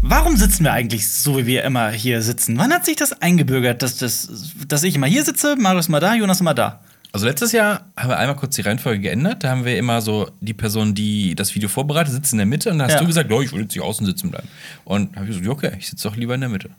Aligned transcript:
Warum 0.00 0.36
sitzen 0.36 0.64
wir 0.64 0.72
eigentlich 0.72 1.10
so, 1.10 1.36
wie 1.38 1.46
wir 1.46 1.64
immer 1.64 1.90
hier 1.90 2.22
sitzen? 2.22 2.56
Wann 2.56 2.72
hat 2.72 2.86
sich 2.86 2.96
das 2.96 3.20
eingebürgert, 3.20 3.82
dass, 3.82 3.96
das, 3.98 4.28
dass 4.66 4.82
ich 4.82 4.94
immer 4.94 5.06
hier 5.06 5.24
sitze, 5.24 5.56
Marius 5.56 5.88
immer 5.88 6.00
da, 6.00 6.14
Jonas 6.14 6.40
immer 6.40 6.54
da? 6.54 6.80
Also 7.12 7.26
letztes 7.26 7.52
Jahr 7.52 7.86
haben 7.96 8.10
wir 8.10 8.18
einmal 8.18 8.36
kurz 8.36 8.54
die 8.56 8.62
Reihenfolge 8.62 9.00
geändert. 9.00 9.42
Da 9.44 9.50
haben 9.50 9.64
wir 9.64 9.76
immer 9.78 10.00
so 10.00 10.30
die 10.40 10.54
Person, 10.54 10.94
die 10.94 11.34
das 11.34 11.54
Video 11.54 11.68
vorbereitet, 11.68 12.12
sitzt 12.12 12.32
in 12.32 12.38
der 12.38 12.46
Mitte 12.46 12.70
und 12.70 12.78
dann 12.78 12.86
hast 12.86 12.94
Ja. 12.94 13.00
du 13.00 13.06
gesagt, 13.06 13.30
oh, 13.32 13.40
ich 13.42 13.52
will 13.52 13.62
jetzt 13.62 13.72
hier 13.72 13.84
außen 13.84 14.04
sitzen 14.06 14.30
bleiben. 14.30 14.48
Und 14.84 15.14
habe 15.16 15.24
ich 15.26 15.30
gesagt, 15.38 15.48
okay, 15.48 15.72
ich 15.78 15.88
sitze 15.88 16.08
doch 16.08 16.16
lieber 16.16 16.34
in 16.34 16.40
der 16.40 16.50
Mitte. 16.50 16.70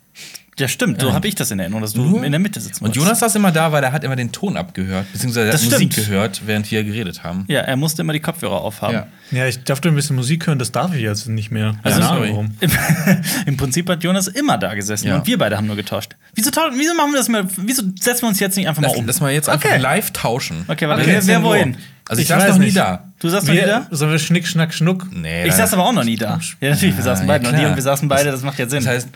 Ja, 0.58 0.68
stimmt, 0.68 1.00
so 1.00 1.14
habe 1.14 1.26
ich 1.28 1.36
das 1.36 1.52
in 1.52 1.60
Erinnerung, 1.60 1.82
dass 1.82 1.94
du 1.94 2.18
in 2.22 2.32
der 2.32 2.40
Mitte 2.40 2.60
sitzt. 2.60 2.82
Und 2.82 2.94
Jonas 2.96 3.20
saß 3.20 3.36
immer 3.36 3.52
da, 3.52 3.72
weil 3.72 3.82
er 3.84 3.92
hat 3.94 4.04
immer 4.04 4.16
den 4.18 4.32
Ton 4.34 4.58
abgehört, 4.58 5.06
beziehungsweise 5.14 5.46
er 5.48 5.52
Das 5.54 5.64
hat 5.66 5.72
Musik 5.72 5.94
stimmt. 5.94 6.08
gehört, 6.08 6.42
während 6.48 6.70
wir 6.70 6.84
geredet 6.84 7.24
haben. 7.24 7.46
Ja, 7.48 7.62
er 7.62 7.78
musste 7.78 8.02
immer 8.02 8.12
die 8.14 8.20
Kopfhörer 8.20 8.60
aufhaben. 8.62 8.94
Ja. 8.94 9.08
Ja, 9.32 9.46
ich 9.48 9.60
durfte 9.64 9.88
ein 9.90 9.96
bisschen 9.96 10.16
Musik 10.16 10.48
hören, 10.48 10.60
das 10.60 10.72
darf 10.72 10.94
ich 10.96 11.02
jetzt 11.02 11.28
nicht 11.28 11.52
mehr. 11.52 11.76
Also, 11.84 12.02
sorry. 12.02 12.32
warum. 12.32 12.52
Im, 13.46 13.58
Prinzip 13.58 13.88
hat 13.90 14.04
Jonas 14.04 14.28
immer 14.28 14.58
da 14.58 14.74
gesessen 14.74 15.08
Ja. 15.08 15.18
und 15.18 15.28
wir 15.28 15.38
beide 15.38 15.56
haben 15.56 15.68
nur 15.68 15.76
getauscht. 15.76 16.16
Wieso, 16.36 16.50
wieso 16.52 16.96
machen 16.96 17.12
wir 17.12 17.18
das 17.20 17.30
mal? 17.30 17.46
Wieso 17.58 17.84
setzen 18.00 18.24
wir 18.24 18.28
uns 18.30 18.40
jetzt 18.40 18.58
nicht 18.58 18.68
einfach 18.68 18.82
mal 18.82 18.88
Lass, 18.90 18.98
um? 18.98 19.06
lass 19.06 19.22
mal 19.22 19.32
jetzt 19.32 19.48
einfach 19.48 19.78
live 19.78 20.12
tauschen. 20.12 20.66
Okay, 20.68 20.88
warte, 20.90 21.04
Okay, 21.04 21.12
wer, 21.12 21.28
wer 21.28 21.36
10 21.36 21.38
Uhr. 21.38 21.44
wohin? 21.44 21.78
Also 22.08 22.22
ich, 22.22 22.30
Ich 22.30 22.36
saß 22.36 22.50
noch 22.50 22.58
nie 22.58 22.66
nicht. 22.66 22.78
da. 22.78 23.06
Du 23.20 23.30
saßt 23.30 23.46
noch 23.48 23.54
nie 23.54 23.62
da? 23.62 23.86
Wir, 23.88 23.98
sollen 23.98 24.12
wir 24.12 24.20
Schnick, 24.20 24.48
Schnack, 24.48 24.74
Schnuck? 24.74 25.06
Nee, 25.12 25.46
Ich 25.46 25.54
saß 25.54 25.74
aber 25.74 25.86
auch 25.86 25.94
noch 25.94 26.04
nie 26.04 26.16
da. 26.16 26.40
Ja, 26.60 26.72
natürlich, 26.72 26.98
wir 26.98 27.04
saßen 27.04 27.28
ja, 27.28 27.34
beide 27.34 27.44
noch 27.46 27.58
nie 27.58 27.66
und 27.68 27.76
wir 27.76 27.84
saßen 27.84 28.10
beide, 28.10 28.32
das 28.32 28.42
macht 28.42 28.58
ja 28.58 28.68
Sinn. 28.68 28.84
Das 28.84 28.88
heißt, 28.94 29.10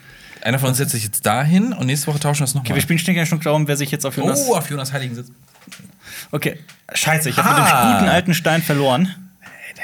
einer 0.44 0.60
von 0.60 0.70
uns 0.70 0.78
setzt 0.78 0.92
sich 0.92 1.04
jetzt 1.04 1.26
dahin 1.26 1.74
und 1.74 1.86
nächste 1.88 2.08
Woche 2.08 2.20
tauschen 2.20 2.42
wir 2.42 2.46
es 2.46 2.52
okay, 2.56 2.64
wir 2.66 2.70
nochmal. 2.70 2.82
spielen 2.82 3.00
Schnick, 3.00 3.28
Schnuck, 3.28 3.42
darum, 3.42 3.68
wer 3.68 3.78
sich 3.78 3.92
jetzt 3.92 4.06
auf 4.06 4.18
Jonas. 4.18 4.46
Oh, 4.48 4.56
auf 4.56 4.70
Jonas 4.70 4.92
Heiligen 4.94 5.16
sitzt. 5.16 5.32
Okay. 6.32 6.60
Scheiße, 6.94 7.30
ich 7.30 7.38
habe 7.38 7.62
mit 7.62 7.70
dem 7.70 7.94
guten 8.00 8.10
alten 8.10 8.34
Stein 8.34 8.62
verloren. 8.62 9.14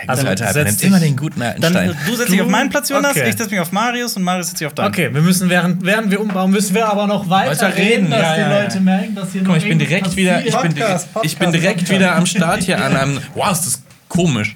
Also, 0.08 0.26
Alter, 0.27 0.45
er 0.45 0.54
setz 0.54 0.66
nimmt 0.66 0.84
immer 0.84 0.99
den 0.99 1.18
guten 1.18 1.41
alten 1.41 1.60
Dann 1.62 1.74
Stein. 1.74 1.98
du 2.05 2.15
setzt 2.15 2.32
dich 2.32 2.41
auf 2.41 2.48
meinen 2.48 2.70
Platz, 2.70 2.90
Jonas, 2.90 3.12
okay. 3.12 3.27
ich 3.30 3.35
setze 3.35 3.49
mich 3.49 3.60
auf 3.60 3.71
Marius 3.74 4.15
und 4.15 4.24
Marius 4.24 4.48
setzt 4.48 4.60
sich 4.60 4.68
auf 4.68 4.74
deinen. 4.74 4.87
Okay, 4.87 5.13
wir 5.13 5.21
müssen 5.21 5.49
während, 5.49 5.84
während 5.84 6.10
wir 6.10 6.21
umbauen, 6.21 6.52
müssen 6.52 6.74
wir 6.74 6.87
aber 6.87 7.05
noch 7.07 7.30
weiter, 7.30 7.52
Weiter 7.52 7.76
reden, 7.76 8.05
reden, 8.05 8.12
dass 8.12 8.21
ja, 8.21 8.34
die 8.35 8.41
ja, 8.41 8.49
ja. 8.49 8.62
Leute 8.63 8.80
merken, 8.80 9.15
dass 9.15 9.32
hier 9.32 9.41
Guck 9.41 9.49
noch 9.49 9.57
ich 9.57 9.68
bin 9.68 9.80
direkt 9.80 10.15
wieder, 10.15 10.40
ich 10.40 10.46
bin, 10.46 10.54
passiert. 10.54 10.77
direkt- 10.77 11.07
ich 11.24 11.37
bin 11.37 11.52
direkt 11.52 11.90
wieder 11.90 12.15
am 12.15 12.26
Start 12.26 12.63
hier 12.63 12.84
an 12.84 12.96
einem. 12.96 13.20
Wow, 13.34 13.52
ist 13.52 13.65
das 13.65 13.82
komisch. 14.07 14.55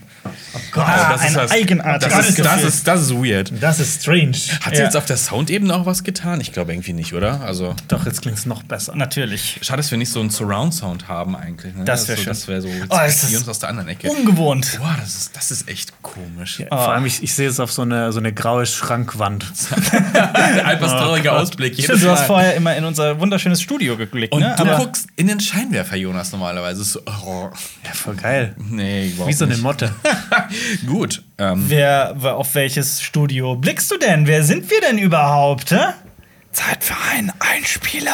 Gott, 0.71 0.87
das 0.87 1.21
ein 1.21 1.27
ist 1.27 1.35
das, 1.35 1.51
eigenartiges 1.51 2.13
das, 2.17 2.29
ist, 2.29 2.39
das, 2.45 2.63
ist, 2.63 2.87
das 2.87 3.01
ist 3.01 3.11
weird. 3.13 3.51
Das 3.61 3.79
ist 3.79 4.01
strange. 4.01 4.31
Hat 4.61 4.73
sie 4.75 4.79
Ja. 4.79 4.85
jetzt 4.85 4.95
auf 4.97 5.05
der 5.05 5.17
Soundebene 5.17 5.73
auch 5.75 5.85
was 5.85 6.03
getan? 6.03 6.41
Ich 6.41 6.51
glaube 6.53 6.71
irgendwie 6.73 6.93
nicht, 6.93 7.13
oder? 7.13 7.41
Also, 7.41 7.75
Doch, 7.89 8.05
jetzt 8.05 8.21
klingt 8.21 8.37
es 8.37 8.45
noch 8.45 8.63
besser. 8.63 8.95
Natürlich. 8.95 9.59
schade, 9.61 9.77
dass 9.77 9.91
wir 9.91 9.97
nicht 9.97 10.11
so 10.11 10.19
einen 10.19 10.29
Surround-Sound 10.29 11.07
haben 11.07 11.35
eigentlich. 11.35 11.75
Ne? 11.75 11.83
Das 11.85 12.07
wär 12.07 12.15
so, 12.15 12.23
schön. 12.23 12.31
Das 12.31 12.47
wäre 12.47 12.61
so. 12.61 12.69
Oh, 12.89 12.99
ist 13.05 13.23
das 13.23 13.31
Jungs 13.31 13.47
aus 13.47 13.59
der 13.59 13.69
anderen 13.69 13.89
Ecke. 13.89 14.09
Ungewohnt. 14.09 14.77
Boah, 14.79 14.95
das 14.99 15.15
ist, 15.15 15.35
das 15.35 15.51
ist 15.51 15.67
echt 15.69 15.93
komisch. 16.01 16.59
Ja, 16.59 16.67
Vor 16.69 16.93
allem, 16.93 17.05
ich, 17.05 17.21
ich 17.21 17.33
sehe 17.33 17.47
es 17.49 17.59
auf 17.59 17.71
so 17.71 17.81
eine, 17.83 18.11
so 18.11 18.19
eine 18.19 18.33
graue 18.33 18.65
Schrankwand. 18.65 19.43
Etwas 20.03 20.91
trauriger 20.91 21.33
Ausblick. 21.37 21.73
jedes 21.73 21.85
Stimmt, 21.85 22.03
du 22.03 22.09
hast 22.11 22.25
vorher 22.25 22.55
immer 22.55 22.75
in 22.75 22.85
unser 22.85 23.19
wunderschönes 23.19 23.61
Studio 23.61 23.97
geblickt, 23.97 24.33
Und 24.33 24.41
ne? 24.41 24.53
du 24.57 24.63
Aber 24.63 24.77
guckst 24.77 25.07
in 25.15 25.27
den 25.27 25.39
Scheinwerfer, 25.39 25.95
Jonas, 25.97 26.31
normalerweise. 26.31 26.83
So, 26.83 27.01
oh, 27.05 27.49
Ja, 27.85 27.91
voll 27.93 28.15
geil. 28.15 28.55
nee, 28.57 29.09
überhaupt 29.09 29.29
Wie 29.29 29.33
so 29.33 29.45
eine. 29.45 29.57
Motte. 29.57 29.93
Gut. 30.87 31.23
Ähm, 31.37 31.65
wer, 31.67 32.15
auf 32.35 32.55
welches 32.55 33.01
Studio 33.01 33.55
blickst 33.55 33.91
du 33.91 33.97
denn? 33.97 34.27
Wer 34.27 34.43
sind 34.43 34.69
wir 34.69 34.81
denn 34.81 34.97
überhaupt? 34.97 35.71
Hä? 35.71 35.93
Zeit 36.51 36.83
für 36.83 36.95
einen 37.11 37.31
Einspieler. 37.39 38.13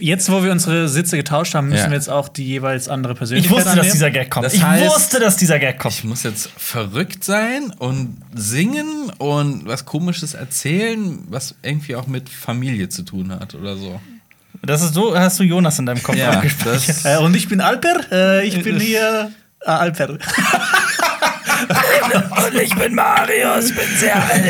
Jetzt, 0.00 0.30
wo 0.30 0.44
wir 0.44 0.52
unsere 0.52 0.88
Sitze 0.88 1.16
getauscht 1.16 1.54
haben, 1.54 1.70
müssen 1.70 1.84
Ja. 1.84 1.90
wir 1.90 1.96
jetzt 1.96 2.08
auch 2.08 2.28
die 2.28 2.46
jeweils 2.46 2.88
andere 2.88 3.14
Ich 3.14 3.18
Persönlichkeit 3.18 3.50
wusste, 3.52 3.64
dass 3.70 3.78
annehmen. 3.78 3.92
dieser 3.92 4.10
Gag 4.12 4.30
kommt. 4.30 4.46
Das 4.46 4.54
ich 4.54 4.62
heißt- 4.62 4.86
wusste, 4.94 5.18
dass 5.20 5.36
dieser 5.36 5.58
Gag 5.58 5.78
kommt. 5.80 5.94
Ich 5.94 6.04
muss 6.04 6.22
jetzt 6.22 6.50
verrückt 6.56 7.24
sein 7.24 7.72
und 7.78 8.16
singen 8.34 9.10
und 9.18 9.66
was 9.66 9.84
Komisches 9.86 10.34
erzählen, 10.34 11.18
was 11.28 11.56
irgendwie 11.62 11.96
auch 11.96 12.06
mit 12.06 12.28
Familie 12.28 12.88
zu 12.88 13.02
tun 13.02 13.32
hat 13.32 13.54
oder 13.56 13.76
so. 13.76 14.00
Das 14.62 14.82
ist 14.82 14.94
so, 14.94 15.16
hast 15.18 15.38
du 15.40 15.44
Jonas 15.44 15.78
in 15.80 15.86
deinem 15.86 16.02
Kopf 16.02 16.16
Ja, 16.16 16.42
Äh, 17.04 17.18
und 17.18 17.34
ich 17.36 17.48
bin 17.48 17.60
Alper. 17.60 17.96
Äh, 18.12 18.46
ich 18.46 18.62
bin 18.62 18.78
hier. 18.78 19.32
Äh, 19.62 19.70
Alper. 19.70 20.18
Und 22.46 22.60
ich 22.60 22.74
bin 22.74 22.94
Marius, 22.94 23.68
bin 23.74 23.84
sehr 23.98 24.16
alt. 24.16 24.44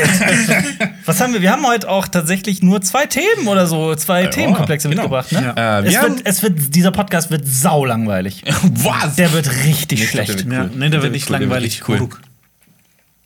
Was 1.06 1.20
haben 1.20 1.32
wir? 1.32 1.42
Wir 1.42 1.50
haben 1.52 1.66
heute 1.66 1.88
auch 1.88 2.06
tatsächlich 2.08 2.62
nur 2.62 2.80
zwei 2.82 3.06
Themen 3.06 3.46
oder 3.48 3.66
so, 3.66 3.94
zwei 3.94 4.26
Themenkomplexe 4.26 4.88
genau. 4.88 5.02
mitgebracht, 5.02 5.32
ne? 5.32 5.54
Ja. 5.56 5.78
Äh, 5.80 5.84
wir 5.84 5.90
es, 5.90 5.98
haben- 5.98 6.16
wird, 6.16 6.26
es 6.26 6.42
wird, 6.42 6.74
dieser 6.74 6.90
Podcast 6.92 7.30
wird 7.30 7.46
saulangweilig. 7.46 8.42
Was? 8.62 9.16
Der 9.16 9.32
wird 9.32 9.48
richtig 9.64 10.02
Ich 10.02 10.10
glaub, 10.10 10.26
schlecht. 10.26 10.40
der 10.40 10.46
wird 10.46 10.52
Ja, 10.52 10.62
cool. 10.64 10.70
nee, 10.74 10.88
der 10.90 10.92
wird 10.92 11.02
wird 11.04 11.12
nicht 11.12 11.30
cool, 11.30 11.32
der 11.38 11.40
wird 11.40 11.50
langweilig. 11.50 11.72
richtig 11.88 11.88
cool. 11.88 12.08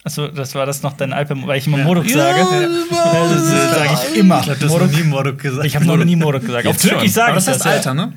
Achso, 0.04 0.26
das 0.28 0.54
war 0.56 0.66
das 0.66 0.82
noch 0.82 0.94
dein 0.96 1.12
Alpen, 1.12 1.46
weil 1.46 1.58
ich 1.58 1.66
immer 1.68 1.78
Moduk 1.78 2.08
sage. 2.10 2.40
Ja, 2.40 2.68
Das 3.28 3.46
sage 3.48 3.90
ich 4.10 4.16
immer. 4.18 4.40
Ich 4.40 4.46
das 4.58 4.60
noch 4.72 4.86
nie 4.90 5.02
Moruk 5.04 5.38
gesagt. 5.38 5.64
Ich 5.66 5.76
habe 5.76 5.84
noch 5.84 5.96
nie 5.96 6.16
Moduk 6.16 6.44
gesagt. 6.44 6.66
Auf. 6.66 6.76
Türkisch 6.76 7.12
sage 7.12 7.38
ich 7.38 7.44
das 7.44 7.44
das. 7.44 7.54
heißt 7.54 7.64
ja. 7.66 7.92
Alter, 7.92 7.94
ne? 7.94 8.12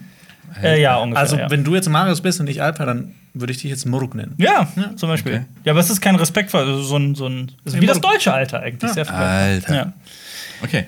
Äh, 0.62 0.82
ja, 0.82 0.98
ungefähr. 0.98 1.22
Also, 1.22 1.38
ja. 1.38 1.50
wenn 1.50 1.64
du 1.64 1.76
jetzt 1.76 1.90
Marius 1.90 2.22
bist 2.22 2.40
und 2.40 2.50
ich 2.50 2.62
Alper, 2.62 2.86
dann 2.86 3.14
würde 3.34 3.52
ich 3.52 3.60
dich 3.60 3.70
jetzt 3.70 3.86
Moruk 3.86 4.16
nennen. 4.16 4.34
Ja, 4.38 4.68
zum 4.96 5.10
Beispiel. 5.10 5.34
Okay. 5.34 5.46
Ja, 5.66 5.74
aber 5.74 5.82
es 5.82 5.90
ist 5.90 6.02
kein 6.02 6.16
Respekt 6.16 6.52
vor 6.52 6.62
also 6.62 6.82
so 6.82 6.98
ein, 6.98 7.16
so 7.16 7.28
ein 7.28 7.52
ist 7.66 7.80
wie 7.80 7.86
das 7.86 8.00
deutsche 8.00 8.34
Alter 8.34 8.62
eigentlich. 8.62 8.92
Sehr 8.92 9.06
frei. 9.06 9.16
Alter. 9.16 9.76
Ja. 9.76 9.94
Okay. 10.64 10.86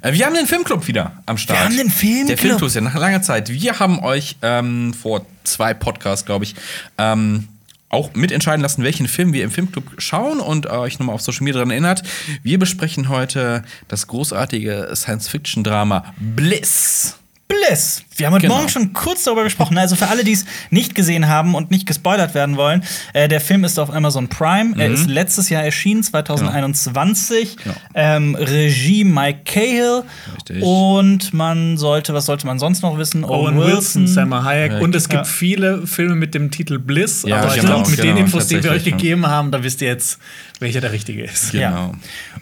Äh, 0.00 0.12
Wir 0.14 0.26
haben 0.26 0.34
den 0.34 0.46
Filmclub 0.46 0.86
wieder 0.88 1.12
am 1.26 1.38
Start. 1.38 1.58
Wir 1.58 1.64
haben 1.66 1.76
den 1.76 1.90
Filmclub. 1.90 2.28
Der 2.28 2.38
Filmclub 2.38 2.66
ist 2.68 2.74
ja 2.74 2.80
nach 2.80 2.94
langer 2.94 3.22
Zeit. 3.22 3.50
Wir 3.50 3.78
haben 3.78 4.00
euch 4.00 4.36
ähm, 4.42 4.94
vor 4.94 5.26
zwei 5.44 5.74
Podcasts, 5.74 6.24
glaube 6.24 6.44
ich, 6.44 6.54
ähm, 6.98 7.48
auch 7.88 8.14
mitentscheiden 8.14 8.62
lassen, 8.62 8.82
welchen 8.82 9.06
Film 9.06 9.34
wir 9.34 9.44
im 9.44 9.50
Filmclub 9.50 9.84
schauen 9.98 10.40
und 10.40 10.66
euch 10.66 10.98
nochmal 10.98 11.14
auf 11.14 11.20
Social 11.20 11.44
Media 11.44 11.58
daran 11.58 11.70
erinnert. 11.70 12.02
Wir 12.42 12.58
besprechen 12.58 13.10
heute 13.10 13.62
das 13.88 14.06
großartige 14.06 14.90
Science-Fiction-Drama 14.94 16.14
Bliss. 16.16 17.16
Bliss. 17.48 18.02
Wir 18.16 18.26
haben 18.26 18.34
heute 18.34 18.42
Genau. 18.42 18.56
Morgen 18.56 18.68
schon 18.68 18.92
kurz 18.92 19.24
darüber 19.24 19.44
gesprochen. 19.44 19.78
Also 19.78 19.96
für 19.96 20.08
alle, 20.08 20.24
die 20.24 20.32
es 20.32 20.44
nicht 20.70 20.94
gesehen 20.94 21.28
haben 21.28 21.54
und 21.54 21.70
nicht 21.70 21.86
gespoilert 21.86 22.34
werden 22.34 22.56
wollen, 22.56 22.82
äh, 23.14 23.28
der 23.28 23.40
Film 23.40 23.64
ist 23.64 23.78
auf 23.78 23.92
Amazon 23.92 24.28
Prime. 24.28 24.74
Er 24.78 24.90
ist 24.90 25.08
letztes 25.08 25.48
Jahr 25.48 25.62
erschienen, 25.62 26.02
2021. 26.02 27.56
Genau. 27.56 27.76
Ähm, 27.94 28.34
Regie 28.34 29.04
Mike 29.04 29.40
Cahill. 29.44 30.02
Richtig. 30.34 30.62
Und 30.62 31.32
man 31.32 31.76
sollte, 31.78 32.14
was 32.14 32.26
sollte 32.26 32.46
man 32.46 32.58
sonst 32.58 32.82
noch 32.82 32.98
wissen? 32.98 33.24
Owen 33.24 33.56
Wilson, 33.58 34.06
Selma 34.06 34.44
Hayek. 34.44 34.80
Und 34.80 34.94
es 34.94 35.08
gibt 35.08 35.22
Ja. 35.22 35.24
viele 35.24 35.86
Filme 35.86 36.14
mit 36.14 36.34
dem 36.34 36.50
Titel 36.50 36.78
Bliss. 36.78 37.24
Ja, 37.26 37.38
aber 37.38 37.48
ich 37.48 37.60
genau, 37.60 37.74
glaube, 37.76 37.90
mit 37.90 38.00
genau, 38.00 38.14
den 38.14 38.24
Infos, 38.24 38.46
die 38.48 38.62
wir 38.62 38.70
euch 38.70 38.84
ja. 38.84 38.92
gegeben 38.96 39.26
haben, 39.26 39.50
da 39.50 39.62
wisst 39.62 39.80
ihr 39.82 39.88
jetzt, 39.88 40.18
welcher 40.60 40.80
der 40.80 40.92
richtige 40.92 41.24
ist. 41.24 41.52
Ja. 41.52 41.70
Genau. 41.70 41.94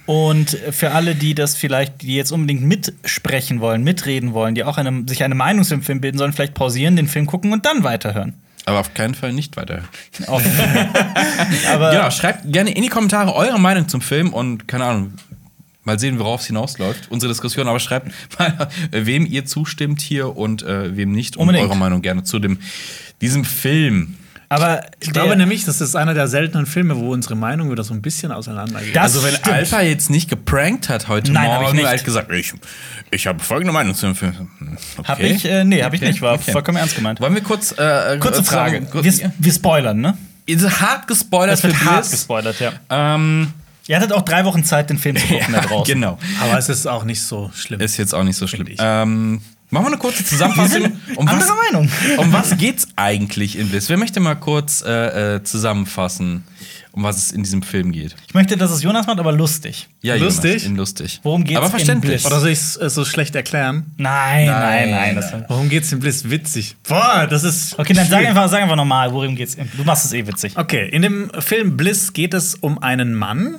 Und 0.07 0.57
für 0.71 0.91
alle, 0.93 1.15
die 1.15 1.35
das 1.35 1.57
vielleicht, 1.57 2.03
die 2.03 2.17
jetzt 2.17 2.33
unbedingt 2.33 2.63
mitsprechen 2.63 3.61
wollen, 3.61 3.83
mitreden 3.83 4.33
wollen, 4.35 4.55
die 4.55 4.65
auch 4.65 4.77
eine, 4.79 5.05
sich 5.07 5.23
eine 5.23 5.35
Meinung 5.35 5.60
zum 5.65 5.83
Film 5.83 6.01
bilden 6.01 6.19
sollen, 6.19 6.33
vielleicht 6.33 6.55
pausieren, 6.55 6.97
den 6.97 7.09
Film 7.09 7.27
gucken 7.27 7.53
und 7.53 7.67
dann 7.67 7.85
weiterhören. 7.85 8.35
Aber 8.67 8.81
auf 8.81 8.95
keinen 8.95 9.15
Fall 9.15 9.33
nicht 9.33 9.57
weiter. 9.57 9.83
Genau, 10.17 10.41
schreibt 12.11 12.53
gerne 12.53 12.71
in 12.71 12.83
die 12.83 12.89
Kommentare 12.89 13.35
eure 13.35 13.59
Meinung 13.59 13.89
zum 13.89 14.01
Film 14.01 14.33
und 14.33 14.69
keine 14.69 14.85
Ahnung, 14.85 15.15
mal 15.85 15.99
sehen, 15.99 16.19
worauf 16.19 16.43
es 16.43 16.47
hinausläuft. 16.47 17.11
Unsere 17.11 17.33
Diskussion, 17.33 17.69
aber 17.69 17.81
schreibt 17.81 18.13
mal, 18.39 18.69
äh, 18.91 19.07
wem 19.07 19.27
ihr 19.27 19.45
zustimmt 19.47 20.01
hier 20.01 20.37
und 20.37 20.63
äh, 20.63 20.97
wem 20.97 21.13
nicht. 21.13 21.37
Und 21.37 21.43
Unbedingt. 21.43 21.69
eure 21.69 21.77
Meinung 21.79 22.03
gerne 22.03 22.23
zu 22.25 22.39
dem, 22.39 22.59
diesem 23.21 23.45
Film. 23.45 24.17
Aber 24.51 24.83
Ich 25.01 25.13
glaube 25.13 25.35
nämlich, 25.37 25.65
das 25.65 25.81
ist 25.81 25.97
einer 25.97 26.13
der 26.13 26.29
seltenen 26.29 26.67
Filme, 26.67 26.97
wo 26.99 27.13
unsere 27.13 27.37
Meinung 27.37 27.71
wieder 27.71 27.85
so 27.85 27.95
ein 27.95 28.03
bisschen 28.03 28.33
auseinandergeht. 28.33 28.95
Das 28.95 29.05
also 29.15 29.23
wenn 29.23 29.35
stimmt. 29.35 29.49
Alpha 29.55 29.81
jetzt 29.81 30.11
nicht 30.11 30.29
geprankt 30.29 30.89
hat 30.91 31.09
heute 31.09 31.33
Nein, 31.33 31.45
ich 31.51 31.61
Morgen, 31.63 31.77
nicht. 31.77 31.87
halt 31.87 32.05
gesagt, 32.05 32.31
ich, 32.33 32.53
ich 33.11 33.27
habe 33.27 33.39
folgende 33.43 33.73
Meinung 33.73 33.95
zu 33.95 34.07
dem 34.07 34.15
Film. 34.17 34.35
Hm, 34.59 34.77
Okay. 34.99 35.09
Hab 35.09 35.21
ich, 35.21 35.45
äh, 35.47 35.65
nee, 35.65 35.83
hab 35.83 35.95
ich 35.95 36.01
Okay, 36.03 36.11
nicht, 36.11 36.21
war 36.21 36.35
okay. 36.35 36.53
vollkommen 36.53 36.77
ernst 36.79 36.97
gemeint. 36.97 37.21
Wollen 37.21 37.35
wir 37.35 37.43
kurz 37.43 37.73
äh, 37.73 38.19
Kurze 38.21 38.41
äh, 38.41 38.45
Frage. 38.45 38.83
kurz- 38.83 39.05
Wir, 39.21 39.33
wir 39.39 39.53
spoilern, 39.53 40.01
ne? 40.01 40.19
Ihr 40.47 40.59
seid 40.59 40.81
hart 40.81 41.07
gespoilert 41.07 41.53
Das 41.55 41.63
wird 41.63 41.77
für 41.77 41.85
hart 41.91 42.11
gespoilert, 42.11 42.59
ja. 42.61 42.73
Ähm, 42.91 43.53
Ihr 43.87 43.97
hattet 43.97 44.13
auch 44.13 44.23
drei 44.23 44.45
Wochen 44.45 44.63
Zeit, 44.65 44.91
den 44.91 44.99
Film 44.99 45.17
zu 45.17 45.27
gucken 45.27 45.53
da 45.53 45.61
draußen. 45.63 45.95
genau. 45.95 46.19
Aber 46.43 46.59
es 46.59 46.69
ist 46.69 46.87
auch 46.87 47.05
nicht 47.05 47.23
so 47.23 47.51
schlimm. 47.55 47.81
Ist 47.81 47.97
jetzt 47.97 48.15
auch 48.15 48.23
nicht 48.25 48.37
so 48.37 48.47
schlimm. 48.47 48.67
Ich. 48.69 48.79
Ähm, 48.81 49.41
Machen 49.71 49.85
wir 49.85 49.89
eine 49.89 49.99
kurze 49.99 50.25
Zusammenfassung. 50.25 50.93
Um 51.17 51.27
was, 51.27 51.35
Andere 51.35 51.57
Meinung. 51.73 51.91
um 52.19 52.33
was 52.33 52.57
geht's 52.57 52.89
eigentlich 52.97 53.59
in 53.59 53.69
Bliss? 53.69 53.89
Wer 53.89 53.97
möchte 53.97 54.21
mal 54.21 54.35
kurz 54.37 54.83
äh, 54.83 55.37
äh, 55.37 55.43
zusammenfassen, 55.45 56.45
um 56.93 57.03
was 57.03 57.17
es 57.19 57.33
in 57.33 57.43
diesem 57.43 57.63
Film 57.63 57.93
geht? 57.93 58.15
Ich 58.29 58.35
möchte, 58.35 58.57
dass 58.57 58.71
es 58.71 58.83
Jonas 58.83 59.07
macht, 59.07 59.19
aber 59.19 59.33
lustig. 59.33 59.89
Ja, 60.03 60.15
Lustig? 60.17 60.53
Jonas, 60.53 60.65
in 60.65 60.77
lustig. 60.77 61.21
Worum 61.23 61.45
geht's 61.45 61.57
Aber 61.59 61.67
in 61.67 61.71
verständlich. 61.71 62.13
Bliss? 62.23 62.27
Oder 62.27 62.41
soll 62.41 62.51
ich 62.51 62.59
es 62.59 62.77
äh, 62.77 62.91
so 62.91 63.05
schlecht 63.05 63.35
erklären? 63.35 63.87
Nein, 63.97 64.47
nein, 64.47 64.91
Nein, 64.91 65.15
nein. 65.15 65.17
Das 65.17 65.33
Worum 65.49 65.69
geht's 65.69 65.93
in 65.93 66.01
Bliss? 66.01 66.29
Witzig. 66.31 66.77
Boah, 66.89 67.27
das 67.29 67.45
ist. 67.45 67.79
okay, 67.79 67.93
dann 67.93 68.09
sag 68.09 68.25
einfach, 68.27 68.49
sag 68.49 68.63
einfach 68.63 68.77
nochmal, 68.77 69.13
worum 69.13 69.37
geht's. 69.37 69.57
Du 69.57 69.85
machst 69.85 70.05
es 70.07 70.13
eh 70.13 70.27
witzig. 70.27 70.57
Okay, 70.57 70.89
in 70.91 71.03
dem 71.03 71.31
Film 71.41 71.77
Bliss 71.77 72.13
geht 72.13 72.35
es 72.35 72.55
um 72.55 72.83
einen 72.83 73.15
Mann, 73.15 73.57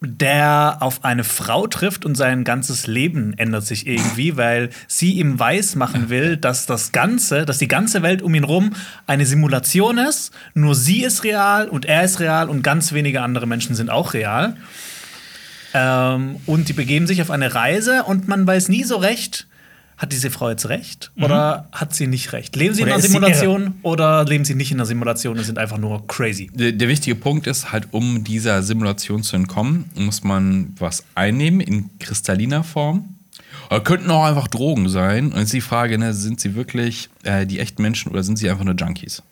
der 0.00 0.78
auf 0.80 1.04
eine 1.04 1.24
Frau 1.24 1.66
trifft 1.66 2.04
und 2.04 2.16
sein 2.16 2.44
ganzes 2.44 2.86
Leben 2.86 3.32
ändert 3.38 3.64
sich 3.64 3.86
irgendwie, 3.86 4.36
weil 4.36 4.70
sie 4.86 5.12
ihm 5.12 5.38
weiß 5.38 5.74
machen 5.76 6.10
will, 6.10 6.36
dass 6.36 6.66
das 6.66 6.92
Ganze, 6.92 7.46
dass 7.46 7.58
die 7.58 7.68
ganze 7.68 8.02
Welt 8.02 8.20
um 8.20 8.34
ihn 8.34 8.44
rum 8.44 8.74
eine 9.06 9.24
Simulation 9.24 9.96
ist. 9.96 10.32
Nur 10.54 10.74
sie 10.74 11.02
ist 11.02 11.24
real 11.24 11.68
und 11.68 11.86
er 11.86 12.04
ist 12.04 12.20
real 12.20 12.50
und 12.50 12.62
ganz 12.62 12.92
wenige 12.92 13.22
andere 13.22 13.46
Menschen 13.46 13.74
sind 13.74 13.88
auch 13.88 14.12
real. 14.12 14.56
Ähm, 15.72 16.36
und 16.44 16.68
die 16.68 16.74
begeben 16.74 17.06
sich 17.06 17.22
auf 17.22 17.30
eine 17.30 17.54
Reise 17.54 18.04
und 18.04 18.28
man 18.28 18.46
weiß 18.46 18.68
nie 18.68 18.84
so 18.84 18.96
recht, 18.96 19.46
hat 19.96 20.12
diese 20.12 20.30
Frau 20.30 20.50
jetzt 20.50 20.68
recht 20.68 21.10
oder 21.16 21.68
hat 21.72 21.94
sie 21.94 22.06
nicht 22.06 22.32
recht? 22.32 22.54
Leben 22.54 22.74
sie 22.74 22.82
Oder 22.82 22.90
in 22.90 22.94
einer 22.94 23.02
Simulation 23.02 23.74
oder 23.82 24.24
leben 24.24 24.44
sie 24.44 24.54
nicht 24.54 24.70
in 24.70 24.76
einer 24.76 24.86
Simulation 24.86 25.38
und 25.38 25.44
sind 25.44 25.58
einfach 25.58 25.78
nur 25.78 26.06
crazy? 26.06 26.50
Der, 26.52 26.72
der 26.72 26.88
wichtige 26.88 27.16
Punkt 27.16 27.46
ist 27.46 27.72
halt, 27.72 27.88
um 27.92 28.22
dieser 28.22 28.62
Simulation 28.62 29.22
zu 29.22 29.36
entkommen, 29.36 29.90
muss 29.94 30.22
man 30.22 30.74
was 30.78 31.04
einnehmen 31.14 31.60
in 31.60 31.90
kristalliner 31.98 32.62
Form. 32.62 33.16
Oder 33.70 33.80
könnten 33.80 34.10
auch 34.10 34.24
einfach 34.24 34.48
Drogen 34.48 34.88
sein. 34.88 35.32
Und 35.32 35.40
jetzt 35.40 35.52
die 35.52 35.60
Frage, 35.60 35.98
ne, 35.98 36.12
sind 36.12 36.40
sie 36.40 36.54
wirklich 36.54 37.08
äh, 37.24 37.46
die 37.46 37.58
echten 37.58 37.82
Menschen 37.82 38.12
oder 38.12 38.22
sind 38.22 38.36
sie 38.36 38.50
einfach 38.50 38.64
nur 38.64 38.74
Junkies? 38.74 39.22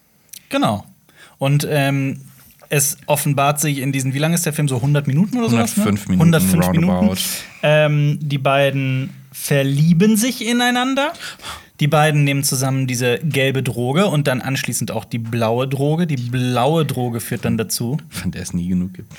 Genau. 0.49 0.85
Und 1.39 1.67
ähm, 1.71 2.21
es 2.71 2.97
offenbart 3.07 3.61
sich 3.61 3.79
in 3.79 3.93
diesen, 3.93 4.15
wie 4.15 4.19
lange 4.19 4.35
ist 4.35 4.47
der 4.47 4.53
Film? 4.53 4.67
So 4.67 4.77
100 4.77 5.07
Minuten 5.07 5.37
oder 5.37 5.51
sowas? 5.51 5.79
105 5.79 6.09
ne? 6.09 6.17
Minuten, 6.17 6.35
105 6.35 6.73
Minuten. 6.73 6.91
roundabout. 6.91 7.21
Ähm, 7.63 8.19
die 8.21 8.39
beiden 8.39 9.11
verlieben 9.35 10.17
sich 10.17 10.47
ineinander. 10.47 11.13
Die 11.81 11.89
beiden 11.89 12.23
nehmen 12.23 12.45
zusammen 12.45 12.87
diese 12.87 13.19
gelbe 13.19 13.65
Droge 13.65 14.07
und 14.07 14.29
dann 14.29 14.41
anschließend 14.41 14.93
auch 14.93 15.05
die 15.05 15.19
blaue 15.19 15.67
Droge. 15.67 16.07
Die 16.07 16.17
blaue 16.17 16.87
Droge 16.87 17.19
führt 17.19 17.45
dann 17.45 17.59
dazu, 17.59 17.99
Von 18.09 18.31
der 18.31 18.43
es 18.43 18.55
nie 18.55 18.69
genug 18.69 18.95
gibt. 18.95 19.13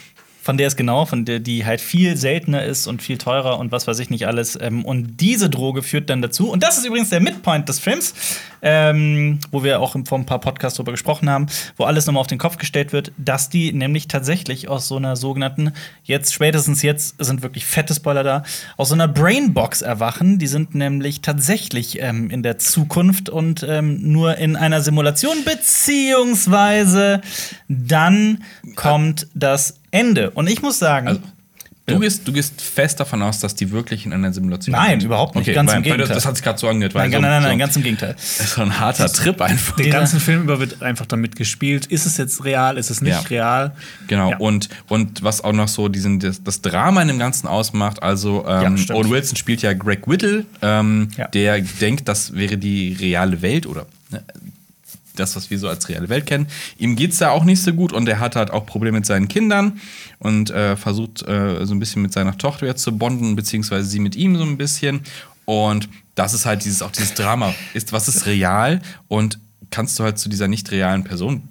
Von 0.46 0.58
der 0.58 0.68
es 0.68 0.76
genau, 0.76 1.08
von 1.08 1.26
der 1.26 1.40
die 1.40 1.66
halt 1.66 1.82
viel 1.82 2.18
seltener 2.18 2.64
ist 2.64 2.86
und 2.86 3.02
viel 3.02 3.18
teurer 3.18 3.58
und 3.58 3.72
was 3.72 3.88
weiß 3.88 3.98
ich 3.98 4.12
nicht 4.12 4.28
alles. 4.28 4.56
Ähm, 4.62 4.86
und 4.86 5.20
diese 5.20 5.50
Droge 5.50 5.82
führt 5.82 6.08
dann 6.12 6.22
dazu, 6.22 6.52
und 6.52 6.62
das 6.62 6.78
ist 6.78 6.86
übrigens 6.86 7.10
der 7.10 7.20
Midpoint 7.20 7.68
des 7.68 7.80
Films, 7.80 8.14
ähm, 8.62 9.40
wo 9.50 9.64
wir 9.64 9.80
auch 9.80 9.96
vor 10.06 10.20
ein 10.20 10.28
paar 10.28 10.40
Podcasts 10.40 10.78
drüber 10.78 10.92
gesprochen 10.92 11.32
haben, 11.32 11.48
wo 11.78 11.86
alles 11.86 12.06
nochmal 12.06 12.22
auf 12.22 12.28
den 12.28 12.38
Kopf 12.38 12.58
gestellt 12.58 12.94
wird, 12.94 13.12
dass 13.18 13.50
die 13.50 13.74
nämlich 13.74 14.08
tatsächlich 14.08 14.68
aus 14.70 14.88
so 14.88 14.98
einer 14.98 15.16
sogenannten, 15.16 15.72
jetzt 16.04 16.32
spätestens 16.32 16.84
jetzt 16.84 17.16
sind 17.18 17.42
wirklich 17.42 17.66
fette 17.66 17.96
Spoiler 17.96 18.24
da, 18.24 18.44
aus 18.78 18.90
so 18.90 18.94
einer 18.94 19.08
Brainbox 19.08 19.82
erwachen. 19.82 20.38
Die 20.38 20.48
sind 20.48 20.76
nämlich 20.76 21.22
tatsächlich 21.22 22.00
ähm, 22.04 22.30
in 22.30 22.44
der 22.44 22.60
Zukunft 22.60 23.30
und 23.30 23.66
ähm, 23.68 24.12
nur 24.12 24.38
in 24.38 24.56
einer 24.56 24.82
Simulation, 24.82 25.38
beziehungsweise 25.44 27.22
dann 27.68 28.44
kommt 28.76 29.26
das 29.34 29.80
Ende. 29.96 30.30
Und 30.32 30.48
ich 30.48 30.62
muss 30.62 30.78
sagen, 30.80 31.08
Also, 31.08 31.22
Du, 31.88 32.00
gehst, 32.00 32.28
du 32.28 32.34
gehst 32.34 32.60
fest 32.64 33.00
davon 33.00 33.22
aus, 33.22 33.40
dass 33.42 33.54
die 33.54 33.70
wirklich 33.70 34.08
in 34.08 34.14
einer 34.14 34.34
Simulation 34.34 34.72
Nein, 34.74 35.00
sind? 35.02 35.04
überhaupt 35.06 35.36
nicht. 35.36 35.44
Okay, 35.44 35.54
Ganz 35.54 35.70
weil, 35.70 35.78
im 35.78 35.84
weil 35.84 35.92
Gegenteil. 35.92 36.16
Das 36.16 36.26
hat 36.26 36.36
sich 36.36 36.44
gerade 36.44 36.58
so 36.58 36.68
angehört. 36.68 36.96
Weil 36.96 37.10
nein, 37.10 37.12
so, 37.12 37.22
nein, 37.22 37.30
nein, 37.30 37.44
nein, 37.44 37.52
so, 37.52 37.58
ganz 37.60 37.76
im 37.76 37.84
Gegenteil. 37.84 38.14
Das 38.16 38.40
ist 38.40 38.54
so 38.56 38.64
ein 38.64 38.80
harter 38.80 39.08
Trip 39.08 39.40
einfach. 39.40 39.76
Den 39.76 39.92
ganzen 39.92 40.20
Film 40.20 40.42
über 40.42 40.60
wird 40.60 40.82
einfach 40.82 41.06
damit 41.06 41.36
gespielt. 41.36 41.86
Ist 41.86 42.08
es 42.08 42.18
jetzt 42.18 42.44
real? 42.44 42.80
Ist 42.80 42.90
es 42.90 43.02
nicht 43.02 43.12
Ja. 43.14 43.20
real? 43.30 43.76
Genau, 44.08 44.32
Ja. 44.32 44.38
und, 44.38 44.70
und 44.88 45.22
was 45.24 45.44
auch 45.44 45.54
noch 45.54 45.68
so 45.68 45.88
diesen, 45.88 46.20
das, 46.20 46.42
das 46.42 46.62
Drama 46.62 47.04
in 47.04 47.08
dem 47.08 47.20
Ganzen 47.20 47.46
ausmacht, 47.46 48.02
also 48.02 48.44
ähm, 48.48 48.62
Ja, 48.64 48.78
stimmt. 48.78 48.98
Owen 49.00 49.12
Wilson 49.12 49.36
spielt 49.36 49.62
ja 49.62 49.74
Greg 49.74 50.08
Whittle, 50.08 50.46
ähm, 50.64 51.10
Ja. 51.18 51.28
der 51.28 51.62
denkt, 51.62 52.08
das 52.08 52.34
wäre 52.34 52.58
die 52.58 52.94
reale 53.00 53.44
Welt 53.44 53.68
oder 53.68 53.86
ne, 54.10 54.24
das, 55.16 55.36
was 55.36 55.50
wir 55.50 55.60
so 55.60 55.68
als 55.68 55.90
reale 55.90 56.10
Welt 56.10 56.26
kennen. 56.26 56.48
Ihm 56.78 56.96
geht's 56.96 57.18
da 57.18 57.30
auch 57.32 57.44
nicht 57.44 57.62
so 57.62 57.74
gut 57.74 57.94
und 57.94 58.08
er 58.08 58.20
hat 58.20 58.36
halt 58.36 58.52
auch 58.52 58.66
Probleme 58.66 58.98
mit 58.98 59.06
seinen 59.06 59.28
Kindern 59.28 59.80
und 60.20 60.50
äh, 60.50 60.76
versucht 60.76 61.24
äh, 61.28 61.66
so 61.66 61.74
ein 61.74 61.80
bisschen 61.80 62.02
mit 62.02 62.14
seiner 62.14 62.38
Tochter 62.38 62.66
jetzt 62.66 62.84
zu 62.84 62.98
bonden, 62.98 63.36
beziehungsweise 63.36 63.88
sie 63.88 64.00
mit 64.00 64.16
ihm 64.16 64.36
so 64.36 64.44
ein 64.44 64.58
bisschen. 64.58 65.02
Und 65.46 65.90
das 66.16 66.34
ist 66.34 66.46
halt 66.46 66.66
dieses, 66.66 66.82
auch 66.82 66.92
dieses 66.92 67.14
Drama. 67.14 67.54
Ist, 67.74 67.94
was 67.94 68.08
ist 68.08 68.26
real 68.26 68.82
und 69.08 69.40
kannst 69.70 70.00
du 70.00 70.04
halt 70.04 70.18
zu 70.18 70.30
dieser 70.30 70.48
nicht 70.48 70.72
realen 70.72 71.04
Person 71.04 71.44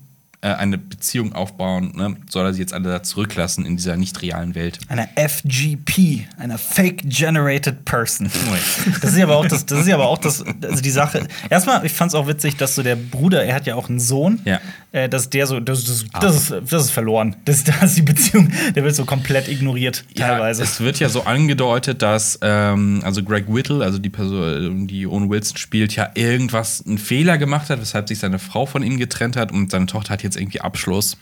äh, 0.44 0.48
eine 0.48 0.76
Beziehung 0.76 1.32
aufbauen, 1.32 1.92
ne? 1.96 2.16
soll 2.28 2.44
er 2.44 2.52
sie 2.52 2.60
jetzt 2.60 2.74
alle 2.74 2.90
da 2.90 3.02
zurücklassen 3.02 3.64
in 3.64 3.78
dieser 3.78 3.96
nicht 3.96 4.20
realen 4.20 4.54
Welt. 4.54 4.78
Eine 4.88 5.08
FGP, 5.16 6.26
eine 6.38 6.58
Fake 6.58 7.02
Generated 7.04 7.84
Person. 7.86 8.30
Das 9.00 9.12
ist 9.12 9.16
ja 9.16 9.24
aber 9.24 9.36
auch 9.36 9.46
das, 9.46 9.64
das 9.64 9.80
ist 9.80 9.92
aber 9.92 10.06
auch 10.06 10.18
das, 10.18 10.44
also 10.62 10.82
die 10.82 10.90
Sache. 10.90 11.26
Erstmal, 11.48 11.84
ich 11.86 11.92
fand 11.92 12.10
es 12.10 12.14
auch 12.14 12.26
witzig, 12.26 12.56
dass 12.56 12.74
so 12.74 12.82
der 12.82 12.96
Bruder, 12.96 13.44
er 13.44 13.54
hat 13.54 13.66
ja 13.66 13.74
auch 13.74 13.88
einen 13.88 14.00
Sohn, 14.00 14.40
Ja. 14.44 14.60
Äh, 14.94 15.08
dass 15.08 15.28
der 15.28 15.48
so, 15.48 15.58
das, 15.58 15.84
das, 15.84 16.04
das, 16.20 16.36
ist, 16.36 16.72
das 16.72 16.84
ist 16.84 16.90
verloren. 16.92 17.34
Das, 17.44 17.64
das 17.64 17.82
ist 17.82 17.96
die 17.98 18.02
Beziehung, 18.02 18.52
der 18.76 18.84
wird 18.84 18.94
so 18.94 19.04
komplett 19.04 19.48
ignoriert, 19.48 20.04
teilweise. 20.14 20.62
Ja, 20.62 20.68
es 20.68 20.80
wird 20.80 21.00
ja 21.00 21.08
so 21.08 21.24
angedeutet, 21.24 22.00
dass 22.00 22.38
ähm, 22.42 23.00
also 23.02 23.24
Greg 23.24 23.52
Whittle, 23.52 23.84
also 23.84 23.98
die 23.98 24.08
Person, 24.08 24.86
die 24.86 25.06
Owen 25.08 25.28
Wilson 25.28 25.56
spielt, 25.56 25.96
ja 25.96 26.10
irgendwas 26.14 26.84
einen 26.86 26.98
Fehler 26.98 27.38
gemacht 27.38 27.70
hat, 27.70 27.80
weshalb 27.80 28.08
sich 28.08 28.20
seine 28.20 28.38
Frau 28.38 28.66
von 28.66 28.84
ihm 28.84 28.96
getrennt 28.96 29.36
hat 29.36 29.50
und 29.50 29.72
seine 29.72 29.86
Tochter 29.86 30.12
hat 30.12 30.22
jetzt 30.22 30.36
irgendwie 30.36 30.60
Abschluss 30.60 31.16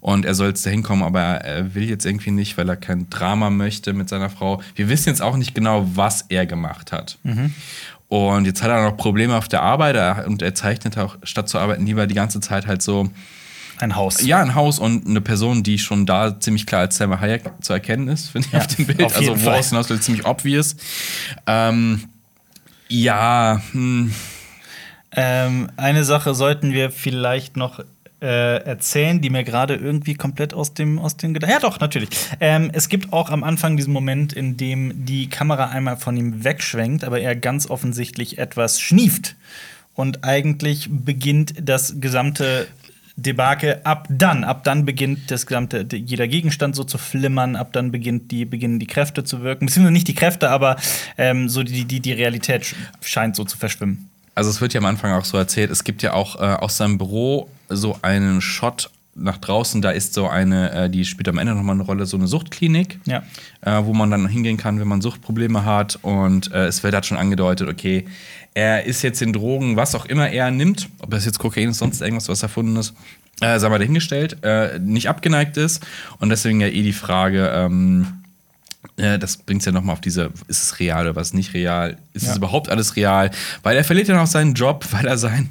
und 0.00 0.26
er 0.26 0.34
soll 0.34 0.48
jetzt 0.48 0.66
dahin 0.66 0.82
kommen, 0.82 1.02
aber 1.02 1.20
er 1.20 1.74
will 1.74 1.88
jetzt 1.88 2.04
irgendwie 2.04 2.32
nicht, 2.32 2.58
weil 2.58 2.68
er 2.68 2.76
kein 2.76 3.08
Drama 3.08 3.48
möchte 3.48 3.94
mit 3.94 4.10
seiner 4.10 4.28
Frau. 4.28 4.60
Wir 4.74 4.90
wissen 4.90 5.08
jetzt 5.08 5.22
auch 5.22 5.38
nicht 5.38 5.54
genau, 5.54 5.88
was 5.94 6.26
er 6.28 6.44
gemacht 6.44 6.92
hat. 6.92 7.18
Und 8.08 8.44
jetzt 8.46 8.62
hat 8.62 8.70
er 8.70 8.84
noch 8.88 8.96
Probleme 8.96 9.36
auf 9.36 9.48
der 9.48 9.62
Arbeit 9.62 10.26
und 10.26 10.40
er 10.42 10.54
zeichnet 10.54 10.96
auch, 10.98 11.16
statt 11.24 11.48
zu 11.48 11.58
arbeiten, 11.58 11.84
lieber 11.86 12.06
die 12.06 12.14
ganze 12.14 12.40
Zeit 12.40 12.66
halt 12.68 12.80
so 12.82 13.10
Ein 13.80 13.96
Haus. 13.96 14.20
ja, 14.24 14.40
ein 14.40 14.54
Haus 14.54 14.78
und 14.78 15.06
eine 15.08 15.20
Person, 15.20 15.62
die 15.64 15.78
schon 15.78 16.06
da 16.06 16.38
ziemlich 16.38 16.66
klar 16.66 16.82
als 16.82 16.96
Selma 16.98 17.18
Hayek 17.20 17.42
zu 17.60 17.72
erkennen 17.72 18.06
ist, 18.08 18.28
finde 18.30 18.46
ich 18.46 18.52
Ja, 18.52 18.60
auf 18.60 18.66
dem 18.68 18.86
Bild. 18.86 19.02
auf 19.02 19.16
also 19.16 19.34
Fall. 19.36 19.60
hinaus 19.62 19.90
will, 19.90 19.98
ziemlich 20.00 20.24
obvious. 20.24 20.76
Ähm, 21.46 22.04
ja, 22.88 23.60
hm, 23.72 24.12
Ähm, 25.18 25.70
eine 25.76 26.04
Sache 26.04 26.34
sollten 26.34 26.72
wir 26.72 26.90
vielleicht 26.90 27.56
noch 27.56 27.80
äh, 28.22 28.62
erzählen, 28.64 29.20
die 29.20 29.30
mir 29.30 29.44
gerade 29.44 29.74
irgendwie 29.74 30.14
komplett 30.14 30.54
aus 30.54 30.74
dem 30.74 30.98
aus 30.98 31.16
dem 31.16 31.34
Gedanken. 31.34 31.54
Ja, 31.54 31.60
doch, 31.60 31.80
natürlich. 31.80 32.10
Ähm, 32.40 32.70
es 32.72 32.88
gibt 32.88 33.12
auch 33.12 33.30
am 33.30 33.44
Anfang 33.44 33.76
diesen 33.76 33.92
Moment, 33.92 34.32
in 34.32 34.56
dem 34.56 35.04
die 35.04 35.28
Kamera 35.28 35.66
einmal 35.66 35.96
von 35.96 36.16
ihm 36.16 36.42
wegschwenkt, 36.44 37.04
aber 37.04 37.20
er 37.20 37.36
ganz 37.36 37.68
offensichtlich 37.68 38.38
etwas 38.38 38.80
schnieft. 38.80 39.36
Und 39.94 40.24
eigentlich 40.24 40.88
beginnt 40.90 41.54
das 41.60 42.00
gesamte 42.00 42.66
Debakel 43.16 43.80
ab 43.84 44.06
dann. 44.10 44.44
Ab 44.44 44.62
dann 44.64 44.84
beginnt 44.84 45.30
das 45.30 45.46
gesamte, 45.46 45.86
jeder 45.90 46.28
Gegenstand 46.28 46.76
so 46.76 46.84
zu 46.84 46.98
flimmern, 46.98 47.56
ab 47.56 47.72
dann 47.72 47.90
beginnt 47.92 48.30
die, 48.30 48.44
beginnen 48.44 48.78
die 48.78 48.86
Kräfte 48.86 49.24
zu 49.24 49.42
wirken. 49.42 49.64
Beziehungsweise 49.64 49.92
nicht 49.94 50.08
die 50.08 50.14
Kräfte, 50.14 50.50
aber 50.50 50.76
ähm, 51.16 51.48
so 51.48 51.62
die, 51.62 51.86
die, 51.86 52.00
die 52.00 52.12
Realität 52.12 52.64
sch- 52.64 52.74
scheint 53.00 53.36
so 53.36 53.44
zu 53.44 53.56
verschwimmen. 53.56 54.10
Also 54.36 54.50
es 54.50 54.60
wird 54.60 54.74
ja 54.74 54.80
am 54.80 54.86
Anfang 54.86 55.12
auch 55.12 55.24
so 55.24 55.36
erzählt, 55.36 55.70
es 55.70 55.82
gibt 55.82 56.02
ja 56.02 56.12
auch 56.12 56.36
äh, 56.36 56.44
aus 56.44 56.76
seinem 56.76 56.98
Büro 56.98 57.50
so 57.68 57.98
einen 58.02 58.40
Shot 58.40 58.90
nach 59.16 59.38
draußen, 59.38 59.80
da 59.80 59.90
ist 59.90 60.12
so 60.12 60.28
eine, 60.28 60.72
äh, 60.72 60.90
die 60.90 61.06
spielt 61.06 61.26
am 61.28 61.38
Ende 61.38 61.54
nochmal 61.54 61.74
eine 61.74 61.84
Rolle, 61.84 62.04
so 62.04 62.18
eine 62.18 62.28
Suchtklinik. 62.28 63.00
Ja. 63.06 63.22
äh, 63.62 63.84
wo 63.84 63.94
man 63.94 64.10
dann 64.10 64.28
hingehen 64.28 64.58
kann, 64.58 64.78
wenn 64.78 64.88
man 64.88 65.00
Suchtprobleme 65.00 65.64
hat. 65.64 65.98
Und 66.02 66.52
äh, 66.52 66.66
es 66.66 66.82
wird 66.82 66.92
halt 66.92 67.06
schon 67.06 67.16
angedeutet, 67.16 67.68
okay, 67.68 68.04
er 68.52 68.84
ist 68.84 69.02
jetzt 69.02 69.22
in 69.22 69.32
Drogen, 69.32 69.76
was 69.76 69.94
auch 69.94 70.04
immer 70.04 70.28
er 70.28 70.50
nimmt, 70.50 70.88
ob 71.00 71.10
das 71.10 71.24
jetzt 71.24 71.38
Kokain 71.38 71.70
ist, 71.70 71.78
sonst 71.78 72.02
irgendwas, 72.02 72.28
was 72.28 72.42
erfunden 72.42 72.76
ist, 72.76 72.94
äh, 73.40 73.58
sagen 73.58 73.72
wir 73.72 73.78
dahingestellt, 73.78 74.36
äh, 74.42 74.78
nicht 74.78 75.08
abgeneigt 75.08 75.56
ist. 75.56 75.84
Und 76.18 76.28
deswegen 76.28 76.60
ja 76.60 76.68
eh 76.68 76.82
die 76.82 76.92
Frage, 76.92 77.50
ähm, 77.54 78.22
äh, 78.96 79.18
das 79.18 79.36
bringt 79.36 79.62
es 79.62 79.66
ja 79.66 79.72
nochmal 79.72 79.94
auf 79.94 80.00
diese, 80.00 80.30
ist 80.48 80.62
es 80.62 80.78
real 80.80 81.02
oder 81.06 81.16
was 81.16 81.32
nicht 81.32 81.54
real? 81.54 81.96
Ist 82.12 82.24
Ja. 82.26 82.30
es 82.32 82.36
überhaupt 82.36 82.68
alles 82.68 82.96
real? 82.96 83.30
Weil 83.62 83.76
er 83.76 83.84
verliert 83.84 84.08
dann 84.08 84.18
auch 84.18 84.26
seinen 84.26 84.54
Job, 84.54 84.84
weil 84.92 85.06
er 85.06 85.18
sein 85.18 85.50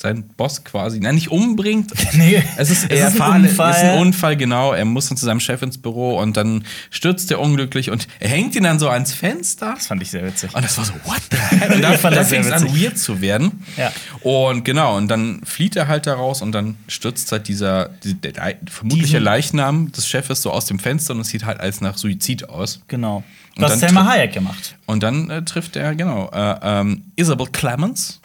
seinen 0.00 0.28
Boss 0.28 0.62
quasi, 0.62 1.00
nein, 1.00 1.16
nicht 1.16 1.28
umbringt. 1.32 1.92
Nee, 2.12 2.40
es 2.56 2.70
ist, 2.70 2.88
es 2.88 3.14
ist 3.14 3.20
ein 3.20 3.42
Unfall. 3.44 3.70
Es 3.72 3.76
ist 3.78 3.82
ein 3.82 3.98
Unfall, 3.98 4.36
genau. 4.36 4.72
Er 4.72 4.84
muss 4.84 5.08
dann 5.08 5.16
zu 5.18 5.26
seinem 5.26 5.40
Chef 5.40 5.60
ins 5.62 5.76
Büro 5.76 6.16
und 6.18 6.36
dann 6.36 6.64
stürzt 6.90 7.30
er 7.32 7.40
unglücklich 7.40 7.90
und 7.90 8.06
er 8.20 8.28
hängt 8.28 8.54
ihn 8.54 8.62
dann 8.62 8.78
so 8.78 8.88
ans 8.88 9.12
Fenster. 9.12 9.72
Das 9.74 9.88
fand 9.88 10.00
ich 10.02 10.10
sehr 10.12 10.24
witzig. 10.24 10.54
Und 10.54 10.64
das 10.64 10.78
war 10.78 10.84
so, 10.84 10.92
what 11.04 11.20
the 11.32 11.36
hell? 11.56 11.72
Und 11.74 11.82
da, 11.82 11.94
Ich 11.94 12.00
fand 12.00 12.16
da 12.16 12.22
fing 12.22 12.42
es 12.42 12.52
an, 12.52 12.62
weird 12.80 12.96
zu 12.96 13.20
werden. 13.20 13.64
Ja. 13.76 13.90
Und 14.22 14.64
genau, 14.64 14.96
und 14.96 15.08
dann 15.08 15.40
flieht 15.44 15.74
er 15.74 15.88
halt 15.88 16.06
da 16.06 16.14
raus 16.14 16.42
und 16.42 16.52
dann 16.52 16.76
stürzt 16.86 17.32
halt 17.32 17.48
dieser, 17.48 17.88
die, 18.04 18.14
der, 18.14 18.32
der 18.32 18.56
vermutliche 18.70 19.06
Diesen- 19.14 19.22
Leichnam 19.24 19.90
des 19.90 20.06
Chefes 20.08 20.42
so 20.42 20.52
aus 20.52 20.66
dem 20.66 20.78
Fenster 20.78 21.14
und 21.14 21.20
es 21.22 21.28
sieht 21.28 21.44
halt 21.44 21.58
als 21.58 21.80
nach 21.80 21.98
Suizid 21.98 22.48
aus. 22.48 22.80
Genau. 22.86 23.24
Und 23.56 23.62
Was 23.64 23.72
dann 23.72 23.80
Selma 23.80 24.06
Hayek 24.06 24.32
gemacht. 24.32 24.76
Und 24.86 25.02
dann 25.02 25.28
äh, 25.28 25.42
trifft 25.42 25.74
er, 25.74 25.96
genau, 25.96 26.30
äh, 26.32 26.54
ähm, 26.62 27.02
Isabel 27.16 27.48
Clemens. 27.48 28.20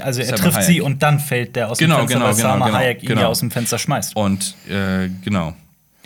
Also 0.00 0.20
er 0.20 0.26
Selma 0.26 0.36
trifft 0.42 0.56
Hayek. 0.58 0.66
sie 0.66 0.80
und 0.80 1.02
dann 1.02 1.18
fällt 1.18 1.56
der 1.56 1.70
aus 1.70 1.78
Genau, 1.78 1.96
dem 1.96 2.08
Fenster, 2.08 2.14
genau, 2.18 2.26
weil 2.28 2.34
genau, 2.36 2.48
Salma 2.48 2.66
genau, 2.66 2.78
Hayek 2.78 3.02
ihn 3.02 3.08
genau. 3.08 3.20
ja 3.22 3.26
aus 3.28 3.40
dem 3.40 3.50
Fenster 3.50 3.78
schmeißt. 3.78 4.14
Und 4.16 4.54
äh, 4.68 5.08
genau. 5.24 5.54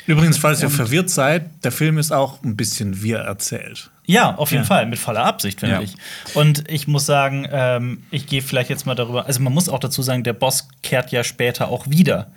Übrigens, 0.07 0.39
falls 0.39 0.63
ihr 0.63 0.71
verwirrt 0.71 1.11
seid, 1.11 1.51
der 1.65 1.71
Film 1.73 1.99
ist 1.99 2.13
auch 2.13 2.43
ein 2.43 2.57
bisschen 2.57 3.03
wir 3.03 3.19
erzählt. 3.19 3.91
Ja, 4.07 4.35
auf 4.37 4.53
jeden 4.53 4.63
Ja. 4.63 4.67
Fall, 4.67 4.87
mit 4.87 4.99
voller 4.99 5.23
Absicht, 5.27 5.61
finde 5.61 5.75
Ja. 5.77 5.83
ich. 5.83 5.95
Und 6.35 6.65
ich 6.71 6.89
muss 6.89 7.05
sagen, 7.05 7.47
ähm, 7.53 8.03
ich 8.11 8.27
gehe 8.27 8.41
vielleicht 8.41 8.71
jetzt 8.71 8.87
mal 8.87 8.95
darüber. 8.95 9.27
Also, 9.27 9.41
man 9.43 9.53
muss 9.53 9.69
auch 9.69 9.81
dazu 9.81 10.01
sagen, 10.01 10.25
der 10.25 10.33
Boss 10.33 10.69
kehrt 10.83 11.13
ja 11.13 11.23
später 11.25 11.69
auch 11.69 11.91
wieder. 11.91 12.29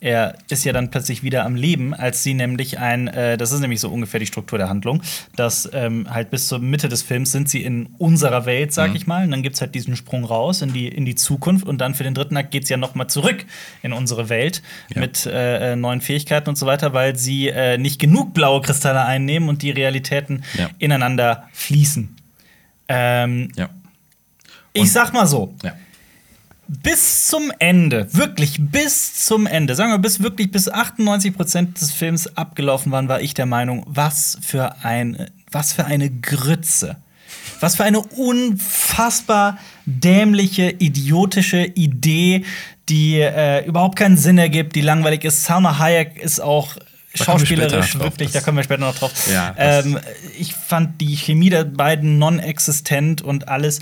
Er 0.00 0.34
ist 0.48 0.64
ja 0.64 0.72
dann 0.72 0.90
plötzlich 0.90 1.22
wieder 1.22 1.44
am 1.44 1.54
Leben, 1.56 1.92
als 1.92 2.22
sie 2.22 2.32
nämlich 2.34 2.78
ein, 2.78 3.08
äh, 3.08 3.36
das 3.36 3.52
ist 3.52 3.60
nämlich 3.60 3.80
so 3.80 3.90
ungefähr 3.90 4.18
die 4.18 4.26
Struktur 4.26 4.58
der 4.58 4.68
Handlung, 4.70 5.02
dass 5.36 5.68
ähm, 5.74 6.06
halt 6.10 6.30
bis 6.30 6.48
zur 6.48 6.58
Mitte 6.58 6.88
des 6.88 7.02
Films 7.02 7.32
sind 7.32 7.50
sie 7.50 7.62
in 7.62 7.86
unserer 7.98 8.46
Welt, 8.46 8.70
Mhm. 8.70 8.74
sag 8.74 8.94
ich 8.94 9.06
mal. 9.06 9.24
Und 9.24 9.30
dann 9.30 9.42
gibt 9.42 9.56
es 9.56 9.60
halt 9.60 9.74
diesen 9.74 9.96
Sprung 9.96 10.24
raus 10.24 10.62
in 10.62 10.72
die, 10.72 10.88
in 10.88 11.04
die 11.04 11.14
Zukunft 11.16 11.66
und 11.66 11.78
dann 11.82 11.94
für 11.94 12.04
den 12.04 12.14
dritten 12.14 12.36
Akt 12.36 12.50
geht 12.50 12.62
es 12.62 12.68
ja 12.70 12.76
noch 12.78 12.94
mal 12.94 13.08
zurück 13.08 13.44
in 13.82 13.92
unsere 13.92 14.28
Welt 14.30 14.62
Ja. 14.94 15.00
mit 15.00 15.26
äh, 15.26 15.72
äh, 15.72 15.76
neuen 15.76 16.00
Fähigkeiten 16.00 16.48
und 16.48 16.56
so 16.56 16.64
weiter, 16.66 16.94
weil 16.94 17.16
sie 17.16 17.48
äh, 17.48 17.76
nicht 17.76 17.98
genug 18.00 18.32
blaue 18.32 18.62
Kristalle 18.62 19.04
einnehmen 19.04 19.48
und 19.50 19.60
die 19.62 19.70
Realitäten 19.70 20.44
Ja. 20.56 20.70
ineinander 20.78 21.48
fließen. 21.52 22.16
Ähm, 22.88 23.52
Ja. 23.56 23.68
ich 24.72 24.90
sag 24.92 25.12
mal 25.12 25.26
so, 25.26 25.54
ja. 25.62 25.72
Bis 26.70 27.26
zum 27.26 27.52
Ende, 27.58 28.06
wirklich 28.14 28.58
bis 28.60 29.26
zum 29.26 29.48
Ende, 29.48 29.74
sagen 29.74 29.90
wir 29.90 29.98
bis 29.98 30.22
wirklich 30.22 30.52
bis 30.52 30.68
98 30.68 31.34
Prozent 31.34 31.80
des 31.80 31.90
Films 31.90 32.36
abgelaufen 32.36 32.92
waren, 32.92 33.08
war 33.08 33.20
ich 33.20 33.34
der 33.34 33.46
Meinung, 33.46 33.84
was 33.88 34.38
für 34.40 34.76
ein, 34.84 35.26
was 35.50 35.72
für 35.72 35.84
eine 35.84 36.10
Grütze. 36.10 36.96
Was 37.58 37.76
für 37.76 37.84
eine 37.84 38.00
unfassbar 38.00 39.58
dämliche, 39.84 40.70
idiotische 40.70 41.64
Idee, 41.64 42.44
die 42.88 43.20
äh, 43.20 43.66
überhaupt 43.66 43.96
keinen 43.96 44.16
Sinn 44.16 44.38
ergibt, 44.38 44.76
die 44.76 44.80
langweilig 44.80 45.24
ist. 45.24 45.44
Salma 45.44 45.78
Hayek 45.78 46.16
ist 46.18 46.40
auch 46.40 46.76
Da 46.76 46.82
wir 47.14 47.24
schauspielerisch 47.24 47.98
wirklich, 47.98 48.30
da 48.30 48.40
kommen 48.40 48.58
wir 48.58 48.64
später 48.64 48.82
noch 48.82 48.96
drauf. 48.96 49.12
Ja, 49.30 49.54
ähm, 49.58 49.98
ich 50.38 50.54
fand 50.54 51.00
die 51.00 51.16
Chemie 51.16 51.50
der 51.50 51.64
beiden 51.64 52.18
non-existent 52.18 53.22
und 53.22 53.48
alles. 53.48 53.80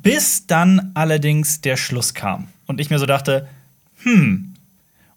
Bis 0.00 0.46
dann 0.46 0.92
allerdings 0.94 1.60
der 1.60 1.76
Schluss 1.76 2.14
kam. 2.14 2.48
Und 2.66 2.80
ich 2.80 2.90
mir 2.90 2.98
so 2.98 3.06
dachte, 3.06 3.48
hm. 4.02 4.54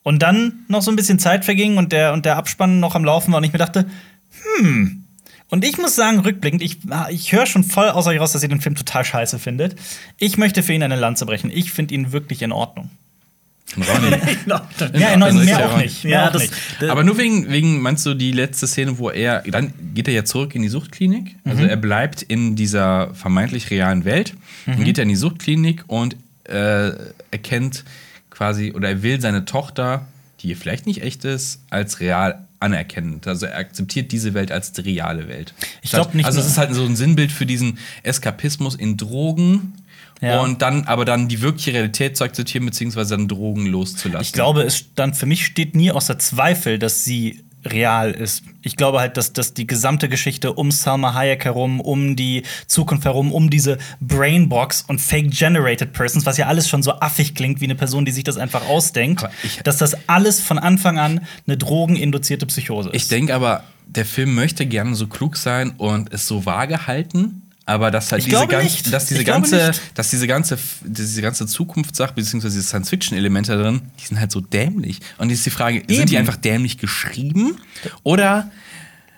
Und 0.03 0.22
dann 0.22 0.65
noch 0.67 0.82
so 0.82 0.91
ein 0.91 0.96
bisschen 0.96 1.17
Zeit 1.17 1.46
verging 1.46 1.77
und 1.77 1.91
der, 1.91 2.13
und 2.13 2.25
der 2.25 2.38
Abspann 2.38 2.79
noch 2.79 2.94
am 2.96 3.05
Laufen 3.05 3.32
war 3.32 3.38
und 3.39 3.44
ich 3.44 3.53
mir 3.53 3.60
dachte, 3.60 3.88
hm. 4.60 5.03
Und 5.50 5.63
ich 5.63 5.77
muss 5.77 5.96
sagen, 5.96 6.20
rückblickend, 6.20 6.62
ich, 6.62 6.79
ich 7.10 7.32
höre 7.32 7.46
schon 7.46 7.63
voll 7.63 7.89
aus 7.89 8.08
euch 8.08 8.20
raus, 8.20 8.34
dass 8.34 8.44
ihr 8.44 8.50
den 8.50 8.62
Film 8.62 8.75
total 8.75 9.05
scheiße 9.05 9.39
findet. 9.39 9.75
Ich 10.17 10.38
möchte 10.38 10.63
für 10.63 10.74
ihn 10.74 10.84
eine 10.84 10.96
Lanze 10.96 11.25
brechen. 11.25 11.51
Ich 11.51 11.72
finde 11.72 11.94
ihn 11.94 12.12
wirklich 12.12 12.41
in 12.41 12.51
Ordnung. 12.51 12.89
Ronny. 13.77 14.15
Ja, 15.00 15.10
in 15.13 15.24
Also 15.24 15.39
ist 15.39 15.45
mehr 15.45 15.60
ja 15.60 15.65
auch 15.69 15.77
nicht. 15.77 16.03
Mehr 16.03 16.13
Ja, 16.13 16.27
auch 16.27 16.31
das- 16.31 16.43
nicht. 16.43 16.53
Aber 16.89 17.03
nur 17.03 17.17
wegen, 17.17 17.50
wegen, 17.51 17.81
meinst 17.81 18.05
du, 18.05 18.13
die 18.13 18.31
letzte 18.31 18.67
Szene, 18.67 18.98
wo 19.00 19.10
er, 19.10 19.41
dann 19.41 19.74
geht 19.93 20.07
er 20.07 20.13
ja 20.13 20.24
zurück 20.24 20.55
in 20.55 20.62
die 20.62 20.69
Suchtklinik. 20.69 21.36
Also 21.43 21.63
Mhm. 21.63 21.69
er 21.69 21.77
bleibt 21.77 22.22
in 22.22 22.55
dieser 22.55 23.13
vermeintlich 23.15 23.69
realen 23.72 24.05
Welt. 24.05 24.34
Dann 24.65 24.84
geht 24.84 24.98
er 24.98 25.03
in 25.03 25.10
die 25.10 25.15
Suchtklinik 25.15 25.84
und 25.88 26.15
äh, 26.45 26.91
erkennt 27.31 27.84
quasi, 28.29 28.72
oder 28.74 28.89
er 28.89 29.01
will 29.03 29.19
seine 29.19 29.45
Tochter, 29.45 30.05
die 30.41 30.53
vielleicht 30.55 30.86
nicht 30.86 31.01
echt 31.01 31.25
ist, 31.25 31.62
als 31.72 32.00
real 32.00 32.45
anerkennen. 32.60 33.19
Also 33.25 33.48
er 33.48 33.57
akzeptiert 33.57 34.12
diese 34.12 34.34
Welt 34.34 34.51
als 34.51 34.72
die 34.74 34.81
reale 34.81 35.27
Welt. 35.27 35.53
Ich 35.81 35.89
glaub 35.91 36.13
nicht 36.13 36.25
Also 36.25 36.39
es 36.39 36.45
ist 36.48 36.57
halt 36.57 36.74
so 36.74 36.86
ein 36.86 36.95
Sinnbild 36.95 37.31
für 37.31 37.45
diesen 37.45 37.79
Eskapismus 38.03 38.75
in 38.75 38.95
Drogen. 38.98 39.74
Ja. 40.22 40.41
Und 40.41 40.62
dann 40.62 40.86
aber 40.86 41.05
dann 41.05 41.27
die 41.27 41.41
wirkliche 41.41 41.74
Realität 41.74 42.17
zu 42.17 42.24
akzeptieren, 42.24 42.65
beziehungsweise 42.65 43.17
dann 43.17 43.27
Drogen 43.27 43.65
loszulassen. 43.65 44.25
Ich 44.25 44.34
glaube, 44.34 44.63
es 44.63 44.77
stand 44.77 45.17
für 45.17 45.25
mich 45.25 45.45
steht 45.45 45.75
nie 45.75 45.91
außer 45.91 46.17
Zweifel, 46.19 46.79
dass 46.79 47.03
sie 47.03 47.45
real 47.65 48.12
ist. 48.12 48.43
Ich 48.62 48.75
glaube 48.75 49.00
halt, 49.00 49.17
dass, 49.17 49.34
dass 49.34 49.53
die 49.53 49.67
gesamte 49.67 50.07
Geschichte 50.10 50.53
um 50.53 50.72
Salma 50.72 51.13
Hayek 51.13 51.45
herum, 51.45 51.81
um 51.81 52.15
die 52.15 52.43
Zukunft 52.67 53.05
herum, 53.05 53.31
um 53.31 53.50
diese 53.50 53.77
Brainbox 54.01 54.84
und 54.88 55.01
Fake-Generated 55.01 55.93
Persons, 55.93 56.25
was 56.25 56.38
ja 56.38 56.48
alles 56.48 56.69
schon 56.69 56.84
so 56.84 56.93
affig 57.00 57.36
klingt 57.36 57.62
wie 57.62 57.65
eine 57.65 57.75
Person, 57.75 58.05
die 58.05 58.12
sich 58.12 58.24
das 58.24 58.38
einfach 58.38 58.67
ausdenkt, 58.67 59.25
dass 59.63 59.77
das 59.77 59.98
alles 60.07 60.41
von 60.41 60.60
Anfang 60.60 61.00
an 61.00 61.22
eine 61.48 61.57
drogeninduzierte 61.57 62.45
Psychose 62.45 62.89
ist. 62.89 62.95
Ich 62.95 63.07
denke 63.07 63.34
aber, 63.34 63.63
der 63.88 64.05
Film 64.05 64.36
möchte 64.36 64.65
gerne 64.65 64.95
so 64.95 65.07
klug 65.07 65.38
sein 65.38 65.72
und 65.77 66.13
es 66.13 66.27
so 66.27 66.45
vage 66.45 66.88
halten. 66.88 67.43
Aber 67.67 67.89
dass 67.89 68.12
halt 68.12 68.22
Ich 68.22 68.29
diese, 68.29 68.45
ganz, 68.48 68.84
dass 68.84 69.05
diese 69.07 69.24
ganze, 69.24 69.67
nicht. 69.69 69.81
dass 69.95 70.10
diese 70.12 70.27
ganze, 70.27 70.57
diese 70.84 71.22
ganze 71.24 71.48
Zukunftssache 71.48 72.13
beziehungsweise 72.13 72.55
diese 72.57 72.67
Science-Fiction-Elemente 72.67 73.57
drin, 73.57 73.81
die 74.00 74.05
sind 74.05 74.19
halt 74.19 74.31
so 74.31 74.39
dämlich. 74.39 75.00
Und 75.17 75.29
jetzt 75.29 75.39
ist 75.39 75.45
die 75.48 75.50
Frage, 75.51 75.79
sind 75.88 76.10
die 76.10 76.13
Eben. 76.13 76.17
einfach 76.22 76.36
dämlich 76.36 76.77
geschrieben 76.77 77.57
oder 78.03 78.51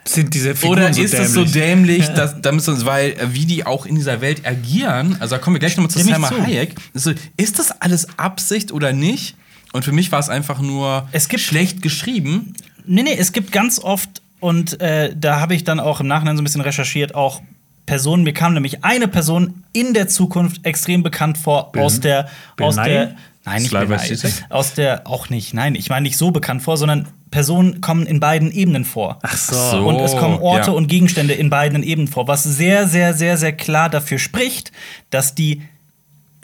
Sind 0.05 0.33
diese 0.33 0.55
Figuren 0.55 0.79
oder 0.79 0.93
so 0.93 1.01
ist 1.01 1.13
es 1.13 1.33
so 1.33 1.43
dämlich, 1.43 2.07
dass, 2.07 2.39
da 2.41 2.53
müssen 2.53 2.67
wir 2.67 2.73
uns, 2.75 2.85
weil 2.85 3.11
äh, 3.11 3.33
wie 3.33 3.45
die 3.45 3.65
auch 3.65 3.85
in 3.85 3.95
dieser 3.95 4.21
Welt 4.21 4.45
agieren, 4.47 5.17
also 5.19 5.35
da 5.35 5.39
kommen 5.41 5.55
wir 5.55 5.59
gleich 5.59 5.75
nochmal 5.75 5.91
zu 5.91 5.99
Selma. 5.99 6.29
Hayek, 6.31 6.75
ist, 6.93 7.03
so, 7.03 7.11
ist 7.35 7.59
das 7.59 7.71
alles 7.81 8.07
Absicht 8.17 8.71
oder 8.71 8.93
nicht? 8.93 9.35
Und 9.73 9.83
für 9.83 9.91
mich 9.91 10.09
war 10.13 10.19
es 10.19 10.29
einfach 10.29 10.61
nur 10.61 11.09
Es 11.11 11.27
gibt- 11.27 11.43
schlecht 11.43 11.81
geschrieben. 11.81 12.53
Nee, 12.85 13.03
nee, 13.03 13.15
es 13.19 13.33
gibt 13.33 13.51
ganz 13.51 13.79
oft, 13.79 14.21
und 14.39 14.79
äh, 14.79 15.13
da 15.19 15.41
habe 15.41 15.53
ich 15.55 15.65
dann 15.65 15.81
auch 15.81 15.99
im 15.99 16.07
Nachhinein 16.07 16.37
so 16.37 16.41
ein 16.41 16.45
bisschen 16.45 16.61
recherchiert, 16.61 17.13
auch 17.13 17.41
Personen, 17.87 18.23
mir 18.23 18.33
kam 18.33 18.53
nämlich 18.53 18.83
eine 18.83 19.07
Person 19.07 19.63
in 19.73 19.95
der 19.95 20.07
Zukunft 20.07 20.63
extrem 20.65 21.01
bekannt 21.01 21.39
vor 21.39 21.71
aus 21.75 21.99
der 22.01 22.27
Bill 22.57 22.67
aus 22.67 22.75
Nye? 22.75 22.83
der 22.83 23.15
nein 23.45 23.61
nicht 23.61 23.73
Žižek? 23.73 24.45
aus 24.49 24.73
der 24.73 25.07
auch 25.07 25.29
nicht 25.29 25.53
nein 25.53 25.73
ich 25.73 25.89
meine 25.89 26.03
nicht 26.03 26.17
so 26.17 26.29
bekannt 26.31 26.61
vor 26.61 26.75
sondern 26.77 27.07
Personen 27.31 27.79
kommen 27.79 28.05
in 28.05 28.19
beiden 28.19 28.51
Ebenen 28.51 28.83
vor 28.83 29.19
Ach 29.23 29.37
so. 29.37 29.55
Ach 29.55 29.71
so. 29.71 29.87
und 29.87 29.99
es 30.01 30.17
kommen 30.17 30.37
Orte 30.39 30.71
ja. 30.71 30.73
und 30.73 30.87
Gegenstände 30.87 31.33
in 31.33 31.49
beiden 31.49 31.81
Ebenen 31.81 32.09
vor 32.09 32.27
was 32.27 32.43
sehr 32.43 32.87
sehr 32.87 33.13
sehr 33.13 33.37
sehr 33.37 33.53
klar 33.53 33.89
dafür 33.89 34.19
spricht 34.19 34.73
dass 35.09 35.33
die 35.33 35.61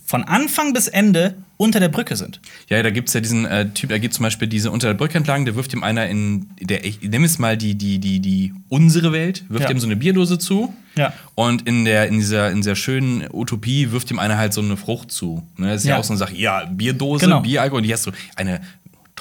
von 0.06 0.24
Anfang 0.24 0.72
bis 0.72 0.88
Ende 0.88 1.36
unter 1.64 1.80
der 1.80 1.90
Brücke 1.90 2.16
sind 2.16 2.40
Ja, 2.70 2.84
da 2.84 2.90
gibt 2.92 3.08
es 3.08 3.14
ja 3.14 3.22
diesen 3.22 3.46
äh, 3.46 3.70
Typ, 3.70 3.90
da 3.90 3.98
geht 3.98 4.14
zum 4.14 4.24
Beispiel 4.24 4.48
diese 4.48 4.70
unter 4.72 4.88
der 4.88 4.94
Brücke 4.94 5.18
entlang, 5.18 5.46
der 5.46 5.56
wirft 5.56 5.74
ihm 5.74 5.84
einer 5.84 6.08
in 6.08 6.48
der, 6.60 6.86
ich 6.86 7.02
nehme 7.02 7.26
es 7.26 7.40
mal 7.40 7.58
die, 7.58 7.76
die, 7.76 8.00
die, 8.00 8.20
die 8.20 8.54
unsere 8.70 9.12
Welt, 9.12 9.46
wirft 9.50 9.66
Ja. 9.66 9.72
ihm 9.72 9.80
so 9.80 9.88
eine 9.88 9.96
Bierdose 9.96 10.38
zu. 10.38 10.74
Ja. 10.96 11.12
Und 11.36 11.68
in, 11.68 11.86
der, 11.86 12.08
in, 12.08 12.20
dieser, 12.20 12.52
in 12.52 12.58
dieser 12.58 12.76
schönen 12.76 13.26
Utopie 13.34 13.92
wirft 13.92 14.12
ihm 14.12 14.20
einer 14.20 14.38
halt 14.38 14.54
so 14.54 14.62
eine 14.62 14.78
Frucht 14.78 15.12
zu. 15.12 15.42
Ne? 15.58 15.70
Das 15.70 15.78
ist 15.82 15.86
ja, 15.88 15.96
Ja. 15.96 16.00
auch 16.00 16.04
so 16.04 16.14
eine 16.14 16.20
Sache, 16.20 16.36
ja, 16.36 16.66
Bierdose, 16.66 17.26
Genau. 17.26 17.40
Bieralkohol, 17.42 17.80
und 17.82 17.88
die 17.88 17.94
hast 17.94 18.04
so 18.04 18.12
eine 18.36 18.62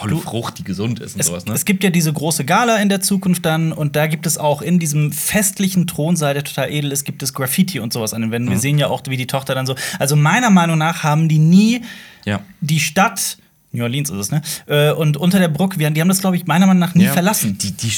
tolle 0.08 0.20
Frucht, 0.20 0.58
die 0.58 0.64
gesund 0.64 1.00
ist 1.00 1.14
und 1.14 1.20
Es, 1.20 1.26
sowas. 1.26 1.44
Ne? 1.46 1.52
es 1.54 1.64
gibt 1.64 1.82
ja 1.84 1.90
diese 1.90 2.12
große 2.12 2.44
Gala 2.44 2.76
in 2.76 2.88
der 2.88 3.00
Zukunft 3.00 3.44
dann 3.44 3.72
und 3.72 3.96
da 3.96 4.06
gibt 4.06 4.26
es 4.26 4.38
auch 4.38 4.62
in 4.62 4.78
diesem 4.78 5.12
festlichen 5.12 5.86
Thronsaal, 5.86 6.34
der 6.34 6.44
total 6.44 6.70
edel 6.70 6.92
ist, 6.92 7.04
gibt 7.04 7.22
es 7.22 7.32
Graffiti 7.34 7.80
und 7.80 7.92
sowas 7.92 8.14
an 8.14 8.20
den 8.22 8.28
Mhm. 8.28 8.32
Wänden. 8.32 8.50
Wir 8.50 8.58
sehen 8.58 8.78
ja 8.78 8.88
auch, 8.88 9.02
wie 9.08 9.16
die 9.16 9.26
Tochter 9.26 9.54
dann 9.54 9.66
so. 9.66 9.74
Also 9.98 10.16
meiner 10.16 10.50
Meinung 10.50 10.78
nach 10.78 11.02
haben 11.02 11.28
die 11.28 11.38
nie 11.38 11.82
ja. 12.24 12.40
die 12.60 12.80
Stadt, 12.80 13.38
New 13.72 13.82
Orleans 13.84 14.10
ist 14.10 14.16
es, 14.18 14.30
ne? 14.30 14.42
Äh, 14.66 14.92
Und 14.92 15.16
unter 15.16 15.38
der 15.38 15.48
Brücke, 15.48 15.78
die 15.78 16.00
haben 16.00 16.08
das, 16.08 16.20
glaube 16.20 16.36
ich, 16.36 16.46
meiner 16.46 16.66
Meinung 16.66 16.80
nach 16.80 16.94
nie 16.94 17.04
ja. 17.04 17.12
verlassen. 17.12 17.56
Die, 17.58 17.72
die 17.72 17.88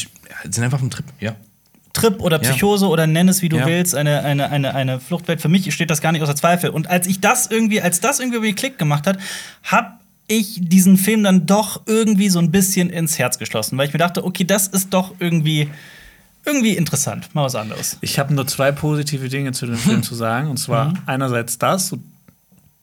sind 0.50 0.62
einfach 0.64 0.78
dem 0.78 0.90
Trip, 0.90 1.04
ja. 1.20 1.34
Trip 1.92 2.20
oder 2.20 2.42
Ja. 2.42 2.50
Psychose 2.50 2.86
oder 2.88 3.06
nenn 3.06 3.28
es 3.28 3.42
wie 3.42 3.48
du 3.48 3.56
Ja. 3.58 3.66
willst, 3.66 3.94
eine, 3.94 4.22
eine, 4.24 4.50
eine, 4.50 4.74
eine 4.74 5.00
Fluchtwelt. 5.00 5.40
Für 5.40 5.48
mich 5.48 5.72
steht 5.74 5.90
das 5.90 6.00
gar 6.00 6.12
nicht 6.12 6.22
außer 6.22 6.36
Zweifel. 6.36 6.70
Und 6.70 6.88
als 6.88 7.06
ich 7.06 7.20
das 7.20 7.46
irgendwie, 7.48 7.80
als 7.80 8.00
das 8.00 8.18
irgendwie 8.20 8.52
Klick 8.52 8.78
gemacht 8.78 9.06
hat, 9.06 9.18
hab 9.64 10.00
ich 10.26 10.58
diesen 10.60 10.96
Film 10.96 11.22
dann 11.22 11.46
doch 11.46 11.82
irgendwie 11.86 12.28
so 12.28 12.38
ein 12.38 12.50
bisschen 12.50 12.90
ins 12.90 13.18
Herz 13.18 13.38
geschlossen, 13.38 13.76
weil 13.76 13.86
ich 13.86 13.92
mir 13.92 13.98
dachte, 13.98 14.24
okay, 14.24 14.44
das 14.44 14.66
ist 14.68 14.92
doch 14.94 15.14
irgendwie 15.18 15.68
irgendwie 16.46 16.76
interessant, 16.76 17.34
mal 17.34 17.44
was 17.44 17.54
anderes. 17.54 17.96
Ich 18.02 18.18
habe 18.18 18.34
nur 18.34 18.46
zwei 18.46 18.70
positive 18.70 19.28
Dinge 19.28 19.52
zu 19.52 19.66
dem 19.66 19.76
Film 19.76 20.02
zu 20.02 20.14
sagen. 20.14 20.48
Und 20.50 20.58
zwar 20.58 20.92
einerseits 21.06 21.58
das, 21.58 21.88
so- 21.88 21.98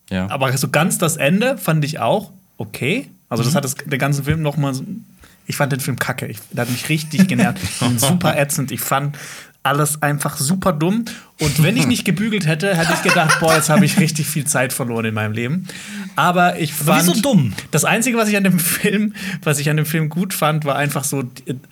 ja. 0.09 0.29
aber 0.29 0.55
so 0.57 0.69
ganz 0.69 0.97
das 0.97 1.17
Ende 1.17 1.57
fand 1.57 1.85
ich 1.85 1.99
auch 1.99 2.31
okay. 2.57 3.09
Also 3.29 3.43
das 3.43 3.55
hat 3.55 3.63
das, 3.63 3.75
der 3.75 3.97
ganze 3.97 4.23
Film 4.23 4.41
noch 4.41 4.57
mal 4.57 4.73
so, 4.73 4.83
Ich 5.47 5.55
fand 5.55 5.71
den 5.71 5.79
Film 5.79 5.97
kacke. 5.97 6.25
Ich, 6.27 6.39
der 6.51 6.63
hat 6.63 6.69
mich 6.71 6.89
richtig 6.89 7.27
genervt. 7.27 7.59
Ich 7.63 7.69
fand 7.69 7.93
ihn 7.93 7.99
super 8.07 8.37
ätzend. 8.37 8.71
Ich 8.71 8.81
fand 8.81 9.17
alles 9.63 10.01
einfach 10.01 10.37
super 10.37 10.73
dumm. 10.73 11.05
Und 11.39 11.61
wenn 11.63 11.77
ich 11.77 11.85
nicht 11.85 12.03
gebügelt 12.03 12.47
hätte, 12.47 12.75
hätte 12.75 12.93
ich 12.93 13.03
gedacht, 13.03 13.39
boah, 13.39 13.53
jetzt 13.55 13.69
habe 13.69 13.85
ich 13.85 13.99
richtig 13.99 14.25
viel 14.27 14.45
Zeit 14.45 14.73
verloren 14.73 15.05
in 15.05 15.13
meinem 15.13 15.33
Leben. 15.33 15.67
Aber 16.15 16.59
ich 16.59 16.73
Aber 16.73 16.93
fand 16.95 17.07
wieso 17.07 17.21
dumm? 17.21 17.53
Das 17.71 17.85
einzige, 17.85 18.17
was 18.17 18.29
ich 18.29 18.37
an 18.37 18.43
dem 18.43 18.59
Film, 18.59 19.13
was 19.43 19.59
ich 19.59 19.69
an 19.69 19.77
dem 19.77 19.85
Film 19.85 20.09
gut 20.09 20.33
fand, 20.33 20.65
war 20.65 20.75
einfach 20.75 21.03
so 21.03 21.23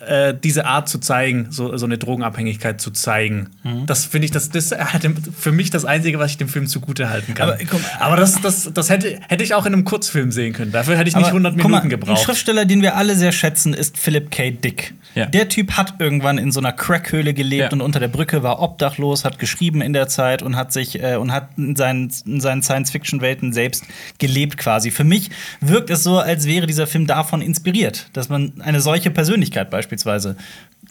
äh, 0.06 0.34
diese 0.42 0.66
Art 0.66 0.88
zu 0.88 0.98
zeigen, 0.98 1.48
so, 1.50 1.76
so 1.76 1.86
eine 1.86 1.98
Drogenabhängigkeit 1.98 2.80
zu 2.80 2.90
zeigen. 2.90 3.50
Mhm. 3.64 3.86
Das 3.86 4.04
finde 4.04 4.24
ich, 4.26 4.30
das, 4.30 4.50
das 4.50 4.72
hat 4.72 5.06
für 5.38 5.52
mich 5.52 5.70
das 5.70 5.84
einzige, 5.84 6.18
was 6.18 6.30
ich 6.32 6.38
dem 6.38 6.48
Film 6.48 6.66
zugute 6.66 7.10
halten 7.10 7.34
kann. 7.34 7.48
Aber, 7.50 7.58
guck 7.58 7.80
mal, 7.82 7.88
Aber 8.00 8.16
das, 8.16 8.40
das, 8.40 8.70
das 8.72 8.88
hätte, 8.90 9.18
hätte 9.28 9.44
ich 9.44 9.54
auch 9.54 9.66
in 9.66 9.72
einem 9.74 9.84
Kurzfilm 9.84 10.32
sehen 10.32 10.52
können. 10.52 10.72
Dafür 10.72 10.96
hätte 10.96 11.08
ich 11.08 11.14
nicht 11.16 11.24
Aber 11.26 11.28
100 11.34 11.54
guck 11.54 11.62
mal, 11.64 11.68
Minuten 11.68 11.86
Ein 11.86 11.90
gebraucht. 11.90 12.22
Schriftsteller, 12.22 12.64
den 12.64 12.82
wir 12.82 12.96
alle 12.96 13.16
sehr 13.16 13.32
schätzen, 13.32 13.74
ist 13.74 13.98
Philip 13.98 14.30
K. 14.30 14.50
Dick. 14.50 14.94
Ja. 15.14 15.26
Der 15.26 15.48
Typ 15.48 15.72
hat 15.72 15.94
irgendwann 15.98 16.38
in 16.38 16.52
so 16.52 16.60
einer 16.60 16.72
Crackhöhle 16.72 17.34
gelebt 17.34 17.62
Ja. 17.62 17.70
und 17.72 17.80
unter 17.80 17.98
der 17.98 18.06
Brücke 18.08 18.42
war 18.44 18.60
obdachlos, 18.62 19.24
hat 19.24 19.38
geschrieben 19.40 19.80
in 19.82 19.92
der 19.92 20.06
Zeit 20.06 20.40
und 20.42 20.54
hat 20.54 20.72
sich 20.72 21.02
äh, 21.02 21.16
und 21.16 21.32
hat 21.32 21.48
in 21.56 21.74
seinen, 21.74 22.12
in 22.26 22.40
seinen 22.40 22.62
Science-Fiction-Welten 22.62 23.52
selbst 23.52 23.84
gelebt 24.18 24.29
quasi. 24.56 24.90
Für 24.90 25.04
mich 25.04 25.30
wirkt 25.60 25.90
es 25.90 26.02
so, 26.02 26.18
als 26.18 26.46
wäre 26.46 26.66
dieser 26.66 26.86
Film 26.86 27.06
davon 27.06 27.42
inspiriert, 27.42 28.08
dass 28.12 28.28
man 28.28 28.52
eine 28.60 28.80
solche 28.80 29.10
Persönlichkeit 29.10 29.70
beispielsweise 29.70 30.36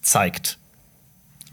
zeigt. 0.01 0.57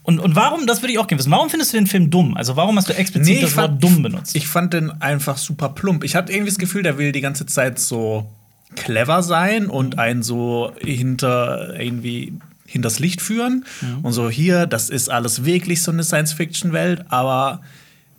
Und, 0.02 0.20
und 0.20 0.36
warum, 0.36 0.66
das 0.66 0.82
würde 0.82 0.92
ich 0.92 1.00
auch 1.00 1.08
gerne 1.08 1.18
wissen, 1.18 1.32
warum 1.32 1.50
findest 1.50 1.72
du 1.72 1.78
den 1.78 1.88
Film 1.88 2.10
dumm? 2.10 2.36
Also 2.36 2.54
warum 2.54 2.76
hast 2.76 2.88
du 2.88 2.92
explizit 2.92 3.42
das 3.42 3.56
Wort 3.56 3.82
dumm 3.82 4.02
benutzt? 4.02 4.36
Ich 4.36 4.46
fand 4.46 4.72
den 4.72 4.90
einfach 5.02 5.36
super 5.36 5.70
plump. 5.70 6.04
Ich 6.04 6.14
hatte 6.14 6.32
irgendwie 6.32 6.50
das 6.50 6.58
Gefühl, 6.58 6.84
der 6.84 6.96
will 6.96 7.10
die 7.10 7.20
ganze 7.20 7.44
Zeit 7.44 7.80
so 7.80 8.30
clever 8.76 9.24
sein 9.24 9.66
und 9.66 9.98
einen 9.98 10.22
so 10.22 10.72
hinter 10.80 11.78
irgendwie 11.78 12.34
hinters 12.66 12.98
Licht 12.98 13.20
führen 13.20 13.64
und 14.02 14.12
so 14.12 14.28
hier, 14.28 14.66
das 14.66 14.90
ist 14.90 15.08
alles 15.08 15.44
wirklich 15.44 15.82
so 15.82 15.92
eine 15.92 16.02
Science-Fiction-Welt, 16.02 17.04
aber 17.08 17.60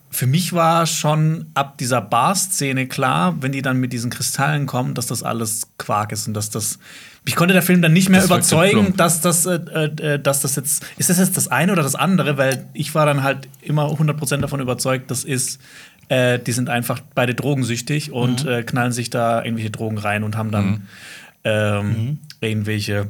für 0.10 0.28
mich 0.28 0.54
war 0.54 0.86
schon 0.86 1.48
ab 1.54 1.78
dieser 1.78 2.02
Bar-Szene 2.02 2.88
klar, 2.88 3.36
wenn 3.42 3.52
die 3.52 3.62
dann 3.62 3.78
mit 3.78 3.92
diesen 3.92 4.10
Kristallen 4.10 4.66
kommen, 4.66 4.94
dass 4.94 5.08
das 5.08 5.22
alles 5.24 5.68
Quark 5.78 6.12
ist 6.12 6.28
und 6.28 6.34
dass 6.34 6.50
das. 6.50 6.80
Ich 7.26 7.36
konnte 7.36 7.54
der 7.54 7.62
Film 7.62 7.82
dann 7.82 7.92
nicht 7.92 8.10
mehr 8.10 8.22
Das 8.22 8.28
überzeugen, 8.28 8.96
dass 8.96 9.20
das, 9.20 9.46
äh, 9.46 9.56
äh, 9.56 10.20
dass 10.20 10.42
das 10.42 10.56
jetzt. 10.56 10.86
Ist 10.98 11.10
das 11.10 11.20
jetzt 11.20 11.36
das 11.36 11.50
eine 11.50 11.74
oder 11.74 11.84
das 11.84 11.96
andere? 11.96 12.38
Weil 12.38 12.68
ich 12.74 12.96
war 12.96 13.06
dann 13.06 13.22
halt 13.24 13.50
immer 13.62 13.92
100% 13.92 14.38
davon 14.38 14.60
überzeugt, 14.60 15.12
das 15.12 15.24
ist. 15.24 15.60
Äh, 16.10 16.40
die 16.40 16.54
sind 16.54 16.70
einfach 16.70 17.02
beide 17.16 17.36
drogensüchtig 17.36 18.14
und 18.14 18.46
äh, 18.46 18.64
knallen 18.64 18.94
sich 18.94 19.10
da 19.10 19.44
irgendwelche 19.44 19.72
Drogen 19.72 19.98
rein 19.98 20.24
und 20.24 20.38
haben 20.38 20.52
dann 20.52 20.88
ähm, 21.44 22.20
irgendwelche 22.40 23.08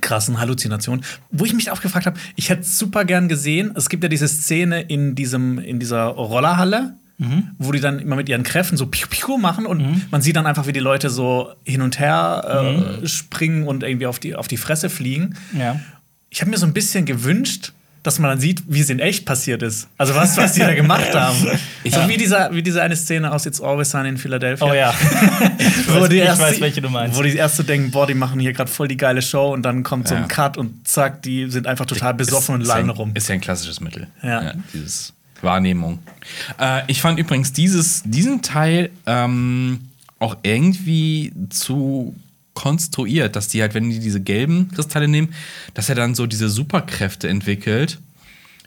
krassen 0.00 0.38
Halluzinationen. 0.40 1.04
Wo 1.30 1.44
ich 1.44 1.52
mich 1.54 1.70
auch 1.70 1.80
gefragt 1.80 2.06
habe, 2.06 2.18
ich 2.36 2.48
hätte 2.50 2.62
super 2.64 3.04
gern 3.04 3.28
gesehen, 3.28 3.72
es 3.74 3.88
gibt 3.88 4.02
ja 4.02 4.08
diese 4.08 4.28
Szene 4.28 4.82
in, 4.82 5.14
diesem, 5.14 5.58
in 5.58 5.78
dieser 5.80 6.04
Rollerhalle, 6.04 6.94
wo 7.58 7.70
die 7.70 7.80
dann 7.80 7.98
immer 7.98 8.16
mit 8.16 8.30
ihren 8.30 8.44
Kräften 8.44 8.78
so 8.78 8.86
piu 8.86 9.06
piu 9.10 9.36
machen 9.36 9.66
und 9.66 10.10
man 10.10 10.22
sieht 10.22 10.36
dann 10.36 10.46
einfach, 10.46 10.66
wie 10.66 10.72
die 10.72 10.80
Leute 10.80 11.10
so 11.10 11.52
hin 11.64 11.82
und 11.82 11.98
her 11.98 12.98
äh, 13.02 13.06
springen 13.06 13.68
und 13.68 13.82
irgendwie 13.82 14.06
auf 14.06 14.18
die, 14.18 14.34
auf 14.36 14.48
die 14.48 14.56
Fresse 14.56 14.88
fliegen. 14.88 15.34
ja. 15.56 15.78
Ich 16.32 16.40
habe 16.40 16.50
mir 16.50 16.58
so 16.58 16.64
ein 16.64 16.72
bisschen 16.72 17.06
gewünscht, 17.06 17.72
dass 18.02 18.18
man 18.18 18.30
dann 18.30 18.40
sieht, 18.40 18.62
wie 18.66 18.80
es 18.80 18.88
in 18.88 18.98
echt 18.98 19.26
passiert 19.26 19.62
ist. 19.62 19.86
Also 19.98 20.14
was, 20.14 20.36
was 20.38 20.54
die 20.54 20.60
da 20.60 20.72
gemacht 20.74 21.14
haben. 21.14 21.36
So 21.90 22.06
wie, 22.08 22.16
dieser, 22.18 22.54
wie 22.54 22.62
diese 22.62 22.82
eine 22.82 22.94
Szene 22.94 23.32
aus 23.32 23.46
It's 23.46 23.60
Always 23.60 23.90
Sunny 23.90 24.10
in 24.10 24.18
Philadelphia. 24.18 24.66
Oh 24.66 24.74
ja. 24.74 24.92
wo 25.98 26.06
die 26.06 26.16
ich 26.16 26.22
erst, 26.22 26.40
weiß, 26.40 26.60
welche 26.60 26.80
du 26.82 26.88
meinst. 26.90 27.18
Wo 27.18 27.22
die 27.22 27.34
erst 27.34 27.56
so 27.56 27.62
denken, 27.62 27.90
boah, 27.90 28.06
die 28.06 28.14
machen 28.14 28.38
hier 28.38 28.52
gerade 28.52 28.70
voll 28.70 28.86
die 28.86 28.96
geile 28.98 29.22
Show 29.22 29.52
und 29.52 29.62
dann 29.62 29.82
kommt 29.82 30.06
so 30.08 30.14
Ja. 30.14 30.20
ein 30.22 30.28
Cut 30.28 30.56
und 30.58 30.86
zack, 30.86 31.22
die 31.22 31.50
sind 31.50 31.66
einfach 31.66 31.86
total 31.86 32.12
besoffen 32.14 32.56
und 32.56 32.60
ist 32.60 32.68
ja 32.68 32.74
lallen 32.74 32.90
ein- 32.90 32.96
rum. 32.96 33.10
Ist 33.14 33.28
ja 33.28 33.34
ein 33.34 33.40
klassisches 33.40 33.80
Mittel. 33.80 34.06
Ja. 34.22 34.52
dieses 34.74 35.12
Wahrnehmung. 35.42 36.00
Äh, 36.60 36.82
ich 36.86 37.00
fand 37.00 37.18
übrigens 37.18 37.52
dieses, 37.54 38.02
diesen 38.04 38.42
Teil 38.42 38.90
ähm, 39.06 39.88
auch 40.18 40.36
irgendwie 40.42 41.32
zu 41.48 42.14
konstruiert, 42.54 43.36
dass 43.36 43.48
die 43.48 43.62
halt, 43.62 43.74
wenn 43.74 43.90
die 43.90 44.00
diese 44.00 44.20
gelben 44.20 44.70
Kristalle 44.72 45.08
nehmen, 45.08 45.34
dass 45.74 45.88
er 45.88 45.94
dann 45.94 46.14
so 46.14 46.26
diese 46.26 46.48
Superkräfte 46.48 47.28
entwickelt. 47.28 47.98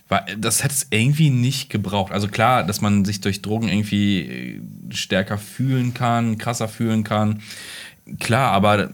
Weil 0.10 0.24
das 0.38 0.64
hätte 0.64 0.74
es 0.74 0.88
irgendwie 0.90 1.30
nicht 1.30 1.70
gebraucht. 1.70 2.12
Also 2.12 2.28
klar, 2.28 2.64
dass 2.64 2.82
man 2.82 3.06
sich 3.06 3.22
durch 3.22 3.42
Drogen 3.42 3.70
irgendwie 3.70 4.20
äh, 4.20 4.62
stärker 4.92 5.38
fühlen 5.38 5.94
kann, 5.94 6.38
krasser 6.38 6.68
fühlen 6.68 7.04
kann. 7.04 7.42
Klar, 8.20 8.52
aber 8.52 8.92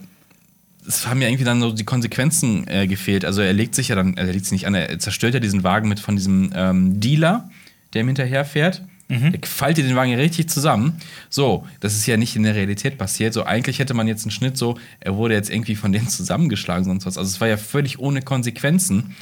es 0.86 1.06
haben 1.06 1.20
ja 1.20 1.28
irgendwie 1.28 1.44
dann 1.44 1.60
so 1.60 1.72
die 1.72 1.84
Konsequenzen 1.84 2.66
äh, 2.68 2.86
gefehlt. 2.86 3.24
Also 3.24 3.42
er 3.42 3.52
legt 3.52 3.74
sich 3.74 3.88
ja 3.88 3.96
dann, 3.96 4.16
also 4.16 4.28
er 4.28 4.32
legt 4.32 4.44
sich 4.44 4.52
nicht 4.52 4.66
an, 4.66 4.74
er 4.74 4.98
zerstört 4.98 5.34
ja 5.34 5.40
diesen 5.40 5.62
Wagen 5.64 5.88
mit 5.88 6.00
von 6.00 6.16
diesem 6.16 6.52
ähm, 6.54 7.00
Dealer, 7.00 7.50
der 7.92 8.02
ihm 8.02 8.08
hinterherfährt. 8.08 8.82
Mhm. 9.10 9.34
Er 9.34 9.46
faltet 9.46 9.86
den 9.86 9.96
Wagen 9.96 10.14
richtig 10.14 10.48
zusammen. 10.48 10.94
So, 11.28 11.66
das 11.80 11.94
ist 11.94 12.06
ja 12.06 12.16
nicht 12.16 12.36
in 12.36 12.42
der 12.44 12.54
Realität 12.54 12.96
passiert. 12.98 13.34
So, 13.34 13.44
eigentlich 13.44 13.78
hätte 13.78 13.92
man 13.94 14.08
jetzt 14.08 14.24
einen 14.24 14.30
Schnitt 14.30 14.56
so, 14.56 14.78
er 15.00 15.16
wurde 15.16 15.34
jetzt 15.34 15.50
irgendwie 15.50 15.74
von 15.76 15.92
denen 15.92 16.08
zusammengeschlagen, 16.08 16.84
sonst 16.84 17.06
was. 17.06 17.18
Also 17.18 17.28
es 17.28 17.40
war 17.40 17.48
ja 17.48 17.56
völlig 17.56 17.98
ohne 17.98 18.22
Konsequenzen. 18.22 19.14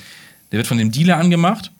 Der 0.52 0.58
wird 0.58 0.66
von 0.66 0.78
dem 0.78 0.90
Dealer 0.92 1.16
angemacht, 1.18 1.72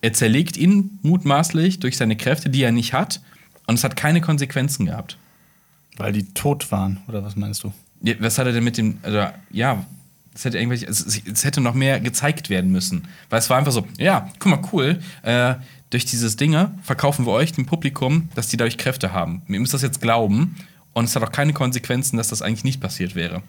er 0.00 0.12
zerlegt 0.12 0.56
ihn 0.56 0.98
mutmaßlich 1.02 1.80
durch 1.80 1.96
seine 1.96 2.16
Kräfte, 2.16 2.50
die 2.50 2.62
er 2.62 2.72
nicht 2.72 2.92
hat. 2.92 3.20
Und 3.66 3.74
es 3.74 3.84
hat 3.84 3.96
keine 3.96 4.20
Konsequenzen 4.20 4.86
gehabt. 4.86 5.16
Weil 5.96 6.12
die 6.12 6.24
tot 6.32 6.70
waren, 6.72 7.00
oder 7.08 7.22
was 7.24 7.34
meinst 7.36 7.64
du? 7.64 7.72
Ja, 8.02 8.14
was 8.20 8.38
hat 8.38 8.46
er 8.46 8.52
denn 8.52 8.62
mit 8.64 8.76
dem, 8.78 8.98
also, 9.02 9.24
ja, 9.50 9.84
es 10.34 10.44
hätte 10.44 10.56
irgendwelche, 10.58 10.86
es, 10.86 11.04
es- 11.04 11.20
es 11.26 11.44
hätte 11.44 11.60
noch 11.60 11.74
mehr 11.74 11.98
gezeigt 11.98 12.48
werden 12.48 12.70
müssen. 12.70 13.08
Weil 13.28 13.40
es 13.40 13.50
war 13.50 13.58
einfach 13.58 13.72
so, 13.72 13.86
ja, 13.98 14.30
guck 14.38 14.50
mal, 14.52 14.60
cool, 14.72 15.00
äh, 15.22 15.54
durch 15.90 16.04
dieses 16.04 16.36
Dinge 16.36 16.72
verkaufen 16.82 17.26
wir 17.26 17.32
euch, 17.32 17.52
dem 17.52 17.66
Publikum, 17.66 18.28
dass 18.34 18.48
die 18.48 18.56
dadurch 18.56 18.78
Kräfte 18.78 19.12
haben. 19.12 19.42
Ihr 19.48 19.60
müsst 19.60 19.74
das 19.74 19.82
jetzt 19.82 20.00
glauben 20.00 20.56
und 20.92 21.04
es 21.06 21.16
hat 21.16 21.22
auch 21.22 21.32
keine 21.32 21.52
Konsequenzen, 21.52 22.16
dass 22.16 22.28
das 22.28 22.42
eigentlich 22.42 22.64
nicht 22.64 22.80
passiert 22.80 23.14
wäre. 23.14 23.42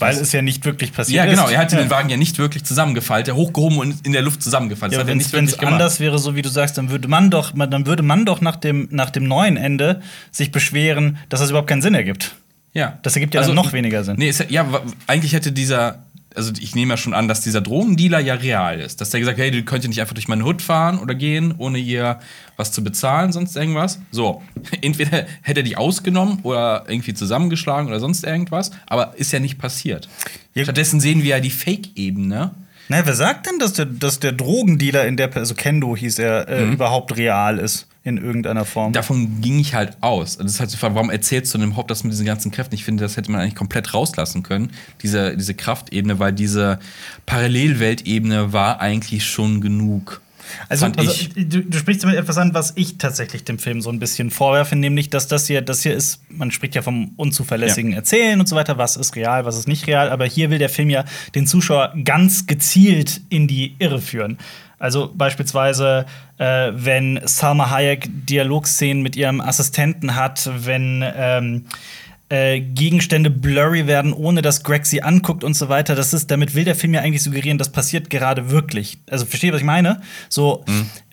Weil 0.00 0.16
es 0.16 0.30
ja 0.30 0.42
nicht 0.42 0.64
wirklich 0.64 0.92
passiert 0.92 1.16
Ja, 1.16 1.24
ist. 1.24 1.30
genau, 1.36 1.48
er 1.48 1.58
hat 1.58 1.72
den 1.72 1.90
Wagen 1.90 2.08
ja 2.08 2.16
nicht 2.16 2.38
wirklich 2.38 2.64
zusammengefaltet, 2.64 3.34
hochgehoben 3.34 3.78
und 3.78 4.06
in 4.06 4.12
der 4.12 4.22
Luft 4.22 4.42
zusammengefaltet. 4.42 4.96
Ja, 4.96 5.02
er 5.02 5.08
wenn 5.08 5.44
es 5.44 5.58
anders 5.58 5.98
wäre, 5.98 6.20
so 6.20 6.36
wie 6.36 6.42
du 6.42 6.48
sagst, 6.48 6.78
dann 6.78 6.90
würde 6.90 7.08
man 7.08 7.30
doch, 7.30 7.52
dann 7.52 7.84
würde 7.84 8.04
man 8.04 8.24
doch 8.24 8.40
nach 8.40 8.54
dem, 8.54 8.88
nach 8.92 9.10
dem 9.10 9.24
neuen 9.24 9.56
Ende 9.56 10.00
sich 10.30 10.52
beschweren, 10.52 11.18
dass 11.28 11.40
das 11.40 11.50
überhaupt 11.50 11.68
keinen 11.68 11.82
Sinn 11.82 11.94
ergibt. 11.94 12.36
Ja. 12.74 12.98
Das 13.02 13.16
ergibt 13.16 13.34
ja 13.34 13.42
dann 13.42 13.54
noch 13.56 13.72
weniger 13.72 14.04
Sinn. 14.04 14.16
Nee, 14.18 14.28
es, 14.28 14.44
ja, 14.48 14.66
eigentlich 15.08 15.32
hätte 15.32 15.50
dieser, 15.50 16.04
also 16.34 16.52
ich 16.60 16.74
nehme 16.74 16.92
ja 16.92 16.96
schon 16.96 17.14
an, 17.14 17.28
dass 17.28 17.40
dieser 17.40 17.60
Drogendealer 17.60 18.20
ja 18.20 18.34
real 18.34 18.80
ist. 18.80 19.00
Dass 19.00 19.10
der 19.10 19.20
gesagt 19.20 19.38
hat, 19.38 19.44
hey, 19.44 19.50
du 19.50 19.62
könnt 19.62 19.84
ja 19.84 19.88
nicht 19.88 20.00
einfach 20.00 20.14
durch 20.14 20.28
meinen 20.28 20.44
Hut 20.44 20.62
fahren 20.62 20.98
oder 20.98 21.14
gehen, 21.14 21.54
ohne 21.58 21.78
hier 21.78 22.20
was 22.56 22.72
zu 22.72 22.84
bezahlen, 22.84 23.32
sonst 23.32 23.56
irgendwas. 23.56 23.98
So, 24.10 24.42
entweder 24.80 25.26
hätte 25.42 25.60
er 25.60 25.64
die 25.64 25.76
ausgenommen 25.76 26.40
oder 26.42 26.84
irgendwie 26.88 27.14
zusammengeschlagen 27.14 27.88
oder 27.88 28.00
sonst 28.00 28.24
irgendwas, 28.24 28.70
aber 28.86 29.14
ist 29.16 29.32
ja 29.32 29.40
nicht 29.40 29.58
passiert. 29.58 30.08
Ja. 30.54 30.64
Stattdessen 30.64 31.00
sehen 31.00 31.22
wir 31.22 31.30
ja 31.30 31.40
die 31.40 31.50
Fake-Ebene. 31.50 32.52
Na, 32.88 33.04
wer 33.04 33.14
sagt 33.14 33.46
denn, 33.46 33.58
dass 33.58 33.74
der, 33.74 33.84
dass 33.86 34.18
der 34.20 34.32
Drogendealer 34.32 35.06
in 35.06 35.16
der, 35.16 35.34
also 35.36 35.54
Kendo 35.54 35.94
hieß 35.96 36.18
er, 36.18 36.48
äh, 36.48 36.64
Mhm. 36.64 36.72
überhaupt 36.72 37.16
real 37.16 37.58
ist 37.58 37.86
in 38.02 38.16
irgendeiner 38.16 38.64
Form? 38.64 38.92
Davon 38.94 39.40
ging 39.42 39.58
ich 39.58 39.74
halt 39.74 39.98
aus. 40.00 40.36
Also 40.38 40.44
Das 40.44 40.52
ist 40.54 40.60
halt 40.60 40.72
die 40.72 40.76
Frage, 40.78 40.94
warum 40.94 41.10
erzählst 41.10 41.52
du 41.52 41.58
dem 41.58 41.76
Haupt 41.76 41.90
das 41.90 42.02
mit 42.04 42.12
diesen 42.12 42.24
ganzen 42.24 42.50
Kräften? 42.50 42.74
Ich 42.74 42.84
finde, 42.84 43.04
das 43.04 43.16
hätte 43.18 43.30
man 43.30 43.40
eigentlich 43.42 43.54
komplett 43.56 43.92
rauslassen 43.92 44.42
können, 44.42 44.70
diese, 45.02 45.36
diese 45.36 45.52
Kraftebene, 45.54 46.18
weil 46.18 46.32
diese 46.32 46.78
Parallelweltebene 47.26 48.52
war 48.52 48.80
eigentlich 48.80 49.24
schon 49.26 49.60
genug. 49.60 50.20
Also, 50.68 50.86
also 50.86 51.28
du, 51.34 51.62
du 51.62 51.78
sprichst 51.78 52.02
damit 52.02 52.16
etwas 52.16 52.38
an, 52.38 52.54
was 52.54 52.72
ich 52.76 52.98
tatsächlich 52.98 53.44
dem 53.44 53.58
Film 53.58 53.80
so 53.80 53.90
ein 53.90 53.98
bisschen 53.98 54.30
vorwerfe, 54.30 54.76
nämlich, 54.76 55.10
dass 55.10 55.28
das 55.28 55.46
hier, 55.46 55.62
das 55.62 55.82
hier 55.82 55.94
ist, 55.94 56.20
man 56.28 56.50
spricht 56.50 56.74
ja 56.74 56.82
vom 56.82 57.12
unzuverlässigen 57.16 57.92
Erzählen 57.92 58.40
und 58.40 58.48
so 58.48 58.56
weiter, 58.56 58.78
was 58.78 58.96
ist 58.96 59.16
real, 59.16 59.44
was 59.44 59.56
ist 59.56 59.68
nicht 59.68 59.86
real, 59.86 60.10
aber 60.10 60.26
hier 60.26 60.50
will 60.50 60.58
der 60.58 60.68
Film 60.68 60.90
ja 60.90 61.04
den 61.34 61.46
Zuschauer 61.46 61.94
ganz 62.04 62.46
gezielt 62.46 63.20
in 63.28 63.46
die 63.46 63.76
Irre 63.78 64.00
führen. 64.00 64.38
Also 64.78 65.12
beispielsweise, 65.12 66.06
äh, 66.38 66.70
wenn 66.72 67.20
Salma 67.24 67.70
Hayek 67.70 68.08
Dialogszenen 68.08 69.02
mit 69.02 69.16
ihrem 69.16 69.40
Assistenten 69.40 70.14
hat, 70.14 70.48
wenn 70.54 71.04
ähm, 71.16 71.64
äh, 72.30 72.60
Gegenstände 72.60 73.30
blurry 73.30 73.86
werden, 73.86 74.12
ohne 74.12 74.42
dass 74.42 74.62
Greg 74.62 74.84
sie 74.84 75.02
anguckt 75.02 75.44
und 75.44 75.54
so 75.54 75.68
weiter. 75.68 75.94
Das 75.94 76.12
ist, 76.12 76.30
damit 76.30 76.54
will 76.54 76.64
der 76.64 76.74
Film 76.74 76.92
ja 76.92 77.00
eigentlich 77.00 77.22
suggerieren, 77.22 77.56
das 77.56 77.70
passiert 77.70 78.10
gerade 78.10 78.50
wirklich. 78.50 78.98
Also 79.08 79.24
verstehe, 79.24 79.52
was 79.52 79.60
ich 79.60 79.66
meine? 79.66 80.02
So, 80.28 80.64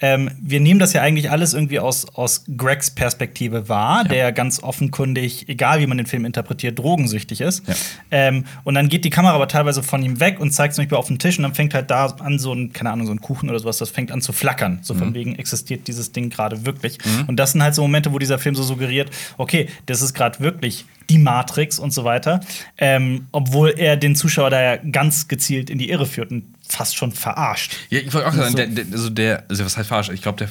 ähm, 0.02 0.32
wir 0.42 0.60
nehmen 0.60 0.80
das 0.80 0.94
ja 0.94 1.02
eigentlich 1.02 1.32
alles 1.32 1.54
irgendwie 1.54 1.80
aus, 1.80 2.06
aus 2.16 2.44
Gregs 2.58 2.92
Perspektive 2.92 3.70
wahr, 3.70 4.04
der 4.04 4.32
ganz 4.34 4.62
offenkundig, 4.62 5.48
egal 5.48 5.80
wie 5.80 5.88
man 5.88 5.98
den 5.98 6.06
Film 6.06 6.26
interpretiert, 6.26 6.78
drogensüchtig 6.78 7.40
ist. 7.40 7.66
Ja. 7.68 7.76
Ähm, 8.12 8.46
und 8.66 8.76
dann 8.76 8.90
geht 8.90 9.06
die 9.06 9.10
Kamera 9.10 9.36
aber 9.36 9.48
teilweise 9.48 9.84
von 9.84 10.04
ihm 10.04 10.20
weg 10.20 10.40
und 10.40 10.52
zeigt 10.52 10.76
zum 10.76 10.84
Beispiel 10.84 10.98
auf 10.98 11.08
den 11.08 11.20
Tisch 11.20 11.38
und 11.38 11.44
dann 11.44 11.56
fängt 11.56 11.74
halt 11.74 11.90
da 11.92 12.08
an, 12.08 12.40
so 12.40 12.54
ein, 12.54 12.74
keine 12.74 12.92
Ahnung, 12.92 13.08
so 13.08 13.14
ein 13.14 13.22
Kuchen 13.22 13.50
oder 13.50 13.60
sowas, 13.60 13.78
das 13.78 13.90
fängt 13.90 14.12
an 14.12 14.22
zu 14.22 14.34
flackern. 14.34 14.80
So 14.82 14.94
von 14.96 15.14
wegen 15.14 15.36
existiert 15.36 15.88
dieses 15.88 16.12
Ding 16.12 16.30
gerade 16.30 16.66
wirklich. 16.66 16.98
Und 17.28 17.38
das 17.38 17.54
sind 17.54 17.64
halt 17.64 17.76
so 17.76 17.82
Momente, 17.82 18.12
wo 18.12 18.20
dieser 18.20 18.38
Film 18.38 18.56
so 18.56 18.64
suggeriert, 18.64 19.10
okay, 19.38 19.70
das 19.86 20.02
ist 20.02 20.14
gerade 20.14 20.40
wirklich 20.40 20.86
die 21.10 21.18
Matrix 21.18 21.80
und 21.80 21.92
so 21.92 22.04
weiter. 22.04 22.40
Ähm, 22.78 23.28
obwohl 23.32 23.70
er 23.78 23.98
den 23.98 24.16
Zuschauer 24.16 24.50
da 24.50 24.62
ja 24.62 24.76
ganz 24.78 25.28
gezielt 25.28 25.70
in 25.70 25.78
die 25.78 25.90
Irre 25.90 26.06
führt 26.06 26.32
und 26.32 26.44
fast 26.68 26.96
schon 26.96 27.12
verarscht. 27.12 27.76
Ja, 27.90 28.00
ich 28.00 28.14
wollte 28.14 28.28
auch 28.28 28.34
sagen, 28.34 28.52
So. 28.52 28.58
der, 28.58 28.68
der, 28.68 28.86
also 28.92 29.10
der, 29.10 29.44
also 29.50 29.64
was 29.66 29.78
heißt 29.78 29.90
falsch? 29.90 30.10
Ich 30.10 30.22
glaube, 30.22 30.38
der 30.40 30.50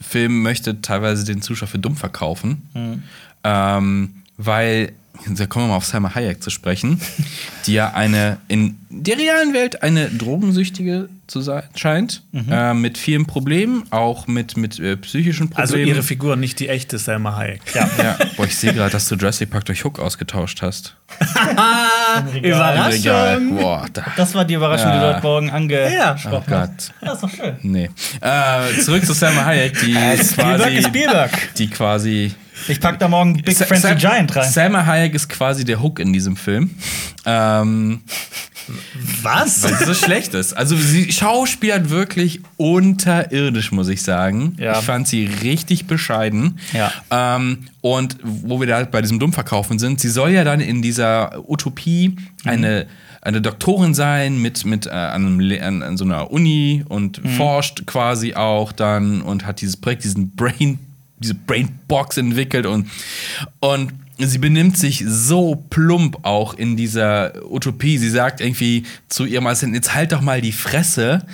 Film 0.00 0.42
möchte 0.42 0.80
teilweise 0.80 1.24
den 1.24 1.42
Zuschauer 1.42 1.68
für 1.68 1.78
dumm 1.78 1.96
verkaufen, 1.96 2.62
Mhm. 2.74 3.02
ähm, 3.44 4.14
weil 4.36 4.92
da 5.28 5.44
kommen 5.46 5.66
wir 5.66 5.70
mal 5.70 5.76
auf 5.76 5.84
Salma 5.84 6.14
Hayek 6.14 6.42
zu 6.42 6.48
sprechen, 6.48 6.98
die 7.66 7.74
ja 7.74 7.92
eine 7.92 8.38
in 8.48 8.78
der 8.88 9.18
realen 9.18 9.52
Welt 9.52 9.82
eine 9.82 10.08
Drogensüchtige 10.08 11.10
zu 11.30 11.40
sein 11.40 11.62
scheint, 11.76 12.22
Mhm. 12.32 12.46
äh, 12.50 12.74
mit 12.74 12.98
vielen 12.98 13.24
Problemen, 13.26 13.84
auch 13.90 14.26
mit, 14.26 14.56
mit 14.56 14.78
äh, 14.80 14.96
psychischen 14.96 15.48
Problemen. 15.48 15.62
Also 15.62 15.76
ihre 15.76 16.02
Figur, 16.02 16.36
nicht 16.36 16.58
die 16.60 16.68
echte 16.68 16.98
Selma 16.98 17.36
Hayek. 17.36 17.60
Ja. 17.74 17.88
ja, 18.02 18.18
boah, 18.36 18.44
ich 18.46 18.56
sehe 18.56 18.72
gerade, 18.74 18.90
dass 18.90 19.08
du 19.08 19.14
Jurassic 19.14 19.50
Park 19.50 19.64
durch 19.66 19.84
Hook 19.84 19.98
ausgetauscht 20.00 20.60
hast. 20.62 20.96
Überraschung. 22.42 23.56
Boah, 23.56 23.86
da. 23.92 24.04
Das 24.16 24.34
war 24.34 24.44
die 24.44 24.54
Überraschung, 24.54 24.92
die 24.92 24.98
du 24.98 25.04
Ja. 25.04 25.14
heute 25.14 25.22
Morgen 25.26 25.50
Oh 25.50 25.54
angesprochen 25.54 26.44
hast. 26.48 26.48
Gott. 26.48 26.92
Ja, 27.02 27.12
ist 27.12 27.22
doch 27.22 27.30
schön. 27.30 27.56
Nee. 27.62 27.90
Äh, 28.20 28.80
zurück 28.80 29.04
zu 29.04 29.12
Salma 29.12 29.44
Hayek, 29.44 29.78
die 29.80 29.92
Spielberg 29.94 30.58
quasi, 30.58 30.76
ist 30.76 30.86
Spielberg. 30.88 31.54
die 31.56 31.70
quasi 31.70 32.34
Ich 32.68 32.80
pack 32.80 32.98
da 32.98 33.08
morgen 33.08 33.42
Big 33.42 33.56
Sa- 33.56 33.64
Friendly 33.66 33.88
Sam- 33.90 33.98
Giant 33.98 34.36
rein. 34.36 34.50
Salma 34.50 34.84
Hayek 34.86 35.14
ist 35.14 35.28
quasi 35.28 35.64
der 35.64 35.82
Hook 35.82 35.98
in 35.98 36.12
diesem 36.12 36.36
Film. 36.36 36.70
Ähm, 37.26 38.00
Was? 39.22 39.62
weil 39.62 39.74
sie 39.76 39.84
so 39.84 39.94
schlecht 39.94 40.34
ist. 40.34 40.52
Also 40.52 40.76
sie 40.76 41.10
schauspielert 41.12 41.90
wirklich 41.90 42.40
unterirdisch, 42.56 43.72
muss 43.72 43.88
ich 43.88 44.02
sagen. 44.02 44.54
Ja. 44.58 44.78
Ich 44.78 44.84
fand 44.84 45.08
sie 45.08 45.26
richtig 45.26 45.86
bescheiden. 45.86 46.58
Ja. 46.72 46.92
Ähm, 47.10 47.66
und 47.80 48.16
wo 48.22 48.60
wir 48.60 48.66
da 48.66 48.84
bei 48.84 49.02
diesem 49.02 49.18
Dummverkaufen 49.18 49.78
sind, 49.78 50.00
sie 50.00 50.10
soll 50.10 50.30
ja 50.30 50.44
dann 50.44 50.60
in 50.60 50.82
dieser 50.82 51.48
Utopie 51.48 52.16
eine 52.44 52.86
eine 53.22 53.42
Doktorin 53.42 53.92
sein 53.92 54.40
mit, 54.40 54.64
mit 54.64 54.86
äh, 54.86 54.90
an, 54.92 55.38
einem, 55.40 55.62
an, 55.62 55.82
an 55.82 55.96
so 55.98 56.06
einer 56.06 56.30
Uni 56.30 56.86
und 56.88 57.20
forscht 57.36 57.84
quasi 57.84 58.32
auch 58.32 58.72
dann 58.72 59.20
und 59.20 59.44
hat 59.44 59.60
dieses 59.60 59.76
Projekt, 59.76 60.04
diesen 60.04 60.30
Brain, 60.34 60.78
diese 61.20 61.34
Brainbox 61.34 62.16
entwickelt 62.16 62.66
und, 62.66 62.90
und 63.60 63.92
sie 64.18 64.38
benimmt 64.38 64.76
sich 64.76 65.04
so 65.06 65.56
plump 65.70 66.24
auch 66.24 66.54
in 66.54 66.76
dieser 66.76 67.32
Utopie. 67.50 67.98
Sie 67.98 68.10
sagt 68.10 68.40
irgendwie 68.40 68.84
zu 69.08 69.24
ihrem 69.24 69.46
Assistenten, 69.46 69.76
jetzt 69.76 69.94
halt 69.94 70.12
doch 70.12 70.20
mal 70.20 70.40
die 70.40 70.52
Fresse, 70.52 71.24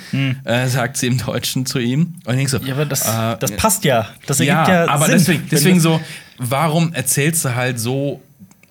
äh, 0.43 0.67
sagt 0.67 0.97
sie 0.97 1.07
im 1.07 1.17
Deutschen 1.17 1.65
zu 1.65 1.79
ihm. 1.79 2.15
Und 2.25 2.37
ich 2.37 2.49
so, 2.49 2.57
Ja, 2.57 2.75
aber 2.75 2.85
das, 2.85 3.07
äh, 3.07 3.37
das 3.39 3.51
passt 3.57 3.83
ja. 3.83 4.07
Das 4.25 4.39
ergibt 4.39 4.67
ja, 4.67 4.85
ja, 4.85 4.89
aber 4.89 5.05
Sinn. 5.05 5.17
deswegen, 5.17 5.47
deswegen 5.51 5.79
so, 5.79 5.99
warum 6.37 6.93
erzählst 6.93 7.45
du 7.45 7.55
halt 7.55 7.79
so 7.79 8.21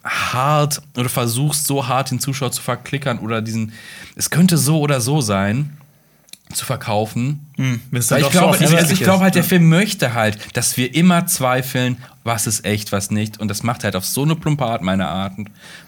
hart 0.04 0.80
oder 0.96 1.08
versuchst 1.08 1.66
so 1.66 1.88
hart 1.88 2.10
den 2.10 2.20
Zuschauer 2.20 2.52
zu 2.52 2.62
verklickern 2.62 3.18
oder 3.18 3.42
diesen, 3.42 3.72
es 4.14 4.30
könnte 4.30 4.56
so 4.56 4.80
oder 4.80 5.00
so 5.00 5.20
sein, 5.20 5.76
zu 6.52 6.64
verkaufen. 6.64 7.45
Weil 7.56 7.80
dann 7.90 8.00
ich 8.00 8.06
so 8.06 8.16
glaube, 8.30 8.46
offensichtlich 8.48 8.80
also 8.80 8.92
ich 8.92 9.00
glaube 9.00 9.24
halt, 9.24 9.34
der 9.34 9.44
Film 9.44 9.68
möchte 9.68 10.14
halt, 10.14 10.38
dass 10.56 10.76
wir 10.76 10.94
immer 10.94 11.26
zweifeln, 11.26 11.96
was 12.26 12.46
ist 12.46 12.64
echt, 12.64 12.92
was 12.92 13.10
nicht. 13.10 13.40
Und 13.40 13.48
das 13.48 13.62
macht 13.62 13.84
halt 13.84 13.94
auf 13.96 14.04
so 14.04 14.24
eine 14.24 14.34
plumpe 14.34 14.64
Art, 14.64 14.82
meiner 14.82 15.08
Art 15.08 15.34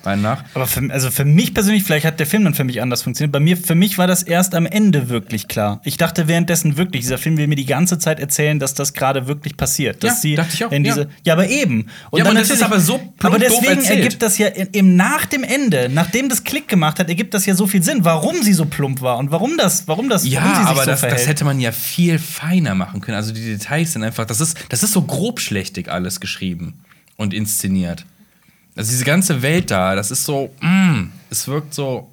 nach. 0.05 0.45
Aber 0.55 0.67
für, 0.67 0.91
also 0.91 1.11
für 1.11 1.25
mich 1.25 1.53
persönlich, 1.53 1.83
vielleicht 1.83 2.07
hat 2.07 2.19
der 2.19 2.27
Film 2.27 2.45
dann 2.45 2.55
für 2.55 2.65
mich 2.65 2.81
anders 2.81 3.03
funktioniert. 3.03 3.33
Bei 3.33 3.41
mir, 3.41 3.57
für 3.57 3.75
mich 3.75 3.99
war 3.99 4.07
das 4.07 4.23
erst 4.23 4.55
am 4.55 4.65
Ende 4.65 5.11
wirklich 5.11 5.49
klar. 5.49 5.81
Ich 5.85 5.99
dachte 5.99 6.29
währenddessen 6.29 6.79
wirklich, 6.79 7.03
dieser 7.03 7.19
Film 7.19 7.37
will 7.37 7.49
mir 7.49 7.57
die 7.57 7.67
ganze 7.67 7.99
Zeit 7.99 8.21
erzählen, 8.21 8.59
dass 8.59 8.73
das 8.73 8.95
gerade 8.95 9.27
wirklich 9.27 9.57
passiert. 9.57 10.03
Dass 10.03 10.15
Ja, 10.15 10.21
sie 10.21 10.35
dachte 10.37 10.55
ich 10.55 10.65
auch, 10.65 10.73
in 10.73 10.85
diese, 10.85 11.03
ja. 11.03 11.07
ja. 11.25 11.33
aber 11.35 11.49
eben. 11.49 11.89
Und 12.11 12.21
Ja, 12.21 12.25
aber 12.25 12.35
das 12.35 12.51
ist 12.51 12.63
aber 12.63 12.81
so 12.81 12.99
plump 12.99 13.25
Aber 13.25 13.39
deswegen 13.39 13.85
ergibt 13.85 14.23
das 14.23 14.39
ja 14.39 14.47
im 14.47 14.97
nach 14.97 15.27
dem 15.27 15.43
Ende, 15.43 15.91
nachdem 15.93 16.29
das 16.29 16.45
Klick 16.45 16.69
gemacht 16.69 16.99
hat, 17.01 17.09
ergibt 17.09 17.35
das 17.35 17.45
ja 17.45 17.55
so 17.55 17.67
viel 17.67 17.83
Sinn, 17.83 18.05
warum 18.05 18.43
sie 18.43 18.53
so 18.53 18.65
plump 18.65 19.03
war 19.03 19.19
und 19.19 19.31
warum 19.31 19.57
das, 19.59 19.87
warum 19.89 20.09
das, 20.09 20.27
Ja, 20.27 20.41
warum 20.41 20.55
sie 20.55 20.61
sich 20.61 20.71
aber 20.71 20.81
so 20.81 20.91
das, 20.91 21.01
verhält. 21.01 21.21
das 21.21 21.27
hätte 21.29 21.45
man 21.45 21.58
ja 21.61 21.73
viel 21.73 22.19
feiner 22.19 22.75
machen 22.75 23.01
können. 23.01 23.17
Also 23.17 23.33
die 23.33 23.45
Details 23.45 23.93
sind 23.93 24.03
einfach, 24.03 24.25
das 24.25 24.41
ist, 24.41 24.57
das 24.69 24.83
ist 24.83 24.93
so 24.93 25.03
grobschlächtig 25.03 25.91
alles 25.91 26.21
geschrieben 26.21 26.75
und 27.17 27.35
inszeniert. 27.35 28.05
Also 28.77 28.91
diese 28.91 29.05
ganze 29.05 29.43
Welt 29.43 29.71
da, 29.71 29.95
das 29.95 30.11
ist 30.11 30.25
so, 30.25 30.55
mm, 30.61 31.11
es 31.31 31.49
wirkt 31.49 31.75
so, 31.75 32.11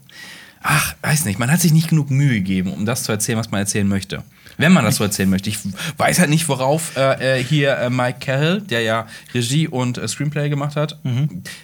ach, 0.62 0.96
weiß 1.02 1.26
nicht, 1.26 1.38
man 1.38 1.52
hat 1.52 1.62
sich 1.62 1.72
nicht 1.72 1.90
genug 1.90 2.10
Mühe 2.10 2.36
gegeben, 2.36 2.74
um 2.74 2.86
das 2.86 3.04
zu 3.04 3.12
erzählen, 3.12 3.38
was 3.38 3.52
man 3.52 3.60
erzählen 3.60 3.88
möchte. 3.88 4.24
Wenn 4.58 4.72
man 4.72 4.86
das 4.86 4.96
so 4.96 5.04
erzählen 5.04 5.30
möchte. 5.30 5.50
Ich 5.50 5.60
weiß 5.98 6.20
halt 6.20 6.30
nicht, 6.30 6.48
worauf 6.48 6.96
äh, 6.96 7.40
äh, 7.40 7.44
hier 7.44 7.78
äh, 7.78 7.90
Mike 7.90 8.20
Carroll, 8.20 8.62
der 8.62 8.82
ja 8.82 9.06
Regie 9.34 9.68
und 9.68 9.98
äh, 9.98 10.08
Screenplay 10.08 10.50
gemacht 10.50 10.76
hat, 10.76 10.98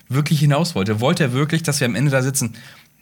wirklich 0.10 0.40
hinaus 0.40 0.76
wollte. 0.76 1.00
Wollte 1.00 1.24
er 1.24 1.34
wirklich, 1.34 1.64
dass 1.64 1.80
wir 1.80 1.88
am 1.88 1.96
Ende 1.96 2.12
da 2.12 2.22
sitzen, 2.22 2.54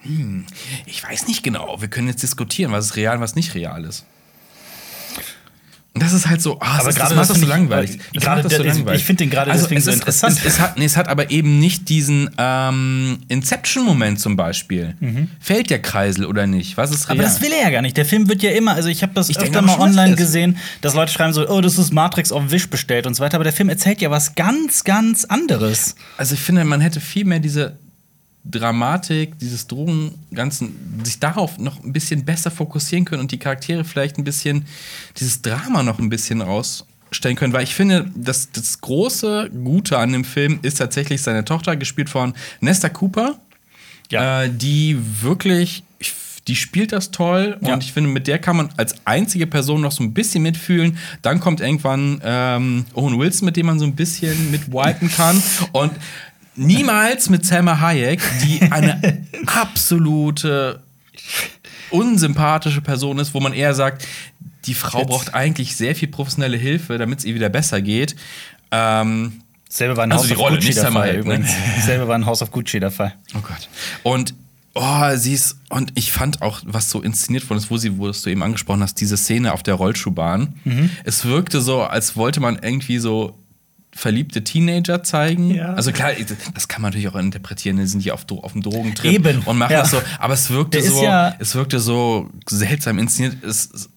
hm, 0.02 0.46
ich 0.86 1.04
weiß 1.04 1.28
nicht 1.28 1.44
genau, 1.44 1.82
wir 1.82 1.90
können 1.90 2.08
jetzt 2.08 2.24
diskutieren, 2.24 2.72
was 2.72 2.86
ist 2.86 2.96
real 2.96 3.18
und 3.18 3.22
was 3.22 3.36
nicht 3.36 3.56
real 3.56 3.84
ist. 3.84 4.06
Und 6.00 6.04
das 6.06 6.14
ist 6.14 6.30
halt 6.30 6.42
so, 6.42 6.58
ah, 6.62 6.78
Aber 6.78 6.86
das, 6.86 6.96
gerade 6.96 7.10
das 7.10 7.18
macht 7.18 7.20
das 7.20 7.28
so 7.28 7.34
find 7.34 7.44
ich- 7.44 7.50
langweilig. 7.50 7.92
äh, 7.92 7.98
Das 8.14 8.24
gerade 8.24 8.42
macht 8.44 8.52
das 8.54 8.58
so 8.58 8.64
langweilig. 8.64 9.02
ich 9.02 9.06
find 9.06 9.20
den 9.20 9.30
gerade 9.30 9.52
also 9.52 9.64
deswegen 9.64 9.80
es 9.80 9.84
so 9.86 9.92
ist, 9.92 9.98
interessant. 9.98 10.38
Es, 10.40 10.46
es, 10.46 10.60
hat, 10.62 10.78
nee, 10.80 10.86
es 10.86 10.96
hat 10.96 11.10
aber 11.10 11.30
eben 11.30 11.60
nicht 11.60 11.90
diesen 11.90 12.30
ähm, 12.38 13.18
Inception-Moment 13.28 14.20
zum 14.20 14.38
Beispiel. 14.38 14.96
Fällt 15.42 15.70
der 15.70 15.82
Kreisel 15.82 16.26
oder 16.26 16.48
nicht? 16.48 16.78
Was 16.78 16.92
ist 16.92 17.10
real? 17.10 17.16
Mhm. 17.18 17.22
Aber 17.22 17.30
das 17.30 17.42
will 17.42 17.52
er 17.52 17.64
ja 17.64 17.70
gar 17.70 17.82
nicht. 17.82 17.98
Der 17.98 18.06
Film 18.06 18.30
wird 18.30 18.42
ja 18.44 18.52
immer, 18.52 18.74
also 18.76 18.88
ich 18.88 19.02
habe 19.04 19.12
das 19.14 19.30
Ich 19.30 19.36
denke 19.38 19.60
öfter 19.60 19.70
aber 19.74 19.78
mal 19.78 19.90
online 19.90 20.16
gesehen, 20.16 20.58
dass 20.80 20.94
Leute 20.94 21.12
schreiben 21.12 21.34
so, 21.34 21.48
oh, 21.50 21.60
das 21.60 21.78
ist 21.78 21.92
Matrix 21.92 22.32
auf 22.32 22.50
Wish 22.50 22.70
bestellt 22.70 23.06
und 23.06 23.14
so 23.16 23.22
weiter. 23.24 23.36
Aber 23.36 23.44
der 23.44 23.52
Film 23.54 23.68
erzählt 23.70 24.00
ja 24.02 24.10
was 24.10 24.36
ganz, 24.36 24.86
ganz 24.86 25.26
anderes. 25.26 25.96
Also 26.18 26.34
ich 26.36 26.40
finde, 26.40 26.64
man 26.64 26.80
hätte 26.82 27.02
viel 27.02 27.26
mehr 27.26 27.40
diese 27.40 27.78
Dramatik, 28.46 29.38
dieses 29.40 29.68
Drogen, 29.68 30.14
ganzen, 30.34 31.02
sich 31.04 31.20
darauf 31.20 31.58
noch 31.58 31.84
ein 31.84 31.94
bisschen 31.94 32.26
besser 32.26 32.52
fokussieren 32.52 33.06
können 33.06 33.22
und 33.22 33.32
die 33.32 33.38
Charaktere 33.40 33.84
vielleicht 33.84 34.18
ein 34.18 34.24
bisschen, 34.24 34.66
dieses 35.20 35.42
Drama 35.42 35.84
noch 35.84 36.00
ein 36.00 36.10
bisschen 36.10 36.42
rausstellen 36.42 37.36
können, 37.38 37.54
weil 37.54 37.64
ich 37.64 37.76
finde, 37.76 38.10
das, 38.16 38.50
das 38.52 38.80
große 38.82 39.50
Gute 39.64 39.98
an 39.98 40.14
dem 40.14 40.24
Film 40.24 40.60
ist 40.62 40.78
tatsächlich 40.78 41.22
seine 41.22 41.44
Tochter, 41.46 41.76
gespielt 41.76 42.10
von 42.10 42.34
Nesta 42.62 42.90
Cooper, 42.90 43.38
Ja. 44.10 44.44
äh, 44.44 44.50
die 44.52 44.98
wirklich, 45.22 45.84
ich, 46.00 46.14
die 46.48 46.56
spielt 46.56 46.92
das 46.94 47.12
toll 47.12 47.58
und 47.62 47.68
Ja. 47.68 47.78
ich 47.78 47.94
finde, 47.94 48.10
mit 48.10 48.26
der 48.26 48.40
kann 48.40 48.56
man 48.58 48.70
als 48.78 48.96
einzige 49.06 49.46
Person 49.46 49.82
noch 49.82 49.92
so 49.92 50.02
ein 50.04 50.14
bisschen 50.14 50.42
mitfühlen. 50.42 50.98
Dann 51.22 51.40
kommt 51.40 51.60
irgendwann 51.62 52.20
ähm, 52.24 52.86
Owen 52.96 53.20
Wilson, 53.20 53.46
mit 53.46 53.56
dem 53.58 53.68
man 53.68 53.78
so 53.78 53.86
ein 53.86 53.96
bisschen 53.96 54.50
mitwipen 54.50 55.12
kann 55.12 55.44
und 55.74 55.92
niemals 56.60 57.30
mit 57.30 57.46
Selma 57.46 57.80
Hayek, 57.80 58.22
die 58.44 58.62
eine 58.72 59.26
absolute 59.46 60.82
unsympathische 61.92 62.82
Person 62.82 63.20
ist, 63.20 63.34
wo 63.34 63.40
man 63.40 63.54
eher 63.54 63.74
sagt, 63.74 64.06
die 64.66 64.74
Frau 64.74 65.00
Jetzt- 65.00 65.08
braucht 65.10 65.34
eigentlich 65.34 65.76
sehr 65.76 65.96
viel 65.96 66.08
professionelle 66.10 66.58
Hilfe, 66.58 66.98
damit 66.98 67.20
es 67.20 67.26
ihr 67.26 67.36
wieder 67.36 67.50
besser 67.50 67.82
geht. 67.82 68.16
Ähm, 68.72 69.42
Selber 69.70 69.98
war 69.98 70.04
ein 70.04 70.12
Also 70.12 70.24
House 70.24 70.32
of 70.42 70.50
Gucci 70.50 70.74
der 70.74 70.92
Fall 70.92 71.24
ne? 71.24 71.46
Selber 71.86 72.08
war 72.08 72.16
ein 72.16 72.26
House 72.26 72.42
of 72.42 72.52
Gucci 72.52 72.80
der 72.80 72.92
Fall. 72.92 73.14
Oh 73.36 73.42
Gott. 73.42 73.70
Und 74.04 74.34
oh, 74.74 75.16
sie 75.16 75.34
ist 75.34 75.58
und 75.70 75.92
ich 75.96 76.12
fand 76.12 76.42
auch, 76.42 76.62
was 76.66 76.90
so 76.90 77.02
inszeniert 77.02 77.48
worden 77.50 77.60
ist, 77.60 77.70
wo 77.70 77.78
sie, 77.78 77.98
wo 78.00 78.10
du 78.10 78.30
eben 78.30 78.42
angesprochen 78.44 78.82
hast, 78.82 78.96
diese 79.00 79.16
Szene 79.16 79.54
auf 79.54 79.62
der 79.62 79.76
Rollschuhbahn. 79.76 80.56
Mhm. 80.64 80.90
Es 81.04 81.26
wirkte 81.26 81.62
so, 81.62 81.84
als 81.84 82.16
wollte 82.16 82.40
man 82.40 82.58
irgendwie 82.62 82.98
so 82.98 83.38
verliebte 83.92 84.44
Teenager 84.44 85.04
zeigen. 85.04 85.54
Ja. 85.54 85.74
Also 85.74 85.92
klar, 85.92 86.12
das 86.54 86.68
kann 86.68 86.82
man 86.82 86.90
natürlich 86.92 87.08
auch 87.10 87.16
interpretieren, 87.16 87.78
die 87.78 87.88
sind 87.88 88.04
ja 88.06 88.14
auf, 88.14 88.26
auf 88.30 88.54
dem 88.54 88.62
Drogentrip 88.62 89.12
Eben, 89.12 89.40
und 89.46 89.58
machen 89.58 89.72
ja. 89.74 89.82
das 89.82 89.92
so. 89.92 90.02
Aber 90.20 90.34
es 90.36 90.50
wirkte 90.50 90.80
Der 90.80 90.90
so, 90.90 91.04
ja- 91.04 91.36
es 91.40 91.56
wirkte 91.56 91.80
so 91.80 92.30
seltsam 92.48 93.00
inszeniert. 93.00 93.44
Es, 93.44 93.70
es 93.74 93.90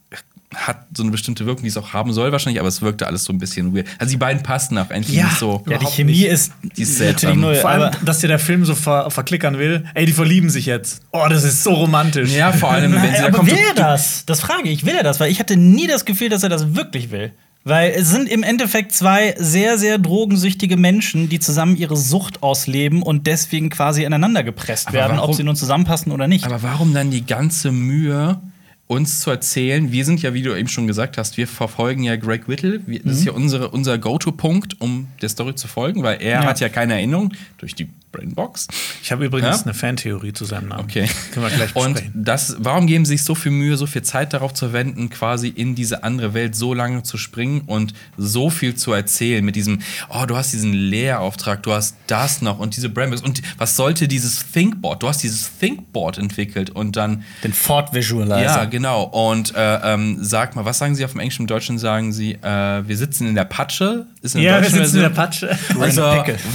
hat 0.54 0.86
so 0.94 1.02
eine 1.02 1.10
bestimmte 1.12 1.46
Wirkung, 1.46 1.62
die 1.62 1.70
es 1.70 1.78
auch 1.78 1.94
haben 1.94 2.12
soll 2.12 2.30
wahrscheinlich, 2.30 2.60
aber 2.60 2.68
es 2.68 2.82
wirkte 2.82 3.06
alles 3.06 3.24
so 3.24 3.32
ein 3.32 3.38
bisschen 3.38 3.74
weird. 3.74 3.86
Also 3.98 4.10
die 4.10 4.18
beiden 4.18 4.42
passen 4.42 4.76
auch 4.76 4.90
eigentlich 4.90 5.16
nicht 5.22 5.38
so. 5.38 5.62
ja 5.66 5.78
die 5.78 5.86
Chemie 5.86 6.12
nicht. 6.12 6.24
ist, 6.26 6.52
Die 6.76 6.82
ist 6.82 6.98
natürlich 7.00 7.20
seltsam. 7.20 7.40
null. 7.40 7.54
Vor 7.54 7.70
allem, 7.70 7.94
dass 8.04 8.18
dir 8.18 8.28
der 8.28 8.38
Film 8.38 8.64
so 8.66 8.74
ver 8.74 9.10
verklickern 9.10 9.58
will. 9.58 9.84
Ey, 9.94 10.04
die 10.04 10.12
verlieben 10.12 10.50
sich 10.50 10.66
jetzt. 10.66 11.00
Oh, 11.10 11.24
das 11.30 11.44
ist 11.44 11.62
so 11.62 11.72
romantisch. 11.72 12.32
Ja, 12.34 12.52
vor 12.52 12.70
allem, 12.70 12.92
wenn 12.92 13.00
sie 13.14 13.18
da 13.18 13.28
aber 13.28 13.38
kommt. 13.38 13.50
will 13.50 13.58
er 13.68 13.74
das? 13.74 14.26
Das 14.26 14.40
frage 14.40 14.68
ich. 14.68 14.84
Will 14.84 14.94
er 14.94 15.02
das? 15.02 15.20
Weil 15.20 15.30
ich 15.30 15.38
hatte 15.40 15.56
nie 15.56 15.86
das 15.86 16.04
Gefühl, 16.04 16.28
dass 16.28 16.42
er 16.42 16.50
das 16.50 16.74
wirklich 16.74 17.10
will. 17.10 17.32
Weil 17.64 17.92
es 17.92 18.10
sind 18.10 18.28
im 18.28 18.42
Endeffekt 18.42 18.92
zwei 18.92 19.34
sehr, 19.38 19.78
sehr 19.78 19.98
drogensüchtige 19.98 20.76
Menschen, 20.76 21.28
die 21.28 21.38
zusammen 21.38 21.76
ihre 21.76 21.96
Sucht 21.96 22.42
ausleben 22.42 23.02
und 23.02 23.26
deswegen 23.28 23.70
quasi 23.70 24.04
aneinander 24.04 24.42
gepresst 24.42 24.88
Aber 24.88 24.96
werden, 24.96 25.12
ob 25.12 25.18
warum- 25.22 25.34
sie 25.36 25.44
nun 25.44 25.54
zusammenpassen 25.56 26.10
oder 26.10 26.26
nicht. 26.26 26.44
Aber 26.44 26.62
warum 26.62 26.92
dann 26.92 27.10
die 27.12 27.24
ganze 27.24 27.70
Mühe, 27.70 28.40
uns 28.88 29.20
zu 29.20 29.30
erzählen? 29.30 29.92
Wir 29.92 30.04
sind 30.04 30.20
ja, 30.22 30.34
wie 30.34 30.42
du 30.42 30.54
eben 30.58 30.68
schon 30.68 30.88
gesagt 30.88 31.18
hast, 31.18 31.36
wir 31.36 31.46
verfolgen 31.46 32.02
ja 32.02 32.16
Greg 32.16 32.48
Whittle. 32.48 32.80
Das 33.04 33.18
ist 33.18 33.24
ja 33.24 33.32
unsere, 33.32 33.68
unser 33.70 33.96
Go-To-Punkt, 33.96 34.80
um 34.80 35.06
der 35.22 35.28
Story 35.28 35.54
zu 35.54 35.68
folgen, 35.68 36.02
weil 36.02 36.20
er 36.20 36.40
Ja. 36.42 36.44
hat 36.44 36.58
ja 36.58 36.68
keine 36.68 36.94
Erinnerung 36.94 37.32
durch 37.58 37.74
die 37.76 37.88
Brainbox. 38.12 38.68
Ich 39.02 39.10
habe 39.10 39.24
übrigens 39.24 39.58
Ja? 39.60 39.62
eine 39.64 39.74
Fantheorie 39.74 40.32
zu 40.32 40.44
seinem 40.44 40.68
Namen. 40.68 40.84
Okay. 40.84 41.08
Können 41.32 41.46
wir 41.46 41.50
gleich 41.50 41.74
Und 41.76 41.94
besprechen. 41.94 42.22
das, 42.24 42.56
warum 42.58 42.86
geben 42.86 43.04
sie 43.04 43.16
sich 43.16 43.24
so 43.24 43.34
viel 43.34 43.52
Mühe, 43.52 43.76
so 43.76 43.86
viel 43.86 44.02
Zeit 44.02 44.32
darauf 44.32 44.52
zu 44.54 44.66
verwenden, 44.66 45.10
quasi 45.10 45.48
in 45.48 45.74
diese 45.74 46.04
andere 46.04 46.34
Welt 46.34 46.54
so 46.54 46.74
lange 46.74 47.02
zu 47.02 47.16
springen 47.18 47.62
und 47.66 47.94
so 48.16 48.50
viel 48.50 48.74
zu 48.76 48.92
erzählen 48.92 49.44
mit 49.44 49.56
diesem, 49.56 49.80
oh, 50.10 50.24
du 50.26 50.36
hast 50.36 50.52
diesen 50.52 50.72
Lehrauftrag, 50.72 51.62
du 51.62 51.72
hast 51.72 51.96
das 52.06 52.42
noch 52.42 52.58
und 52.58 52.76
diese 52.76 52.88
Brambis 52.88 53.22
und 53.22 53.42
was 53.58 53.76
sollte 53.76 54.06
dieses 54.08 54.44
Thinkboard? 54.52 55.02
Du 55.02 55.08
hast 55.08 55.22
dieses 55.22 55.50
Thinkboard 55.58 56.18
entwickelt 56.18 56.70
und 56.70 56.96
dann 56.96 57.24
Den 57.42 57.52
Ford 57.52 57.92
Visualizer. 57.94 58.42
ja, 58.42 58.64
genau. 58.66 59.04
Und 59.04 59.54
äh, 59.54 59.94
ähm, 59.94 60.18
sag 60.20 60.54
mal, 60.54 60.64
was 60.64 60.78
sagen 60.78 60.94
Sie 60.94 61.04
auf 61.04 61.12
dem 61.12 61.20
Englischen? 61.20 61.42
Im 61.42 61.46
Deutschen 61.48 61.78
sagen 61.78 62.12
Sie, 62.12 62.32
äh, 62.34 62.86
wir 62.86 62.96
sitzen 62.96 63.26
in 63.26 63.34
der 63.34 63.44
Patsche. 63.44 64.06
Ist 64.22 64.36
in 64.36 64.42
Ja, 64.42 64.54
wir 64.54 64.60
deutschen 64.62 64.84
sitzen 64.84 64.96
in 64.96 65.02
der 65.02 65.10
Version- 65.10 65.48
Patsche. 65.50 65.58
Also, 65.80 66.02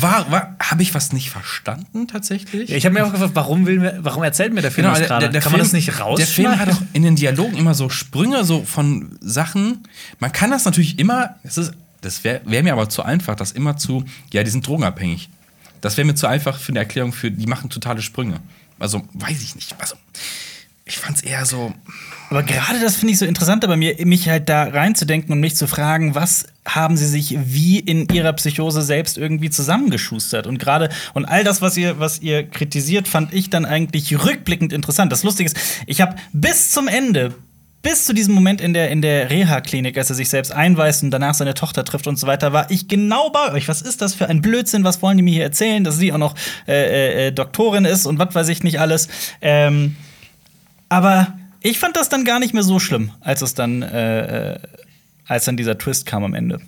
war, 0.01 0.31
war, 0.31 0.55
habe 0.59 0.81
ich 0.81 0.95
was 0.95 1.11
nicht 1.11 1.29
verstanden 1.29 2.07
tatsächlich? 2.07 2.69
Ja, 2.69 2.77
ich 2.77 2.85
habe 2.85 2.93
mir 2.93 3.05
auch 3.05 3.11
gefragt, 3.11 3.31
warum, 3.35 3.65
will 3.65 3.79
mir, 3.79 3.99
warum 4.01 4.23
erzählt 4.23 4.53
mir 4.53 4.61
der 4.61 4.71
Film 4.71 4.87
das 4.87 5.01
gerade? 5.01 5.29
Kann 5.39 5.51
man 5.51 5.59
das 5.59 5.73
nicht 5.73 5.91
Genau, 5.91 6.15
Der 6.15 6.25
Film 6.27 6.57
hat 6.57 6.69
auch 6.71 6.81
in 6.93 7.03
den 7.03 7.15
Dialogen 7.17 7.57
immer 7.57 7.73
so 7.73 7.89
Sprünge 7.89 8.45
so 8.45 8.63
von 8.63 9.17
Sachen. 9.21 9.83
Man 10.19 10.31
kann 10.31 10.49
das 10.49 10.63
natürlich 10.65 10.97
immer, 10.97 11.35
das, 11.43 11.57
ist- 11.57 11.73
das 12.01 12.23
wäre 12.23 12.41
wär 12.45 12.63
mir 12.63 12.71
aber 12.73 12.87
zu 12.89 13.03
einfach, 13.03 13.35
das 13.35 13.51
immer 13.51 13.75
zu, 13.75 14.05
ja, 14.31 14.43
die 14.43 14.49
sind 14.49 14.65
drogenabhängig. 14.65 15.29
Das 15.81 15.97
wäre 15.97 16.05
mir 16.07 16.15
zu 16.15 16.25
einfach 16.27 16.57
für 16.57 16.71
eine 16.71 16.79
Erklärung 16.79 17.11
für, 17.11 17.29
die 17.31 17.47
machen 17.47 17.69
totale 17.69 18.01
Sprünge. 18.01 18.39
Also, 18.79 19.03
weiß 19.13 19.41
ich 19.43 19.55
nicht. 19.55 19.75
Also, 19.79 19.95
ich 20.87 20.97
fand 20.97 21.17
es 21.17 21.23
eher 21.23 21.45
so, 21.45 21.73
Aber 22.29 22.43
gerade 22.43 22.79
das 22.79 22.95
finde 22.95 23.13
ich 23.13 23.19
so 23.19 23.25
interessant 23.25 23.65
bei 23.65 23.75
mir, 23.75 23.95
mich 24.05 24.29
halt 24.29 24.49
da 24.49 24.63
reinzudenken 24.63 25.31
und 25.31 25.39
mich 25.39 25.55
zu 25.55 25.67
fragen, 25.67 26.15
was 26.15 26.47
haben 26.65 26.97
sie 26.97 27.07
sich 27.07 27.37
wie 27.39 27.79
in 27.79 28.07
ihrer 28.09 28.33
Psychose 28.33 28.81
selbst 28.81 29.17
irgendwie 29.17 29.49
zusammengeschustert? 29.49 30.47
Und 30.47 30.57
gerade, 30.57 30.89
und 31.13 31.25
all 31.25 31.43
das, 31.43 31.61
was 31.61 31.77
ihr, 31.77 31.99
was 31.99 32.19
ihr 32.19 32.43
kritisiert, 32.43 33.07
fand 33.07 33.33
ich 33.33 33.49
dann 33.49 33.65
eigentlich 33.65 34.23
rückblickend 34.25 34.73
interessant. 34.73 35.11
Das 35.11 35.23
Lustige 35.23 35.49
ist, 35.49 35.57
ich 35.87 36.01
habe 36.01 36.15
bis 36.33 36.71
zum 36.71 36.87
Ende, 36.87 37.33
bis 37.81 38.05
zu 38.05 38.13
diesem 38.13 38.33
Moment 38.33 38.59
in 38.59 38.73
der, 38.73 38.89
in 38.89 39.01
der 39.01 39.29
Reha-Klinik, 39.29 39.97
als 39.97 40.09
er 40.09 40.15
sich 40.15 40.29
selbst 40.29 40.51
einweist 40.51 41.03
und 41.03 41.11
danach 41.11 41.33
seine 41.33 41.53
Tochter 41.53 41.85
trifft 41.85 42.07
und 42.07 42.17
so 42.17 42.27
weiter, 42.27 42.51
war 42.51 42.69
ich 42.71 42.87
genau 42.87 43.29
bei 43.29 43.53
euch. 43.53 43.67
Was 43.67 43.81
ist 43.81 44.01
das 44.01 44.13
für 44.13 44.27
ein 44.27 44.41
Blödsinn? 44.41 44.83
Was 44.83 45.01
wollen 45.01 45.17
die 45.17 45.23
mir 45.23 45.33
hier 45.33 45.43
erzählen? 45.43 45.83
Dass 45.83 45.97
sie 45.97 46.11
auch 46.11 46.17
noch 46.17 46.35
äh, 46.67 47.27
äh, 47.27 47.31
Doktorin 47.31 47.85
ist 47.85 48.05
und 48.05 48.19
was 48.19 48.35
weiß 48.35 48.49
ich 48.49 48.63
nicht 48.63 48.79
alles. 48.79 49.07
Ähm, 49.41 49.95
aber 50.89 51.33
ich 51.61 51.79
fand 51.79 51.95
das 51.95 52.09
dann 52.09 52.23
gar 52.25 52.39
nicht 52.39 52.53
mehr 52.53 52.63
so 52.63 52.79
schlimm, 52.79 53.11
als 53.21 53.41
es 53.41 53.53
dann, 53.53 53.81
äh, 53.81 54.53
äh, 54.53 54.59
als 55.27 55.45
dann 55.45 55.57
dieser 55.57 55.77
Twist 55.77 56.05
kam 56.05 56.23
am 56.23 56.33
Ende. 56.33 56.59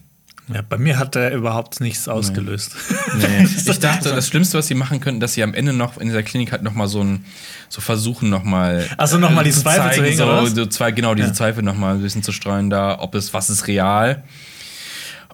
Ja, 0.52 0.64
bei 0.68 0.80
mir 0.80 0.98
hat 0.98 1.16
er 1.16 1.32
überhaupt 1.32 1.80
nichts 1.80 2.08
ausgelöst. 2.08 2.76
ich 3.68 3.80
dachte, 3.80 4.10
das 4.10 4.28
Schlimmste, 4.28 4.58
was 4.58 4.66
sie 4.66 4.74
machen 4.74 5.00
könnten, 5.00 5.20
dass 5.20 5.34
sie 5.34 5.44
am 5.44 5.54
Ende 5.54 5.74
noch 5.74 5.98
in 6.00 6.08
dieser 6.08 6.24
Klinik 6.24 6.52
halt 6.52 6.64
noch 6.64 6.74
mal 6.74 6.88
so 6.88 7.04
ein 7.04 7.24
so 7.70 7.82
versuchen 7.82 8.32
noch 8.32 8.44
mal 8.44 8.88
Ach 8.98 9.06
so, 9.08 9.20
noch 9.20 9.30
mal 9.30 9.44
die 9.44 9.52
zu 9.52 9.62
Zweifel 9.62 9.92
zu 9.92 10.02
zeigen, 10.02 10.22
oder 10.22 10.42
was? 10.42 10.50
so, 10.50 10.56
so 10.56 10.66
zwei 10.66 10.92
genau 10.92 11.14
diese 11.14 11.28
Ja. 11.28 11.34
Zweifel 11.36 11.62
noch 11.62 11.76
mal 11.78 11.94
ein 11.94 12.02
bisschen 12.02 12.24
zu 12.24 12.32
streuen 12.32 12.72
da, 12.72 12.98
ob 13.00 13.14
es 13.14 13.32
was 13.32 13.52
ist 13.52 13.68
real. 13.68 14.24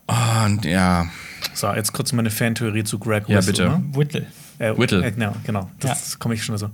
Und 0.08 0.66
ja, 0.66 1.08
So, 1.54 1.72
jetzt 1.74 1.94
kurz 1.94 2.12
meine 2.12 2.30
Fantheorie 2.30 2.84
zu 2.84 3.00
Greg 3.00 3.24
Ja, 3.30 3.38
Whistle, 3.38 3.54
bitte. 3.54 3.70
Ne? 3.70 3.84
Whittle. 3.96 4.26
Äh, 4.60 4.78
Whittle. 4.78 5.06
Äh, 5.06 5.12
genau, 5.12 5.36
genau. 5.46 5.72
Das 5.80 6.20
komme 6.20 6.36
ich 6.36 6.44
schon 6.44 6.58
so. 6.58 6.70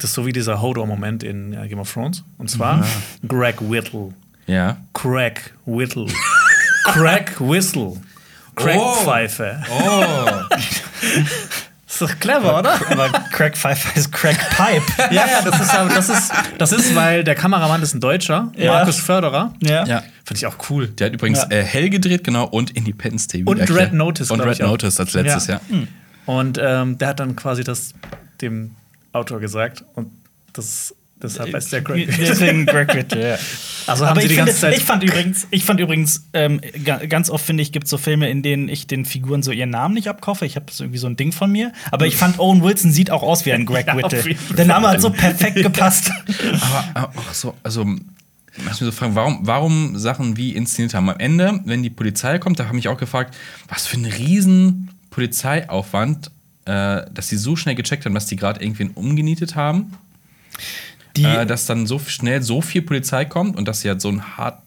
Das 0.00 0.10
ist 0.10 0.14
so 0.14 0.26
wie 0.26 0.32
dieser 0.32 0.60
Hodor-Moment 0.60 1.22
in 1.22 1.52
äh, 1.52 1.68
Game 1.68 1.78
of 1.78 1.92
Thrones. 1.92 2.24
Und 2.38 2.50
zwar 2.50 2.78
Mhm. 2.78 3.28
Greg 3.28 3.56
Whittle. 3.60 4.10
ja. 4.46 4.76
Craig 4.94 5.54
Whittle. 5.66 6.06
Craig 6.84 7.32
Whistle. 7.40 7.92
Craig 8.56 8.78
Oh. 8.80 8.94
Pfeife. 9.04 9.62
Oh, 9.70 10.26
Ist 11.86 12.00
doch 12.02 12.18
clever, 12.20 12.58
oder? 12.60 12.74
Aber 12.90 13.08
Crack 13.32 13.56
Pfeiffer 13.56 13.96
ist 13.96 14.12
Crack 14.12 14.38
Pipe. 14.50 14.82
ja, 15.14 15.26
ja, 15.26 15.42
das 15.42 15.60
ist, 15.60 15.72
das 15.74 16.08
ist, 16.08 16.32
das 16.56 16.72
ist, 16.72 16.94
weil 16.94 17.24
der 17.24 17.34
Kameramann 17.34 17.82
ist 17.82 17.94
ein 17.94 18.00
Deutscher, 18.00 18.52
Ja. 18.56 18.74
Markus 18.74 19.00
Förderer. 19.00 19.52
ja. 19.60 19.84
ja. 19.86 20.02
Finde 20.24 20.38
ich 20.38 20.46
auch 20.46 20.56
cool. 20.70 20.86
Der 20.86 21.08
hat 21.08 21.14
übrigens 21.14 21.40
Ja. 21.50 21.56
äh, 21.58 21.64
Hell 21.64 21.90
gedreht, 21.90 22.22
genau, 22.22 22.44
und 22.46 22.70
Independence 22.70 23.26
Day. 23.26 23.42
Und. 23.44 23.58
Red 23.70 23.92
Notice, 23.92 24.30
Und 24.30 24.40
Red. 24.40 24.60
Notice 24.60 25.00
als 25.00 25.12
letztes, 25.14 25.48
ja. 25.48 25.60
Ja. 25.68 25.78
Und 26.26 26.58
ähm, 26.62 26.96
der 26.98 27.08
hat 27.08 27.18
dann 27.20 27.34
quasi 27.34 27.64
das 27.64 27.92
dem 28.40 28.76
Autor 29.12 29.40
gesagt. 29.40 29.84
Und 29.94 30.10
das, 30.52 30.94
deshalb 31.22 31.54
heißt 31.54 31.72
der 31.72 31.82
Greg. 31.82 32.08
Deswegen 32.18 32.66
Greg 32.66 32.94
Whittle, 32.94 33.28
ja. 33.30 33.38
Also 33.86 34.04
haben 34.04 34.12
Aber 34.12 34.20
sie 34.20 34.26
ich, 34.26 34.32
die 34.32 34.36
ganze 34.36 34.52
finde, 34.52 34.72
Zeit. 34.72 34.78
ich 34.78 34.84
fand 34.84 35.02
übrigens, 35.02 35.46
ich 35.50 35.64
fand 35.64 35.80
übrigens 35.80 36.26
ähm, 36.32 36.60
ga, 36.84 37.04
ganz 37.06 37.30
oft 37.30 37.44
finde 37.44 37.62
ich, 37.62 37.72
gibt 37.72 37.84
es 37.84 37.90
so 37.90 37.98
Filme, 37.98 38.30
in 38.30 38.42
denen 38.42 38.68
ich 38.68 38.86
den 38.86 39.04
Figuren 39.04 39.42
so 39.42 39.50
ihren 39.52 39.70
Namen 39.70 39.94
nicht 39.94 40.08
abkaufe. 40.08 40.46
Ich 40.46 40.56
habe 40.56 40.66
das 40.66 40.80
irgendwie 40.80 40.98
so 40.98 41.06
ein 41.06 41.16
Ding 41.16 41.32
von 41.32 41.50
mir. 41.50 41.72
Aber 41.90 42.06
ich 42.06 42.16
fand 42.16 42.38
Owen 42.38 42.62
Wilson 42.62 42.92
sieht 42.92 43.10
auch 43.10 43.22
aus 43.22 43.46
wie 43.46 43.52
ein 43.52 43.66
Greg 43.66 43.86
Ja, 43.86 43.96
Whittle. 43.96 44.36
Der 44.56 44.64
Name 44.64 44.88
hat 44.88 45.00
so 45.00 45.10
perfekt 45.10 45.56
gepasst. 45.62 46.12
Aber, 46.94 47.10
auch 47.16 47.34
so, 47.34 47.54
also, 47.62 47.86
ich 48.56 48.64
muss 48.64 48.80
mir 48.80 48.86
so 48.86 48.92
fragen, 48.92 49.14
warum, 49.14 49.38
warum 49.42 49.98
Sachen 49.98 50.36
wie 50.36 50.54
inszeniert 50.54 50.94
haben. 50.94 51.08
Am 51.08 51.18
Ende, 51.18 51.60
wenn 51.64 51.82
die 51.82 51.90
Polizei 51.90 52.38
kommt, 52.38 52.58
da 52.58 52.64
habe 52.64 52.76
ich 52.76 52.84
mich 52.84 52.88
auch 52.88 52.98
gefragt, 52.98 53.36
was 53.68 53.86
für 53.86 53.96
ein 53.96 54.04
riesen 54.04 54.90
Polizeiaufwand, 55.10 56.30
äh, 56.66 57.02
dass 57.12 57.28
sie 57.28 57.36
so 57.36 57.56
schnell 57.56 57.74
gecheckt 57.74 58.04
haben, 58.04 58.14
dass 58.14 58.26
die 58.26 58.36
gerade 58.36 58.60
irgendwen 58.62 58.90
umgenietet 58.90 59.56
haben. 59.56 59.92
Äh, 61.18 61.44
dass 61.44 61.66
dann 61.66 61.86
so 61.86 61.98
schnell 61.98 62.40
so 62.42 62.62
viel 62.62 62.80
Polizei 62.82 63.24
kommt 63.26 63.56
und 63.56 63.66
dass 63.68 63.80
sie 63.82 63.88
halt 63.88 64.00
so 64.00 64.08
ein 64.08 64.36
hart. 64.38 64.62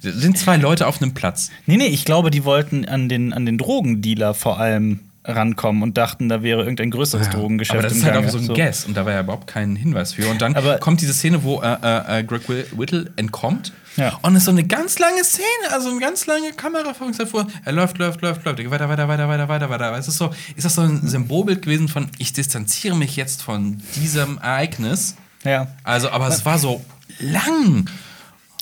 Sind 0.00 0.38
zwei 0.38 0.56
Leute 0.56 0.86
auf 0.86 1.02
einem 1.02 1.12
Platz. 1.12 1.50
nee, 1.66 1.76
nee, 1.76 1.86
ich 1.86 2.04
glaube, 2.04 2.30
die 2.30 2.44
wollten 2.44 2.84
an 2.86 3.08
den, 3.08 3.32
an 3.34 3.44
den 3.44 3.58
Drogendealer 3.58 4.32
vor 4.32 4.58
allem 4.58 5.00
rankommen 5.24 5.82
und 5.82 5.98
dachten, 5.98 6.28
da 6.30 6.42
wäre 6.42 6.60
irgendein 6.60 6.90
größeres 6.90 7.28
Drogengeschäft 7.28 7.78
Aber 7.78 7.82
das 7.88 7.96
ist 7.98 8.04
halt 8.04 8.14
Gange. 8.14 8.26
auch 8.28 8.30
so 8.30 8.38
ein 8.38 8.48
Guess 8.48 8.86
und 8.86 8.96
da 8.96 9.04
war 9.04 9.12
ja 9.12 9.20
überhaupt 9.20 9.46
kein 9.48 9.76
Hinweis 9.76 10.14
für. 10.14 10.30
Und 10.30 10.40
dann 10.40 10.54
Aber- 10.54 10.78
kommt 10.78 11.02
diese 11.02 11.12
Szene, 11.12 11.42
wo 11.42 11.60
äh, 11.60 11.76
äh, 11.82 12.20
äh, 12.20 12.24
Greg 12.24 12.48
Whit- 12.48 12.78
Whittle 12.78 13.10
entkommt. 13.16 13.72
Ja. 13.98 14.16
Und 14.22 14.36
es 14.36 14.42
ist 14.42 14.44
so 14.44 14.52
eine 14.52 14.64
ganz 14.64 14.98
lange 15.00 15.24
Szene, 15.24 15.72
also 15.72 15.90
eine 15.90 15.98
ganz 15.98 16.26
lange 16.26 16.52
Kamerafolgenzeit 16.52 17.28
vor. 17.28 17.48
Er 17.64 17.72
läuft, 17.72 17.98
läuft, 17.98 18.22
läuft, 18.22 18.44
läuft. 18.44 18.58
Er 18.58 18.64
geht 18.64 18.70
Weiter, 18.70 18.88
weiter, 18.88 19.08
weiter, 19.08 19.28
weiter, 19.28 19.48
weiter, 19.48 19.68
weiter. 19.68 19.98
Es 19.98 20.06
ist 20.06 20.18
so, 20.18 20.32
ist 20.54 20.64
das 20.64 20.76
so 20.76 20.82
ein 20.82 21.06
Symbolbild 21.06 21.62
gewesen 21.62 21.88
von, 21.88 22.08
ich 22.18 22.32
distanziere 22.32 22.96
mich 22.96 23.16
jetzt 23.16 23.42
von 23.42 23.82
diesem 23.96 24.38
Ereignis. 24.38 25.16
Ja. 25.42 25.66
Also, 25.82 26.10
aber 26.10 26.28
es 26.28 26.44
war 26.44 26.58
so 26.58 26.84
lang. 27.18 27.90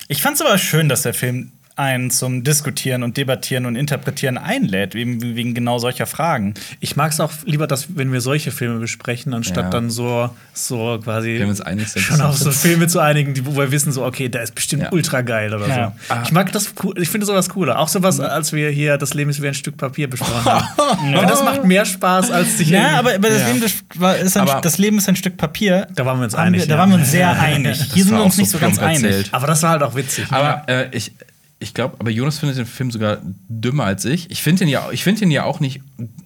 Ich 0.09 0.23
fand's 0.23 0.41
aber 0.41 0.57
schön, 0.57 0.89
dass 0.89 1.03
der 1.03 1.13
Film 1.13 1.53
einen 1.77 2.11
zum 2.11 2.43
Diskutieren 2.43 3.03
und 3.03 3.17
Debattieren 3.19 3.67
und 3.67 3.77
Interpretieren 3.77 4.39
einlädt, 4.39 4.95
eben 4.95 5.21
wegen 5.37 5.53
genau 5.55 5.79
solcher 5.79 6.07
Fragen. 6.07 6.55
Ich 6.81 6.97
mag 6.97 7.13
es 7.13 7.21
auch 7.21 7.31
lieber, 7.45 7.67
dass 7.67 7.97
wenn 7.97 8.13
wir 8.13 8.21
solche 8.23 8.51
Filme 8.51 8.79
besprechen, 8.81 9.35
anstatt 9.35 9.65
Ja. 9.65 9.71
dann 9.71 9.91
so, 9.91 10.31
so 10.55 10.99
quasi 11.05 11.35
Wenn 11.35 11.41
wir 11.41 11.49
uns 11.49 11.61
einig 11.61 11.89
sind. 11.89 12.03
schon 12.03 12.21
auf 12.23 12.37
so 12.39 12.51
Filme 12.51 12.87
zu 12.89 12.99
einigen, 13.01 13.35
die, 13.35 13.45
wo 13.45 13.57
wir 13.57 13.71
wissen, 13.71 13.93
so, 13.93 14.05
okay, 14.07 14.29
der 14.31 14.43
ist 14.43 14.55
bestimmt 14.55 14.85
Ja. 14.85 14.93
ultra 14.93 15.21
geil 15.21 15.53
oder 15.55 15.69
Ja. 15.69 15.93
so. 16.09 16.15
Ich 16.25 16.33
mag 16.33 16.51
das 16.53 16.73
cool, 16.83 16.95
ich 16.99 17.11
finde 17.11 17.27
sowas 17.27 17.51
cooler. 17.51 17.79
Auch 17.79 17.89
sowas, 17.89 18.21
als 18.21 18.53
wir 18.55 18.71
hier 18.71 18.97
Das 18.97 19.13
Leben 19.13 19.29
ist 19.31 19.43
wie 19.43 19.49
ein 19.49 19.55
Stück 19.55 19.77
Papier 19.77 20.09
besprochen 20.09 20.45
haben. 20.47 21.15
Aber 21.17 21.27
das 21.27 21.45
macht 21.45 21.65
mehr 21.65 21.85
Spaß, 21.85 22.31
als 22.31 22.57
sich 22.59 22.71
Ja, 22.71 22.99
aber, 23.01 23.15
aber 23.17 23.29
das, 23.29 23.41
Ja. 23.43 23.49
Leben, 23.49 23.63
ist 23.63 24.37
ein, 24.37 24.49
Aber- 24.49 24.61
das 24.63 24.79
Leben 24.79 24.97
ist 24.99 25.09
ein 25.09 25.17
Stück 25.17 25.37
Papier. 25.37 25.87
Da 25.95 26.07
waren 26.07 26.19
wir 26.19 26.25
uns 26.25 26.35
einig, 26.35 26.63
Wir, 26.63 26.69
da 26.69 26.79
waren 26.79 26.89
wir 26.91 26.97
uns 26.97 27.11
sehr 27.11 27.39
einig. 27.39 27.79
Hier 27.95 28.05
sind 28.05 28.15
wir 28.17 28.25
uns 28.25 28.39
nicht 28.39 28.51
so 28.51 28.59
ganz 28.59 28.79
plump 28.79 28.91
einig. 28.93 29.05
erzählt. 29.05 29.29
Aber 29.35 29.47
das 29.47 29.63
war 29.63 29.71
halt 29.71 29.83
auch 29.83 29.95
witzig. 29.95 30.25
Aber 30.31 30.63
äh, 30.69 30.89
ich, 30.97 31.13
ich 31.59 31.73
glaube, 31.73 31.97
aber 31.99 32.11
Jonas 32.11 32.39
findet 32.39 32.59
den 32.59 32.67
Film 32.67 32.91
sogar 32.91 33.19
dümmer 33.49 33.85
als 33.85 34.05
ich. 34.05 34.31
Ich 34.31 34.43
finde 34.43 34.65
ihn, 34.65 34.69
ja, 34.69 34.91
ich 34.93 35.03
find 35.03 35.23
ihn 35.23 35.31
ja 35.31 35.45
auch 35.45 35.59
nicht 35.59 35.81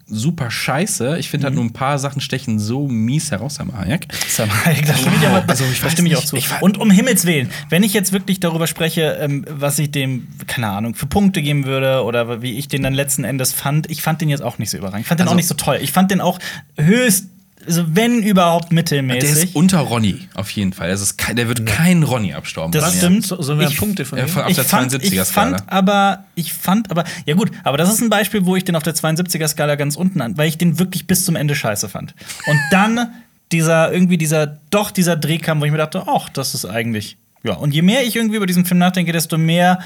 super 0.05 0.51
scheiße. 0.51 1.17
Ich 1.19 1.29
finde 1.29 1.45
halt 1.45 1.55
nur 1.55 1.63
ein 1.63 1.71
paar 1.71 1.99
Sachen 1.99 2.19
stechen 2.19 2.59
so 2.59 2.89
mies 2.89 3.31
heraus, 3.31 3.57
Herr 3.57 3.67
Hayek. 3.73 4.07
Sam 4.27 4.49
Hayek, 4.65 4.85
da 4.85 4.93
stimme 4.93 5.15
ich, 5.21 5.25
aber, 5.27 5.43
Also, 5.49 5.63
ich 5.71 5.77
stimme 5.89 6.09
ich 6.09 6.17
auch 6.17 6.25
zu. 6.25 6.35
ich 6.35 6.49
und 6.61 6.77
um 6.77 6.91
Himmels 6.91 7.25
Willen, 7.25 7.49
wenn 7.69 7.81
ich 7.83 7.93
jetzt 7.93 8.11
wirklich 8.11 8.41
darüber 8.41 8.67
spreche, 8.67 9.17
ähm, 9.21 9.45
was 9.49 9.79
ich 9.79 9.89
dem, 9.91 10.27
keine 10.47 10.67
Ahnung, 10.67 10.95
für 10.95 11.05
Punkte 11.05 11.41
geben 11.41 11.63
würde 11.63 12.03
oder 12.03 12.41
wie 12.41 12.57
ich 12.57 12.67
den 12.67 12.83
dann 12.83 12.93
letzten 12.93 13.23
Endes 13.23 13.53
fand, 13.53 13.89
ich 13.89 14.01
fand 14.01 14.19
den 14.19 14.27
jetzt 14.27 14.43
auch 14.43 14.57
nicht 14.57 14.69
so 14.69 14.77
überragend. 14.77 15.03
Ich 15.03 15.07
fand 15.07 15.21
den 15.21 15.27
Also- 15.27 15.31
auch 15.33 15.37
nicht 15.37 15.47
so 15.47 15.55
toll. 15.55 15.79
Ich 15.81 15.93
fand 15.93 16.11
den 16.11 16.19
auch 16.19 16.39
höchst, 16.77 17.27
also 17.65 17.83
wenn 17.95 18.23
überhaupt 18.23 18.69
Der 18.71 18.75
mittelmäßig. 18.75 19.31
ist 19.49 19.55
unter 19.55 19.79
Ronny, 19.79 20.27
auf 20.33 20.49
jeden 20.51 20.73
Fall. 20.73 20.89
Das 20.89 21.01
ist 21.01 21.17
kein, 21.17 21.35
der 21.35 21.47
wird 21.47 21.65
kein 21.65 22.03
Ronny 22.03 22.33
abstauben. 22.33 22.71
Das 22.71 22.97
stimmt. 22.97 23.25
so, 23.25 23.59
wir 23.59 23.67
Ich- 23.67 23.77
Punkte 23.77 24.05
von 24.05 24.17
Ja, 24.17 24.25
ihm? 24.25 24.29
von- 24.29 24.43
Ab 24.43 24.49
ich 24.49 24.55
der 24.55 24.65
fand, 24.65 24.91
72er 24.93 25.21
ich 25.21 25.27
fand 25.27 25.63
aber, 25.71 26.25
ich 26.35 26.53
fand 26.53 26.91
aber, 26.91 27.03
ja 27.25 27.35
gut, 27.35 27.51
aber 27.63 27.77
das 27.77 27.91
ist 27.93 28.01
ein 28.01 28.09
Beispiel, 28.09 28.45
wo 28.45 28.55
ich 28.55 28.63
den 28.63 28.75
auf 28.75 28.83
der 28.83 28.95
72er 28.95 29.47
Skala 29.47 29.75
ganz 29.75 29.95
unten 29.95 30.21
an, 30.21 30.37
weil 30.37 30.47
ich 30.49 30.57
den 30.57 30.79
wirklich 30.79 31.07
bis 31.07 31.25
zum 31.25 31.35
Ende 31.35 31.55
scheiße 31.55 31.89
fand. 31.89 32.13
Und 32.47 32.59
dann 32.71 33.09
dieser, 33.51 33.91
irgendwie 33.91 34.17
dieser, 34.17 34.59
doch 34.69 34.91
dieser 34.91 35.15
Dreh 35.17 35.37
kam, 35.37 35.59
wo 35.61 35.65
ich 35.65 35.71
mir 35.71 35.77
dachte, 35.77 36.03
ach, 36.07 36.29
das 36.29 36.53
ist 36.53 36.65
eigentlich. 36.65 37.17
Ja, 37.43 37.53
und 37.53 37.73
je 37.73 37.81
mehr 37.81 38.03
ich 38.03 38.15
irgendwie 38.15 38.35
über 38.35 38.45
diesen 38.45 38.65
Film 38.65 38.77
nachdenke, 38.77 39.11
desto 39.11 39.37
mehr 39.37 39.79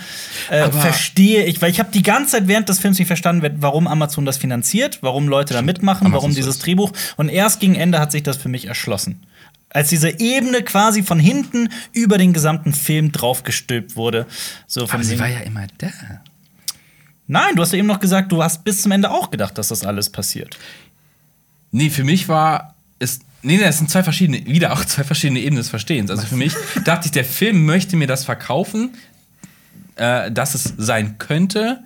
äh, 0.50 0.70
verstehe 0.72 1.46
ich, 1.46 1.62
weil 1.62 1.72
ich 1.72 1.80
habe 1.80 1.90
die 1.92 2.04
ganze 2.04 2.32
Zeit 2.32 2.48
während 2.50 2.68
des 2.68 2.80
Films 2.80 3.00
nicht 3.00 3.08
verstanden, 3.08 3.58
warum 3.62 3.88
Amazon 3.88 4.26
das 4.26 4.38
finanziert, 4.38 5.00
warum 5.02 5.30
Leute 5.30 5.54
da 5.54 5.62
mitmachen, 5.62 6.08
Amazon 6.08 6.14
warum 6.14 6.36
dieses 6.36 6.56
es. 6.56 6.62
Drehbuch. 6.62 6.92
Und 7.16 7.30
erst 7.30 7.62
gegen 7.62 7.76
Ende 7.76 8.00
hat 8.00 8.12
sich 8.12 8.24
das 8.24 8.36
für 8.36 8.50
mich 8.50 8.66
erschlossen. 8.66 9.26
Als 9.70 9.90
diese 9.90 10.20
Ebene 10.20 10.64
quasi 10.64 11.04
von 11.04 11.20
hinten 11.20 11.70
über 11.94 12.18
den 12.18 12.34
gesamten 12.34 12.74
Film 12.74 13.12
draufgestülpt 13.12 13.96
wurde. 13.96 14.26
So 14.68 14.88
von 14.88 14.96
Aber 14.96 15.04
sie 15.04 15.20
war 15.20 15.28
ja 15.28 15.40
immer 15.40 15.68
da. 15.78 15.90
Nein, 17.28 17.56
du 17.56 17.62
hast 17.62 17.72
ja 17.72 17.80
eben 17.80 17.88
noch 17.88 18.00
gesagt, 18.00 18.32
du 18.32 18.44
hast 18.44 18.64
bis 18.64 18.82
zum 18.82 18.92
Ende 18.92 19.12
auch 19.12 19.32
gedacht, 19.32 19.58
dass 19.58 19.70
das 19.70 19.84
alles 19.84 20.10
passiert. 20.10 20.58
Nee, 21.72 21.90
für 21.90 22.04
mich 22.04 22.28
war 22.28 22.76
es. 23.00 23.20
Nee, 23.46 23.58
nee, 23.58 23.64
das 23.64 23.78
sind 23.78 23.90
zwei 23.90 24.04
verschiedene, 24.04 24.46
wieder 24.46 24.74
auch 24.74 24.84
zwei 24.86 25.04
verschiedene 25.04 25.40
Ebenen 25.40 25.58
des 25.58 25.70
Verstehens. 25.70 26.10
Also 26.10 26.26
für 26.26 26.36
mich 26.36 26.54
dachte 26.84 27.06
ich, 27.06 27.12
der 27.12 27.26
Film 27.26 27.66
möchte 27.66 27.96
mir 27.96 28.08
das 28.08 28.26
verkaufen, 28.26 28.96
äh, 29.96 30.32
dass 30.32 30.56
es 30.56 30.74
sein 30.78 31.18
könnte, 31.20 31.80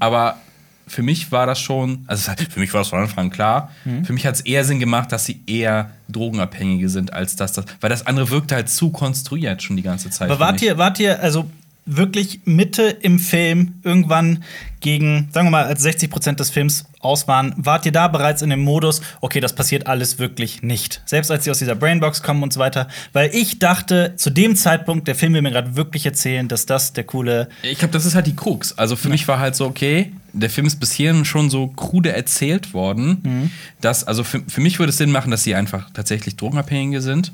aber 0.00 0.38
für 0.86 1.02
mich 1.02 1.32
war 1.32 1.46
das 1.46 1.60
schon, 1.60 2.04
also 2.08 2.30
für 2.50 2.60
mich 2.60 2.72
war 2.74 2.80
das 2.82 2.88
von 2.88 2.98
Anfang 2.98 3.26
an 3.26 3.30
klar, 3.30 3.70
für 4.04 4.12
mich 4.12 4.26
hat 4.26 4.34
es 4.34 4.40
eher 4.42 4.64
Sinn 4.64 4.80
gemacht, 4.80 5.12
dass 5.12 5.24
sie 5.24 5.40
eher 5.46 5.90
Drogenabhängige 6.08 6.88
sind, 6.90 7.12
als 7.14 7.36
dass 7.36 7.52
das, 7.54 7.64
weil 7.80 7.88
das 7.88 8.06
andere 8.06 8.28
wirkte 8.30 8.54
halt 8.54 8.68
zu 8.68 8.90
konstruiert 8.90 9.62
schon 9.62 9.76
die 9.76 9.82
ganze 9.82 10.10
Zeit. 10.10 10.30
Aber 10.30 10.40
wart 10.40 10.60
ihr, 10.60 10.76
wart 10.76 11.00
ihr, 11.00 11.20
also 11.22 11.48
wirklich 11.86 12.40
Mitte 12.44 12.82
im 12.84 13.18
Film, 13.18 13.80
irgendwann 13.82 14.42
gegen, 14.80 15.28
sagen 15.32 15.46
wir 15.46 15.50
mal, 15.50 15.64
als 15.64 15.82
60 15.82 16.10
Prozent 16.10 16.40
des 16.40 16.50
Films 16.50 16.84
aus 17.00 17.28
waren, 17.28 17.54
wart 17.56 17.86
ihr 17.86 17.92
da 17.92 18.08
bereits 18.08 18.42
in 18.42 18.50
dem 18.50 18.60
Modus, 18.60 19.00
okay, 19.20 19.40
das 19.40 19.54
passiert 19.54 19.86
alles 19.86 20.18
wirklich 20.18 20.62
nicht. 20.62 21.02
Selbst 21.04 21.30
als 21.30 21.44
sie 21.44 21.50
aus 21.50 21.58
dieser 21.58 21.74
Brainbox 21.74 22.22
kommen 22.22 22.42
und 22.42 22.52
so 22.52 22.60
weiter. 22.60 22.88
Weil 23.12 23.30
ich 23.34 23.58
dachte, 23.58 24.14
zu 24.16 24.30
dem 24.30 24.56
Zeitpunkt, 24.56 25.08
der 25.08 25.14
Film 25.14 25.34
will 25.34 25.42
mir 25.42 25.50
gerade 25.50 25.76
wirklich 25.76 26.06
erzählen, 26.06 26.48
dass 26.48 26.66
das 26.66 26.92
der 26.92 27.04
coole. 27.04 27.48
Ich 27.62 27.78
glaube, 27.78 27.92
das 27.92 28.04
ist 28.04 28.14
halt 28.14 28.26
die 28.26 28.36
Krux. 28.36 28.76
Also 28.76 28.96
für 28.96 29.08
mich 29.08 29.26
war 29.28 29.38
halt 29.38 29.56
so, 29.56 29.66
okay, 29.66 30.12
der 30.32 30.50
Film 30.50 30.66
ist 30.66 30.76
bis 30.76 30.92
hierhin 30.92 31.24
schon 31.24 31.48
so 31.48 31.68
krude 31.68 32.12
erzählt 32.12 32.74
worden, 32.74 33.50
dass, 33.80 34.04
also 34.04 34.24
für, 34.24 34.42
für 34.48 34.60
mich 34.60 34.78
würde 34.78 34.90
es 34.90 34.96
Sinn 34.96 35.12
machen, 35.12 35.30
dass 35.30 35.44
sie 35.44 35.54
einfach 35.54 35.90
tatsächlich 35.90 36.36
Drogenabhängige 36.36 37.00
sind. 37.00 37.32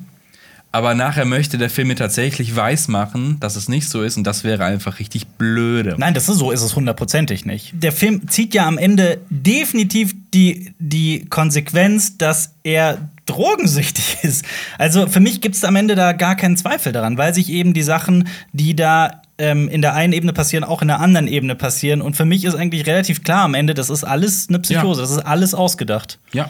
Aber 0.73 0.95
nachher 0.95 1.25
möchte 1.25 1.59
der 1.59 1.69
Film 1.69 1.89
mir 1.89 1.97
tatsächlich 1.97 2.55
weismachen, 2.55 3.41
dass 3.41 3.57
es 3.57 3.69
nicht 3.69 3.89
so 3.89 4.03
ist 4.03 4.17
und 4.17 4.25
das 4.25 4.45
wäre 4.45 4.65
einfach 4.65 5.01
richtig 5.01 5.27
blöde. 5.27 5.97
Nein, 5.99 6.15
das 6.15 6.29
ist 6.29 6.39
so, 6.39 6.53
ist 6.53 6.63
es 6.63 6.77
hundertprozentig 6.77 7.45
nicht. 7.45 7.73
Der 7.75 7.91
Film 7.91 8.29
zieht 8.29 8.55
ja 8.55 8.69
am 8.69 8.79
Ende 8.79 9.19
definitiv 9.31 10.15
die, 10.33 10.73
die 10.79 11.25
Konsequenz, 11.29 12.19
dass 12.19 12.55
er 12.63 13.09
drogensüchtig 13.27 14.19
ist. 14.23 14.45
Also 14.79 15.09
für 15.09 15.19
mich 15.19 15.41
gibt 15.41 15.57
es 15.57 15.65
am 15.65 15.75
Ende 15.75 15.97
da 15.97 16.13
gar 16.13 16.37
keinen 16.37 16.57
Zweifel 16.57 16.93
daran, 16.93 17.19
weil 17.19 17.35
sich 17.35 17.49
eben 17.51 17.75
die 17.75 17.83
Sachen, 17.83 18.29
die 18.53 18.77
da 18.77 19.23
ähm, 19.39 19.69
in 19.69 19.83
der 19.83 19.95
einen 19.95 20.13
Ebene 20.13 20.33
passieren, 20.33 20.63
auch 20.63 20.83
in 20.83 20.89
der 20.89 21.01
anderen 21.01 21.27
Ebene 21.27 21.57
passieren. 21.57 22.01
Und 22.01 22.17
für 22.17 22.25
mich 22.25 22.45
ist 22.45 22.55
eigentlich 22.55 22.87
relativ 22.87 23.25
klar 23.25 23.43
am 23.43 23.55
Ende, 23.55 23.75
das 23.75 23.91
ist 23.91 24.05
alles 24.05 24.49
eine 24.49 24.61
Psychose, 24.61 25.01
Ja. 25.01 25.05
das 25.07 25.11
ist 25.17 25.27
alles 25.27 25.53
ausgedacht. 25.53 26.21
Ja, 26.33 26.49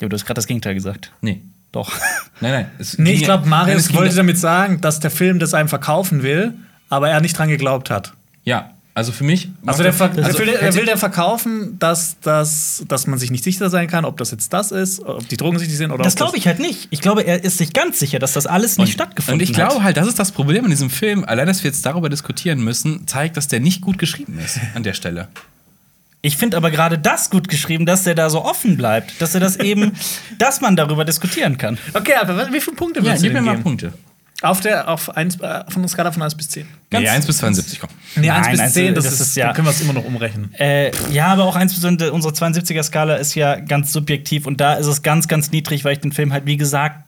Ja, 0.00 0.08
du 0.08 0.14
hast 0.14 0.24
gerade 0.26 0.38
das 0.38 0.46
Gegenteil 0.46 0.74
gesagt. 0.74 1.10
nee. 1.22 1.40
Doch. 1.72 1.92
Nein, 2.40 2.52
nein. 2.52 2.70
es 2.78 2.98
Nee, 2.98 3.12
ich 3.12 3.24
glaube, 3.24 3.48
nein, 3.48 3.60
es 3.60 3.66
Marius 3.66 3.88
ging 3.88 3.96
wollte 3.98 4.16
damit 4.16 4.38
sagen, 4.38 4.80
dass 4.80 5.00
der 5.00 5.10
Film 5.10 5.38
das 5.38 5.54
einem 5.54 5.68
verkaufen 5.68 6.22
will, 6.22 6.54
aber 6.88 7.10
er 7.10 7.20
nicht 7.20 7.36
dran 7.36 7.48
geglaubt 7.48 7.90
hat. 7.90 8.12
Ja, 8.44 8.70
also 8.92 9.12
für 9.12 9.22
mich. 9.22 9.48
Also, 9.64 9.84
der, 9.84 9.92
ver 9.92 10.10
also, 10.10 10.20
er 10.20 10.38
will, 10.38 10.48
er 10.48 10.74
will 10.74 10.84
der 10.84 10.96
verkaufen, 10.96 11.78
dass, 11.78 12.18
dass, 12.20 12.82
dass 12.88 13.06
man 13.06 13.20
sich 13.20 13.30
nicht 13.30 13.44
sicher 13.44 13.70
sein 13.70 13.86
kann, 13.86 14.04
ob 14.04 14.16
das 14.16 14.32
jetzt 14.32 14.52
das 14.52 14.72
ist, 14.72 15.00
ob 15.04 15.28
die 15.28 15.36
Drogen 15.36 15.58
süchtig 15.58 15.76
sind 15.76 15.92
oder 15.92 16.02
Das 16.02 16.16
glaube 16.16 16.36
ich 16.36 16.46
halt 16.48 16.58
nicht. 16.58 16.88
Ich 16.90 17.00
glaube, 17.00 17.22
er 17.22 17.44
ist 17.44 17.58
sich 17.58 17.72
ganz 17.72 18.00
sicher, 18.00 18.18
dass 18.18 18.32
das 18.32 18.46
alles 18.46 18.78
nicht 18.78 18.92
stattgefunden 18.92 19.40
Und 19.40 19.42
ich 19.42 19.56
hat. 19.56 19.68
glaube 19.68 19.84
halt, 19.84 19.96
das 19.96 20.08
ist 20.08 20.18
das 20.18 20.32
Problem 20.32 20.64
an 20.64 20.70
diesem 20.70 20.90
Film. 20.90 21.24
Allein, 21.24 21.46
dass 21.46 21.62
wir 21.62 21.70
jetzt 21.70 21.86
darüber 21.86 22.08
diskutieren 22.08 22.64
müssen, 22.64 23.06
zeigt, 23.06 23.36
dass 23.36 23.46
der 23.46 23.60
nicht 23.60 23.80
gut 23.80 23.96
geschrieben 23.98 24.38
ist 24.44 24.58
an 24.74 24.82
der 24.82 24.94
Stelle. 24.94 25.28
Ich 26.22 26.36
finde 26.36 26.56
aber 26.56 26.70
gerade 26.70 26.98
das 26.98 27.30
gut 27.30 27.48
geschrieben, 27.48 27.86
dass 27.86 28.04
der 28.04 28.14
da 28.14 28.28
so 28.28 28.44
offen 28.44 28.76
bleibt, 28.76 29.20
dass 29.22 29.34
er 29.34 29.40
das 29.40 29.56
eben, 29.56 29.92
dass 30.38 30.60
man 30.60 30.76
darüber 30.76 31.04
diskutieren 31.04 31.56
kann. 31.56 31.78
Okay, 31.94 32.12
aber 32.20 32.52
wie 32.52 32.60
viele 32.60 32.76
Punkte 32.76 33.00
Ja, 33.00 33.06
willst 33.06 33.22
gib 33.22 33.30
du 33.32 33.34
mir 33.34 33.38
denn 33.38 33.44
mal 33.46 33.52
geben? 33.52 33.62
Punkte. 33.62 33.92
Auf 34.42 34.60
der 34.60 34.88
auf 34.88 35.14
eins, 35.16 35.36
äh, 35.36 35.64
von 35.68 35.82
einer 35.82 35.88
Skala 35.88 36.12
von 36.12 36.22
1 36.22 36.34
bis 36.34 36.48
10. 36.48 36.66
Nee, 36.92 37.06
1 37.08 37.26
bis 37.26 37.38
72, 37.38 37.78
komm. 37.78 37.90
Nee, 38.16 38.28
Nein, 38.28 38.38
1 38.38 38.48
bis 38.52 38.60
also, 38.60 38.74
10, 38.74 38.94
das, 38.94 39.04
das 39.04 39.12
ist, 39.14 39.20
ist 39.20 39.36
ja- 39.36 39.46
dann 39.46 39.54
können 39.54 39.66
wir 39.66 39.72
es 39.72 39.80
immer 39.82 39.92
noch 39.92 40.04
umrechnen. 40.04 40.54
Äh, 40.58 40.92
ja, 41.12 41.26
aber 41.26 41.44
auch 41.44 41.58
insbesondere 41.60 42.10
unsere 42.12 42.32
72er-Skala 42.32 43.16
ist 43.16 43.34
ja 43.34 43.56
ganz 43.56 43.92
subjektiv 43.92 44.46
und 44.46 44.58
da 44.60 44.74
ist 44.74 44.86
es 44.86 45.02
ganz, 45.02 45.28
ganz 45.28 45.50
niedrig, 45.50 45.84
weil 45.84 45.92
ich 45.92 46.00
den 46.00 46.12
Film 46.12 46.32
halt, 46.32 46.46
wie 46.46 46.56
gesagt, 46.56 47.04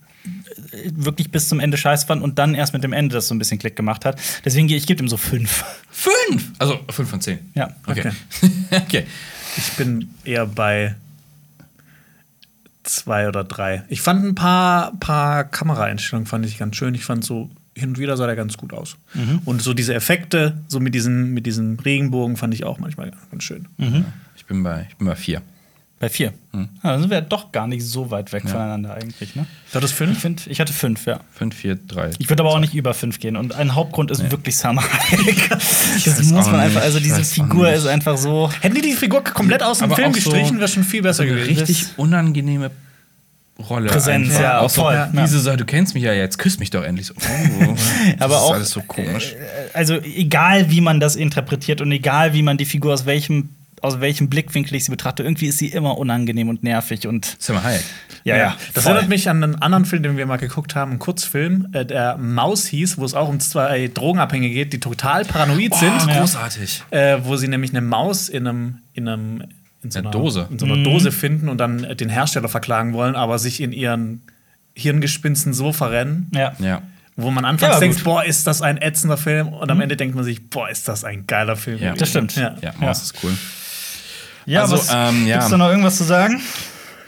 wirklich 0.95 1.31
bis 1.31 1.49
zum 1.49 1.61
Ende 1.61 1.77
scheiß 1.77 2.05
fand 2.05 2.23
und 2.23 2.39
dann 2.39 2.55
erst 2.55 2.73
mit 2.73 2.83
dem 2.83 2.93
Ende 2.93 3.15
das 3.15 3.29
so 3.29 3.35
ein 3.35 3.39
bisschen 3.39 3.59
Klick 3.59 3.77
gemacht 3.77 4.05
hat. 4.05 4.19
Deswegen 4.45 4.69
gehe 4.69 4.77
ich 4.77 4.87
gebe 4.87 5.03
ihm 5.03 5.09
so 5.09 5.17
fünf. 5.17 5.65
Fünf! 5.91 6.53
Also 6.59 6.81
5 6.89 7.11
von 7.11 7.21
10. 7.21 7.39
Ja. 7.55 7.71
Okay. 7.87 8.11
okay. 8.71 9.07
Ich 9.57 9.73
bin 9.73 10.09
eher 10.25 10.47
bei 10.47 10.95
zwei 12.85 13.29
oder 13.29 13.45
drei. 13.45 13.85
Ich 13.89 14.01
fand 14.01 14.25
ein 14.25 14.35
paar, 14.35 14.93
paar 14.99 15.45
Kameraeinstellungen 15.45 16.27
fand 16.27 16.47
ich 16.47 16.59
ganz 16.59 16.77
schön. 16.77 16.95
Ich 16.95 17.05
fand 17.05 17.25
so 17.25 17.51
hin 17.77 17.91
und 17.91 17.99
wieder 17.99 18.17
sah 18.17 18.27
der 18.27 18.37
ganz 18.37 18.57
gut 18.57 18.73
aus. 18.73 18.97
Und 19.45 19.63
so 19.63 19.73
diese 19.75 19.95
Effekte, 19.95 20.59
so 20.69 20.81
mit 20.81 20.95
diesen, 20.95 21.33
mit 21.33 21.47
diesen 21.47 21.79
Regenbogen, 21.81 22.37
fand 22.37 22.55
ich 22.55 22.65
auch 22.65 22.79
manchmal 22.79 23.13
ganz 23.31 23.45
schön. 23.45 23.69
Ich 24.37 24.47
bin 24.47 24.63
bei, 24.63 24.87
ich 24.91 24.97
bin 24.97 25.07
bei 25.07 25.15
4. 25.15 25.43
Bei 26.03 26.09
vier. 26.09 26.33
Hm. 26.53 26.69
Ja, 26.83 26.91
dann 26.91 27.01
sind 27.01 27.11
wir 27.11 27.21
doch 27.21 27.53
gar 27.53 27.69
nicht 27.69 27.85
so 27.87 28.11
weit 28.11 28.33
weg 28.33 28.43
voneinander 28.49 28.93
eigentlich. 28.95 29.37
Ne? 29.37 29.47
War 29.71 29.81
das 29.81 29.93
Ich, 29.93 29.97
fünf? 29.97 30.19
find, 30.21 30.49
ich 30.49 30.59
hatte 30.61 30.73
fünf, 30.73 31.07
ja. 31.07 31.21
5, 31.35 31.55
4, 31.55 31.77
3. 31.87 32.11
Ich 32.19 32.29
würde 32.29 32.43
aber 32.43 32.51
auch 32.51 32.59
nicht 32.59 32.75
über 32.75 32.93
fünf 32.93 33.21
gehen. 33.21 33.37
Und 33.37 33.55
ein 33.55 33.77
Hauptgrund 33.77 34.11
ist 34.11 34.29
wirklich 34.33 34.57
Summer. 34.57 34.83
Das 36.05 36.05
muss 36.05 36.47
man 36.47 36.57
nicht. 36.57 36.61
einfach, 36.65 36.83
also 36.83 36.99
Ich 36.99 37.05
diese 37.05 37.23
Figur 37.25 37.71
ist 37.73 37.87
einfach 37.87 38.17
so. 38.19 38.51
Hätten 38.61 38.75
die 38.75 38.81
die 38.83 38.95
Figur 38.95 39.23
komplett 39.23 39.63
aus 39.63 39.79
dem 39.79 39.85
Aber 39.85 39.95
Film 39.95 40.11
auch 40.11 40.15
so- 40.17 40.31
gestrichen, 40.31 40.59
wäre 40.59 40.69
schon 40.69 40.83
viel 40.85 41.03
besser 41.03 41.23
eine 41.23 41.33
gewesen. 41.35 41.59
richtig 41.61 41.87
unangenehme 41.97 42.71
Rolle. 43.69 43.89
Präsenz, 43.89 44.31
einfach. 44.31 44.41
ja, 44.43 44.59
auch 44.61 44.71
so, 44.71 44.83
voll, 44.83 44.95
ja. 44.95 45.07
Diese 45.13 45.39
Sache, 45.39 45.59
du 45.59 45.65
kennst 45.65 45.95
mich 45.95 46.03
ja 46.03 46.13
jetzt, 46.13 46.37
küss 46.39 46.59
mich 46.59 46.71
doch 46.71 46.83
endlich 46.83 47.07
so. 47.07 47.15
Oh, 47.17 47.75
das 47.75 47.81
Aber 48.19 48.35
ist 48.37 48.41
auch- 48.43 48.55
alles 48.55 48.71
so 48.71 48.83
komisch. 48.83 49.35
Also 49.73 50.01
egal, 50.01 50.69
wie 50.71 50.81
man 50.81 50.99
das 50.99 51.15
interpretiert 51.15 51.81
und 51.81 51.93
egal, 51.93 52.33
wie 52.35 52.43
man 52.43 52.57
die 52.57 52.65
Figur 52.65 52.93
aus 52.93 53.07
welchem 53.07 53.51
aus 53.83 54.01
welchem 54.01 54.29
Blickwinkel 54.31 54.75
ich 54.77 54.85
sie 54.87 54.91
betrachte, 54.91 55.23
irgendwie 55.23 55.47
ist 55.47 55.59
sie 55.59 55.69
immer 55.69 55.99
unangenehm 55.99 56.49
und 56.49 56.63
nervig 56.63 57.07
und 57.07 57.37
Sag 57.39 57.63
Hayek. 57.63 57.83
ja, 58.25 58.37
ja. 58.37 58.57
Das 58.75 58.85
voll. 58.85 58.93
erinnert 58.93 59.09
mich 59.11 59.29
an 59.29 59.43
einen 59.43 59.57
anderen 59.57 59.85
Film, 59.85 60.03
den 60.03 60.17
wir 60.17 60.25
mal 60.27 60.37
geguckt 60.39 60.75
haben, 60.75 60.93
einen 60.93 60.99
Kurzfilm, 61.01 61.69
äh, 61.73 61.85
der 61.85 62.17
Maus 62.17 62.67
hieß, 62.67 62.97
wo 62.99 63.05
es 63.05 63.15
auch 63.15 63.29
um 63.29 63.41
zwei 63.41 63.89
Drogenabhängige 63.93 64.55
geht, 64.55 64.73
die 64.73 64.81
total 64.81 65.25
paranoid 65.25 65.75
sind. 65.75 65.93
Oh, 66.05 66.09
Ja. 66.09 66.21
großartig. 66.21 66.83
äh, 66.91 67.19
wo 67.25 67.37
sie 67.37 67.49
nämlich 67.49 67.73
eine 67.73 67.81
Maus 67.83 68.29
in 68.29 68.47
einem 68.47 68.79
in 68.95 69.09
einem 69.09 69.45
in 69.83 69.91
so 69.91 69.99
Eine 69.99 70.09
einer 70.11 70.19
Dose. 70.19 70.47
in 70.51 70.59
so 70.61 70.67
einer 70.67 70.77
Dose 70.85 71.11
finden 71.11 71.49
und 71.49 71.59
dann 71.59 71.83
äh, 71.83 71.97
den 71.97 72.09
Hersteller 72.09 72.49
verklagen 72.49 72.93
wollen, 72.93 73.17
aber 73.17 73.39
sich 73.41 73.61
in 73.61 73.73
ihren 73.73 74.23
Hirngespinsten 74.75 75.53
so 75.53 75.73
verrennen, 75.73 76.31
ja. 76.35 76.53
Ja. 76.61 76.83
wo 77.17 77.31
man 77.31 77.45
Ja, 77.45 77.51
anfangs 77.51 77.73
aber 77.73 77.81
denkt, 77.81 78.05
boah, 78.05 78.25
ist 78.25 78.47
das 78.47 78.63
ein 78.63 78.79
ätzender 78.81 79.17
Film 79.17 79.49
und 79.49 79.71
am 79.71 79.81
Ende 79.81 79.97
denkt 79.97 80.15
man 80.15 80.25
sich, 80.25 80.49
boah, 80.51 80.69
ist 80.71 80.89
das 80.89 81.05
ein 81.05 81.27
geiler 81.27 81.57
Film. 81.57 81.79
Ja. 81.81 81.95
Das 81.95 82.09
stimmt. 82.11 82.37
Ja. 82.37 82.55
Ja, 82.63 82.73
Maus 82.79 83.03
ist 83.03 83.15
cool. 83.23 83.33
Ja, 84.47 84.63
Also, 84.63 84.77
was, 84.79 84.89
ähm, 84.93 85.27
ja. 85.27 85.37
Gibt's 85.37 85.51
da 85.51 85.57
noch 85.59 85.69
irgendwas 85.69 85.97
zu 85.97 86.05
sagen? 86.05 86.41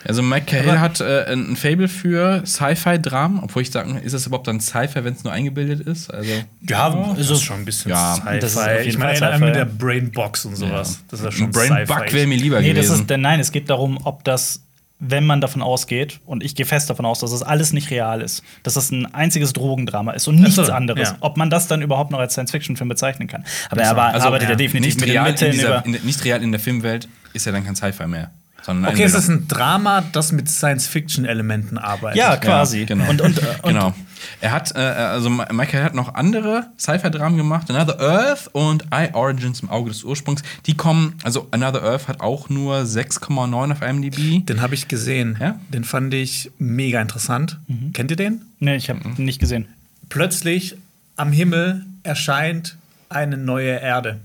Also 0.07 0.21
Mike 0.23 0.45
Cahill 0.45 0.81
hat 0.81 1.01
äh, 1.01 1.33
ein 1.33 1.57
Fable 1.57 1.89
für 1.89 2.43
Sci-Fi-Dramen, 2.45 3.41
obwohl 3.43 3.63
ich 3.63 3.71
sagen, 3.71 3.97
ist 3.97 4.13
das 4.13 4.27
überhaupt 4.27 4.47
dann 4.47 4.61
Sci-Fi, 4.61 5.03
wenn 5.03 5.15
es 5.15 5.25
nur 5.25 5.33
eingebildet 5.33 5.81
ist? 5.81 6.13
Also 6.13 6.31
Ja, 6.69 6.91
Das 7.17 7.31
ist 7.31 7.43
schon 7.43 7.61
ein 7.61 7.65
bisschen 7.65 7.91
Ja, 7.91 8.17
Sci-Fi. 8.17 8.39
das 8.39 8.51
ist 8.53 8.59
auf 8.59 8.69
jeden 8.69 8.89
ich 8.91 8.99
meine, 8.99 9.17
Fall 9.17 9.39
mit 9.39 9.55
der 9.55 9.63
ja. 9.65 9.69
Brainbox 9.79 10.45
und 10.45 10.57
sowas. 10.57 11.03
Das 11.09 11.21
ist 11.21 11.25
ja 11.25 11.33
schon 11.33 11.47
ein 11.47 11.51
Brain 11.53 11.87
Bug 11.87 12.13
wäre 12.13 12.27
mir 12.27 12.37
lieber 12.37 12.61
Nee, 12.61 12.75
das 12.75 12.87
gewesen. 12.87 13.01
ist, 13.03 13.11
denn 13.11 13.23
nein, 13.23 13.41
es 13.41 13.51
geht 13.51 13.71
darum, 13.71 13.99
ob 14.05 14.25
das, 14.25 14.61
wenn 14.99 15.25
man 15.25 15.41
davon 15.41 15.63
ausgeht, 15.63 16.21
und 16.27 16.45
ich 16.45 16.55
gehe 16.55 16.67
fest 16.67 16.91
davon 16.91 17.07
aus, 17.07 17.21
dass 17.21 17.31
das 17.31 17.43
alles 17.43 17.73
nicht 17.73 17.91
real 17.91 18.21
ist, 18.21 18.43
dass 18.63 18.75
das 18.75 18.91
ein 18.91 19.07
einziges 19.15 19.55
Drogendrama 19.55 20.13
ist 20.13 20.29
und 20.29 20.37
nichts 20.39 20.57
so, 20.57 20.71
anderes, 20.71 21.11
ja. 21.13 21.17
ob 21.21 21.39
man 21.39 21.49
das 21.49 21.67
dann 21.67 21.81
überhaupt 21.81 22.11
noch 22.11 22.19
als 22.19 22.35
Science-Fiction-Film 22.35 22.91
bezeichnen 22.91 23.27
kann. 23.27 23.47
Aber 23.71 23.81
er 23.81 23.97
also, 23.97 24.27
arbeitet 24.27 24.49
ja 24.49 24.53
ja, 24.53 24.57
definitiv 24.57 24.97
nicht 24.97 25.01
mit 25.01 25.09
den 25.09 25.13
real, 25.13 25.27
in 25.29 25.33
Mitteln 25.33 25.53
dieser, 25.53 25.69
über. 25.79 25.87
in, 25.87 26.05
nicht 26.05 26.25
real 26.27 26.43
in 26.43 26.53
der 26.53 26.61
Filmwelt 26.61 27.09
ist 27.35 27.45
ja 27.47 27.53
dann 27.53 27.65
kein 27.65 27.77
Sci-Fi 27.77 28.07
mehr. 28.07 28.31
Sondern 28.63 28.95
Okay, 28.95 29.03
es 29.03 29.13
ist 29.13 29.29
ein 29.29 29.47
Drama, 29.47 30.03
das 30.13 30.33
mit 30.33 30.49
Science-Fiction-Elementen 30.49 31.77
arbeitet. 31.77 32.17
Ja, 32.17 32.37
quasi. 32.39 32.81
Ja, 32.81 32.87
genau. 32.87 33.11
Und, 33.11 33.21
und, 33.21 33.39
und 33.39 33.63
genau. 33.63 33.93
Er 34.41 34.53
hat, 34.53 34.75
äh, 34.75 34.79
also 34.79 35.29
Ma- 35.29 35.53
Michael 35.53 35.85
hat 35.85 35.95
noch 35.95 36.15
andere 36.15 36.67
Sci-Fi-Dramen 36.79 37.37
gemacht, 37.37 37.69
Another 37.71 38.01
Earth 38.01 38.49
und 38.53 38.85
I 38.85 39.09
Origins 39.13 39.61
im 39.61 39.69
Auge 39.69 39.91
des 39.91 40.03
Ursprungs. 40.03 40.43
Die 40.65 40.75
kommen, 40.75 41.15
also 41.25 41.47
Another 41.51 41.83
Earth 41.83 42.09
hat 42.09 42.23
auch 42.23 42.49
nur 42.49 42.79
6,9 42.79 43.73
auf 43.73 43.83
IMDb. 43.83 44.47
Den 44.47 44.63
habe 44.63 44.75
ich 44.75 44.89
gesehen. 44.89 45.37
Ja? 45.39 45.61
Den 45.69 45.85
fand 45.85 46.15
ich 46.15 46.51
mega 46.59 47.03
interessant. 47.03 47.59
Kennt 47.93 48.11
ihr 48.13 48.17
den? 48.17 48.41
Nee, 48.61 48.77
ich 48.77 48.89
habe 48.89 49.01
nicht 49.21 49.41
gesehen. 49.41 49.67
Plötzlich 50.09 50.77
am 51.17 51.33
Himmel 51.33 51.85
erscheint 52.03 52.77
eine 53.11 53.37
neue 53.37 53.73
Erde. 53.79 54.21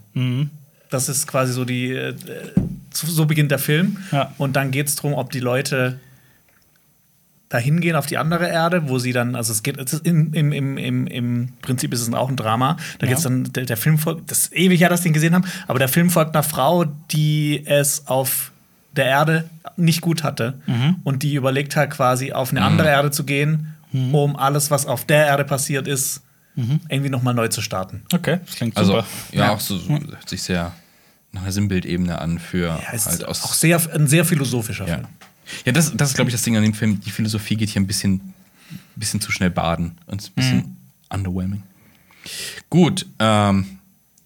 Das 0.89 1.09
ist 1.09 1.27
quasi 1.27 1.51
so 1.51 1.65
die. 1.65 1.91
Äh, 1.91 2.13
so 2.93 3.25
beginnt 3.25 3.51
der 3.51 3.59
Film. 3.59 3.97
Ja. 4.11 4.33
Und 4.37 4.55
dann 4.55 4.71
geht 4.71 4.87
es 4.87 4.95
darum, 4.95 5.13
ob 5.13 5.31
die 5.31 5.39
Leute 5.39 5.99
dahin 7.49 7.81
gehen 7.81 7.95
auf 7.95 8.05
die 8.05 8.17
andere 8.17 8.47
Erde, 8.47 8.89
wo 8.89 8.99
sie 8.99 9.11
dann, 9.11 9.35
also 9.35 9.51
es 9.51 9.63
geht, 9.63 9.77
es 9.79 9.93
ist 9.93 10.05
im, 10.05 10.33
im, 10.33 10.51
im, 10.51 10.77
im, 10.77 11.07
im 11.07 11.49
Prinzip 11.63 11.91
ist 11.93 12.01
es 12.01 12.13
auch 12.13 12.29
ein 12.29 12.35
Drama. 12.35 12.77
Da 12.99 13.07
Ja. 13.07 13.11
geht's 13.13 13.23
dann, 13.23 13.45
der, 13.45 13.65
der 13.65 13.77
Film 13.77 13.97
folgt, 13.97 14.29
das 14.29 14.39
ist 14.45 14.53
ewig 14.55 14.79
her, 14.81 14.89
dass 14.89 15.01
wir 15.03 15.09
den 15.09 15.13
gesehen 15.13 15.33
haben, 15.33 15.45
aber 15.67 15.79
der 15.79 15.87
Film 15.89 16.11
folgt 16.11 16.35
einer 16.35 16.43
Frau, 16.43 16.85
die 17.11 17.63
es 17.65 18.05
auf 18.07 18.51
der 18.95 19.05
Erde 19.05 19.49
nicht 19.77 20.01
gut 20.01 20.23
hatte 20.23 20.55
Mhm. 20.67 20.97
und 21.03 21.23
die 21.23 21.33
überlegt 21.33 21.75
hat, 21.75 21.89
quasi 21.89 22.33
auf 22.33 22.51
eine 22.51 22.61
andere 22.61 22.89
Erde 22.89 23.09
zu 23.11 23.23
gehen, 23.23 23.73
Mhm. 23.91 24.13
um 24.13 24.35
alles, 24.35 24.69
was 24.69 24.85
auf 24.85 25.05
der 25.05 25.25
Erde 25.25 25.43
passiert 25.43 25.87
ist, 25.87 26.21
irgendwie 26.89 27.09
nochmal 27.09 27.33
neu 27.33 27.47
zu 27.47 27.61
starten. 27.61 28.03
Okay, 28.13 28.39
das 28.45 28.55
klingt 28.55 28.75
Also, 28.77 28.91
super. 28.95 29.05
ja, 29.31 29.45
Ja. 29.45 29.51
auch 29.53 29.59
so, 29.61 29.77
so 29.77 29.89
hört 29.93 30.27
sich 30.29 30.43
sehr 30.43 30.73
nach 31.31 31.43
einer 31.43 31.51
Sinnbildebene 31.51 32.19
an 32.19 32.39
für 32.39 32.67
Ja, 32.67 32.79
es 32.93 33.05
halt 33.05 33.19
ist 33.19 33.23
aus. 33.25 33.43
auch 33.43 33.53
sehr, 33.53 33.79
ein 33.93 34.07
sehr 34.07 34.25
philosophischer 34.25 34.87
ja. 34.87 34.95
Film. 34.95 35.07
Ja, 35.65 35.71
das, 35.71 35.95
das 35.95 36.09
ist, 36.09 36.15
glaube 36.15 36.29
ich, 36.29 36.35
das 36.35 36.43
Ding 36.43 36.55
an 36.57 36.63
dem 36.63 36.73
Film. 36.73 36.99
Die 37.01 37.11
Philosophie 37.11 37.55
geht 37.55 37.69
hier 37.69 37.81
ein 37.81 37.87
bisschen, 37.87 38.33
bisschen 38.95 39.19
zu 39.21 39.31
schnell 39.31 39.49
baden 39.49 39.97
und 40.07 40.21
ist 40.21 40.29
ein 40.29 40.33
bisschen 40.35 40.57
Mhm. 40.57 40.75
underwhelming. 41.09 41.63
Gut, 42.69 43.05
ähm, 43.19 43.65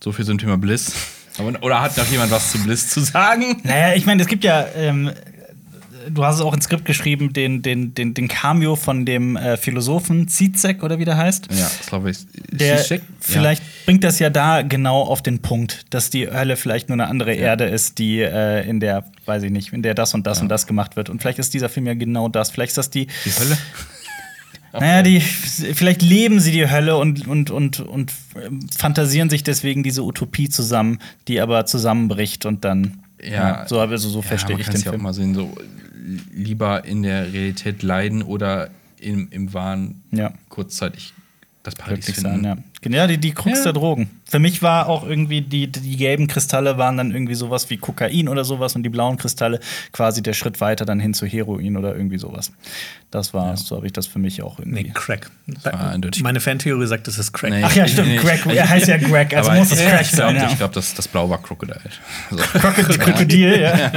so 0.04 0.12
viel 0.12 0.26
zum 0.26 0.38
Thema 0.38 0.58
Bliss. 0.58 0.92
Aber, 1.38 1.62
oder 1.64 1.82
hat 1.82 1.98
noch 1.98 2.08
jemand 2.12 2.32
was 2.32 2.52
zu 2.52 2.60
Bliss 2.60 2.90
zu 2.90 3.00
sagen? 3.02 3.62
Naja, 3.64 3.96
ich 3.96 4.06
meine, 4.06 4.22
es 4.22 4.28
gibt 4.28 4.44
ja, 4.44 4.66
ähm, 4.76 5.12
du 6.10 6.26
hast 6.26 6.36
es 6.36 6.42
auch 6.42 6.54
ins 6.54 6.66
Skript 6.66 6.86
geschrieben, 6.86 7.34
den, 7.34 7.62
den, 7.62 7.94
den, 7.94 8.14
den 8.14 8.28
Cameo 8.28 8.76
von 8.76 9.06
dem 9.06 9.36
äh, 9.36 9.58
Philosophen 9.58 10.28
Zizek 10.28 10.84
oder 10.84 11.00
wie 11.00 11.06
der 11.06 11.18
heißt. 11.18 11.48
Ja, 11.52 11.64
das 11.64 11.88
glaube 11.88 12.12
ich. 12.12 12.20
Der, 12.52 12.78
Zizek? 12.78 13.02
vielleicht 13.20 13.64
bringt 13.86 14.04
das 14.04 14.20
ja 14.20 14.30
da 14.30 14.62
genau 14.62 15.02
auf 15.02 15.22
den 15.22 15.40
Punkt, 15.40 15.86
dass 15.90 16.10
die 16.10 16.30
Hölle 16.30 16.56
vielleicht 16.56 16.90
nur 16.90 16.96
eine 16.96 17.08
andere 17.08 17.34
Erde 17.34 17.66
ist, 17.66 17.98
die 18.00 18.20
äh, 18.20 18.68
in 18.68 18.80
der, 18.80 19.06
weiß 19.26 19.44
ich 19.44 19.52
nicht, 19.52 19.74
in 19.74 19.84
der 19.84 19.94
das 19.94 20.14
und 20.14 20.28
das 20.28 20.42
und 20.42 20.50
das 20.50 20.68
gemacht 20.68 20.96
wird. 20.96 21.10
Und 21.10 21.22
vielleicht 21.22 21.40
ist 21.40 21.54
dieser 21.54 21.70
Film 21.70 21.88
ja 21.88 21.94
genau 21.94 22.30
das. 22.30 22.52
Vielleicht 22.52 22.72
ist 22.72 22.78
das 22.78 22.90
die, 22.90 23.04
Ja. 23.04 23.08
Die 23.26 23.40
Hölle? 23.40 23.58
naja, 24.74 25.04
die, 25.04 25.20
vielleicht 25.20 26.02
leben 26.02 26.40
sie 26.40 26.52
die 26.52 26.70
Hölle 26.70 26.98
und, 26.98 27.28
und, 27.28 27.52
und, 27.52 27.80
und 27.80 28.14
ähm, 28.44 28.60
fantasieren 28.76 29.30
sich 29.30 29.44
deswegen 29.44 29.84
diese 29.84 30.04
Utopie 30.04 30.50
zusammen, 30.50 31.00
die 31.28 31.40
aber 31.40 31.66
zusammenbricht 31.66 32.46
und 32.46 32.66
dann. 32.66 33.03
Ja. 33.30 33.68
so, 33.68 33.80
also 33.80 34.10
so 34.10 34.22
verstehe 34.22 34.56
man 34.56 34.62
ich 34.62 34.68
den 34.70 34.82
ja 34.82 34.88
auch 34.88 34.94
Film. 34.94 35.04
mal 35.04 35.14
sehen, 35.14 35.34
so 35.36 35.54
lieber 36.34 36.86
in 36.86 37.04
der 37.04 37.32
Realität 37.32 37.84
leiden 37.84 38.22
oder 38.24 38.70
im, 39.00 39.28
im 39.32 39.54
Wahn 39.54 40.02
Ja. 40.12 40.34
kurzzeitig 40.50 41.14
das 41.64 41.76
Paradies 41.76 42.06
Glücklich 42.06 42.24
finden. 42.26 42.44
sein, 42.44 42.58
ja. 42.58 42.64
Ja, 42.92 43.08
die, 43.08 43.18
die 43.18 43.32
Krux 43.32 43.60
Ja. 43.60 43.64
der 43.66 43.74
Drogen. 43.74 44.10
Für 44.26 44.40
mich 44.40 44.62
war 44.62 44.88
auch 44.90 45.06
irgendwie, 45.08 45.42
die, 45.42 45.68
die 45.72 45.96
gelben 45.96 46.28
Kristalle 46.28 46.78
waren 46.78 46.98
dann 46.98 47.12
irgendwie 47.12 47.36
sowas 47.36 47.70
wie 47.70 47.78
Kokain 47.78 48.28
oder 48.28 48.44
sowas 48.44 48.76
und 48.76 48.84
die 48.84 48.90
blauen 48.90 49.18
Kristalle 49.18 49.60
quasi 49.92 50.24
der 50.24 50.34
Schritt 50.34 50.60
weiter 50.60 50.86
dann 50.86 51.00
hin 51.00 51.14
zu 51.14 51.26
Heroin 51.28 51.78
oder 51.78 51.96
irgendwie 51.96 52.18
sowas. 52.18 52.52
Das 53.12 53.34
war, 53.34 53.56
so 53.58 53.76
habe 53.76 53.86
ich 53.86 53.94
das 53.94 54.08
für 54.08 54.18
mich 54.18 54.42
auch 54.42 54.58
irgendwie. 54.58 54.84
Nee, 54.86 54.92
Crack. 54.94 55.30
Meine 56.24 56.40
Fantheorie 56.40 56.88
sagt, 56.88 57.08
das 57.08 57.20
ist 57.20 57.32
Crack. 57.32 57.52
Nee, 57.52 57.62
Ach 57.64 57.76
ja, 57.76 57.88
stimmt, 57.88 58.08
nee, 58.08 58.16
ich- 58.18 58.56
er 58.58 58.68
heißt 58.68 58.88
ja 58.88 58.98
Greg, 58.98 59.36
also 59.36 59.52
Aber 59.52 59.60
muss 59.60 59.72
es 59.72 59.80
ich- 59.80 59.86
Crack 59.88 60.02
ich 60.02 60.08
sein. 60.12 60.18
glaube, 60.34 60.36
Ja. 60.38 60.50
ich 60.52 60.58
glaub, 60.58 60.72
das, 60.74 60.96
das 60.96 61.08
Blau 61.08 61.30
war 61.30 61.40
Crocodile. 61.42 61.80
So. 62.32 62.38
Krokodil, 62.98 63.62
ja. 63.62 63.92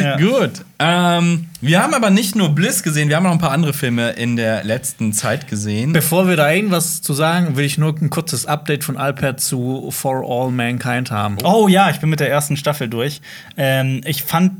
Ja. 0.00 0.16
Gut. 0.16 0.64
Ähm, 0.80 1.46
wir 1.60 1.80
haben 1.82 1.94
aber 1.94 2.10
nicht 2.10 2.34
nur 2.34 2.48
Bliss 2.54 2.82
gesehen, 2.82 3.08
wir 3.08 3.16
haben 3.16 3.22
noch 3.22 3.30
ein 3.32 3.38
paar 3.38 3.52
andere 3.52 3.72
Filme 3.72 4.10
in 4.10 4.34
der 4.36 4.64
letzten 4.64 5.12
Zeit 5.12 5.46
gesehen. 5.46 5.92
Bevor 5.92 6.26
wir 6.28 6.34
da 6.36 6.50
irgendwas 6.50 7.00
zu 7.02 7.12
sagen, 7.12 7.56
will 7.56 7.64
ich 7.64 7.78
nur 7.78 7.93
ein 8.02 8.10
kurzes 8.10 8.46
Update 8.46 8.84
von 8.84 8.96
Alpert 8.96 9.40
zu 9.40 9.90
For 9.90 10.24
All 10.28 10.50
Mankind 10.50 11.10
haben. 11.10 11.36
Oh 11.44 11.68
ja, 11.68 11.90
ich 11.90 11.98
bin 12.00 12.10
mit 12.10 12.20
der 12.20 12.30
ersten 12.30 12.56
Staffel 12.56 12.88
durch. 12.88 13.20
Ähm, 13.56 14.00
ich 14.04 14.22
fand 14.22 14.52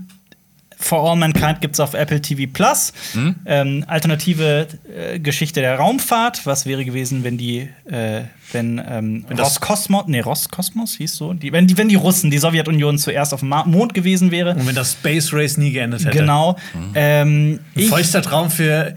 For 0.76 1.08
All 1.08 1.16
Mankind 1.16 1.60
gibt's 1.62 1.80
auf 1.80 1.94
Apple 1.94 2.20
TV 2.20 2.50
Plus. 2.52 2.92
Hm? 3.12 3.36
Ähm, 3.46 3.84
alternative 3.86 4.66
äh, 4.94 5.18
Geschichte 5.18 5.60
der 5.60 5.76
Raumfahrt. 5.78 6.44
Was 6.46 6.66
wäre 6.66 6.84
gewesen, 6.84 7.24
wenn 7.24 7.38
die, 7.38 7.68
äh, 7.90 8.22
wenn, 8.52 8.82
ähm, 8.86 9.24
das- 9.30 9.56
Roskosmos, 9.62 10.04
nee, 10.08 10.20
Roskosmos 10.20 10.96
hieß 10.96 11.16
so, 11.16 11.32
die, 11.32 11.52
wenn 11.52 11.66
die, 11.66 11.78
wenn 11.78 11.88
die 11.88 11.94
Russen, 11.94 12.30
die 12.30 12.36
Sowjetunion 12.38 12.98
zuerst 12.98 13.32
auf 13.32 13.40
dem 13.40 13.48
Mond 13.48 13.94
gewesen 13.94 14.30
wäre. 14.30 14.50
Und 14.54 14.66
wenn 14.66 14.74
das 14.74 14.92
Space 14.92 15.32
Race 15.32 15.56
nie 15.56 15.70
geendet 15.72 16.04
hätte. 16.04 16.18
Genau. 16.18 16.56
Ähm, 16.94 17.60
Ein 17.74 17.80
ich, 17.80 17.88
feuchter 17.88 18.20
Traum 18.20 18.50
für 18.50 18.94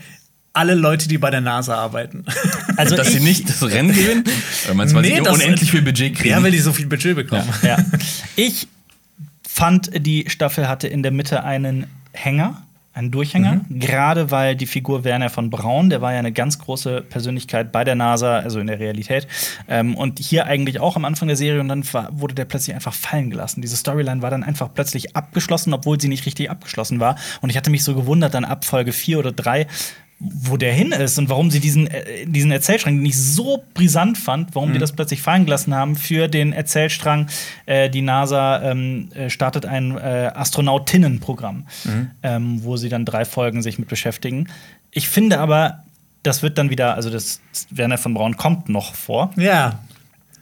alle 0.58 0.76
Leute, 0.76 1.08
die 1.08 1.18
bei 1.18 1.30
der 1.32 1.42
NASA 1.42 1.76
arbeiten. 1.76 2.26
also 2.78 2.96
dass 2.96 3.08
ich, 3.10 3.16
sie 3.20 3.24
nicht 3.24 3.50
das 3.50 3.64
Rennen 3.64 3.94
gewinnen? 3.94 4.24
Oder 4.66 4.74
meinst 4.74 4.94
du, 4.94 4.98
weil 4.98 5.04
Nee, 5.04 5.16
sie 5.18 5.22
das- 5.24 5.36
unendlich 5.36 5.72
viel 5.72 5.82
Budget 5.82 6.16
kriegen? 6.16 6.30
ja, 6.30 6.42
weil 6.44 6.52
die 6.52 6.60
so 6.60 6.74
viel 6.74 6.88
Budget 6.88 7.16
bekommen. 7.16 7.48
Ja. 7.64 7.78
Ich 8.36 8.68
fand, 9.48 9.90
die 10.06 10.26
Staffel 10.30 10.68
hatte 10.68 10.88
in 10.88 11.04
der 11.04 11.12
Mitte 11.12 11.44
einen 11.44 11.88
Hänger, 12.14 12.62
einen 12.94 13.12
Durchhänger. 13.12 13.62
Gerade 13.70 14.32
weil 14.32 14.56
die 14.56 14.66
Figur 14.66 15.04
Werner 15.04 15.30
von 15.30 15.52
Braun, 15.52 15.92
der 15.92 16.02
war 16.02 16.14
ja 16.14 16.20
eine 16.20 16.32
ganz 16.32 16.58
große 16.58 17.02
Persönlichkeit 17.02 17.72
bei 17.72 17.84
der 17.84 17.94
NASA, 17.94 18.40
also 18.40 18.60
in 18.60 18.66
der 18.66 18.80
Realität. 18.80 19.28
Ähm, 19.68 19.94
und 19.96 20.18
hier 20.18 20.48
eigentlich 20.48 20.80
auch 20.80 20.96
am 20.96 21.06
Anfang 21.06 21.28
der 21.28 21.38
Serie 21.38 21.62
und 21.62 21.68
dann 21.70 21.84
war, 21.94 22.10
wurde 22.12 22.34
der 22.34 22.46
plötzlich 22.46 22.76
einfach 22.76 22.94
fallen 22.96 23.30
gelassen. 23.30 23.62
Diese 23.62 23.78
Storyline 23.78 24.24
war 24.24 24.32
dann 24.32 24.44
einfach 24.44 24.70
plötzlich 24.74 25.16
abgeschlossen, 25.16 25.74
obwohl 25.74 26.02
sie 26.02 26.08
nicht 26.08 26.26
richtig 26.26 26.50
abgeschlossen 26.50 27.00
war. 27.00 27.18
Und 27.42 27.52
ich 27.52 27.58
hatte 27.58 27.70
mich 27.70 27.84
so 27.84 27.94
gewundert, 27.94 28.34
dann 28.34 28.46
ab 28.46 28.66
Folge 28.66 28.92
4 28.92 29.20
oder 29.20 29.32
3 29.32 29.68
wo 30.20 30.58
der 30.58 30.74
hin 30.74 30.92
ist 30.92 31.20
und 31.20 31.30
warum 31.30 31.52
sie 31.52 31.60
diesen, 31.60 31.88
äh, 31.88 32.26
diesen 32.26 32.52
Erzählstrang, 32.52 32.98
den 32.98 33.06
ich 33.06 33.18
so 33.18 33.64
brisant 33.74 34.18
fand, 34.18 34.56
warum 34.56 34.74
die 34.74 34.80
das 34.80 34.92
plötzlich 34.92 35.22
fallen 35.22 35.46
gelassen 35.46 35.76
haben 35.76 35.96
für 35.96 36.28
den 36.28 36.54
Erzählstrang, 36.54 37.28
äh, 37.68 37.90
die 37.90 38.02
NASA 38.02 38.62
ähm, 38.64 39.10
äh, 39.14 39.30
startet 39.30 39.66
ein 39.66 39.96
äh, 39.98 40.32
Astronautinnenprogramm, 40.34 41.68
ähm, 42.24 42.64
wo 42.64 42.78
sie 42.78 42.90
dann 42.90 43.06
drei 43.06 43.26
Folgen 43.26 43.62
sich 43.62 43.78
mit 43.78 43.90
beschäftigen. 43.90 44.50
Ich 44.92 45.08
finde 45.08 45.40
aber, 45.40 45.84
das 46.24 46.42
wird 46.42 46.58
dann 46.58 46.72
wieder, 46.72 46.96
also 46.96 47.10
das 47.12 47.40
Werner 47.70 47.98
von 47.98 48.14
Braun 48.14 48.38
kommt 48.38 48.70
noch 48.70 48.96
vor 48.96 49.32
Ja. 49.36 49.80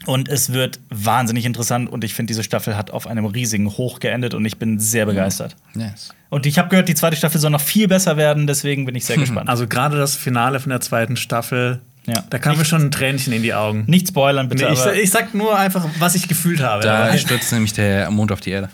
Und 0.05 0.29
es 0.29 0.53
wird 0.53 0.79
wahnsinnig 0.89 1.45
interessant 1.45 1.89
und 1.89 2.03
ich 2.03 2.13
finde, 2.13 2.31
diese 2.31 2.43
Staffel 2.43 2.75
hat 2.77 2.91
auf 2.91 3.07
einem 3.07 3.25
riesigen 3.25 3.69
Hoch 3.69 3.99
geendet 3.99 4.33
und 4.33 4.45
ich 4.45 4.57
bin 4.57 4.79
sehr 4.79 5.05
begeistert. 5.05 5.55
Yes. 5.75 6.09
Und 6.29 6.45
ich 6.45 6.59
habe 6.59 6.69
gehört, 6.69 6.87
die 6.89 6.95
zweite 6.95 7.15
Staffel 7.15 7.39
soll 7.39 7.49
noch 7.51 7.61
viel 7.61 7.87
besser 7.87 8.17
werden, 8.17 8.45
deswegen 8.47 8.85
bin 8.85 8.95
ich 8.95 9.05
sehr 9.05 9.17
gespannt. 9.25 9.49
Also 9.49 9.67
gerade 9.67 9.97
das 9.97 10.15
Finale 10.15 10.59
von 10.59 10.69
der 10.69 10.81
zweiten 10.81 11.15
Staffel, 11.17 11.79
Ja. 12.05 12.23
da 12.29 12.37
kam 12.37 12.57
mir 12.57 12.65
schon 12.65 12.81
ein 12.83 12.91
Tränchen 12.91 13.33
in 13.33 13.41
die 13.41 13.53
Augen. 13.53 13.85
Nicht 13.87 14.09
spoilern, 14.09 14.47
bitte. 14.49 14.65
Nee, 14.65 14.73
ich, 14.73 15.03
ich 15.03 15.09
sag 15.11 15.33
nur 15.33 15.57
einfach, 15.57 15.85
was 15.97 16.13
ich 16.15 16.27
gefühlt 16.27 16.59
habe. 16.61 16.83
Da 16.83 17.05
Aber- 17.07 17.17
stürzt 17.17 17.51
nämlich 17.51 17.73
der 17.73 18.11
Mond 18.11 18.31
auf 18.31 18.41
die 18.41 18.51
Erde. 18.51 18.69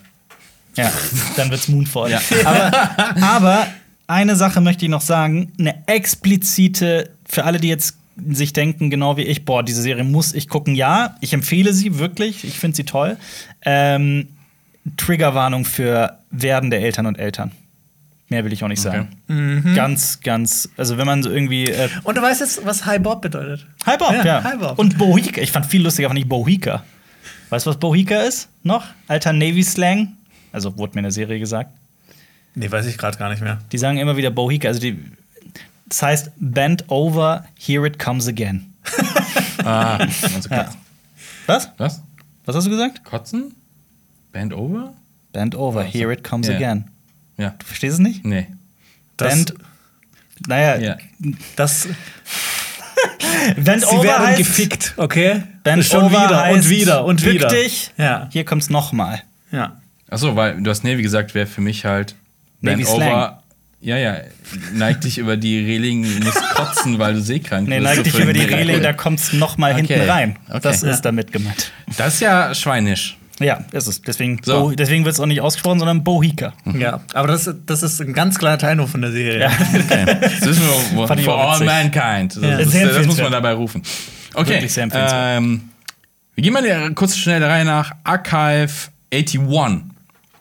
ja, 0.75 0.91
dann 1.37 1.49
wird's 1.51 1.67
Moonfall. 1.67 2.11
Ja. 2.11 2.19
Aber, 2.45 2.71
aber 3.21 3.67
eine 4.07 4.35
Sache 4.35 4.59
möchte 4.61 4.85
ich 4.85 4.91
noch 4.91 5.01
sagen: 5.01 5.51
eine 5.59 5.75
explizite, 5.87 7.11
für 7.29 7.43
alle, 7.45 7.59
die 7.59 7.67
jetzt 7.69 7.95
sich 8.31 8.53
denken, 8.53 8.89
genau 8.89 9.17
wie 9.17 9.23
ich, 9.23 9.45
boah, 9.45 9.63
diese 9.63 9.81
Serie 9.81 10.03
muss 10.03 10.33
ich 10.33 10.47
gucken. 10.49 10.75
Ja, 10.75 11.15
ich 11.21 11.33
empfehle 11.33 11.73
sie 11.73 11.97
wirklich, 11.99 12.43
ich 12.43 12.59
finde 12.59 12.75
sie 12.75 12.83
toll. 12.83 13.17
Ähm, 13.63 14.27
Triggerwarnung 14.97 15.65
für 15.65 16.17
werdende 16.31 16.77
Eltern 16.77 17.05
und 17.05 17.19
Eltern. 17.19 17.51
Mehr 18.29 18.45
will 18.45 18.53
ich 18.53 18.63
auch 18.63 18.69
nicht 18.69 18.81
sagen. 18.81 19.09
Ganz, 19.75 20.21
ganz, 20.21 20.69
also 20.77 20.97
wenn 20.97 21.05
man 21.05 21.21
so 21.21 21.29
irgendwie. 21.29 21.65
Äh, 21.65 21.89
Und 22.03 22.15
du 22.17 22.21
weißt 22.21 22.39
jetzt, 22.39 22.65
was 22.65 22.85
High 22.85 23.01
Bob 23.01 23.21
bedeutet? 23.21 23.67
Hi 23.85 23.97
Bob, 23.97 24.11
ja. 24.13 24.25
Ja, 24.25 24.43
Hi 24.43 24.57
Bob. 24.57 24.79
Und 24.79 24.97
Bohika. 24.97 25.41
Ich 25.41 25.51
fand 25.51 25.65
viel 25.65 25.81
lustiger, 25.83 26.07
fand 26.07 26.19
ich 26.19 26.29
Bohika. 26.29 26.83
Weißt 27.49 27.65
du, 27.65 27.71
was 27.71 27.77
Bohika 27.77 28.21
ist? 28.21 28.47
Noch? 28.63 28.85
Alter 29.09 29.33
Navy-Slang? 29.33 30.13
Also 30.53 30.77
wurde 30.77 30.93
mir 30.93 30.99
in 30.99 31.03
der 31.03 31.11
Serie 31.11 31.39
gesagt. 31.39 31.71
Nee, 32.55 32.71
weiß 32.71 32.85
ich 32.85 32.97
gerade 32.97 33.17
gar 33.17 33.29
nicht 33.29 33.41
mehr. 33.41 33.59
Die 33.73 33.77
sagen 33.77 33.97
immer 33.97 34.15
wieder 34.15 34.31
Bohika. 34.31 34.69
Also 34.69 34.79
die, 34.79 34.97
das 35.91 36.01
heißt, 36.03 36.31
bend 36.37 36.85
over, 36.89 37.43
here 37.59 37.85
it 37.85 37.99
comes 37.99 38.27
again. 38.27 38.73
Ah, 39.63 39.97
also 39.97 40.49
Ja. 40.49 40.69
Was? 41.45 41.69
Was? 41.77 42.01
Was 42.45 42.55
hast 42.55 42.65
du 42.65 42.71
gesagt? 42.71 43.03
Kotzen? 43.03 43.53
Band 44.31 44.53
over? 44.53 44.93
Bend 45.33 45.53
over, 45.53 45.83
here 45.83 46.11
it 46.11 46.23
comes 46.23 46.47
Ja. 46.47 46.55
again. 46.55 46.85
Ja. 47.37 47.53
Du 47.59 47.65
verstehst 47.67 47.93
es 47.95 47.99
nicht? 47.99 48.25
Nee. 48.25 48.47
Das, 49.17 49.29
Bend. 49.35 49.53
Naja, 50.47 50.77
Ja. 50.77 50.97
das, 51.55 51.87
bend 53.57 53.81
sie 53.81 53.87
over 53.87 54.03
werden 54.03 54.27
heißt, 54.27 54.37
gefickt, 54.39 54.93
okay? 54.97 55.43
Bend 55.63 55.85
Schon 55.85 56.05
over 56.05 56.23
wieder 56.23 56.41
heißt, 56.43 56.55
und 56.55 56.69
wieder 56.69 57.05
und 57.05 57.23
wieder. 57.25 57.47
dich. 57.49 57.91
Ja. 57.97 58.27
Hier 58.31 58.43
kommt's 58.45 58.69
noch 58.69 58.91
mal. 58.93 59.21
ja. 59.51 59.77
Achso, 60.09 60.35
weil 60.35 60.61
du 60.61 60.69
hast 60.71 60.83
Navy 60.83 61.01
gesagt, 61.03 61.35
wäre 61.35 61.45
für 61.47 61.61
mich 61.61 61.85
halt 61.85 62.15
Navy 62.61 62.83
Band 62.83 62.95
Slang. 62.95 63.11
over. 63.13 63.40
Ja, 63.83 63.97
ja, 63.97 64.17
neig 64.73 65.01
dich 65.01 65.17
über 65.17 65.37
die 65.37 65.57
Reling, 65.65 66.01
musst 66.23 66.39
kotzen, 66.53 66.99
weil 66.99 67.15
du 67.15 67.21
seekrank 67.21 67.67
Nee, 67.67 67.79
bist. 67.79 67.83
neig 67.87 67.95
So 67.97 68.03
dich 68.03 68.19
über 68.19 68.31
die 68.33 68.41
Reling, 68.41 68.83
da 68.83 68.93
kommt's 68.93 69.33
noch 69.33 69.57
mal 69.57 69.71
Okay. 69.73 69.87
hinten 69.87 70.09
rein. 70.09 70.37
Okay. 70.49 70.59
Das 70.61 70.81
Ja. 70.83 70.91
ist 70.91 71.01
damit 71.01 71.31
gemeint. 71.31 71.71
Das 71.97 72.13
ist 72.15 72.19
ja 72.19 72.53
schweinisch. 72.53 73.17
Ja, 73.39 73.65
ist 73.71 73.87
es. 73.87 73.99
Deswegen, 74.03 74.39
So. 74.43 74.67
Bo, 74.69 74.71
deswegen 74.71 75.03
wird 75.03 75.15
es 75.15 75.19
auch 75.19 75.25
nicht 75.25 75.41
ausgesprochen, 75.41 75.79
sondern 75.79 76.03
Bohika. 76.03 76.53
ja. 76.77 77.01
Aber 77.15 77.27
das, 77.27 77.49
das 77.65 77.81
ist 77.81 77.99
ein 77.99 78.13
ganz 78.13 78.37
kleiner 78.37 78.59
Teil 78.59 78.75
nur 78.75 78.87
von 78.87 79.01
der 79.01 79.11
Serie. 79.11 79.39
Ja. 79.39 79.49
Okay. 79.73 80.05
Das 80.21 80.41
wissen 80.45 80.61
wir, 80.93 81.07
for 81.23 81.33
auch 81.43 81.59
all 81.59 81.65
mankind. 81.65 82.35
Das, 82.35 82.43
Ja. 82.43 82.57
das, 82.59 82.71
das 82.95 83.07
muss 83.07 83.17
man 83.17 83.31
dabei 83.31 83.53
rufen. 83.53 83.81
Okay. 84.35 84.49
Wirklich 84.51 84.73
sehr 84.73 84.83
empfehlenswert. 84.83 85.37
Ähm, 85.39 85.69
wir 86.35 86.43
gehen 86.43 86.53
mal 86.53 86.61
der, 86.61 86.91
kurz 86.91 87.17
schnell 87.17 87.39
der 87.39 87.49
Reihe 87.49 87.65
nach. 87.65 87.91
Archive 88.03 88.69
81. 89.11 89.90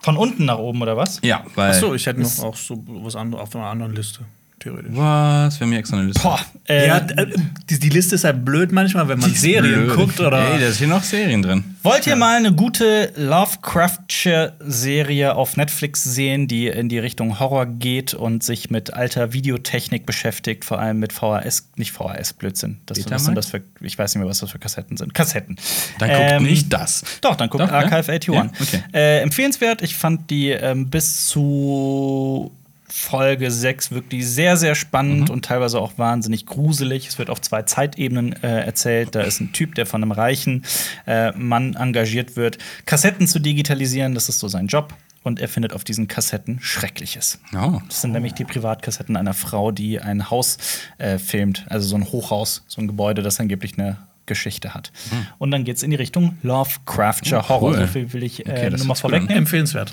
Von 0.01 0.17
unten 0.17 0.47
nach 0.47 0.59
oben, 0.59 0.81
oder 0.83 0.97
was? 0.97 1.21
Ja, 1.23 1.45
weil. 1.55 1.71
Achso, 1.71 1.95
ich 1.95 2.07
hätte 2.07 2.21
noch 2.21 2.39
auch 2.43 2.57
so 2.57 2.83
was 2.87 3.17
anderes 3.17 3.43
auf 3.43 3.55
einer 3.57 3.67
anderen 3.67 3.95
Liste, 3.95 4.25
theoretisch. 4.61 4.93
Was? 4.95 5.59
Wir 5.59 5.65
haben 5.65 5.71
hier 5.73 5.79
extra 5.81 5.97
eine 5.97 6.07
Liste. 6.07 6.23
Boah. 6.23 6.39
Äh, 6.69 6.87
Ja, 6.87 6.99
äh, 6.99 7.27
die, 7.69 7.79
die 7.79 7.89
Liste 7.89 8.15
ist 8.15 8.25
halt 8.25 8.45
blöd 8.45 8.71
manchmal, 8.73 9.09
wenn 9.09 9.19
man 9.19 9.35
Serien 9.35 9.87
blöd. 9.87 9.97
guckt 9.97 10.21
oder. 10.21 10.53
Ey, 10.55 10.61
da 10.61 10.67
ist 10.69 10.79
hier 10.79 10.87
noch 10.89 11.03
Serien 11.03 11.43
drin. 11.43 11.65
Wollt 11.83 12.07
ihr 12.07 12.15
mal 12.17 12.37
eine 12.37 12.53
gute 12.53 13.13
Lovecraftsche 13.17 14.53
Serie 14.61 15.35
auf 15.35 15.57
Netflix 15.57 16.05
sehen, 16.05 16.47
die 16.47 16.67
in 16.69 16.89
die 16.89 16.99
Richtung 16.99 17.41
Horror 17.41 17.67
geht 17.67 18.15
und 18.15 18.43
sich 18.43 18.71
mit 18.71 18.93
alter 18.93 19.33
Videotechnik 19.33 20.05
beschäftigt, 20.07 20.65
vor 20.65 20.79
allem 20.79 20.99
mit 20.99 21.13
VHS, 21.13 21.69
nicht 21.77 21.93
VHS, 21.93 22.35
Blödsinn. 22.35 22.79
Das, 22.87 22.99
was 23.11 23.35
das 23.35 23.47
für, 23.47 23.63
ich 23.81 23.99
weiß 23.99 24.15
nicht 24.15 24.21
mehr, 24.21 24.29
was 24.29 24.41
das 24.41 24.51
für 24.51 24.59
Kassetten 24.59 24.97
sind. 24.97 25.15
Kassetten. 25.15 25.57
Dann 25.99 26.09
guckt 26.11 26.21
Ähm, 26.23 26.43
nicht 26.43 26.73
das. 26.73 27.03
Doch, 27.23 27.37
dann 27.37 27.49
guckt 27.49 27.65
Doch, 27.65 27.71
ja? 27.71 27.79
Archive 27.79 28.13
81. 28.13 28.29
Ja, 28.35 28.51
okay. 28.61 28.83
äh, 28.93 29.21
empfehlenswert. 29.23 29.81
Ich 29.83 29.97
fand 29.97 30.31
die 30.31 30.51
ähm, 30.51 30.91
bis 30.91 31.27
zu 31.29 32.51
Folge 32.93 33.51
6 33.51 33.93
wirklich 33.93 34.27
sehr, 34.27 34.57
sehr 34.57 34.75
spannend 34.75 35.31
und 35.31 35.45
teilweise 35.45 35.81
auch 35.81 35.97
wahnsinnig 35.97 36.45
gruselig. 36.47 37.07
Es 37.07 37.19
wird 37.19 37.31
auf 37.31 37.41
zwei 37.41 37.63
Zeitebenen 37.63 38.33
äh, 38.43 38.65
erzählt. 38.65 39.15
Da 39.15 39.23
ist 39.23 39.41
ein 39.41 39.53
Typ, 39.53 39.75
der 39.77 39.87
von 39.87 40.03
einem 40.03 40.13
reichen 40.13 40.65
äh, 41.07 41.33
Mann 41.33 41.75
engagiert 41.75 42.37
wird, 42.37 42.59
Kassetten 42.87 43.27
zu 43.27 43.39
digitalisieren. 43.39 44.15
Das 44.15 44.29
ist 44.29 44.41
so 44.41 44.49
sein 44.49 44.67
Job. 44.67 44.95
Und 45.23 45.39
er 45.39 45.49
findet 45.49 45.75
auf 45.75 45.85
diesen 45.85 46.09
Kassetten 46.09 46.61
Schreckliches. 46.63 47.39
Oh. 47.55 47.81
Das 47.89 48.01
sind 48.01 48.13
nämlich 48.13 48.33
die 48.33 48.45
Privatkassetten 48.45 49.17
einer 49.17 49.35
Frau, 49.35 49.71
die 49.71 50.01
ein 50.01 50.31
Haus 50.31 50.57
äh, 50.97 51.19
filmt, 51.19 51.67
also 51.69 51.87
so 51.87 51.97
ein 51.97 52.05
Hochhaus, 52.05 52.65
so 52.69 52.81
ein 52.81 52.87
Gebäude, 52.87 53.23
das 53.23 53.39
angeblich 53.39 53.79
eine 53.79 53.99
Geschichte 54.25 54.73
hat. 54.73 54.93
Und 55.39 55.51
dann 55.51 55.65
geht's 55.65 55.83
in 55.83 55.91
die 55.91 55.97
Richtung 55.97 56.39
Lovecraftscher. 56.43 57.45
Oh, 57.45 57.49
Horror. 57.51 57.71
cool. 57.73 57.79
So 57.81 57.87
viel 57.89 58.13
will 58.15 58.23
ich 58.23 58.47
äh, 58.47 58.51
Okay, 58.51 58.71
nur 58.71 58.87
mal 58.87 58.95
vorwegnehmen. 58.95 59.37
Empfehlenswert. 59.37 59.93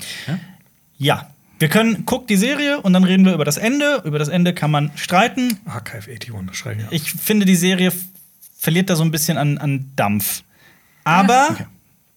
Ja, 0.96 1.28
wir 1.58 1.68
können, 1.68 2.06
guckt 2.06 2.30
die 2.30 2.36
Serie 2.36 2.80
und 2.80 2.92
dann 2.92 3.04
reden 3.04 3.24
wir 3.24 3.34
über 3.34 3.44
das 3.44 3.56
Ende. 3.56 4.02
Über 4.04 4.18
das 4.18 4.28
Ende 4.28 4.54
kann 4.54 4.70
man 4.70 4.90
streiten. 4.94 5.58
Archive 5.64 6.10
81, 6.10 6.32
das 6.46 6.56
schreiben 6.56 6.80
ja. 6.80 6.86
Ich 6.90 7.12
finde, 7.12 7.46
die 7.46 7.56
Serie 7.56 7.92
verliert 8.56 8.90
da 8.90 8.96
so 8.96 9.02
ein 9.02 9.10
bisschen 9.10 9.38
an, 9.38 9.58
an 9.58 9.90
Dampf. 9.96 10.42
Aber 11.04 11.56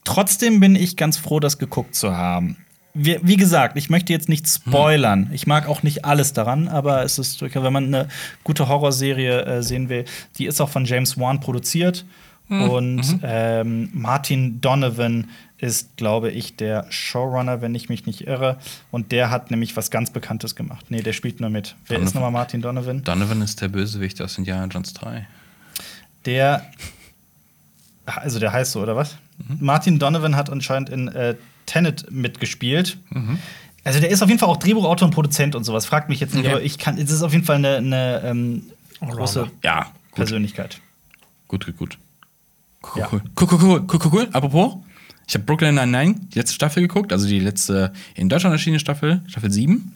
trotzdem 0.03 0.59
bin 0.59 0.75
ich 0.75 0.97
ganz 0.97 1.17
froh, 1.17 1.39
das 1.39 1.57
geguckt 1.57 1.95
zu 1.95 2.15
haben. 2.15 2.57
Wie, 2.93 3.17
wie 3.21 3.37
gesagt, 3.37 3.77
ich 3.77 3.89
möchte 3.89 4.11
jetzt 4.11 4.27
nicht 4.27 4.47
spoilern. 4.47 5.29
Ich 5.31 5.47
mag 5.47 5.67
auch 5.67 5.81
nicht 5.81 6.03
alles 6.03 6.33
daran, 6.33 6.67
aber 6.67 7.03
es 7.03 7.17
ist 7.17 7.39
durchaus, 7.41 7.63
wenn 7.63 7.71
man 7.71 7.85
eine 7.85 8.09
gute 8.43 8.67
Horrorserie 8.67 9.45
äh, 9.45 9.63
sehen 9.63 9.87
will, 9.87 10.05
die 10.37 10.45
ist 10.45 10.59
auch 10.59 10.69
von 10.69 10.85
James 10.85 11.17
Wan 11.17 11.39
produziert. 11.39 12.05
Und 12.51 13.19
ähm, 13.23 13.89
Martin 13.93 14.59
Donovan 14.59 15.29
ist, 15.61 15.95
glaube 15.95 16.31
ich, 16.31 16.55
der 16.57 16.87
Showrunner, 16.89 17.61
wenn 17.61 17.73
ich 17.75 17.87
mich 17.87 18.05
nicht 18.07 18.21
irre. 18.27 18.57
Und 18.89 19.11
der 19.11 19.29
hat 19.29 19.51
nämlich 19.51 19.77
was 19.77 19.91
ganz 19.91 20.09
Bekanntes 20.09 20.55
gemacht. 20.55 20.87
Nee, 20.89 21.01
der 21.03 21.13
spielt 21.13 21.39
nur 21.39 21.49
mit. 21.49 21.75
Wer 21.87 21.97
ist 21.99 22.01
Donovan. 22.01 22.13
nochmal 22.15 22.31
Martin 22.31 22.61
Donovan? 22.61 23.03
Donovan 23.03 23.41
ist 23.41 23.61
der 23.61 23.67
Bösewicht 23.69 24.21
aus 24.21 24.37
Indiana 24.37 24.65
Jones 24.65 24.93
3. 24.93 25.27
Der. 26.25 26.65
Also 28.05 28.39
der 28.39 28.51
heißt 28.51 28.71
so, 28.71 28.81
oder 28.81 28.95
was? 28.95 29.15
Martin 29.59 29.99
Donovan 29.99 30.35
hat 30.35 30.49
anscheinend 30.49 30.89
in 30.89 31.07
äh, 31.07 31.35
Tenet 31.65 32.11
mitgespielt. 32.11 32.97
Also 33.83 33.99
der 33.99 34.09
ist 34.09 34.21
auf 34.21 34.29
jeden 34.29 34.39
Fall 34.39 34.49
auch 34.49 34.57
Drehbuchautor 34.57 35.07
und 35.07 35.13
Produzent 35.13 35.55
und 35.55 35.63
sowas. 35.63 35.85
Fragt 35.85 36.09
mich 36.09 36.19
jetzt 36.19 36.33
nicht, 36.35 36.45
Okay. 36.45 36.53
aber 36.55 36.63
ich 36.63 36.77
kann. 36.79 36.97
Es 36.97 37.11
ist 37.11 37.21
auf 37.21 37.33
jeden 37.33 37.45
Fall 37.45 37.55
eine, 37.57 37.77
eine 37.77 38.21
ähm, 38.25 38.63
große 38.99 39.49
Ja, 39.63 39.83
gut. 40.09 40.15
Persönlichkeit. 40.15 40.79
Gut, 41.47 41.65
gut, 41.65 41.77
gut. 41.77 41.97
Cool, 42.83 42.99
Ja. 43.01 43.09
cool. 43.11 43.21
Cool, 43.39 43.47
cool, 43.51 43.59
cool, 43.61 43.85
cool, 43.87 43.99
cool, 44.03 44.11
cool. 44.13 44.29
Apropos, 44.31 44.75
ich 45.27 45.35
habe 45.35 45.45
Brooklyn 45.45 45.75
Nine-Nine, 45.75 46.15
die 46.33 46.39
letzte 46.39 46.55
Staffel 46.55 46.81
geguckt, 46.81 47.13
also 47.13 47.27
die 47.27 47.39
letzte 47.39 47.93
in 48.15 48.29
Deutschland 48.29 48.53
erschienene 48.53 48.79
Staffel, 48.79 49.21
Staffel 49.27 49.51
7. 49.51 49.93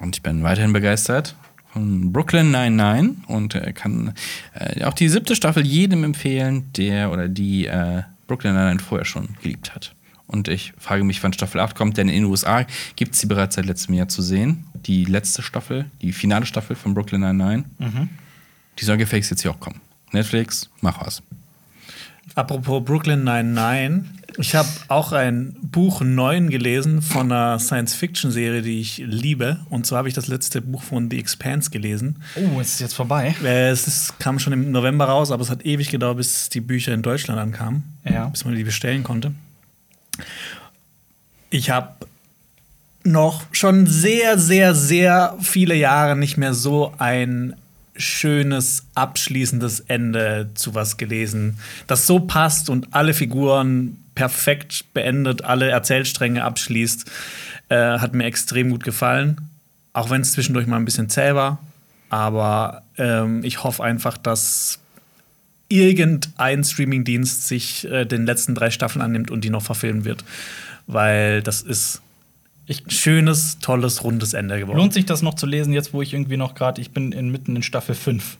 Und 0.00 0.16
ich 0.16 0.22
bin 0.22 0.42
weiterhin 0.42 0.72
begeistert 0.72 1.36
von 1.72 2.12
Brooklyn 2.12 2.50
Nine-Nine 2.50 3.16
und 3.28 3.54
äh, 3.54 3.72
kann 3.72 4.14
äh, 4.54 4.84
auch 4.84 4.94
die 4.94 5.08
siebte 5.08 5.36
Staffel 5.36 5.64
jedem 5.66 6.04
empfehlen, 6.04 6.72
der 6.76 7.12
oder 7.12 7.28
die 7.28 7.66
äh, 7.66 8.02
Brooklyn 8.26 8.54
Nine-Nine 8.54 8.80
vorher 8.80 9.04
schon 9.04 9.28
geliebt 9.42 9.74
hat. 9.74 9.94
Und 10.26 10.48
ich 10.48 10.72
frage 10.78 11.04
mich, 11.04 11.22
wann 11.22 11.32
Staffel 11.32 11.60
8 11.60 11.74
kommt, 11.74 11.96
denn 11.96 12.08
in 12.08 12.22
den 12.22 12.24
USA 12.24 12.64
gibt 12.96 13.14
es 13.14 13.20
sie 13.20 13.26
bereits 13.26 13.56
seit 13.56 13.66
letztem 13.66 13.94
Jahr 13.94 14.08
zu 14.08 14.22
sehen. 14.22 14.64
Die 14.74 15.04
letzte 15.04 15.42
Staffel, 15.42 15.86
die 16.02 16.12
finale 16.12 16.46
Staffel 16.46 16.76
von 16.76 16.94
Brooklyn 16.94 17.20
Nine-Nine. 17.22 17.64
Die 18.78 18.84
soll 18.84 18.96
gefaked 18.96 19.28
jetzt 19.28 19.42
hier 19.42 19.50
auch 19.50 19.60
kommen. 19.60 19.80
Netflix, 20.12 20.70
mach 20.80 21.04
was. 21.04 21.22
Apropos 22.34 22.84
Brooklyn 22.84 23.24
99, 23.24 24.08
ich 24.40 24.54
habe 24.54 24.68
auch 24.88 25.12
ein 25.12 25.56
Buch 25.62 26.00
9 26.00 26.50
gelesen 26.50 27.02
von 27.02 27.30
einer 27.30 27.58
Science-Fiction-Serie, 27.58 28.62
die 28.62 28.80
ich 28.80 28.98
liebe. 28.98 29.60
Und 29.70 29.86
zwar 29.86 29.98
habe 29.98 30.08
ich 30.08 30.14
das 30.14 30.28
letzte 30.28 30.60
Buch 30.62 30.82
von 30.82 31.10
The 31.10 31.18
Expanse 31.18 31.70
gelesen. 31.70 32.22
Oh, 32.36 32.60
es 32.60 32.74
ist 32.74 32.80
jetzt 32.80 32.94
vorbei. 32.94 33.34
Äh, 33.44 33.70
Es 33.70 33.86
ist, 33.86 34.18
kam 34.18 34.38
schon 34.38 34.52
im 34.52 34.70
November 34.70 35.06
raus, 35.06 35.30
aber 35.30 35.42
es 35.42 35.50
hat 35.50 35.64
ewig 35.64 35.90
gedauert, 35.90 36.16
bis 36.16 36.48
die 36.48 36.60
Bücher 36.60 36.92
in 36.94 37.02
Deutschland 37.02 37.40
ankamen. 37.40 37.82
Ja. 38.04 38.26
Bis 38.28 38.44
man 38.44 38.54
die 38.54 38.64
bestellen 38.64 39.02
konnte. 39.02 39.32
Ich 41.50 41.70
habe 41.70 41.94
noch 43.04 43.42
schon 43.52 43.86
sehr, 43.86 44.38
sehr, 44.38 44.74
sehr 44.74 45.36
viele 45.40 45.74
Jahre 45.74 46.16
nicht 46.16 46.36
mehr 46.36 46.54
so 46.54 46.92
ein 46.98 47.54
schönes, 47.96 48.84
abschließendes 48.94 49.80
Ende 49.80 50.50
zu 50.54 50.74
was 50.74 50.96
gelesen, 50.96 51.58
das 51.86 52.06
so 52.06 52.20
passt 52.20 52.70
und 52.70 52.88
alle 52.94 53.14
Figuren 53.14 53.98
perfekt 54.20 54.92
beendet, 54.92 55.44
alle 55.44 55.70
Erzählstränge 55.70 56.44
abschließt. 56.44 57.10
Äh, 57.70 57.98
hat 57.98 58.12
mir 58.12 58.24
extrem 58.24 58.68
gut 58.68 58.84
gefallen. 58.84 59.40
Auch 59.94 60.10
wenn 60.10 60.20
es 60.20 60.32
zwischendurch 60.32 60.66
mal 60.66 60.76
ein 60.76 60.84
bisschen 60.84 61.08
zäh 61.08 61.34
war. 61.34 61.58
Aber 62.10 62.82
ähm, 62.98 63.42
ich 63.44 63.64
hoffe 63.64 63.82
einfach, 63.82 64.18
dass 64.18 64.78
irgendein 65.70 66.64
Streamingdienst 66.64 67.48
sich 67.48 67.90
äh, 67.90 68.04
den 68.04 68.26
letzten 68.26 68.54
drei 68.54 68.70
Staffeln 68.70 69.00
annimmt 69.00 69.30
und 69.30 69.42
die 69.42 69.48
noch 69.48 69.62
verfilmen 69.62 70.04
wird. 70.04 70.22
Weil 70.86 71.42
das 71.42 71.62
ist 71.62 72.02
ein 72.68 72.90
schönes, 72.90 73.58
tolles, 73.60 74.04
rundes 74.04 74.34
Ende 74.34 74.58
geworden. 74.58 74.76
lohnt 74.76 74.92
sich 74.92 75.06
das 75.06 75.22
noch 75.22 75.34
zu 75.34 75.46
lesen, 75.46 75.72
jetzt 75.72 75.94
wo 75.94 76.02
ich 76.02 76.12
irgendwie 76.12 76.36
noch 76.36 76.54
gerade, 76.54 76.82
ich 76.82 76.90
bin 76.90 77.12
in, 77.12 77.30
mitten 77.30 77.56
in 77.56 77.62
Staffel 77.62 77.94
5. 77.94 78.36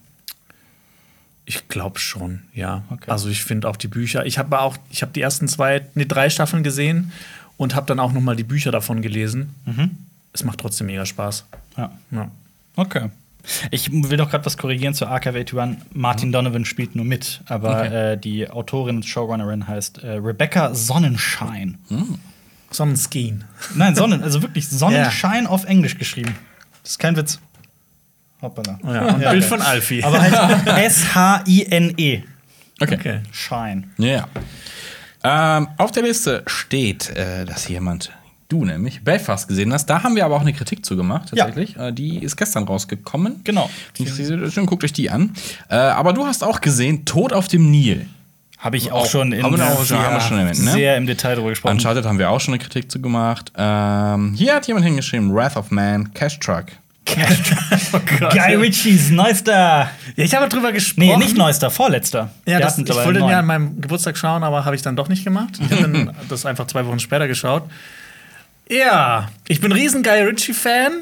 Ich 1.51 1.67
glaube 1.67 1.99
schon, 1.99 2.43
ja. 2.55 2.85
Okay. 2.91 3.11
Also 3.11 3.29
ich 3.29 3.43
finde 3.43 3.69
auch 3.69 3.75
die 3.77 3.89
Bücher. 3.89 4.25
Ich 4.25 4.39
habe 4.39 4.61
auch, 4.61 4.77
ich 4.89 5.03
habe 5.03 5.11
die 5.13 5.21
ersten 5.21 5.49
zwei, 5.49 5.85
nee, 5.97 6.05
drei 6.07 6.31
Staffeln 6.31 6.63
gesehen 6.63 7.11
und 7.57 7.75
habe 7.75 7.87
dann 7.87 7.99
auch 7.99 8.13
noch 8.13 8.21
mal 8.21 8.37
die 8.37 8.45
Bücher 8.45 8.71
davon 8.71 9.03
gelesen. 9.03 9.53
Es 10.33 10.45
macht 10.45 10.61
trotzdem 10.61 10.87
mega 10.87 11.05
Spaß. 11.05 11.45
Ja. 11.77 11.91
Ja. 12.13 12.31
Okay. 12.77 13.09
Ich 13.73 13.91
will 13.91 14.17
doch 14.17 14.31
gerade 14.31 14.47
was 14.47 14.57
korrigieren 14.59 14.95
zu 14.95 15.07
Archive 15.09 15.39
81. 15.41 15.77
Martin 15.93 16.31
Donovan 16.31 16.65
spielt 16.65 16.95
nur 16.95 17.05
mit, 17.05 17.41
aber 17.47 17.81
Okay. 17.81 18.13
äh, 18.13 18.17
die 18.17 18.49
Autorin 18.49 18.97
und 18.99 19.07
Showrunnerin 19.07 19.67
heißt 19.67 20.05
äh, 20.05 20.11
Rebecca 20.19 20.73
Sonnenschein. 20.73 21.79
Sonnenskeen. 22.71 23.43
Nein, 23.75 23.97
Sonnen, 23.97 24.23
also 24.23 24.41
wirklich 24.43 24.69
Sonnenschein 24.71 25.49
auf 25.49 25.65
Englisch 25.65 25.99
geschrieben. 25.99 26.37
Das 26.85 26.93
ist 26.93 26.99
kein 27.01 27.17
Witz. 27.17 27.41
Hoppala. 28.43 28.79
Ja, 28.83 29.15
und 29.15 29.21
Ja, 29.21 29.31
Bild 29.33 29.43
okay. 29.45 29.49
von 29.51 29.63
Alfie. 29.63 30.03
Aber 30.05 30.21
halt 30.21 30.67
S-H-I-N-E. 30.87 32.23
Okay. 32.83 32.95
okay. 32.99 33.21
Schein. 33.31 33.91
Ja. 33.99 34.27
ja. 35.23 35.59
Ähm, 35.59 35.69
auf 35.77 35.91
der 35.93 36.03
Liste 36.03 36.43
steht, 36.47 37.11
äh, 37.11 37.45
dass 37.45 37.69
jemand, 37.69 38.11
du 38.49 38.65
nämlich, 38.65 39.05
Belfast 39.05 39.49
gesehen 39.49 39.71
hast. 39.75 39.85
Da 39.85 40.03
haben 40.03 40.17
wir 40.17 40.25
aber 40.25 40.37
auch 40.37 40.41
eine 40.41 40.55
Kritik 40.55 40.87
zu 40.87 40.97
gemacht, 40.97 41.31
Ja. 41.35 41.45
tatsächlich. 41.45 41.77
Äh, 41.77 41.93
die 41.93 42.17
ist 42.25 42.37
gestern 42.39 42.65
rausgekommen. 42.65 43.43
Genau. 43.45 43.69
Schön, 44.51 44.65
guckt 44.65 44.83
euch 44.83 44.95
die 44.95 45.11
an. 45.11 45.35
Äh, 45.69 45.75
aber 45.77 46.15
du 46.15 46.25
hast 46.25 46.43
auch 46.43 46.63
gesehen, 46.63 47.05
Tod 47.05 47.35
auf 47.35 47.49
dem 47.49 47.71
Nil. 47.71 48.07
Habe 48.57 48.79
ich 48.79 48.93
auch 48.93 49.03
Auch- 49.03 49.11
schon 49.11 49.33
in 49.33 49.43
haben 49.43 49.59
wir 49.59 49.67
auch 49.67 49.85
schon- 49.85 49.99
haben 49.99 50.15
wir 50.15 50.21
schon 50.23 50.39
erwähnt, 50.39 50.65
ne? 50.65 50.71
sehr 50.73 50.97
im 50.97 51.07
Detail 51.07 51.35
drüber 51.35 51.51
gesprochen. 51.51 51.73
Uncharted 51.73 52.07
haben 52.07 52.19
wir 52.19 52.31
auch 52.31 52.41
schon 52.41 52.55
eine 52.55 52.63
Kritik 52.63 52.91
zu 52.91 53.01
gemacht. 53.03 53.53
Ähm, 53.57 54.33
hier 54.35 54.55
hat 54.55 54.67
jemand 54.67 54.87
hingeschrieben: 54.87 55.35
Wrath 55.35 55.57
of 55.59 55.71
Man, 55.71 56.15
Cash 56.15 56.39
Truck. 56.41 56.65
Guy 58.31 58.55
Ritchies 58.57 59.11
neuester. 59.11 59.91
Ja, 60.17 60.25
ich 60.25 60.35
habe 60.35 60.49
drüber 60.49 60.73
gesprochen. 60.73 61.07
Nee, 61.09 61.17
nicht 61.17 61.37
neuester, 61.37 61.71
vorletzter. 61.71 62.31
Ja, 62.47 62.61
das, 62.61 62.79
ich 62.79 62.89
wollte 62.89 63.21
den 63.21 63.29
ja 63.29 63.39
an 63.41 63.47
meinem 63.47 63.81
Geburtstag 63.81 64.17
schauen, 64.17 64.43
aber 64.43 64.65
habe 64.65 64.77
ich 64.77 64.83
dann 64.83 64.97
doch 64.97 65.09
nicht 65.09 65.25
gemacht. 65.25 65.59
Ich 65.61 65.71
habe 65.71 65.83
dann 65.83 66.15
das 66.29 66.47
einfach 66.47 66.67
zwei 66.67 66.87
Wochen 66.87 66.99
später 67.01 67.29
geschaut. 67.29 67.65
Ja, 68.69 69.29
ich 69.49 69.61
bin 69.61 69.73
riesen 69.73 70.03
Guy 70.03 70.21
Ritchie-Fan. 70.23 70.93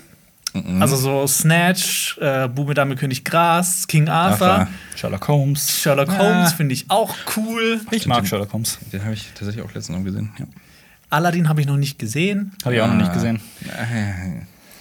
Mhm. 0.55 0.81
Also 0.81 0.97
so 0.97 1.27
Snatch, 1.27 2.17
äh, 2.19 2.49
Bube, 2.49 2.73
Dame, 2.73 2.97
König, 2.97 3.25
Gras, 3.25 3.87
King 3.87 4.09
Arthur. 4.09 4.49
Arthur. 4.51 4.69
Sherlock 4.97 5.29
Holmes. 5.29 5.79
Sherlock 5.83 6.09
Ah. 6.09 6.19
Holmes 6.19 6.53
finde 6.55 6.73
ich 6.73 6.87
auch 6.91 7.15
cool. 7.37 7.81
Ich 7.91 8.07
mag 8.07 8.27
Sherlock 8.27 8.53
Holmes. 8.55 8.79
Den 8.93 9.05
habe 9.05 9.13
ich 9.13 9.29
tatsächlich 9.35 9.63
auch 9.65 9.75
letztens 9.75 9.99
noch 9.99 10.05
gesehen. 10.05 10.31
Ja. 10.39 10.47
Aladdin 11.11 11.49
habe 11.49 11.61
ich 11.61 11.67
noch 11.67 11.77
nicht 11.77 11.99
gesehen. 11.99 12.53
Habe 12.65 12.75
ich 12.77 12.81
auch 12.81 12.87
noch 12.89 12.95
nicht 12.95 13.11
Ah. 13.11 13.15
gesehen. 13.15 13.41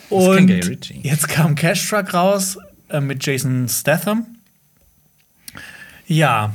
Und 0.09 0.49
jetzt 1.03 1.27
kam 1.29 1.55
Cash 1.55 1.89
Truck 1.89 2.13
raus 2.13 2.57
äh, 2.89 2.99
mit 3.01 3.25
Jason 3.25 3.67
Statham. 3.69 4.25
Ja, 6.07 6.53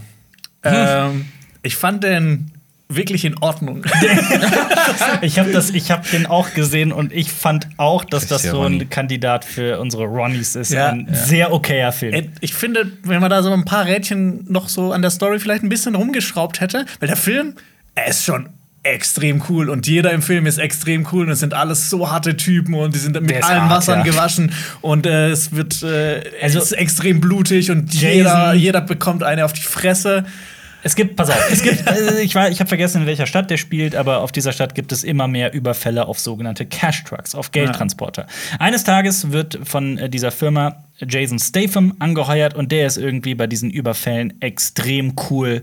ähm, 0.62 1.26
ich 1.62 1.76
fand 1.76 2.04
den 2.04 2.50
wirklich 2.88 3.24
in 3.24 3.38
Ordnung. 3.38 3.84
Ich 5.22 5.38
habe 5.38 5.52
das, 5.52 5.70
ich 5.70 5.90
habe 5.90 6.06
den 6.10 6.26
auch 6.26 6.52
gesehen 6.54 6.90
und 6.92 7.12
ich 7.12 7.30
fand 7.30 7.68
auch, 7.76 8.04
dass 8.04 8.22
Das 8.26 8.42
das 8.42 8.44
ja 8.44 8.50
so 8.50 8.62
ein 8.62 8.72
Ronny. 8.74 8.86
Kandidat 8.86 9.44
für 9.44 9.78
unsere 9.80 10.04
Ronnies 10.04 10.56
ist. 10.56 10.70
Ja. 10.72 10.88
ein 10.88 11.08
sehr 11.12 11.52
okayer 11.52 11.92
Film. 11.92 12.30
Ich 12.40 12.52
finde, 12.54 12.90
wenn 13.04 13.20
man 13.20 13.30
da 13.30 13.42
so 13.42 13.52
ein 13.52 13.64
paar 13.64 13.86
Rädchen 13.86 14.44
noch 14.50 14.68
so 14.68 14.92
an 14.92 15.00
der 15.00 15.10
Story 15.12 15.38
vielleicht 15.38 15.62
ein 15.62 15.68
bisschen 15.68 15.94
rumgeschraubt 15.94 16.60
hätte, 16.60 16.84
weil 16.98 17.06
der 17.06 17.16
Film, 17.16 17.54
er 17.94 18.08
ist 18.08 18.24
schon 18.24 18.48
extrem 18.84 19.42
cool 19.48 19.70
und 19.70 19.86
jeder 19.86 20.10
im 20.12 20.22
Film 20.22 20.46
ist 20.46 20.58
extrem 20.58 21.06
cool 21.12 21.26
und 21.26 21.32
es 21.32 21.40
sind 21.40 21.54
alles 21.54 21.88
so 21.88 22.10
harte 22.10 22.36
Typen 22.36 22.74
und 22.74 22.94
die 22.94 22.98
sind 22.98 23.20
mit 23.20 23.32
allen 23.44 23.62
hart, 23.62 23.70
Wassern 23.70 23.98
ja. 24.00 24.04
gewaschen 24.04 24.52
und 24.80 25.06
äh, 25.06 25.30
es 25.30 25.52
wird 25.52 25.82
äh, 25.82 26.22
Also, 26.42 26.58
es 26.58 26.66
ist 26.66 26.72
extrem 26.72 27.20
blutig 27.20 27.70
und 27.70 27.94
Jason- 27.94 28.10
jeder, 28.16 28.54
jeder 28.54 28.80
bekommt 28.80 29.22
eine 29.22 29.44
auf 29.44 29.52
die 29.52 29.62
Fresse. 29.62 30.24
Es 30.84 30.96
gibt, 30.96 31.14
pass 31.14 31.30
auf, 31.30 31.48
es 31.52 31.62
gibt, 31.62 31.86
äh, 31.86 32.22
ich, 32.22 32.34
war- 32.34 32.50
ich 32.50 32.58
habe 32.58 32.66
vergessen, 32.66 33.02
in 33.02 33.06
welcher 33.06 33.26
Stadt 33.26 33.48
der 33.50 33.56
spielt, 33.56 33.94
aber 33.94 34.18
auf 34.20 34.32
dieser 34.32 34.50
Stadt 34.50 34.74
gibt 34.74 34.90
es 34.90 35.04
immer 35.04 35.28
mehr 35.28 35.52
Überfälle 35.54 36.08
auf 36.08 36.18
sogenannte 36.18 36.66
Cash 36.66 37.04
Trucks, 37.04 37.36
auf 37.36 37.52
Geldtransporter. 37.52 38.26
Eines 38.58 38.82
Tages 38.82 39.30
wird 39.30 39.60
von 39.62 39.96
äh, 39.98 40.08
dieser 40.08 40.32
Firma 40.32 40.82
Jason 40.98 41.38
Statham 41.38 41.94
angeheuert 42.00 42.54
und 42.54 42.72
der 42.72 42.88
ist 42.88 42.96
irgendwie 42.96 43.36
bei 43.36 43.46
diesen 43.46 43.70
Überfällen 43.70 44.40
extrem 44.42 45.14
cool 45.30 45.62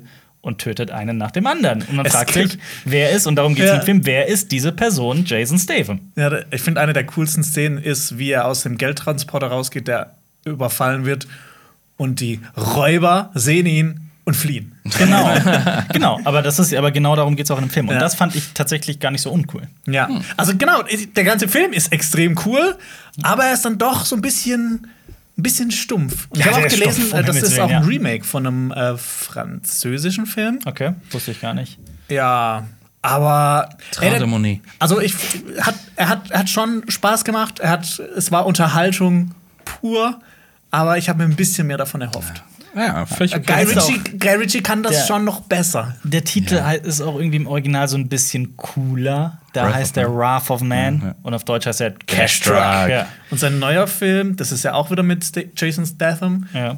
und 0.49 0.57
tötet 0.59 0.91
einen 0.91 1.17
nach 1.17 1.31
dem 1.31 1.47
anderen. 1.47 1.81
Und 1.83 1.93
man 1.95 2.05
Es 2.05 2.11
fragt 2.13 2.33
sich, 2.33 2.57
wer 2.83 3.11
ist, 3.11 3.25
und 3.27 3.37
darum 3.37 3.55
geht 3.55 3.63
es 3.65 3.71
Ja. 3.71 3.77
im 3.77 3.83
Film, 3.85 4.05
wer 4.05 4.27
ist 4.27 4.51
diese 4.51 4.73
Person, 4.73 5.23
Jason 5.25 5.57
Statham? 5.57 6.01
Ja, 6.17 6.31
ich 6.51 6.61
finde, 6.61 6.81
eine 6.81 6.91
der 6.91 7.05
coolsten 7.05 7.43
Szenen 7.43 7.77
ist, 7.77 8.17
wie 8.17 8.31
er 8.31 8.45
aus 8.45 8.63
dem 8.63 8.77
Geldtransporter 8.77 9.47
rausgeht, 9.47 9.87
der 9.87 10.15
überfallen 10.45 11.05
wird 11.05 11.27
und 11.97 12.19
die 12.19 12.39
Räuber 12.57 13.31
sehen 13.33 13.65
ihn 13.65 13.99
und 14.25 14.35
fliehen. 14.35 14.73
Genau, 14.97 15.31
genau. 15.93 16.19
Aber 16.23 16.41
das 16.41 16.59
ist, 16.59 16.73
aber 16.73 16.91
genau 16.91 17.15
darum 17.15 17.35
geht 17.35 17.45
es 17.45 17.51
auch 17.51 17.57
in 17.57 17.65
dem 17.65 17.69
Film. 17.71 17.87
Und 17.87 17.95
Ja. 17.95 17.99
das 17.99 18.15
fand 18.15 18.35
ich 18.35 18.53
tatsächlich 18.53 18.99
gar 18.99 19.11
nicht 19.11 19.21
so 19.21 19.31
uncool. 19.31 19.63
Ja, 19.87 20.07
also 20.37 20.53
genau, 20.55 20.83
der 21.15 21.23
ganze 21.23 21.47
Film 21.47 21.73
ist 21.73 21.91
extrem 21.91 22.37
cool, 22.45 22.75
aber 23.23 23.45
er 23.45 23.53
ist 23.53 23.65
dann 23.65 23.77
doch 23.77 24.05
so 24.05 24.15
ein 24.15 24.21
bisschen, 24.21 24.87
ein 25.39 25.43
bisschen 25.43 25.71
stumpf. 25.71 26.27
Und 26.29 26.39
ich 26.39 26.45
Ja, 26.45 26.51
habe 26.53 26.65
auch 26.65 26.69
gelesen, 26.69 26.91
stumpf, 27.07 27.13
um 27.13 27.19
äh, 27.19 27.23
das 27.23 27.35
ist 27.37 27.59
auch 27.59 27.69
ein. 27.69 27.83
Remake 27.83 28.23
von 28.25 28.45
einem 28.45 28.71
äh, 28.71 28.97
französischen 28.97 30.25
Film. 30.25 30.59
Okay, 30.65 30.93
wusste 31.11 31.31
ich 31.31 31.41
gar 31.41 31.53
nicht. 31.53 31.77
Ja, 32.09 32.67
aber 33.01 33.69
Trade 33.91 34.15
er, 34.17 34.27
Money. 34.27 34.61
also 34.79 34.99
ich 34.99 35.13
hat, 35.61 35.75
er 35.95 36.09
hat, 36.09 36.31
er 36.31 36.39
hat 36.39 36.49
schon 36.49 36.83
Spaß 36.89 37.23
gemacht. 37.23 37.59
Er 37.59 37.69
hat, 37.71 37.99
es 38.17 38.31
war 38.31 38.45
Unterhaltung 38.45 39.31
pur, 39.65 40.19
aber 40.71 40.97
ich 40.97 41.07
habe 41.09 41.19
mir 41.19 41.25
ein 41.25 41.35
bisschen 41.35 41.67
mehr 41.67 41.77
davon 41.77 42.01
erhofft. 42.01 42.37
Ja, 42.37 42.43
völlig 43.05 43.31
Guy, 43.33 43.39
okay. 43.41 43.63
ist 43.63 43.77
auch- 43.77 43.89
Ritchie, 43.89 44.17
Guy 44.17 44.35
Ritchie 44.35 44.61
kann 44.61 44.83
das 44.83 44.93
Der- 44.93 45.05
schon 45.07 45.25
noch 45.25 45.41
besser. 45.41 45.95
Der 46.03 46.23
Titel 46.23 46.61
halt 46.61 46.85
ist 46.85 47.01
auch 47.01 47.15
irgendwie 47.17 47.37
im 47.37 47.47
Original 47.47 47.87
so 47.87 47.97
ein 47.97 48.07
bisschen 48.09 48.55
cooler. 48.57 49.39
Da 49.53 49.65
Wrath 49.65 49.73
heißt 49.75 49.95
der. 49.95 50.15
Wrath 50.15 50.49
of 50.49 50.61
Man 50.61 51.01
ja. 51.03 51.15
und 51.23 51.33
auf 51.33 51.43
Deutsch 51.43 51.65
heißt 51.65 51.81
er 51.81 51.91
Cash 51.91 52.41
Truck. 52.41 52.55
Ja. 52.55 53.07
Und 53.31 53.39
sein 53.39 53.59
neuer 53.59 53.87
Film, 53.87 54.35
das 54.35 54.51
ist 54.51 54.63
ja 54.63 54.73
auch 54.73 54.91
wieder 54.91 55.03
mit 55.03 55.25
Jason 55.57 55.85
Statham. 55.85 56.47
Ja. 56.53 56.77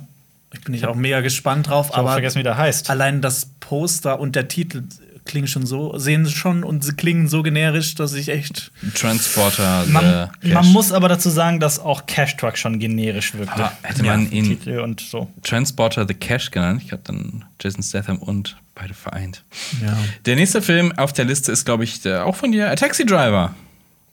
Ich 0.54 0.62
bin 0.62 0.74
nicht 0.74 0.86
auch 0.86 0.95
mega 0.95 1.22
gespannt 1.22 1.68
drauf, 1.70 1.88
Ich 1.89 1.93
habe 1.93 2.02
aber 2.08 2.14
vergessen, 2.14 2.39
wie 2.39 2.43
der 2.43 2.58
heißt. 2.58 2.89
allein 2.89 3.22
das 3.22 3.47
Poster 3.62 4.20
und 4.20 4.36
der 4.36 4.47
Titel 4.49 4.84
klingen 5.32 5.47
schon 5.47 5.65
so, 5.65 5.97
sehen 5.97 6.27
schon 6.27 6.63
und 6.63 6.84
sie 6.84 6.93
klingen 6.93 7.27
so 7.27 7.41
generisch, 7.41 7.95
dass 7.95 8.13
ich 8.13 8.29
echt. 8.29 8.71
Transporter. 8.93 9.86
Man, 9.88 10.03
the 10.03 10.47
Cash. 10.49 10.53
man 10.53 10.67
muss 10.67 10.91
aber 10.91 11.09
dazu 11.09 11.29
sagen, 11.29 11.59
dass 11.59 11.79
auch 11.79 12.05
Cash 12.05 12.38
Truck 12.38 12.57
schon 12.57 12.79
generisch 12.79 13.34
wirkte. 13.34 13.63
Ah, 13.63 13.71
hätte 13.82 14.03
man 14.03 14.29
ihn 14.32 14.45
Titel 14.45 14.79
und 14.79 14.99
so. 15.01 15.29
Transporter 15.43 16.05
The 16.07 16.13
Cash 16.13 16.51
genannt. 16.51 16.82
Ich 16.86 16.91
habe 16.91 17.01
dann 17.05 17.45
Jason 17.61 17.82
Statham 17.82 18.17
und 18.17 18.57
beide 18.75 18.93
vereint. 18.93 19.43
Ja. 19.82 19.97
Der 20.25 20.36
nächste 20.36 20.61
Film 20.61 20.91
auf 20.97 21.13
der 21.13 21.25
Liste 21.25 21.51
ist, 21.51 21.65
glaube 21.65 21.84
ich, 21.84 22.01
der, 22.01 22.25
auch 22.25 22.36
von 22.36 22.51
dir, 22.51 22.69
A 22.69 22.75
Taxi 22.75 23.05
Driver. 23.05 23.55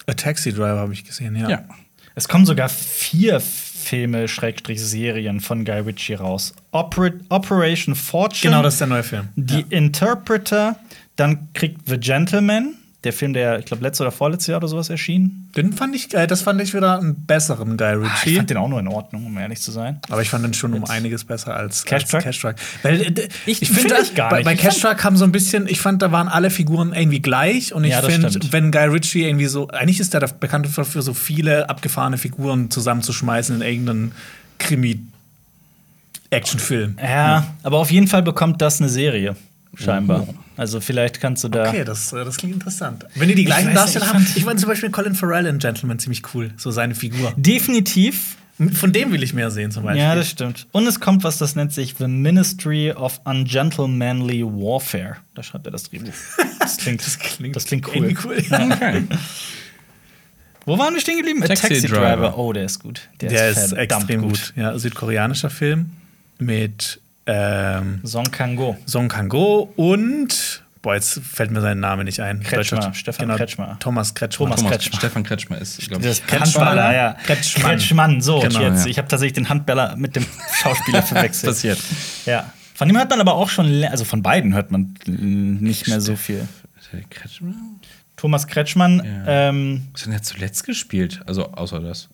A 0.07 0.15
Taxi 0.15 0.53
Driver 0.53 0.79
habe 0.79 0.93
ich 0.93 1.05
gesehen, 1.05 1.37
ja. 1.37 1.49
Ja. 1.49 1.65
Es 2.15 2.29
kommen 2.29 2.47
sogar 2.47 2.69
vier 2.69 3.41
Filme, 3.41 4.29
Schrägstrich 4.29 4.83
Serien 4.83 5.41
von 5.41 5.65
Guy 5.65 5.81
Ritchie 5.81 6.15
raus. 6.15 6.53
Oper 6.73 7.13
Operation 7.31 7.95
Fortune, 7.95 8.51
Genau, 8.51 8.63
das 8.63 8.75
ist 8.75 8.81
der 8.81 8.89
neue 8.89 9.03
Film. 9.03 9.29
The 9.37 9.65
Interpreter, 9.71 10.79
dann 11.19 11.49
kriegt 11.53 11.89
The 11.89 11.99
Gentleman, 11.99 12.75
der 13.05 13.13
Film, 13.13 13.33
der, 13.33 13.61
ich 13.61 13.65
glaube, 13.65 13.85
letztes 13.85 14.01
oder 14.01 14.11
vorletztes 14.11 14.49
Jahr 14.49 14.57
oder 14.59 14.67
sowas 14.67 14.91
erschien. 14.91 15.49
Den 15.57 15.73
fand 15.73 15.95
ich, 15.95 16.13
äh, 16.15 16.27
das 16.27 16.43
fand 16.43 16.61
ich 16.61 16.75
wieder 16.75 16.99
einen 16.99 17.15
besseren 17.27 17.77
Guy 17.77 17.87
Ah, 17.87 18.03
Ich 18.03 18.11
Ritchie. 18.25 18.35
fand 18.37 18.51
den 18.51 18.57
auch 18.57 18.67
nur 18.69 18.81
in 18.81 18.89
Ordnung, 18.89 19.25
um 19.27 19.39
ehrlich 19.39 19.61
zu 19.61 19.71
sein. 19.71 20.01
aber 20.11 20.21
ich 20.23 20.29
fand 20.31 20.45
den 20.45 20.53
schon 20.53 20.75
um 20.75 20.85
einiges 20.85 21.23
besser 21.25 21.55
als 21.57 21.85
Cash 21.85 22.03
als 22.03 22.11
Truck? 22.11 22.23
Cash 22.23 22.41
Truck. 22.41 22.55
Weil 22.83 23.01
äh, 23.03 23.29
Ich- 23.47 23.63
ich, 23.63 23.71
finde, 23.71 23.95
find 23.95 24.03
ich 24.09 24.15
gar 24.17 24.31
bei, 24.31 24.39
nicht. 24.39 24.47
bei 24.47 24.55
Ich 24.55 24.61
Cash 24.61 24.81
Truck 24.81 25.05
haben 25.05 25.17
so 25.17 25.23
ein 25.25 25.31
bisschen, 25.31 25.69
ich 25.69 25.81
fand, 25.81 26.03
da 26.03 26.11
waren 26.11 26.27
alle 26.27 26.51
Figuren 26.51 26.93
irgendwie 26.93 27.21
gleich. 27.21 27.73
Und 27.73 27.85
ich 27.85 27.93
Ja, 27.93 28.03
finde, 28.03 28.31
wenn 28.51 28.73
Guy 28.73 28.87
Ritchie 28.87 29.23
irgendwie 29.25 29.47
so, 29.47 29.69
eigentlich 29.69 30.01
ist 30.01 30.13
der 30.13 30.19
da 30.21 30.27
bekannt 30.27 30.67
dafür, 30.77 31.03
so 31.03 31.15
viele 31.15 31.71
abgefahrene 31.71 32.19
Figuren 32.19 32.69
zusammenzuschmeißen 32.71 33.55
in 33.57 33.63
irgendeinen 33.63 34.13
Krimi-Actionfilm. 34.59 36.97
Ja, 37.03 37.47
aber 37.63 37.79
auf 37.79 37.91
jeden 37.91 38.07
Fall 38.09 38.23
bekommt 38.23 38.61
das 38.61 38.81
eine 38.81 38.89
Serie, 38.89 39.37
scheinbar. 39.77 40.27
Also 40.57 40.81
vielleicht 40.81 41.21
kannst 41.21 41.45
du 41.45 41.49
da. 41.49 41.69
Okay, 41.69 41.85
das, 41.85 42.13
äh, 42.13 42.25
das 42.25 42.37
klingt 42.37 42.55
interessant. 42.55 43.07
Wenn 43.15 43.29
die 43.29 43.35
die 43.35 43.45
gleichen 43.45 43.67
nicht, 43.69 43.77
Darsteller 43.77 44.09
haben, 44.09 44.25
fand- 44.25 44.37
ich 44.37 44.45
fand 44.45 44.59
zum 44.61 44.69
Beispiel 44.69 44.91
Colin 44.91 45.15
Farrell 45.15 45.47
in 45.47 45.59
Gentleman 45.59 45.99
ziemlich 45.99 46.23
cool, 46.35 46.51
so 46.57 46.71
seine 46.71 46.95
Figur. 46.95 47.33
Definitiv. 47.37 48.37
Von 48.75 48.93
dem 48.93 49.13
will 49.13 49.23
ich 49.23 49.35
mehr 49.35 49.53
sehen 49.53 49.71
zum 49.71 49.85
Beispiel. 49.85 50.03
Ja, 50.03 50.17
das 50.17 50.31
stimmt. 50.31 50.67
Und 50.73 50.85
es 50.89 50.99
kommt 50.99 51.23
was, 51.23 51.39
das 51.39 51.55
nennt 51.55 51.73
sich 51.73 51.95
The 51.97 52.09
Ministry 52.09 52.91
of 52.91 53.21
Ungentlemanly 53.25 54.43
Warfare. 54.45 55.19
Da 55.37 55.45
schreibt 55.45 55.67
er 55.67 55.71
das 55.73 55.85
Drehbuch. 55.85 56.13
Das 56.61 56.77
klingt, 56.77 57.01
das 57.07 57.19
klingt 57.19 57.55
klingt 57.65 57.87
cool. 57.89 57.95
irgendwie 57.97 58.27
cool. 58.27 58.45
Ja. 58.51 58.67
Okay. 58.67 59.03
Wo 60.67 60.77
waren 60.79 60.93
wir 60.93 61.01
stehen 61.01 61.17
geblieben? 61.17 61.43
A 61.43 61.47
Taxi 61.47 61.69
Taxi, 61.69 61.87
Driver. 61.87 62.37
Oh, 62.37 62.53
der 62.53 62.65
ist 62.65 62.81
gut. 62.81 63.09
Der, 63.23 63.31
Der 63.31 63.49
ist 63.51 63.69
verdammt 63.73 64.03
extrem 64.11 64.23
gut. 64.23 64.53
Ja, 64.55 64.79
südkoreanischer 64.79 65.49
Film 65.49 65.91
mit 66.39 67.01
ähm, 67.29 68.01
Song 68.05 68.25
Kang-go. 68.31 68.77
Song 68.87 69.09
Kang-go 69.09 69.73
und 69.77 70.63
boah, 70.83 70.95
jetzt 70.95 71.21
fällt 71.21 71.51
mir 71.51 71.61
sein 71.61 71.81
Name 71.81 72.05
nicht 72.05 72.21
ein. 72.21 72.41
Kretschmer, 72.43 72.79
Deutscher- 72.81 72.95
Stefan 72.95 73.29
Kretschmer. 73.37 73.77
Thomas 73.81 74.15
Kretschmer. 74.15 74.47
Thomas 74.47 74.61
Thomas 74.61 74.73
Kretschmer. 74.73 74.99
Stefan 74.99 75.23
Kretschmer 75.25 75.59
ist, 75.59 75.89
glaube 75.89 76.09
ich. 76.09 76.23
Handballer, 76.31 76.95
ja. 76.95 77.17
Kretschmann. 77.25 77.71
Kretschmann. 77.73 78.21
So, 78.21 78.41
Genau, 78.41 78.61
jetzt. 78.63 78.85
ja. 78.85 78.91
Ich 78.91 78.99
habe 78.99 79.09
tatsächlich 79.09 79.35
den 79.35 79.49
Handballer 79.49 79.97
mit 79.97 80.17
dem 80.17 80.25
Schauspieler 80.63 81.03
verwechselt. 81.05 81.51
Passiert. 81.53 81.79
Ja. 82.27 82.53
Von 82.75 82.87
dem 82.89 82.97
hört 82.97 83.11
man 83.11 83.21
aber 83.21 83.35
auch 83.35 83.49
schon, 83.51 83.85
also 83.85 84.05
von 84.05 84.23
beiden 84.23 84.55
hört 84.55 84.71
man 84.71 84.95
nicht 85.07 85.89
mehr 85.89 86.01
so 86.01 86.15
viel. 86.17 86.47
Kretschmer? 87.11 87.55
Thomas 88.17 88.47
Kretschmann, 88.47 89.03
Ja. 89.05 89.49
ähm, 89.49 89.89
Was 89.93 90.01
hat 90.03 90.07
denn 90.07 90.13
der 90.13 90.23
zuletzt 90.23 90.65
gespielt? 90.65 91.21
Also 91.27 91.53
außer 91.53 91.81
das. 91.81 92.09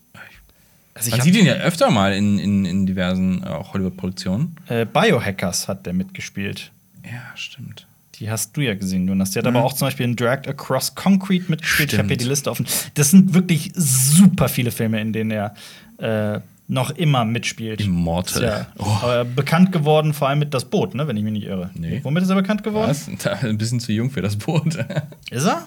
Also 0.94 1.08
ich 1.08 1.16
Man 1.16 1.20
sieht 1.22 1.36
ihn 1.36 1.46
ja 1.46 1.54
öfter 1.54 1.90
mal 1.90 2.12
in, 2.14 2.38
in, 2.38 2.64
in 2.64 2.86
diversen 2.86 3.42
äh, 3.42 3.46
auch 3.46 3.74
Hollywood-Produktionen. 3.74 4.56
äh, 4.68 4.86
Biohackers 4.86 5.68
hat 5.68 5.86
der 5.86 5.92
mitgespielt. 5.92 6.70
Ja, 7.04 7.22
stimmt. 7.36 7.86
Die 8.20 8.30
hast 8.30 8.56
du 8.56 8.60
ja 8.60 8.74
gesehen, 8.74 9.08
Jonas. 9.08 9.32
Der 9.32 9.42
hat 9.42 9.48
aber 9.48 9.64
auch 9.64 9.72
zum 9.72 9.88
Beispiel 9.88 10.04
in 10.04 10.14
Dragged 10.14 10.46
Across 10.46 10.94
Concrete 10.94 11.46
mitgespielt. 11.50 11.92
Ich 11.92 11.98
habe 11.98 12.06
hier 12.06 12.14
Stimmt. 12.14 12.20
die 12.20 12.28
Liste 12.30 12.50
offen. 12.50 12.64
Das 12.94 13.10
sind 13.10 13.34
wirklich 13.34 13.72
super 13.74 14.48
viele 14.48 14.70
Filme, 14.70 15.00
in 15.00 15.12
denen 15.12 15.32
er 15.32 15.54
äh, 15.98 16.40
noch 16.68 16.90
immer 16.92 17.24
mitspielt. 17.24 17.80
Immortal. 17.80 18.42
Ja. 18.42 18.66
Oh. 18.78 18.84
Aber 19.02 19.24
bekannt 19.24 19.72
geworden, 19.72 20.14
vor 20.14 20.28
allem 20.28 20.38
mit 20.38 20.54
Das 20.54 20.64
Boot, 20.64 20.94
ne? 20.94 21.08
wenn 21.08 21.16
ich 21.16 21.24
mich 21.24 21.32
nicht 21.32 21.46
irre. 21.46 21.70
Nee. 21.74 22.00
Womit 22.04 22.22
ist 22.22 22.28
er 22.30 22.36
bekannt 22.36 22.62
geworden? 22.62 22.88
Was? 22.90 23.10
Da, 23.22 23.32
ein 23.32 23.58
bisschen 23.58 23.80
zu 23.80 23.90
jung 23.92 24.10
für 24.10 24.22
das 24.22 24.36
Boot. 24.36 24.76
Ist 25.32 25.44
er? 25.46 25.66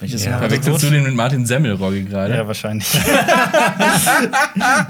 Welches 0.00 0.24
Ja, 0.24 0.38
Verwechselst 0.38 0.84
du 0.84 0.90
den 0.90 1.02
mit 1.02 1.14
Martin 1.14 1.44
Semmelrogge 1.44 2.04
gerade? 2.04 2.32
Ja, 2.34 2.46
wahrscheinlich. 2.46 2.86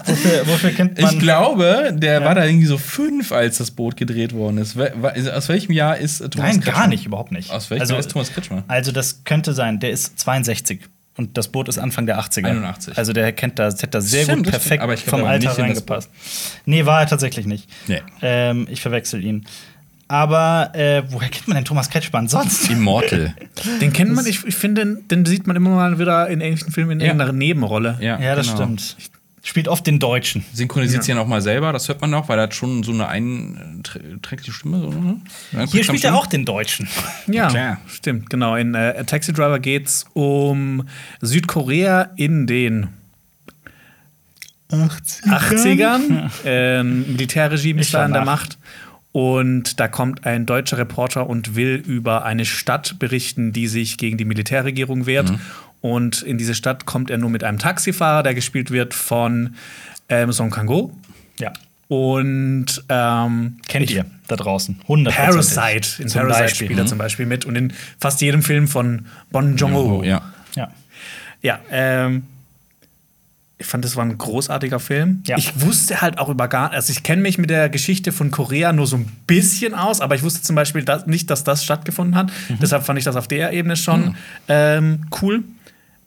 wofür, 0.04 0.46
wofür 0.46 0.70
kennt 0.70 1.00
man. 1.00 1.10
Ich 1.10 1.18
glaube, 1.18 1.94
der 1.96 2.22
war 2.24 2.34
da 2.34 2.44
irgendwie 2.44 2.66
so 2.66 2.76
fünf, 2.76 3.32
als 3.32 3.56
das 3.56 3.70
Boot 3.70 3.96
gedreht 3.96 4.34
worden 4.34 4.58
ist. 4.58 4.76
Aus 4.78 5.48
welchem 5.48 5.72
Jahr 5.72 5.96
ist 5.96 6.20
äh, 6.20 6.28
Thomas 6.28 6.50
Nein, 6.50 6.60
Kretschmer? 6.60 6.80
gar 6.80 6.88
nicht, 6.88 7.06
überhaupt 7.06 7.32
nicht. 7.32 7.50
Aus 7.50 7.70
welchem 7.70 7.80
also, 7.82 7.94
Jahr 7.94 8.00
ist 8.00 8.10
Thomas 8.10 8.32
Kretschmer? 8.32 8.64
Also, 8.68 8.92
das 8.92 9.24
könnte 9.24 9.54
sein, 9.54 9.80
der 9.80 9.92
ist 9.92 10.18
62 10.18 10.80
und 11.16 11.38
das 11.38 11.48
Boot 11.48 11.68
ist 11.68 11.78
Anfang 11.78 12.04
der 12.04 12.20
80er. 12.20 12.44
81. 12.44 12.98
Also, 12.98 13.14
der 13.14 13.32
kennt 13.32 13.58
da, 13.58 13.64
das 13.70 13.80
hätte 13.80 13.92
da 13.92 14.02
sehr 14.02 14.24
Stimmt, 14.24 14.44
gut 14.44 14.50
perfekt 14.52 14.66
stimmt. 14.66 14.82
Aber 14.82 14.92
ich 14.92 15.06
glaub, 15.06 15.20
vom 15.20 15.28
Alter 15.28 15.58
reingepasst. 15.58 16.10
Nee, 16.66 16.84
war 16.84 17.00
er 17.00 17.06
tatsächlich 17.06 17.46
nicht. 17.46 17.70
Nee. 17.86 18.02
Ähm, 18.20 18.66
ich 18.70 18.82
verwechsel 18.82 19.24
ihn. 19.24 19.46
Aber 20.10 20.70
äh, 20.74 21.02
woher 21.10 21.28
kennt 21.28 21.48
man 21.48 21.56
denn 21.56 21.64
Thomas 21.66 21.90
Kretschmann 21.90 22.28
sonst? 22.28 22.70
Immortal. 22.70 23.34
Den 23.80 23.92
kennt 23.92 24.14
man, 24.14 24.26
ich, 24.26 24.42
ich 24.46 24.54
finde, 24.54 24.82
den, 24.84 25.08
den 25.08 25.26
sieht 25.26 25.46
man 25.46 25.54
immer 25.54 25.68
mal 25.70 25.98
wieder 25.98 26.28
in 26.28 26.40
ähnlichen 26.40 26.72
Filmen 26.72 26.92
in 26.92 27.00
Ja. 27.00 27.06
irgendeiner 27.08 27.32
Nebenrolle. 27.32 27.98
Ja, 28.00 28.18
Ja, 28.18 28.34
das 28.34 28.46
genau. 28.46 28.56
stimmt. 28.62 28.96
Spielt 29.42 29.68
oft 29.68 29.86
den 29.86 29.98
Deutschen. 29.98 30.44
Synchronisiert 30.52 31.04
sich 31.04 31.14
ja 31.14 31.20
auch 31.20 31.26
mal 31.26 31.40
selber, 31.40 31.72
das 31.72 31.88
hört 31.88 32.00
man 32.00 32.12
auch, 32.14 32.28
weil 32.28 32.38
er 32.38 32.44
hat 32.44 32.54
schon 32.54 32.82
so 32.82 32.92
eine 32.92 33.06
einträgliche 33.08 34.52
Stimme. 34.52 34.80
So, 34.80 34.90
ne? 34.90 35.20
Hier 35.70 35.84
spielt 35.84 36.04
er 36.04 36.14
auch 36.16 36.26
den 36.26 36.44
Deutschen. 36.44 36.88
Ja, 37.28 37.48
klar. 37.48 37.78
stimmt, 37.86 38.30
genau. 38.30 38.56
In 38.56 38.74
äh, 38.74 38.94
A 38.98 39.04
Taxi 39.04 39.32
Driver 39.32 39.58
geht 39.58 39.86
es 39.86 40.06
um 40.14 40.88
Südkorea 41.20 42.10
in 42.16 42.46
den 42.46 42.88
80ern. 44.70 46.30
Ähm, 46.44 47.12
Militärregime 47.12 47.80
ist 47.80 47.94
da 47.94 48.04
an 48.04 48.12
der. 48.12 48.24
Macht. 48.24 48.57
Und 49.18 49.80
da 49.80 49.88
kommt 49.88 50.26
ein 50.26 50.46
deutscher 50.46 50.78
Reporter 50.78 51.28
und 51.28 51.56
will 51.56 51.74
über 51.74 52.24
eine 52.24 52.44
Stadt 52.44 53.00
berichten, 53.00 53.52
die 53.52 53.66
sich 53.66 53.98
gegen 53.98 54.16
die 54.16 54.24
Militärregierung 54.24 55.06
wehrt. 55.06 55.32
Und 55.80 56.22
in 56.22 56.38
diese 56.38 56.54
Stadt 56.54 56.86
kommt 56.86 57.10
er 57.10 57.18
nur 57.18 57.28
mit 57.28 57.42
einem 57.42 57.58
Taxifahrer, 57.58 58.22
der 58.22 58.34
gespielt 58.34 58.70
wird 58.70 58.94
von 58.94 59.56
ähm, 60.08 60.30
Song 60.30 60.50
Kang-go. 60.50 60.92
Ja. 61.40 61.52
Und 61.88 62.66
ähm, 62.88 63.56
Kennt 63.66 63.90
ich- 63.90 63.96
ihr 63.96 64.04
da 64.28 64.36
draußen? 64.36 64.78
100 64.82 65.12
Parasite. 65.12 66.00
In 66.02 66.08
Zum 66.08 66.20
Parasite 66.20 66.44
Beispiel. 66.44 66.66
spielt 66.68 66.78
er 66.78 66.86
zum 66.86 66.98
Beispiel 66.98 67.26
mit. 67.26 67.44
Und 67.44 67.56
in 67.56 67.72
fast 67.98 68.20
jedem 68.20 68.42
Film 68.44 68.68
von 68.68 69.06
Bon 69.32 69.56
Joon-ho. 69.56 69.98
Oh, 69.98 70.02
ja. 70.04 70.22
Ja. 70.54 70.68
Ja, 71.42 71.58
ähm, 71.72 72.22
ich 73.60 73.66
fand, 73.66 73.84
das 73.84 73.96
war 73.96 74.04
ein 74.04 74.16
großartiger 74.16 74.78
Film. 74.78 75.22
Ja. 75.26 75.36
Ich 75.36 75.60
wusste 75.60 76.00
halt 76.00 76.18
auch 76.18 76.28
über 76.28 76.46
gar, 76.46 76.70
also 76.70 76.92
ich 76.92 77.02
kenne 77.02 77.22
mich 77.22 77.38
mit 77.38 77.50
der 77.50 77.68
Geschichte 77.68 78.12
von 78.12 78.30
Korea 78.30 78.72
nur 78.72 78.86
so 78.86 78.96
ein 78.96 79.06
bisschen 79.26 79.74
aus, 79.74 80.00
aber 80.00 80.14
ich 80.14 80.22
wusste 80.22 80.42
zum 80.42 80.54
Beispiel 80.54 80.84
dass, 80.84 81.06
nicht, 81.06 81.28
dass 81.28 81.42
das 81.42 81.64
stattgefunden 81.64 82.14
hat. 82.14 82.30
Mhm. 82.48 82.58
Deshalb 82.62 82.84
fand 82.84 83.00
ich 83.00 83.04
das 83.04 83.16
auf 83.16 83.26
der 83.26 83.52
Ebene 83.52 83.76
schon 83.76 84.14
ähm, 84.46 85.06
cool. 85.20 85.42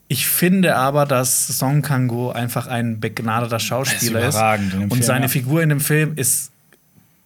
Ich 0.08 0.28
finde 0.28 0.76
aber, 0.76 1.06
dass 1.06 1.47
Song 1.47 1.82
Kang-go 1.82 2.32
einfach 2.32 2.68
ein 2.68 2.99
begnadeter 2.99 3.60
Schauspieler 3.60 4.28
ist. 4.28 4.38
dem 4.38 4.84
Und 4.84 4.93
Film, 4.93 5.04
seine 5.04 5.26
ja. 5.26 5.30
Figur 5.30 5.62
in 5.62 5.70
dem 5.70 5.80
Film 5.80 6.14
ist 6.16 6.52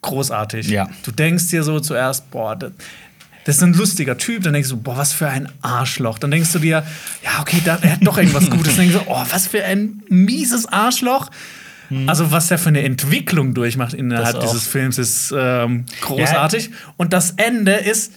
großartig. 0.01 0.69
Ja. 0.69 0.89
Du 1.03 1.11
denkst 1.11 1.49
dir 1.49 1.63
so 1.63 1.79
zuerst, 1.79 2.29
boah, 2.31 2.57
das, 3.45 3.57
ist 3.57 3.63
ein 3.63 3.73
lustiger 3.73 4.17
Typ. 4.17 4.43
Dann 4.43 4.53
denkst 4.53 4.69
du, 4.69 4.77
boah, 4.77 4.97
was 4.97 5.13
für 5.13 5.27
ein 5.27 5.49
Arschloch. 5.61 6.19
Dann 6.19 6.31
denkst 6.31 6.51
du 6.51 6.59
dir, 6.59 6.83
ja, 7.23 7.39
okay, 7.39 7.61
da, 7.63 7.79
er 7.81 7.93
hat 7.93 7.99
doch 8.01 8.17
irgendwas 8.17 8.49
Gutes. 8.49 8.75
Dann 8.75 8.89
denkst 8.89 9.05
du, 9.05 9.11
oh, 9.11 9.23
was 9.29 9.47
für 9.47 9.63
ein 9.63 10.03
mieses 10.09 10.65
Arschloch. 10.65 11.31
Also, 12.07 12.31
was 12.31 12.49
er 12.49 12.57
für 12.57 12.69
eine 12.69 12.83
Entwicklung 12.83 13.53
durchmacht 13.53 13.93
innerhalb 13.93 14.39
dieses 14.39 14.65
Films, 14.65 14.97
ist 14.97 15.33
ähm, 15.37 15.85
großartig. 16.01 16.71
Und 16.97 17.13
das 17.13 17.31
Ende 17.37 17.73
ist 17.73 18.13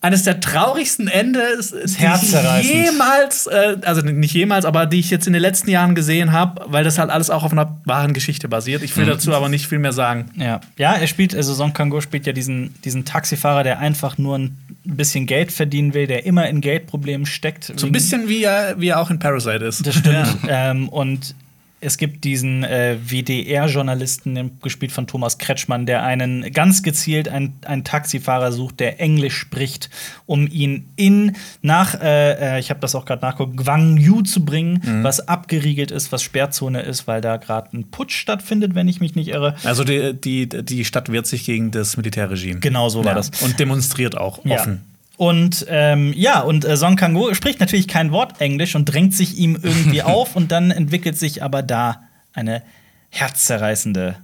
eines 0.00 0.22
der 0.22 0.38
traurigsten 0.38 1.08
Ende, 1.08 1.40
die 1.60 2.60
ich 2.60 2.72
jemals, 2.72 3.48
äh, 3.48 3.76
also 3.82 4.00
nicht 4.02 4.32
jemals, 4.32 4.64
aber 4.64 4.86
die 4.86 5.00
ich 5.00 5.10
jetzt 5.10 5.26
in 5.26 5.32
den 5.32 5.42
letzten 5.42 5.70
Jahren 5.70 5.96
gesehen 5.96 6.30
habe, 6.30 6.64
weil 6.68 6.84
das 6.84 6.98
halt 6.98 7.10
alles 7.10 7.30
auch 7.30 7.42
auf 7.42 7.50
einer 7.50 7.80
wahren 7.84 8.14
Geschichte 8.14 8.48
basiert. 8.48 8.82
Ich 8.84 8.96
will 8.96 9.06
dazu 9.06 9.34
aber 9.34 9.48
nicht 9.48 9.66
viel 9.66 9.80
mehr 9.80 9.92
sagen. 9.92 10.30
Ja. 10.36 10.60
ja, 10.76 10.94
er 10.94 11.06
spielt, 11.08 11.34
also 11.34 11.52
Song 11.52 11.72
Kang-go 11.72 12.00
spielt 12.00 12.26
ja 12.26 12.32
diesen, 12.32 12.74
diesen 12.84 13.04
Taxifahrer, 13.04 13.64
der 13.64 13.80
einfach 13.80 14.18
nur 14.18 14.38
ein 14.38 14.56
bisschen 14.84 15.26
Geld 15.26 15.52
verdienen 15.52 15.94
will, 15.94 16.06
der 16.06 16.24
immer 16.24 16.48
in 16.48 16.60
Geldproblemen 16.60 17.26
steckt. 17.26 17.72
So 17.76 17.86
ein 17.86 17.92
bisschen 17.92 18.28
wie 18.28 18.42
er, 18.44 18.80
wie 18.80 18.88
er 18.88 19.00
auch 19.00 19.10
in 19.10 19.18
Parasite 19.18 19.64
ist. 19.64 19.86
Das 19.86 19.94
stimmt. 19.94 20.38
ähm, 20.48 20.88
und 20.88 21.34
es 21.80 21.96
gibt 21.96 22.24
diesen 22.24 22.64
äh, 22.64 22.96
WDR-Journalisten, 23.04 24.58
gespielt 24.62 24.92
von 24.92 25.06
Thomas 25.06 25.38
Kretschmann, 25.38 25.86
der 25.86 26.02
einen 26.02 26.52
ganz 26.52 26.82
gezielt 26.82 27.28
einen, 27.28 27.54
einen 27.64 27.84
Taxifahrer 27.84 28.52
sucht, 28.52 28.80
der 28.80 29.00
Englisch 29.00 29.36
spricht, 29.36 29.90
um 30.26 30.46
ihn 30.46 30.88
in 30.96 31.36
nach, 31.62 32.00
äh, 32.00 32.56
äh, 32.56 32.60
ich 32.60 32.70
habe 32.70 32.80
das 32.80 32.94
auch 32.94 33.04
gerade 33.04 33.22
nachgeguckt, 33.22 33.56
Gwangju 33.56 34.22
zu 34.22 34.44
bringen, 34.44 35.02
was 35.02 35.28
abgeriegelt 35.28 35.90
ist, 35.90 36.12
was 36.12 36.22
Sperrzone 36.22 36.82
ist, 36.82 37.06
weil 37.06 37.20
da 37.20 37.36
gerade 37.36 37.76
ein 37.76 37.84
Putsch 37.90 38.16
stattfindet, 38.16 38.74
wenn 38.74 38.88
ich 38.88 39.00
mich 39.00 39.14
nicht 39.14 39.28
irre. 39.28 39.54
Also 39.64 39.84
die, 39.84 40.14
die, 40.14 40.48
die 40.48 40.84
Stadt 40.84 41.10
wehrt 41.12 41.26
sich 41.26 41.44
gegen 41.44 41.70
das 41.70 41.96
Militärregime. 41.96 42.60
Genau 42.60 42.88
so 42.88 43.04
war 43.04 43.14
das. 43.14 43.30
Und 43.42 43.58
demonstriert 43.58 44.16
auch 44.16 44.38
offen. 44.38 44.48
Ja. 44.48 44.97
Und 45.18 45.66
ähm, 45.68 46.12
ja, 46.16 46.40
und 46.42 46.64
äh, 46.64 46.76
Song 46.76 46.94
Kang-go 46.94 47.34
spricht 47.34 47.58
natürlich 47.58 47.88
kein 47.88 48.12
Wort 48.12 48.40
Englisch 48.40 48.76
und 48.76 48.84
drängt 48.84 49.14
sich 49.14 49.36
ihm 49.36 49.58
irgendwie 49.60 50.02
auf 50.04 50.36
und 50.36 50.52
dann 50.52 50.70
entwickelt 50.70 51.18
sich 51.18 51.42
aber 51.42 51.64
da 51.64 52.04
eine 52.32 52.62
herzzerreißende 53.10 54.14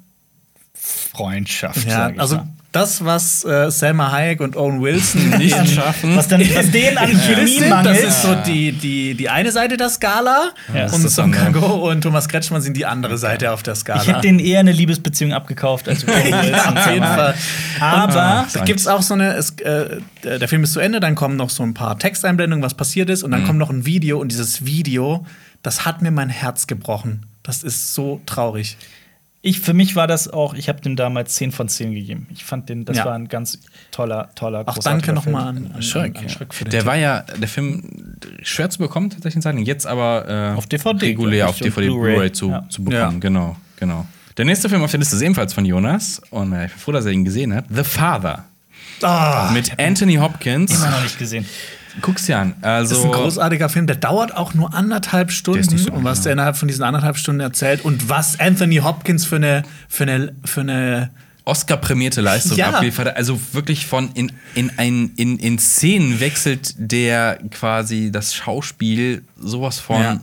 Freundschaft. 0.73 1.85
Ja, 1.89 2.13
also 2.17 2.37
mal. 2.37 2.49
Das, 2.75 3.05
was 3.05 3.45
äh, 3.45 3.71
Selma 3.71 4.11
Hayek 4.11 4.41
und 4.41 4.57
Owen 4.57 4.81
Wilson 4.83 5.31
Nicht 5.39 5.57
schaffen. 5.75 6.17
was, 6.17 6.27
dann, 6.29 6.41
was 6.55 6.71
denen 6.71 6.99
an 6.99 7.09
Chemie 7.27 7.59
das 7.61 7.69
mangelt. 7.69 8.01
ist 8.01 8.23
so 8.23 8.35
die, 8.35 8.73
die, 8.73 9.15
die 9.15 9.29
eine 9.29 9.53
Seite 9.53 9.77
der 9.77 9.89
Skala 9.89 10.51
Ja, 10.75 10.83
das 10.83 10.95
und 10.95 11.05
das 11.05 11.15
Song. 11.15 11.31
Kang-go 11.31 11.89
und 11.91 12.01
Thomas 12.03 12.29
Kretschmann 12.29 12.63
sind 12.63 12.77
die 12.77 12.85
andere 12.85 13.17
Seite 13.17 13.53
auf 13.53 13.63
der 13.63 13.75
Skala. 13.77 14.03
ich 14.03 14.09
hätte 14.09 14.23
denen 14.23 14.41
eher 14.41 14.61
eine 14.61 14.73
Liebesbeziehung 14.73 15.33
abgekauft 15.33 15.89
als 15.89 16.05
Owen 16.09 16.15
Wilson. 16.17 16.51
ja, 16.51 16.73
auf 16.75 16.87
jeden 16.93 17.05
Fall. 17.07 17.35
Aber 17.81 18.47
Da 18.53 18.65
gibt 18.65 18.81
es 18.81 18.87
auch 18.89 19.03
so 19.03 19.15
eine, 19.15 19.35
es, 19.35 19.51
äh, 19.61 20.01
der 20.25 20.49
Film 20.49 20.65
ist 20.65 20.73
zu 20.73 20.81
Ende, 20.81 21.01
dann 21.01 21.15
kommen 21.15 21.37
noch 21.37 21.51
so 21.51 21.63
ein 21.63 21.75
paar 21.75 21.99
Texteinblendungen, 21.99 22.63
was 22.65 22.75
passiert 22.75 23.09
ist, 23.09 23.23
und 23.23 23.31
dann 23.31 23.45
kommt 23.47 23.59
noch 23.59 23.71
ein 23.71 23.87
Video 23.87 24.19
und 24.21 24.33
dieses 24.33 24.65
Video, 24.65 25.25
das 25.63 25.85
hat 25.87 26.03
mir 26.03 26.11
mein 26.11 26.29
Herz 26.29 26.67
gebrochen. 26.67 27.27
Das 27.43 27.63
ist 27.63 27.95
so 27.95 28.21
traurig. 28.27 28.77
Ich, 29.47 29.61
für 29.61 29.75
mich 29.75 29.95
war 29.95 30.07
das 30.07 30.27
auch, 30.33 30.55
ich 30.55 30.69
habe 30.71 30.81
dem 30.81 30.97
damals 30.97 31.35
10 31.35 31.53
von 31.53 31.69
10 31.69 31.93
gegeben. 31.93 32.27
Ich 32.33 32.45
fand 32.45 32.69
den, 32.71 32.85
das 32.87 32.97
Ja. 32.97 33.05
war 33.05 33.15
ein 33.15 33.29
ganz 33.29 33.59
toller, 33.91 34.31
toller, 34.35 34.67
Auch 34.67 34.79
danke 34.79 35.05
Film. 35.05 35.15
nochmal 35.17 35.49
an, 35.49 35.71
an, 35.75 35.83
Schreck, 35.83 36.17
an 36.17 36.23
ja. 36.25 36.29
Schreck 36.31 36.55
für 36.55 36.65
den 36.65 36.71
Der 36.71 36.81
Tipp. 36.81 36.87
war 36.87 36.97
ja, 36.97 37.21
der 37.21 37.47
Film 37.49 38.17
schwer 38.43 38.71
zu 38.71 38.79
bekommen, 38.79 39.11
tatsächlich 39.11 39.37
in 39.37 39.43
Zeiten. 39.43 39.59
Jetzt 39.59 39.87
aber 39.87 40.53
äh, 40.55 40.57
Auf 40.57 40.67
DVD, 40.67 41.07
regulär 41.09 41.49
auf 41.51 41.59
DVD, 41.59 41.89
Blu-ray. 41.89 42.13
Blu-ray 42.15 42.33
zu, 42.33 42.49
Ja. 42.51 42.65
zu 42.71 42.83
bekommen. 42.85 43.13
Ja. 43.15 43.19
Genau, 43.21 43.57
genau. 43.79 44.07
Der 44.39 44.47
nächste 44.47 44.69
Film 44.71 44.83
auf 44.83 44.91
der 44.91 44.99
Liste 44.99 45.15
ist 45.17 45.23
ebenfalls 45.23 45.53
von 45.53 45.65
Jonas. 45.67 46.23
Und 46.31 46.53
äh, 46.55 46.65
ich 46.65 46.73
bin 46.73 46.81
froh, 46.81 46.93
dass 46.93 47.05
er 47.05 47.13
ihn 47.13 47.25
gesehen 47.25 47.55
hat. 47.55 47.67
The 47.69 47.85
Father. 47.85 48.45
Ah, 49.03 49.51
Mit 49.53 49.79
Anthony 49.79 50.15
Hopkins. 50.17 50.75
Immer 50.75 50.91
noch 50.91 51.03
nicht 51.03 51.19
gesehen. 51.19 51.45
Guck's 52.01 52.27
dir 52.27 52.39
an. 52.39 52.55
Also, 52.61 52.91
das 52.95 52.99
ist 52.99 53.05
ein 53.05 53.13
großartiger 53.13 53.69
Film, 53.69 53.87
der 53.87 53.97
dauert 53.97 54.37
auch 54.37 54.55
nur 54.55 54.75
anderthalb 54.75 55.31
Stunden. 55.31 55.79
so 55.79 55.93
und 55.93 56.05
was 56.05 56.23
der 56.23 56.33
innerhalb 56.33 56.57
von 56.57 56.69
diesen 56.69 56.83
anderthalb 56.83 57.17
Stunden 57.17 57.41
erzählt 57.41 57.85
und 57.85 58.09
was 58.09 58.39
Anthony 58.41 58.77
Hopkins 58.77 59.25
für 59.25 59.37
eine, 59.37 59.63
für 59.89 60.03
eine, 60.05 60.35
für 60.45 60.61
eine 60.63 61.11
Oscar-prämierte 61.45 62.21
Leistung 62.21 62.57
Ja. 62.57 62.71
abliefert. 62.71 63.17
Also 63.17 63.39
wirklich 63.53 63.87
von 63.87 64.11
in, 64.15 64.33
in, 64.55 64.73
ein, 64.79 65.13
in, 65.17 65.39
in 65.39 65.59
Szenen 65.59 66.19
wechselt 66.21 66.75
der 66.79 67.39
quasi 67.51 68.11
das 68.11 68.35
Schauspiel 68.35 69.23
sowas 69.39 69.79
von 69.79 70.01
Ja. 70.01 70.21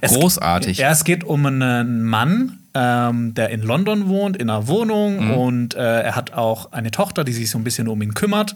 Es- 0.00 0.12
großartig. 0.14 0.78
Ja, 0.78 0.90
es 0.90 1.04
geht 1.04 1.24
um 1.24 1.44
einen 1.46 2.02
Mann, 2.04 2.58
ähm, 2.74 3.34
der 3.34 3.50
in 3.50 3.62
London 3.62 4.08
wohnt, 4.08 4.36
in 4.36 4.48
einer 4.48 4.68
Wohnung 4.68 5.24
Mhm. 5.26 5.30
und 5.32 5.74
äh, 5.74 6.02
er 6.02 6.14
hat 6.16 6.32
auch 6.34 6.70
eine 6.72 6.90
Tochter, 6.92 7.24
die 7.24 7.32
sich 7.32 7.50
so 7.50 7.58
ein 7.58 7.64
bisschen 7.64 7.88
um 7.88 8.00
ihn 8.02 8.14
kümmert. 8.14 8.54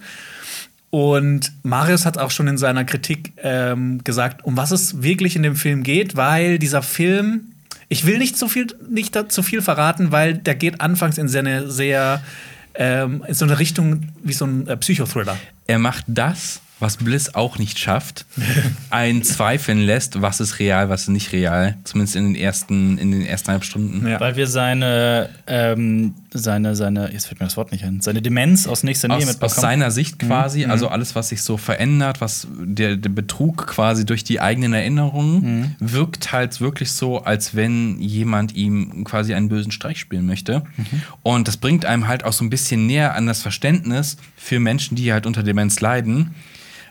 Und 0.94 1.50
Marius 1.64 2.06
hat 2.06 2.18
auch 2.18 2.30
schon 2.30 2.46
in 2.46 2.56
seiner 2.56 2.84
Kritik 2.84 3.32
ähm, 3.42 4.04
gesagt, 4.04 4.44
um 4.44 4.56
was 4.56 4.70
es 4.70 5.02
wirklich 5.02 5.34
in 5.34 5.42
dem 5.42 5.56
Film 5.56 5.82
geht, 5.82 6.14
weil 6.14 6.60
dieser 6.60 6.82
Film, 6.82 7.46
ich 7.88 8.06
will 8.06 8.18
nicht 8.18 8.38
zu 8.38 8.46
viel, 8.46 8.68
nicht 8.88 9.18
zu 9.32 9.42
viel 9.42 9.60
verraten, 9.60 10.12
weil 10.12 10.34
der 10.34 10.54
geht 10.54 10.80
anfangs 10.80 11.18
in 11.18 11.26
seine 11.26 11.68
sehr 11.68 12.22
ähm, 12.76 13.24
in 13.26 13.34
so 13.34 13.44
eine 13.44 13.58
Richtung 13.58 14.12
wie 14.22 14.34
so 14.34 14.44
ein 14.44 14.68
äh, 14.68 14.76
Psychothriller. 14.76 15.36
er 15.66 15.80
macht 15.80 16.04
das, 16.06 16.60
was 16.80 16.96
Bliss 16.96 17.34
auch 17.34 17.58
nicht 17.58 17.78
schafft, 17.78 18.26
einen 18.90 19.22
zweifeln 19.22 19.78
lässt, 19.78 20.20
was 20.20 20.40
ist 20.40 20.58
real, 20.58 20.88
was 20.88 21.02
ist 21.02 21.08
nicht 21.08 21.32
real. 21.32 21.76
Zumindest 21.84 22.16
in 22.16 22.24
den 22.24 22.34
ersten, 22.34 22.98
in 22.98 23.12
den 23.12 23.24
ersten 23.24 23.52
halb 23.52 23.64
Stunden. 23.64 24.06
Ja. 24.06 24.18
Weil 24.20 24.36
wir 24.36 24.46
seine, 24.46 25.30
ähm, 25.46 26.14
seine, 26.32 26.74
seine, 26.74 27.12
jetzt 27.12 27.26
fällt 27.26 27.40
mir 27.40 27.46
das 27.46 27.56
Wort 27.56 27.70
nicht 27.70 27.84
ein, 27.84 28.00
seine 28.00 28.20
Demenz 28.20 28.66
aus 28.66 28.82
nächster 28.82 29.08
Nähe 29.08 29.18
Aus, 29.18 29.26
mitbekommen. 29.26 29.52
aus 29.52 29.60
seiner 29.60 29.90
Sicht 29.90 30.18
quasi, 30.18 30.64
also 30.64 30.88
alles, 30.88 31.14
was 31.14 31.28
sich 31.28 31.42
so 31.42 31.56
verändert, 31.56 32.20
was 32.20 32.48
der, 32.50 32.96
der 32.96 33.10
Betrug 33.10 33.66
quasi 33.66 34.04
durch 34.04 34.24
die 34.24 34.40
eigenen 34.40 34.72
Erinnerungen, 34.74 35.76
wirkt 35.78 36.32
halt 36.32 36.60
wirklich 36.60 36.90
so, 36.90 37.22
als 37.22 37.54
wenn 37.54 38.00
jemand 38.00 38.54
ihm 38.54 39.04
quasi 39.04 39.34
einen 39.34 39.48
bösen 39.48 39.70
Streich 39.72 40.00
spielen 40.00 40.26
möchte. 40.26 40.62
Und 41.22 41.48
das 41.48 41.56
bringt 41.56 41.84
einem 41.86 42.08
halt 42.08 42.24
auch 42.24 42.32
so 42.32 42.44
ein 42.44 42.50
bisschen 42.50 42.86
näher 42.86 43.14
an 43.14 43.26
das 43.26 43.42
Verständnis 43.42 44.16
für 44.36 44.58
Menschen, 44.58 44.96
die 44.96 45.12
halt 45.12 45.26
unter 45.26 45.42
Demenz 45.42 45.80
leiden, 45.80 46.34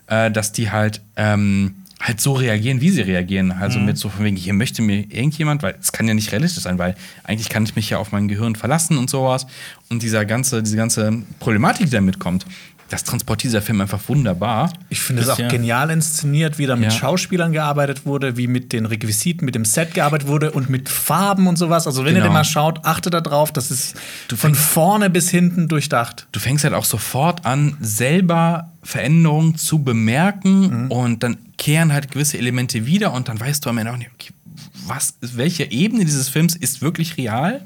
äh, 0.08 0.32
dass 0.32 0.52
die 0.52 0.72
halt 0.72 1.02
ähm, 1.16 1.76
halt 2.02 2.20
so 2.20 2.34
reagieren, 2.34 2.82
wie 2.82 2.90
sie 2.90 3.02
reagieren. 3.02 3.52
Also 3.54 3.80
mit 3.80 3.98
so 3.98 4.10
von 4.10 4.26
wegen, 4.26 4.36
hier 4.36 4.54
möchte 4.54 4.82
mir 4.82 4.98
irgendjemand, 5.10 5.64
weil 5.64 5.76
es 5.80 5.94
kann 5.94 6.06
ja 6.08 6.14
nicht 6.14 6.34
realistisch 6.34 6.64
sein, 6.64 6.78
weil 6.78 6.96
eigentlich 7.24 7.48
kann 7.48 7.64
ich 7.64 7.78
mich 7.78 7.90
ja 7.90 7.98
auf 7.98 8.12
mein 8.12 8.28
Gehirn 8.28 8.56
verlassen 8.58 8.98
und 8.98 9.10
sowas. 9.10 9.48
Und 9.90 10.04
dieser 10.04 10.26
ganze, 10.26 10.62
diese 10.62 10.76
ganze 10.76 11.24
Problematik, 11.40 11.86
die 11.86 11.92
damit 11.94 12.20
kommt, 12.20 12.46
das 12.90 13.06
transportiert 13.06 13.54
dieser 13.54 13.62
Film 13.62 13.80
einfach 13.80 14.02
wunderbar. 14.10 14.72
Ich 14.90 15.00
finde 15.00 15.22
es 15.22 15.30
auch 15.30 15.40
Ja. 15.40 15.48
genial 15.48 15.90
inszeniert, 15.92 16.58
wie 16.60 16.66
da 16.66 16.76
mit 16.76 16.92
Ja. 16.92 17.00
Schauspielern 17.00 17.54
gearbeitet 17.54 18.06
wurde, 18.06 18.36
wie 18.36 18.48
mit 18.48 18.74
den 18.74 18.86
Requisiten, 18.86 19.46
mit 19.46 19.56
dem 19.56 19.64
Set 19.64 19.94
gearbeitet 19.94 20.28
wurde 20.28 20.52
und 20.52 20.70
mit 20.70 20.90
Farben 20.90 21.48
und 21.48 21.58
sowas. 21.58 21.88
Also, 21.88 22.02
wenn 22.04 22.10
ihr 22.10 22.16
Genau. 22.16 22.26
den 22.26 22.34
mal 22.34 22.44
schaut, 22.44 22.84
achtet 22.86 23.14
da 23.14 23.22
drauf, 23.22 23.54
das 23.54 23.72
ist 23.72 23.96
von 24.36 24.54
vorne 24.54 25.10
bis 25.10 25.30
hinten 25.30 25.70
durchdacht. 25.70 26.28
du 26.34 26.40
fängst 26.42 26.66
halt 26.66 26.74
auch 26.74 26.86
sofort 26.86 27.46
an, 27.46 27.78
selber 27.80 28.73
Veränderungen 28.84 29.56
zu 29.56 29.84
bemerken 29.84 30.88
und 30.90 31.24
dann 31.24 31.38
kehren 31.58 31.94
halt 31.94 32.12
gewisse 32.12 32.38
Elemente 32.38 32.86
wieder 32.86 33.14
und 33.14 33.30
dann 33.30 33.40
weißt 33.40 33.66
du 33.66 33.70
am 33.70 33.78
Ende 33.78 33.92
auch 33.94 33.98
nicht, 33.98 34.12
okay, 34.14 34.34
was, 34.86 35.16
welche 35.22 35.72
Ebene 35.72 36.04
dieses 36.04 36.30
Films 36.30 36.56
ist 36.56 36.82
wirklich 36.82 37.18
real 37.18 37.62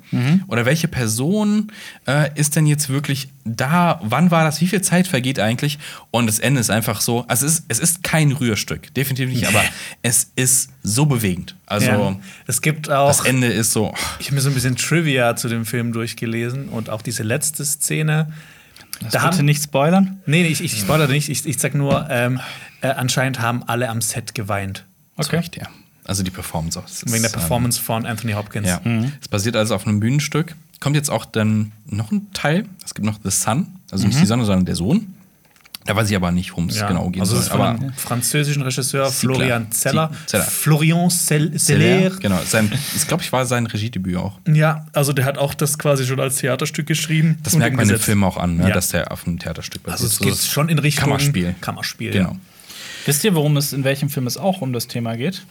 oder 0.48 0.66
welche 0.66 0.88
Person 0.88 1.72
äh, 2.06 2.30
ist 2.36 2.56
denn 2.56 2.68
jetzt 2.68 2.90
wirklich 2.90 3.30
da, 3.44 4.00
wann 4.04 4.30
war 4.30 4.44
das, 4.44 4.62
wie 4.62 4.68
viel 4.68 4.82
Zeit 4.82 5.08
vergeht 5.08 5.40
eigentlich 5.40 5.80
und 6.12 6.28
das 6.28 6.40
Ende 6.40 6.60
ist 6.62 6.70
einfach 6.70 7.02
so, 7.02 7.26
also 7.28 7.46
es 7.46 7.60
ist, 7.60 7.66
es 7.70 7.80
ist 7.80 8.04
kein 8.04 8.32
Rührstück, 8.32 8.94
definitiv 8.94 9.30
nicht, 9.30 9.48
aber 9.48 9.64
es 10.02 10.32
ist 10.36 10.70
so 10.84 11.06
bewegend. 11.06 11.56
Also 11.66 11.88
Ja. 11.92 12.20
Es 12.46 12.62
gibt 12.62 12.90
auch. 12.92 13.08
das 13.08 13.26
Ende 13.26 13.48
ist 13.48 13.72
so, 13.72 13.94
Ich 14.20 14.28
habe 14.28 14.36
mir 14.36 14.42
so 14.42 14.50
ein 14.50 14.54
bisschen 14.54 14.76
Trivia 14.76 15.36
zu 15.36 15.50
dem 15.50 15.66
Film 15.66 15.94
durchgelesen 15.94 16.70
und 16.70 16.90
auch 16.90 17.02
diese 17.02 17.24
letzte 17.24 17.66
Szene. 17.66 18.32
Da 19.12 19.30
bitte 19.30 19.44
nicht 19.44 19.64
spoilern. 19.64 20.22
Nee, 20.26 20.44
nee, 20.44 20.50
ich, 20.50 20.62
ich 20.64 20.80
spoilere 20.80 21.10
nicht. 21.10 21.30
Ich, 21.30 21.46
ich 21.46 21.58
sag 21.60 21.74
nur, 21.74 22.08
ähm, 22.10 22.40
äh, 22.82 22.90
anscheinend 22.90 23.40
haben 23.40 23.64
alle 23.64 23.90
am 23.90 24.02
Set 24.02 24.36
geweint. 24.36 24.86
okay. 25.18 25.38
Recht, 25.38 25.58
ja. 25.58 25.68
Also 26.06 26.24
die 26.24 26.32
Performance 26.32 26.80
auch. 26.80 26.86
Es 26.86 27.06
Wegen 27.06 27.12
der 27.12 27.26
ist, 27.26 27.34
ähm, 27.34 27.40
Performance 27.40 27.82
von 27.82 28.06
Anthony 28.06 28.34
Hopkins. 28.34 28.68
Ja. 28.68 28.82
Es 29.20 29.28
basiert 29.28 29.58
also 29.58 29.76
auf 29.76 29.86
einem 29.86 30.00
Bühnenstück. 30.00 30.56
Kommt 30.80 30.96
jetzt 30.96 31.10
auch 31.10 31.26
dann 31.26 31.74
noch 31.86 32.12
ein 32.12 32.32
Teil. 32.34 32.66
Es 32.86 32.94
gibt 32.94 33.06
noch 33.06 33.20
The 33.24 33.32
Sun, 33.32 33.68
also 33.92 34.08
nicht 34.08 34.22
die 34.22 34.26
Sonne, 34.26 34.46
sondern 34.46 34.66
der 34.66 34.76
Sohn. 34.76 35.16
Da 35.88 35.96
weiß 35.96 36.10
ich 36.10 36.16
aber 36.16 36.32
nicht, 36.32 36.52
worum 36.52 36.68
es 36.70 36.78
Ja, 36.78 36.88
genau 36.88 37.10
geht. 37.10 37.22
also 37.22 37.36
es 37.36 37.44
ist 37.44 37.48
von 37.50 37.62
aber 37.62 37.70
einem 37.80 37.94
französischen 37.94 38.62
Regisseur 38.62 39.08
Ziegler. 39.10 39.36
Florian 39.36 39.72
Zeller. 39.72 40.12
Zeller. 40.28 40.44
Florian 40.44 41.10
Zeller. 41.10 42.10
Genau, 42.20 42.40
sein, 42.46 42.72
ich 42.96 43.08
glaube, 43.08 43.24
ich 43.24 43.32
war 43.32 43.46
sein 43.46 43.66
Regiedebüt 43.66 44.18
auch. 44.18 44.38
Ja, 44.48 44.86
also 44.94 45.14
der 45.14 45.26
hat 45.26 45.38
auch 45.38 45.54
das 45.54 45.80
quasi 45.80 46.06
schon 46.06 46.20
als 46.20 46.36
Theaterstück 46.38 46.86
geschrieben. 46.88 47.40
Das 47.44 47.54
und 47.54 47.60
merkt 47.60 47.76
man 47.78 47.90
im. 47.90 47.98
Film 48.00 48.24
auch 48.24 48.38
an, 48.38 48.58
ne, 48.58 48.68
Ja. 48.68 48.74
dass 48.76 48.90
der 48.90 49.12
auf 49.12 49.26
einem 49.26 49.40
Theaterstück 49.40 49.82
basiert. 49.84 49.94
Also 50.02 50.08
es 50.08 50.16
So 50.18 50.24
geht 50.26 50.34
das 50.34 50.48
schon 50.48 50.70
in 50.70 50.78
Richtung 50.80 51.06
Kammerspiel. 51.06 51.56
Kammerspiel. 51.62 52.12
Genau. 52.12 52.32
Ja. 52.32 52.38
Wisst 53.06 53.24
ihr, 53.24 53.34
worum 53.34 53.56
es 53.58 53.72
in 53.74 53.84
welchem 53.86 54.10
Film 54.10 54.28
es 54.28 54.38
auch 54.38 54.62
um 54.62 54.74
das 54.74 54.88
Thema 54.88 55.16
geht? 55.16 55.44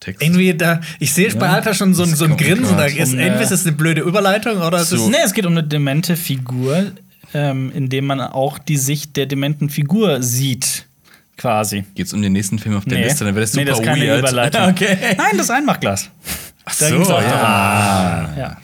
Text. 0.00 0.22
Irgendwie 0.22 0.54
da, 0.54 0.80
ich 1.00 1.12
sehe 1.12 1.34
bei 1.34 1.48
Alter 1.48 1.74
schon 1.74 1.92
so, 1.92 2.04
so 2.04 2.24
ein 2.24 2.36
Grinsen. 2.36 2.76
Da 2.76 2.84
ist, 2.84 3.12
Um, 3.12 3.18
entweder 3.18 3.40
äh, 3.40 3.42
ist 3.42 3.50
es 3.50 3.66
eine 3.66 3.74
blöde 3.74 4.02
Überleitung 4.02 4.58
oder 4.62 4.78
es 4.78 4.90
So. 4.90 4.96
ist. 4.96 5.08
Nee, 5.08 5.16
es 5.24 5.32
geht 5.34 5.44
um 5.44 5.52
eine 5.52 5.64
demente 5.64 6.16
Figur, 6.16 6.92
ähm, 7.34 7.70
in 7.74 7.88
dem 7.88 8.06
man 8.06 8.20
auch 8.20 8.58
die 8.58 8.76
Sicht 8.76 9.16
der 9.16 9.26
dementen 9.26 9.70
Figur 9.70 10.22
sieht. 10.22 10.86
Quasi. 11.36 11.84
Geht's 11.94 12.12
um 12.12 12.20
den 12.20 12.32
nächsten 12.32 12.58
Film 12.58 12.76
auf 12.76 12.84
der 12.84 12.98
Nee. 12.98 13.04
Liste, 13.04 13.24
dann 13.24 13.34
wäre 13.34 13.42
das 13.44 13.52
super 13.52 13.64
nee, 13.64 13.70
das 13.70 13.78
ist 13.80 13.84
keine 13.84 14.04
weird. 14.06 14.18
Überleitung. 14.20 14.62
Okay. 14.70 14.96
Nein, 15.16 15.36
das 15.38 15.50
Einmachglas. 15.50 16.10
Ach 16.64 16.74
Da 16.76 16.88
so, 16.88 16.94
ging's 16.96 17.08
auch 17.10 17.22
ja. 17.22 18.34
Ja. 18.36 18.56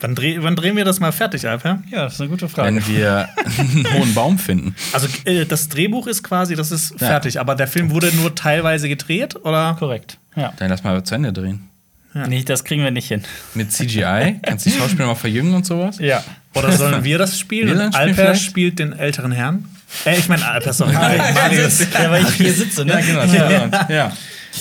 Wann, 0.00 0.14
dreh, 0.14 0.36
wann 0.40 0.54
drehen 0.56 0.76
wir 0.76 0.84
das 0.84 1.00
mal 1.00 1.12
fertig, 1.12 1.46
Alter? 1.48 1.82
ja, 1.90 2.04
das 2.04 2.14
ist 2.14 2.20
eine 2.20 2.28
gute 2.30 2.48
Frage. 2.48 2.74
Wenn 2.74 2.86
wir 2.86 3.28
einen 3.58 3.86
hohen 3.94 4.12
Baum 4.14 4.38
finden. 4.38 4.74
Also 4.92 5.06
äh, 5.24 5.46
das 5.46 5.68
Drehbuch 5.68 6.06
ist 6.06 6.22
quasi, 6.22 6.54
das 6.56 6.72
ist 6.72 6.98
fertig, 6.98 7.40
aber 7.40 7.54
der 7.54 7.66
Film 7.68 7.90
wurde 7.90 8.14
nur 8.16 8.34
teilweise 8.34 8.88
gedreht, 8.88 9.36
oder? 9.44 9.76
Korrekt. 9.78 10.18
Ja. 10.36 10.52
Dann 10.58 10.68
lass 10.68 10.82
mal 10.84 11.02
zu 11.04 11.14
Ende 11.14 11.32
drehen. 11.32 11.68
Nee, 12.14 12.42
das 12.44 12.64
kriegen 12.64 12.82
wir 12.84 12.90
nicht 12.90 13.08
hin. 13.08 13.22
Mit 13.54 13.72
CGI? 13.72 14.36
Kannst 14.42 14.66
du 14.66 14.70
die 14.70 14.76
Schauspieler 14.78 15.06
mal 15.06 15.14
verjüngen 15.16 15.54
und 15.54 15.66
sowas? 15.66 15.98
Ja. 15.98 16.22
Oder 16.54 16.70
sollen 16.72 17.02
wir 17.04 17.18
das 17.18 17.38
spielen? 17.38 17.76
Wir 17.76 17.94
Alper 17.94 18.14
vielleicht? 18.14 18.42
spielt 18.42 18.78
den 18.78 18.92
älteren 18.92 19.32
Herrn? 19.32 19.64
Äh, 20.06 20.18
ich 20.18 20.28
meine 20.28 20.46
Alper, 20.48 20.72
sorry. 20.72 20.92
Marius. 20.92 21.80
Ja, 21.92 22.10
weil 22.10 22.22
ich 22.22 22.34
hier 22.34 22.52
sitze, 22.52 22.84
ne? 22.84 22.92
Ja, 22.92 23.00
genau. 23.00 23.24
Ja. 23.34 23.88
ja. 23.88 24.12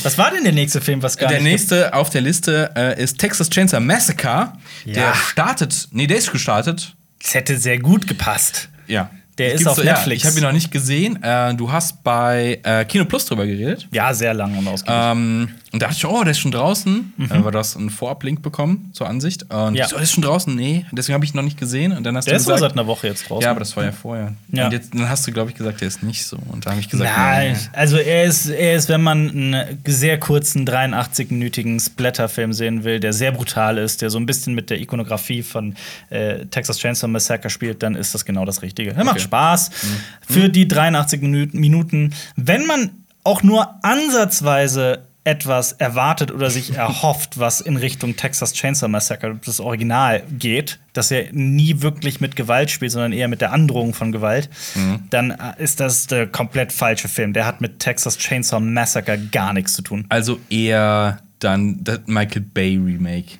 Was 0.01 0.17
war 0.17 0.31
denn 0.31 0.43
der 0.43 0.53
nächste 0.53 0.81
Film, 0.81 1.03
was 1.03 1.15
gar 1.17 1.29
Der 1.29 1.39
nicht 1.39 1.51
nächste 1.51 1.93
auf 1.93 2.09
der 2.09 2.21
Liste 2.21 2.71
äh, 2.75 3.01
ist 3.01 3.19
Texas 3.19 3.49
Chainsaw 3.49 3.79
Massacre. 3.79 4.53
Ja. 4.85 4.93
Der 4.93 5.13
startet, 5.13 5.87
nee, 5.91 6.07
der 6.07 6.17
ist 6.17 6.31
gestartet. 6.31 6.95
Es 7.23 7.35
hätte 7.35 7.57
sehr 7.59 7.77
gut 7.77 8.07
gepasst. 8.07 8.69
Ja. 8.87 9.11
Der 9.37 9.51
Das 9.51 9.61
ist 9.61 9.67
auf 9.67 9.75
so- 9.77 9.83
ja, 9.83 9.93
Netflix. 9.93 10.23
ich 10.23 10.27
habe 10.29 10.37
ihn 10.39 10.43
noch 10.43 10.51
nicht 10.51 10.71
gesehen. 10.71 11.21
Äh, 11.23 11.53
du 11.55 11.71
hast 11.71 12.03
bei 12.03 12.59
äh, 12.63 12.85
Kino 12.85 13.05
Plus 13.05 13.25
drüber 13.25 13.45
geredet. 13.45 13.87
Ja, 13.91 14.13
sehr 14.15 14.33
lang 14.33 14.57
und 14.57 14.67
ausgiebig. 14.67 14.95
Ähm, 14.99 15.49
und 15.73 15.81
da 15.81 15.87
dachte 15.87 15.97
ich, 15.97 16.05
oh, 16.05 16.21
der 16.23 16.31
ist 16.31 16.39
schon 16.39 16.51
draußen. 16.51 17.13
Mhm. 17.17 17.29
Weil 17.29 17.51
du 17.51 17.57
hast 17.59 17.75
einen 17.75 17.89
Vorablink 17.89 18.41
bekommen 18.41 18.91
zur 18.93 19.09
Ansicht. 19.09 19.51
Und 19.51 19.75
Ja. 19.75 19.83
ich 19.85 19.89
so, 19.89 19.95
der 19.97 20.03
ist 20.03 20.11
schon 20.13 20.23
draußen. 20.23 20.55
Nee, 20.55 20.85
deswegen 20.91 21.15
habe 21.15 21.25
ich 21.25 21.33
ihn 21.33 21.37
noch 21.37 21.43
nicht 21.43 21.59
gesehen. 21.59 21.91
Und 21.91 22.03
dann 22.03 22.15
hast 22.15 22.25
der 22.25 22.33
du 22.35 22.37
ist 22.37 22.43
gesagt, 22.45 22.59
seit 22.61 22.71
einer 22.73 22.87
Woche 22.87 23.07
jetzt 23.07 23.27
draußen. 23.29 23.43
ja, 23.43 23.49
aber 23.51 23.59
das 23.59 23.75
war 23.75 23.83
ja 23.83 23.91
vorher. 23.91 24.33
Ja. 24.51 24.65
Und 24.67 24.71
jetzt, 24.71 24.93
dann 24.93 25.09
hast 25.09 25.25
du, 25.27 25.31
glaube 25.31 25.49
ich, 25.49 25.57
gesagt, 25.57 25.81
der 25.81 25.87
ist 25.87 26.03
nicht 26.03 26.25
so. 26.25 26.37
Und 26.51 26.65
da 26.65 26.69
habe 26.71 26.79
ich 26.79 26.89
gesagt, 26.89 27.09
Nein, 27.13 27.53
nee. 27.53 27.69
also 27.77 27.97
er 27.97 28.23
ist, 28.23 28.47
er 28.47 28.75
ist, 28.75 28.87
wenn 28.87 29.01
man 29.01 29.29
einen 29.31 29.79
sehr 29.85 30.19
kurzen 30.19 30.65
83-minütigen 30.67 31.79
Splatter-Film 31.83 32.53
sehen 32.53 32.83
will, 32.83 32.99
der 32.99 33.11
sehr 33.13 33.31
brutal 33.31 33.77
ist, 33.79 34.01
der 34.03 34.09
so 34.11 34.19
ein 34.19 34.25
bisschen 34.27 34.53
mit 34.53 34.69
der 34.69 34.79
Ikonografie 34.79 35.41
von 35.43 35.75
äh, 36.11 36.45
Texas 36.45 36.77
Chainsaw 36.77 37.07
Massacre 37.07 37.49
spielt, 37.49 37.81
dann 37.83 37.95
ist 37.95 38.13
das 38.13 38.25
genau 38.25 38.45
das 38.45 38.61
Richtige. 38.61 38.91
Er 38.91 39.03
macht 39.03 39.15
Okay. 39.15 39.23
Spaß 39.23 39.71
für 40.27 40.49
die 40.49 40.67
83 40.67 41.21
Minuten- 41.21 41.59
Minuten. 41.59 42.13
Wenn 42.35 42.65
man 42.67 42.91
auch 43.23 43.41
nur 43.43 43.75
ansatzweise 43.83 44.99
etwas 45.23 45.73
erwartet 45.73 46.31
oder 46.31 46.49
sich 46.49 46.73
erhofft, 46.75 47.39
was 47.39 47.61
in 47.61 47.77
Richtung 47.77 48.15
Texas 48.15 48.53
Chainsaw 48.53 48.87
Massacre, 48.89 49.39
das 49.45 49.59
Original, 49.59 50.23
geht, 50.37 50.79
dass 50.93 51.11
er 51.11 51.31
nie 51.31 51.81
wirklich 51.81 52.21
mit 52.21 52.35
Gewalt 52.35 52.69
spielt, 52.69 52.91
sondern 52.91 53.13
eher 53.13 53.27
mit 53.27 53.41
der 53.41 53.51
Androhung 53.51 53.93
von 53.93 54.11
Gewalt, 54.11 54.49
dann 55.09 55.31
äh, 55.31 55.53
ist 55.57 55.79
das 55.79 56.07
der 56.07 56.27
komplett 56.27 56.71
falsche 56.71 57.07
Film. 57.07 57.33
Der 57.33 57.45
hat 57.45 57.61
mit 57.61 57.79
Texas 57.79 58.17
Chainsaw 58.17 58.59
Massacre 58.59 59.17
gar 59.17 59.53
nichts 59.53 59.73
zu 59.73 59.81
tun. 59.81 60.05
Also 60.09 60.39
eher 60.49 61.19
dann 61.43 61.83
das 61.83 61.99
Michael 62.05 62.41
Bay 62.41 62.77
Remake. 62.77 63.31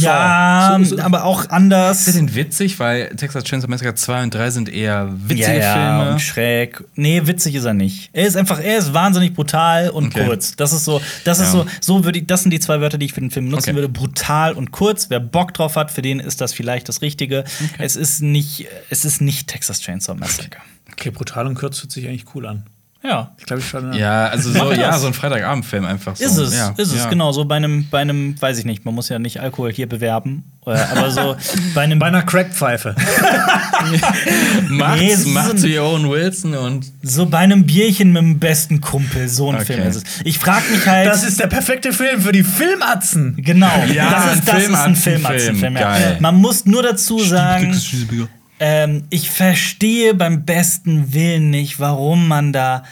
Ja, 0.00 0.78
So- 0.82 0.96
so- 0.96 1.02
aber 1.02 1.24
auch 1.24 1.48
anders. 1.50 2.06
Ist 2.08 2.16
denn 2.16 2.34
witzig, 2.34 2.78
weil 2.78 3.14
Texas 3.16 3.44
Chainsaw 3.44 3.68
Massacre 3.70 3.94
2 3.94 4.22
und 4.22 4.34
3 4.34 4.50
sind 4.50 4.68
eher 4.68 5.08
witzige 5.12 5.42
ja, 5.42 5.54
ja, 5.54 5.72
Filme. 5.98 6.12
und 6.12 6.20
schräg. 6.20 6.82
Nee, 6.94 7.22
witzig 7.26 7.54
ist 7.54 7.64
er 7.64 7.74
nicht. 7.74 8.10
Er 8.12 8.26
ist 8.26 8.36
einfach, 8.36 8.60
er 8.60 8.78
ist 8.78 8.92
wahnsinnig 8.94 9.34
brutal 9.34 9.90
und 9.90 10.14
Okay. 10.14 10.26
kurz. 10.26 10.56
Das 10.56 10.72
ist 10.72 10.84
so, 10.84 11.00
das 11.24 11.38
ist 11.38 11.46
Ja. 11.54 11.60
so, 11.60 11.66
so 11.80 12.04
würde 12.04 12.18
ich, 12.18 12.26
das 12.26 12.42
sind 12.42 12.50
die 12.52 12.60
zwei 12.60 12.80
Wörter, 12.80 12.98
die 12.98 13.06
ich 13.06 13.12
für 13.12 13.20
den 13.20 13.30
Film 13.30 13.48
nutzen 13.48 13.70
Okay. 13.70 13.74
würde. 13.76 13.88
Brutal 13.88 14.52
und 14.52 14.70
kurz. 14.70 15.10
Wer 15.10 15.20
Bock 15.20 15.54
drauf 15.54 15.76
hat, 15.76 15.90
für 15.90 16.02
den 16.02 16.20
ist 16.20 16.40
das 16.40 16.52
vielleicht 16.52 16.88
das 16.88 17.02
Richtige. 17.02 17.44
Es 17.78 17.96
ist 17.96 18.20
nicht, 18.22 18.66
es 18.90 19.04
ist 19.04 19.20
nicht 19.20 19.48
Texas 19.48 19.80
Chainsaw 19.80 20.16
Massacre. 20.18 20.60
Okay, 20.92 21.10
brutal 21.10 21.46
und 21.46 21.54
kurz 21.54 21.82
hört 21.82 21.92
sich 21.92 22.06
eigentlich 22.08 22.24
cool 22.34 22.46
an. 22.46 22.64
Ja. 23.02 23.32
Ich 23.38 23.46
glaube, 23.46 23.62
ich 23.62 23.68
schon. 23.68 23.94
Ja, 23.94 24.26
also 24.26 24.52
so, 24.52 24.72
ja, 24.72 24.96
so 24.98 25.06
ein 25.06 25.14
Freitagabendfilm 25.14 25.86
einfach 25.86 26.16
so. 26.16 26.22
Ist 26.24 26.36
es, 26.36 26.54
ja, 26.54 26.68
ist 26.76 26.92
es, 26.92 26.98
ja. 27.04 27.08
genau. 27.08 27.32
So 27.32 27.46
bei 27.46 27.56
einem, 27.56 27.88
bei 27.90 28.00
einem, 28.00 28.40
weiß 28.40 28.58
ich 28.58 28.66
nicht, 28.66 28.84
man 28.84 28.94
muss 28.94 29.08
ja 29.08 29.18
nicht 29.18 29.40
Alkohol 29.40 29.72
hier 29.72 29.88
bewerben, 29.88 30.44
äh, 30.66 30.72
aber 30.72 31.10
so 31.10 31.34
bei 31.74 31.80
einem 31.82 31.98
Bei 31.98 32.06
einer 32.08 32.22
Crackpfeife. 32.22 32.94
Macht's, 34.68 35.00
Nee, 35.00 35.12
es 35.12 35.20
ist 35.20 35.26
macht 35.28 35.50
ein- 35.52 35.58
zu 35.58 35.82
Owen 35.82 36.10
Wilson 36.10 36.54
und 36.54 36.86
So 37.02 37.26
bei 37.26 37.38
einem 37.38 37.64
Bierchen 37.64 38.12
mit 38.12 38.22
dem 38.22 38.38
besten 38.38 38.80
Kumpel, 38.80 39.28
so 39.28 39.48
ein 39.48 39.56
Okay. 39.56 39.64
Film 39.64 39.88
ist 39.88 39.96
es. 39.96 40.02
Ich 40.24 40.38
frage 40.38 40.64
mich 40.70 40.86
halt. 40.86 41.06
Das 41.08 41.24
ist 41.24 41.40
der 41.40 41.46
perfekte 41.46 41.92
Film 41.92 42.20
für 42.20 42.32
die 42.32 42.44
Filmatzen. 42.44 43.36
genau. 43.38 43.70
Ja, 43.92 44.10
das 44.10 44.24
ein 44.24 44.38
ist, 44.40 44.48
das 44.48 44.62
ist 44.62 44.74
ein 44.74 44.96
Filmatzenfilm. 44.96 45.20
Filmatzenfilm. 45.22 45.74
Ja. 45.76 45.80
Geil. 45.80 46.16
Man 46.20 46.34
muss 46.36 46.66
nur 46.66 46.82
dazu 46.82 47.18
sagen, 47.18 47.74
ähm, 48.60 49.04
ich 49.10 49.30
verstehe 49.30 50.14
beim 50.14 50.44
besten 50.44 51.12
Willen 51.12 51.50
nicht, 51.50 51.80
warum 51.80 52.28
man 52.28 52.52
da 52.52 52.84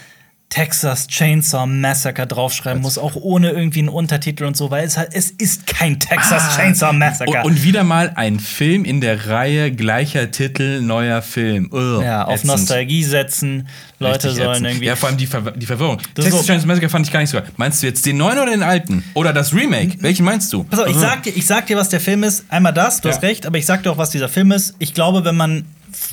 Texas 0.51 1.07
Chainsaw 1.09 1.67
Massacre 1.67 2.27
draufschreiben 2.27 2.81
muss, 2.81 2.97
auch 2.97 3.17
ohne 3.17 3.51
irgendwie 3.51 3.81
einen 3.81 3.91
Untertitel 3.91 4.45
und 4.45 4.57
so, 4.57 4.71
weil 4.71 4.87
es 4.87 4.97
halt, 4.97 5.11
es 5.13 5.31
ist 5.31 5.67
kein 5.67 6.01
Texas 6.01 6.57
Chainsaw 6.57 6.93
Massacre. 6.95 7.39
Ah. 7.39 7.43
Und, 7.43 7.53
und 7.53 7.63
wieder 7.65 7.85
mal 7.85 8.13
ein 8.15 8.41
Film 8.41 8.85
in 8.87 9.03
der 9.03 9.27
Reihe 9.29 9.71
gleicher 9.73 10.31
Titel, 10.31 10.81
neuer 10.81 11.21
Film. 11.21 11.69
Ugh, 11.71 12.03
ja, 12.03 12.25
auf 12.25 12.37
ätzend. 12.37 12.51
Nostalgie 12.53 13.05
setzen. 13.05 13.69
Leute 13.99 14.29
Richtig 14.29 14.37
sollen 14.37 14.51
ätzend. 14.53 14.67
irgendwie. 14.69 14.87
Ja, 14.87 14.97
vor 14.97 15.09
allem 15.11 15.19
die, 15.19 15.27
Ver 15.27 15.43
die 15.51 15.67
Verwirrung. 15.67 15.99
Das 16.15 16.25
Texas 16.25 16.41
so- 16.41 16.47
Chainsaw 16.47 16.67
Massacre 16.67 16.89
fand 16.89 17.07
ich 17.07 17.13
gar 17.13 17.21
nicht 17.21 17.31
so 17.31 17.37
geil. 17.39 17.47
Meinst 17.59 17.83
du 17.83 17.87
jetzt 17.87 18.07
den 18.07 18.17
neuen 18.17 18.39
oder 18.39 18.51
den 18.51 18.63
alten? 18.63 19.05
Oder 19.15 19.35
das 19.35 19.53
Remake? 19.53 19.99
Welchen 20.01 20.25
meinst 20.25 20.51
du? 20.53 20.65
Pass 20.65 20.81
auf, 20.81 20.89
ich 20.89 20.97
sag, 20.97 21.25
dir, 21.25 21.31
ich 21.37 21.47
sag 21.47 21.67
dir, 21.67 21.77
was 21.77 21.91
der 21.91 22.01
Film 22.01 22.23
ist. 22.23 22.45
Einmal 22.49 22.73
das, 22.73 23.03
du 23.03 23.09
Ja. 23.09 23.15
hast 23.15 23.23
recht, 23.23 23.45
aber 23.47 23.59
ich 23.59 23.67
sag 23.67 23.83
dir 23.83 23.91
auch, 23.91 23.99
was 23.99 24.09
dieser 24.11 24.31
Film 24.31 24.51
ist. 24.53 24.75
Ich 24.79 24.95
glaube, 24.95 25.25
wenn 25.27 25.37
man 25.37 25.65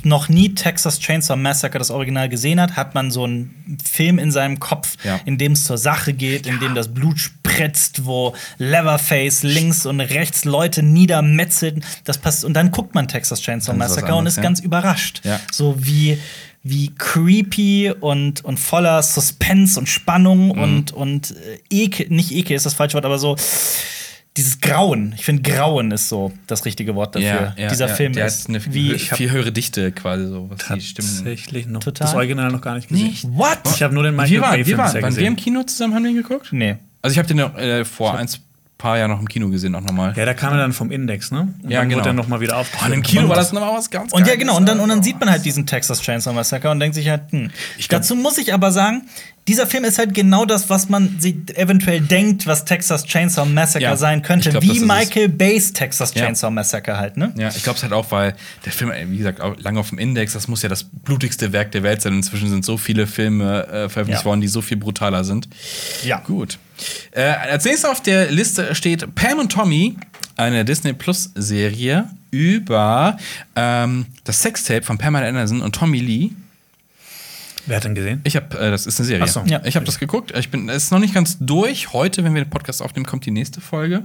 noch 0.03 0.29
nie 0.29 0.53
Texas 0.55 0.99
Chainsaw 0.99 1.35
Massacre, 1.35 1.77
das 1.79 1.91
Original, 1.91 2.29
gesehen 2.29 2.59
hat, 2.61 2.75
hat 2.75 2.93
man 2.95 3.11
so 3.11 3.23
einen 3.23 3.77
Film 3.89 4.19
in 4.19 4.31
seinem 4.31 4.59
Kopf, 4.59 4.95
Ja. 5.03 5.19
in 5.25 5.37
dem 5.37 5.53
es 5.53 5.65
zur 5.65 5.77
Sache 5.77 6.13
geht, 6.13 6.45
in 6.47 6.59
dem 6.59 6.75
das 6.75 6.93
Blut 6.93 7.19
spritzt, 7.19 8.05
wo 8.05 8.35
Leatherface 8.57 9.43
links 9.43 9.85
und 9.85 9.99
rechts 10.01 10.45
Leute 10.45 10.83
niedermetzeln. 10.83 11.83
Das 12.03 12.17
passt. 12.17 12.45
Und 12.45 12.53
dann 12.53 12.71
guckt 12.71 12.93
man 12.95 13.07
Texas 13.07 13.41
Chainsaw 13.41 13.71
Dann 13.71 13.79
Massacre 13.79 14.11
und 14.13 14.19
anderes, 14.19 14.33
ist 14.33 14.37
ja. 14.37 14.43
ganz 14.43 14.59
überrascht. 14.59 15.21
Ja. 15.23 15.39
So 15.51 15.75
wie 15.79 16.17
wie 16.67 16.91
creepy 16.97 17.91
und, 17.99 18.43
und 18.43 18.59
voller 18.59 19.03
Suspense 19.03 19.79
und 19.79 19.87
Spannung 19.87 20.47
Mhm. 20.47 20.51
und, 20.63 20.91
und 20.93 21.31
äh, 21.31 21.59
Ekel, 21.69 22.07
nicht 22.09 22.31
Ekel 22.31 22.55
ist 22.55 22.65
das 22.65 22.73
falsche 22.73 22.95
Wort, 22.95 23.05
aber 23.05 23.19
so 23.19 23.35
dieses 24.37 24.59
Grauen. 24.59 25.13
Ich 25.17 25.23
finde, 25.25 25.41
Grauen 25.49 25.91
ist 25.91 26.09
so 26.09 26.31
das 26.47 26.65
richtige 26.65 26.95
Wort 26.95 27.15
dafür. 27.15 27.53
Dieser 27.69 27.87
Film 27.89 28.13
der 28.13 28.25
ist 28.25 28.43
hat 28.43 28.49
eine 28.49 28.65
wie. 28.73 28.97
viel, 28.97 28.99
viel 29.17 29.31
höhere 29.31 29.51
Dichte 29.51 29.91
quasi 29.91 30.27
so, 30.27 30.49
was 30.49 30.59
die 30.75 30.81
Stimmen. 30.81 31.07
Tatsächlich 31.07 31.67
noch. 31.67 31.79
Total. 31.81 32.07
Das 32.07 32.15
Original 32.15 32.51
noch 32.51 32.61
gar 32.61 32.75
nicht 32.75 32.89
gesehen. 32.89 33.07
Nicht? 33.07 33.23
What? 33.31 33.59
Ich 33.75 33.81
habe 33.81 33.93
nur 33.93 34.03
den 34.03 34.13
Wir 34.15 34.21
Michael 34.23 34.41
waren, 34.41 34.49
Bay 34.51 34.57
wir 34.59 34.65
Film 34.65 34.77
waren, 34.79 35.01
waren 35.01 35.15
wir 35.15 35.27
im. 35.27 35.35
Kino 35.35 35.63
zusammen, 35.63 35.95
haben 35.95 36.03
wir 36.03 36.11
ihn 36.11 36.17
geguckt? 36.17 36.47
Nee. 36.51 36.75
Also 37.01 37.13
ich 37.13 37.17
habe 37.19 37.27
den 37.27 37.39
äh, 37.39 37.85
vor 37.85 38.17
ein 38.17 38.27
paar 38.77 38.97
Jahren 38.97 39.11
noch 39.11 39.19
im 39.21 39.27
Kino 39.29 39.47
gesehen, 39.49 39.73
auch 39.75 39.81
nochmal. 39.81 40.13
Ja, 40.17 40.25
da 40.25 40.33
kam 40.33 40.51
er 40.53 40.59
dann 40.59 40.73
vom 40.73 40.91
Index, 40.91 41.31
ne? 41.31 41.53
Und 41.63 41.69
Ja, 41.71 41.79
dann 41.79 41.89
genau. 41.89 42.01
wurde 42.01 42.09
er 42.09 42.13
noch 42.13 42.27
mal 42.27 42.41
wieder 42.41 42.55
Oh, 42.57 42.59
aufgeführt. 42.61 42.87
und 42.91 42.93
im 42.93 43.03
Kino 43.03 43.29
war 43.29 43.35
das 43.37 43.53
nochmal 43.53 43.73
was 43.77 43.89
ganz 43.89 44.11
Und 44.11 44.27
ja, 44.27 44.35
genau. 44.35 44.57
Und 44.57 44.67
dann, 44.67 44.79
und 44.81 44.89
dann 44.89 45.01
sieht 45.01 45.17
man 45.19 45.29
halt 45.29 45.45
diesen 45.45 45.65
Texas 45.65 46.01
Chainsaw 46.01 46.33
Massacre 46.35 46.69
und 46.71 46.79
denkt 46.81 46.95
sich 46.95 47.07
halt, 47.07 47.31
hm. 47.31 47.51
Ich 47.77 47.87
glaub- 47.87 48.01
Dazu 48.01 48.15
muss 48.15 48.37
ich 48.37 48.53
aber 48.53 48.71
sagen, 48.71 49.03
dieser 49.47 49.67
Film 49.67 49.83
ist 49.83 49.99
halt 49.99 50.13
genau 50.15 50.45
das, 50.45 50.69
was 50.71 50.89
man 50.89 51.19
sich 51.19 51.35
eventuell 51.55 52.01
denkt, 52.01 52.47
was 52.47 52.65
Texas 52.65 53.05
Chainsaw 53.05 53.45
Massacre 53.47 53.83
Ja, 53.83 53.95
sein 53.95 54.23
könnte. 54.23 54.49
glaub, 54.49 54.63
Wie. 54.63 54.79
Michael 54.79 55.29
Bays 55.29 55.71
Texas 55.71 56.13
Ja. 56.15 56.23
Chainsaw 56.23 56.49
Massacre 56.51 56.97
halt, 56.97 57.15
ne? 57.17 57.31
Ja, 57.37 57.49
ich 57.49 57.61
glaube 57.61 57.77
es 57.77 57.83
halt 57.83 57.93
auch, 57.93 58.09
weil 58.11 58.35
der 58.65 58.71
Film, 58.71 58.91
wie 59.11 59.17
gesagt, 59.17 59.41
auch 59.41 59.55
lange 59.59 59.79
auf 59.79 59.89
dem 59.89 59.99
Index, 59.99 60.33
das 60.33 60.47
muss 60.47 60.63
ja 60.63 60.69
das 60.69 60.83
blutigste 60.83 61.53
Werk 61.53 61.71
der 61.73 61.83
Welt 61.83 62.01
sein. 62.01 62.13
Inzwischen 62.13 62.49
sind 62.49 62.65
so 62.65 62.77
viele 62.77 63.05
Filme 63.05 63.67
äh, 63.67 63.69
veröffentlicht 63.89 64.21
Ja. 64.21 64.25
worden, 64.25 64.41
die 64.41 64.47
so 64.47 64.61
viel 64.61 64.77
brutaler 64.77 65.23
sind. 65.23 65.47
Ja. 66.03 66.19
Gut. 66.25 66.57
Äh, 67.11 67.21
als 67.23 67.65
nächstes 67.65 67.89
auf 67.89 68.01
der 68.01 68.31
Liste 68.31 68.73
steht 68.75 69.13
Pam 69.15 69.37
und 69.39 69.51
Tommy, 69.51 69.95
eine 70.37 70.65
Disney 70.65 70.93
Plus 70.93 71.29
Serie 71.35 72.09
über 72.31 73.17
ähm, 73.55 74.07
das 74.23 74.41
Sextape 74.41 74.81
von 74.81 74.97
Pamela 74.97 75.27
Anderson 75.27 75.61
und 75.61 75.73
Tommy 75.75 75.99
Lee. 75.99 76.29
Wer 77.67 77.77
hat 77.77 77.83
denn 77.83 77.95
gesehen? 77.95 78.21
Ich 78.23 78.35
habe, 78.35 78.57
äh, 78.59 78.71
das 78.71 78.85
ist 78.85 78.99
eine 78.99 79.07
Serie. 79.07 79.23
Ach 79.23 79.27
so. 79.27 79.43
ja. 79.45 79.61
Ich 79.65 79.75
habe 79.75 79.85
das 79.85 79.99
geguckt. 79.99 80.33
Ich 80.37 80.49
bin, 80.49 80.69
es 80.69 80.85
ist 80.85 80.91
noch 80.91 80.99
nicht 80.99 81.13
ganz 81.13 81.37
durch. 81.39 81.93
Heute, 81.93 82.23
wenn 82.23 82.33
wir 82.35 82.43
den 82.43 82.49
Podcast 82.49 82.81
aufnehmen, 82.81 83.05
kommt 83.05 83.25
die 83.25 83.31
nächste 83.31 83.61
Folge. 83.61 84.03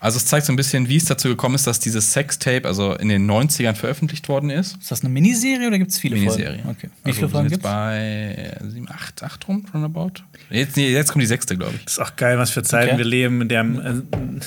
Also 0.00 0.16
es 0.18 0.26
zeigt 0.26 0.46
so 0.46 0.52
ein 0.52 0.56
bisschen, 0.56 0.88
wie 0.88 0.96
es 0.96 1.04
dazu 1.06 1.28
gekommen 1.28 1.54
ist, 1.56 1.66
dass 1.66 1.80
dieses 1.80 2.12
Sextape 2.12 2.66
also 2.66 2.94
in 2.94 3.08
den 3.08 3.28
90ern 3.28 3.74
veröffentlicht 3.74 4.28
worden 4.28 4.50
ist. 4.50 4.76
Ist 4.80 4.90
das 4.90 5.00
eine 5.00 5.08
Miniserie 5.10 5.66
oder 5.66 5.78
gibt 5.78 5.90
es 5.90 5.98
viele 5.98 6.16
Miniserie. 6.16 6.60
Folgen? 6.62 6.68
Okay. 6.78 6.90
Wie 7.02 7.08
Also 7.10 7.16
viele 7.18 7.28
Folgen 7.28 7.48
gibt 7.48 7.62
jetzt 7.64 7.70
bei 7.70 8.56
7, 8.68 8.88
8, 8.88 9.22
8 9.24 9.48
rum, 9.48 9.66
roundabout. 9.74 10.12
Jetzt, 10.50 10.76
nee, 10.76 10.90
jetzt 10.90 11.10
kommt 11.12 11.22
die 11.22 11.26
sechste, 11.26 11.56
glaube 11.56 11.74
ich. 11.76 11.84
Das 11.84 11.94
ist 11.94 11.98
auch 11.98 12.14
geil, 12.16 12.38
was 12.38 12.50
für 12.50 12.62
Zeiten 12.62 12.90
Okay. 12.90 12.98
wir 12.98 13.04
leben, 13.04 13.42
in 13.42 13.48
der 13.48 13.60
äh, 13.62 13.64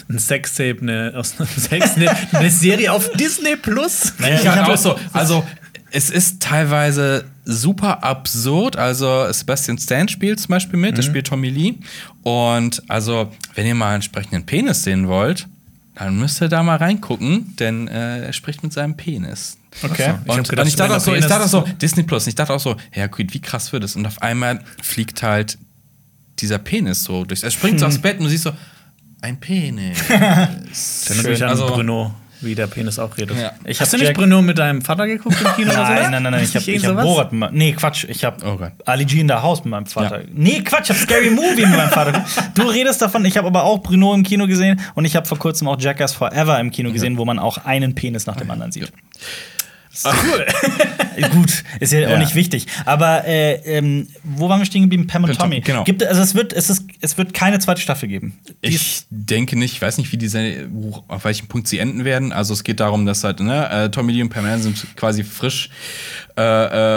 ein 0.10 0.20
Sextape 0.20 0.78
eine, 0.82 1.14
aus 1.16 1.39
einem 1.39 1.50
Sex, 1.50 1.96
eine, 1.96 2.10
eine 2.32 2.50
Serie 2.50 2.92
auf 2.92 3.12
Disney 3.12 3.56
Plus. 3.58 4.14
Ich 4.20 4.48
hab 4.48 4.68
auch 4.70 4.78
so, 4.78 4.98
also 5.14 5.46
es 5.92 6.10
ist 6.10 6.42
teilweise 6.42 7.26
super 7.46 8.04
absurd. 8.04 8.76
Also 8.78 9.32
Sebastian 9.32 9.78
Stan 9.78 10.08
spielt 10.08 10.39
zum 10.39 10.50
Beispiel 10.50 10.80
mit, 10.80 10.98
das 10.98 11.06
spielt 11.06 11.28
Tommy 11.28 11.50
Lee. 11.50 11.76
Und 12.24 12.82
also, 12.89 13.32
wenn 13.56 13.66
ihr 13.68 13.76
mal 13.76 13.88
einen 13.88 13.96
entsprechenden 13.96 14.46
Penis 14.46 14.84
sehen 14.84 15.08
wollt, 15.08 15.48
dann 15.96 16.18
müsst 16.18 16.42
ihr 16.42 16.48
da 16.48 16.64
mal 16.64 16.78
reingucken, 16.78 17.56
denn 17.58 17.88
äh, 17.88 18.26
er 18.28 18.34
spricht 18.34 18.64
mit 18.64 18.74
seinem 18.74 18.96
Penis. 18.98 19.58
Okay. 19.84 19.94
Ich 20.02 20.08
hab 20.08 20.30
Und, 20.30 20.50
gedacht, 20.50 20.64
und 20.66 20.68
ich 20.68 20.76
dachte 20.76 20.96
auch 20.96 21.00
so, 21.00 21.14
ich 21.14 21.26
dachte 21.26 21.46
auch 21.46 21.50
so, 21.50 21.62
Disney 21.82 22.04
Plus, 22.04 22.28
ich 22.28 22.36
dachte 22.36 22.54
auch 22.54 22.60
so, 22.60 22.76
ja 22.96 23.08
gut, 23.08 23.34
wie 23.34 23.39
krass 23.42 23.72
wird 23.72 23.84
es? 23.84 23.96
Und 23.96 24.06
auf 24.08 24.22
einmal 24.22 24.62
fliegt 24.82 25.22
halt 25.22 25.58
dieser 26.39 26.58
Penis 26.58 27.04
so 27.04 27.24
durch. 27.26 27.44
Er 27.44 27.52
springt 27.52 27.80
so 27.80 27.86
aufs 27.86 28.00
Bett 28.00 28.18
und 28.18 28.24
du 28.26 28.30
siehst 28.30 28.44
so, 28.46 28.52
ein 29.22 29.39
Penis. 29.39 29.98
Das 30.08 31.06
erinnert 31.10 31.28
mich 31.32 31.44
an 31.44 31.50
Also- 31.50 31.68
Bruno, 31.68 32.16
wie 32.42 32.56
der 32.56 32.68
Penis 32.68 33.00
auch 33.00 33.18
redet. 33.18 33.38
Ja. 33.38 33.52
Ich 33.66 33.80
Hast 33.80 33.94
du 33.94 33.98
hab 33.98 34.04
nicht 34.04 34.14
Bruno 34.14 34.42
mit 34.42 34.58
deinem 34.58 34.82
Vater 34.82 35.08
geguckt 35.08 35.38
im 35.39 35.48
Kino 35.56 35.72
oder 35.72 35.86
so? 35.86 35.94
Nein, 35.94 36.12
nein, 36.12 36.24
nein, 36.24 36.32
nein. 36.34 36.44
Ich 36.44 36.56
habe 36.56 36.66
hab 36.66 36.68
irgend 36.68 37.02
Borat 37.02 37.32
mit 37.32 37.39
meinem, 37.39 37.56
Nee, 37.56 37.74
Quatsch. 37.74 38.06
Ich 38.10 38.24
habe 38.24 38.46
Oh. 38.46 38.60
Ali 38.86 39.06
G 39.06 39.20
in 39.20 39.28
der 39.28 39.42
Haus 39.44 39.64
mit 39.64 39.72
meinem 39.72 39.86
Vater. 39.86 40.22
Ja. 40.22 40.28
Nee, 40.34 40.62
Quatsch. 40.62 40.89
Ich 40.89 40.89
habe 40.89 41.00
Scary 41.00 41.30
Movie 41.30 41.66
mit 41.66 41.78
meinem 41.78 41.89
Vater. 41.89 42.26
Du 42.56 42.64
redest 42.64 43.02
davon. 43.02 43.24
Ich 43.26 43.38
habe 43.38 43.48
aber 43.48 43.64
auch 43.64 43.80
Bruno 43.80 44.14
im 44.14 44.24
Kino 44.24 44.48
gesehen 44.48 44.80
und 44.96 45.06
ich 45.06 45.16
habe 45.16 45.26
vor 45.28 45.38
kurzem 45.39 45.68
auch 45.68 45.80
Jackass 45.80 46.14
Forever 46.14 46.60
im 46.60 46.72
Kino 46.72 46.92
gesehen, 46.92 47.18
wo 47.18 47.26
man 47.26 47.39
auch 47.39 47.66
einen 47.66 47.96
Penis 47.96 48.26
nach 48.26 48.36
dem 48.36 48.50
anderen 48.52 48.72
sieht. 48.72 48.92
Cool. 50.06 50.46
Gut, 51.32 51.64
ist 51.80 51.92
ja, 51.94 52.00
Ja. 52.00 52.14
auch 52.16 52.18
nicht 52.20 52.34
wichtig. 52.36 52.68
Aber 52.86 53.26
äh, 53.28 53.56
ähm, 53.78 54.08
wo 54.24 54.48
waren 54.50 54.60
wir 54.60 54.66
stehen 54.66 54.84
geblieben? 54.84 55.08
Pam 55.08 55.24
und 55.26 55.38
Tommy. 55.38 55.60
genau. 55.62 55.84
Gibt, 55.84 56.04
also 56.04 56.22
es 56.22 56.34
wird, 56.34 56.54
es, 56.54 56.70
ist, 56.70 56.84
es 57.02 57.18
wird 57.18 57.34
keine 57.34 57.60
zweite 57.60 57.82
Staffel 57.82 58.08
geben. 58.08 58.38
Die 58.64 58.70
ist- 58.74 58.82
Ich 58.82 59.06
denke 59.10 59.58
nicht, 59.58 59.74
ich 59.74 59.82
weiß 59.82 59.98
nicht, 59.98 60.12
wie 60.12 60.18
diese, 60.18 60.68
auf 61.08 61.26
welchem 61.26 61.48
Punkt 61.48 61.68
sie 61.68 61.80
enden 61.80 62.06
werden. 62.06 62.32
Also 62.32 62.54
es 62.54 62.64
geht 62.64 62.80
darum, 62.80 63.06
dass 63.06 63.24
halt, 63.24 63.39
ne, 63.42 63.70
äh, 63.70 63.89
Tommy 63.92 64.14
Lee 64.14 64.22
und 64.24 64.30
Pam 64.30 64.46
sind 64.62 64.86
quasi 64.96 65.24
frisch 65.24 65.70
äh, 66.38 66.42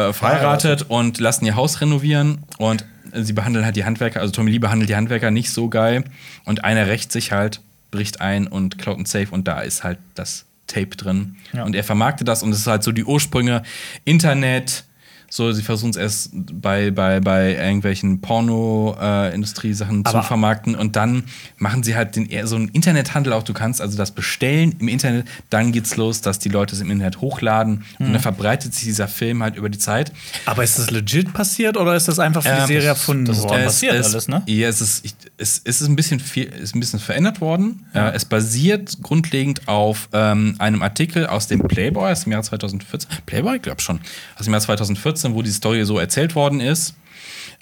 äh, 0.08 0.12
verheiratet 0.12 0.82
und 0.88 1.18
lassen 1.18 1.44
ihr 1.44 1.56
Haus 1.56 1.80
renovieren 1.80 2.38
und 2.58 2.84
sie 3.12 3.32
behandeln 3.32 3.64
halt 3.64 3.76
die 3.76 3.84
Handwerker, 3.84 4.20
also 4.20 4.32
Tommy 4.32 4.50
Lee 4.52 4.58
behandelt 4.58 4.88
die 4.90 4.96
Handwerker 4.96 5.30
nicht 5.30 5.50
so 5.50 5.68
geil 5.68 6.04
und 6.44 6.64
einer 6.64 6.86
rächt 6.86 7.12
sich 7.12 7.32
halt, 7.32 7.60
bricht 7.90 8.20
ein 8.20 8.46
und 8.46 8.78
klaut 8.78 8.98
ein 8.98 9.04
Safe 9.06 9.28
und 9.30 9.46
da 9.48 9.60
ist 9.60 9.84
halt 9.84 9.98
das 10.14 10.46
Tape 10.74 10.96
drin. 10.96 11.36
Ja. 11.52 11.64
Und 11.64 11.74
er 11.74 11.84
vermarktet 11.84 12.28
das 12.28 12.42
und 12.42 12.50
es 12.50 12.58
ist 12.58 12.66
halt 12.66 12.82
so 12.82 12.92
die 12.92 13.04
Ursprünge 13.04 13.62
Internet, 14.04 14.84
so, 15.36 15.50
sie 15.50 15.62
versuchen 15.62 15.90
es 15.90 15.96
erst 15.96 16.30
bei, 16.32 16.92
bei, 16.92 17.18
bei 17.18 17.56
irgendwelchen 17.56 18.20
Porno-Industrie-Sachen 18.20 20.04
zu 20.04 20.10
Aber- 20.10 20.22
vermarkten 20.22 20.74
und 20.76 20.94
dann 20.94 21.24
machen 21.58 21.82
sie 21.82 21.96
halt 21.96 22.14
den, 22.14 22.28
so 22.46 22.54
einen 22.56 22.68
Internethandel 22.68 23.32
auch. 23.32 23.42
Du 23.42 23.52
kannst 23.52 23.80
also 23.80 23.96
das 23.96 24.12
bestellen 24.12 24.76
im 24.78 24.86
Internet, 24.86 25.26
dann 25.50 25.72
geht's 25.72 25.96
los, 25.96 26.20
dass 26.20 26.38
die 26.38 26.48
Leute 26.48 26.74
es 26.76 26.80
im 26.80 26.90
Internet 26.90 27.20
hochladen 27.20 27.84
und 27.98 28.08
Mhm. 28.08 28.12
dann 28.12 28.22
verbreitet 28.22 28.74
sich 28.74 28.84
dieser 28.84 29.08
Film 29.08 29.42
halt 29.42 29.56
über 29.56 29.68
die 29.68 29.78
Zeit. 29.78 30.12
Aber 30.46 30.62
ist 30.62 30.78
das 30.78 30.90
legit 30.92 31.32
passiert 31.32 31.76
oder 31.76 31.96
ist 31.96 32.06
das 32.06 32.18
einfach 32.20 32.42
für 32.42 32.50
die 32.50 32.54
Ähm, 32.60 32.66
Serie 32.68 32.88
das- 32.88 32.98
erfunden 32.98 33.24
das 33.24 33.38
ist 33.38 33.42
worden? 33.44 33.64
passiert 33.64 33.94
es, 33.94 34.12
alles, 34.12 34.28
ne? 34.28 34.42
Ja, 34.46 34.68
es 34.68 34.80
ist, 34.80 35.04
ich, 35.04 35.14
es, 35.36 35.60
es 35.64 35.80
ist 35.80 35.88
ein 35.88 35.96
bisschen 35.96 36.20
viel, 36.20 36.44
ist 36.44 36.76
ein 36.76 36.80
bisschen 36.80 37.00
verändert 37.00 37.40
worden. 37.40 37.86
Äh, 37.92 38.12
es 38.14 38.24
basiert 38.24 38.98
grundlegend 39.02 39.66
auf 39.66 40.08
ähm, 40.12 40.54
einem 40.58 40.82
Artikel 40.82 41.26
aus 41.26 41.48
dem 41.48 41.60
Playboy 41.60 42.12
aus 42.12 42.22
dem 42.22 42.32
Jahr 42.32 42.42
2014. 42.44 43.10
Playboy, 43.26 43.58
glaub 43.58 43.80
schon. 43.80 43.98
Aus 44.38 44.44
dem 44.44 44.52
Jahr 44.52 44.60
2014, 44.60 45.23
wo 45.32 45.40
die 45.40 45.50
Story 45.50 45.84
so 45.86 45.98
erzählt 45.98 46.34
worden 46.34 46.60
ist. 46.60 46.94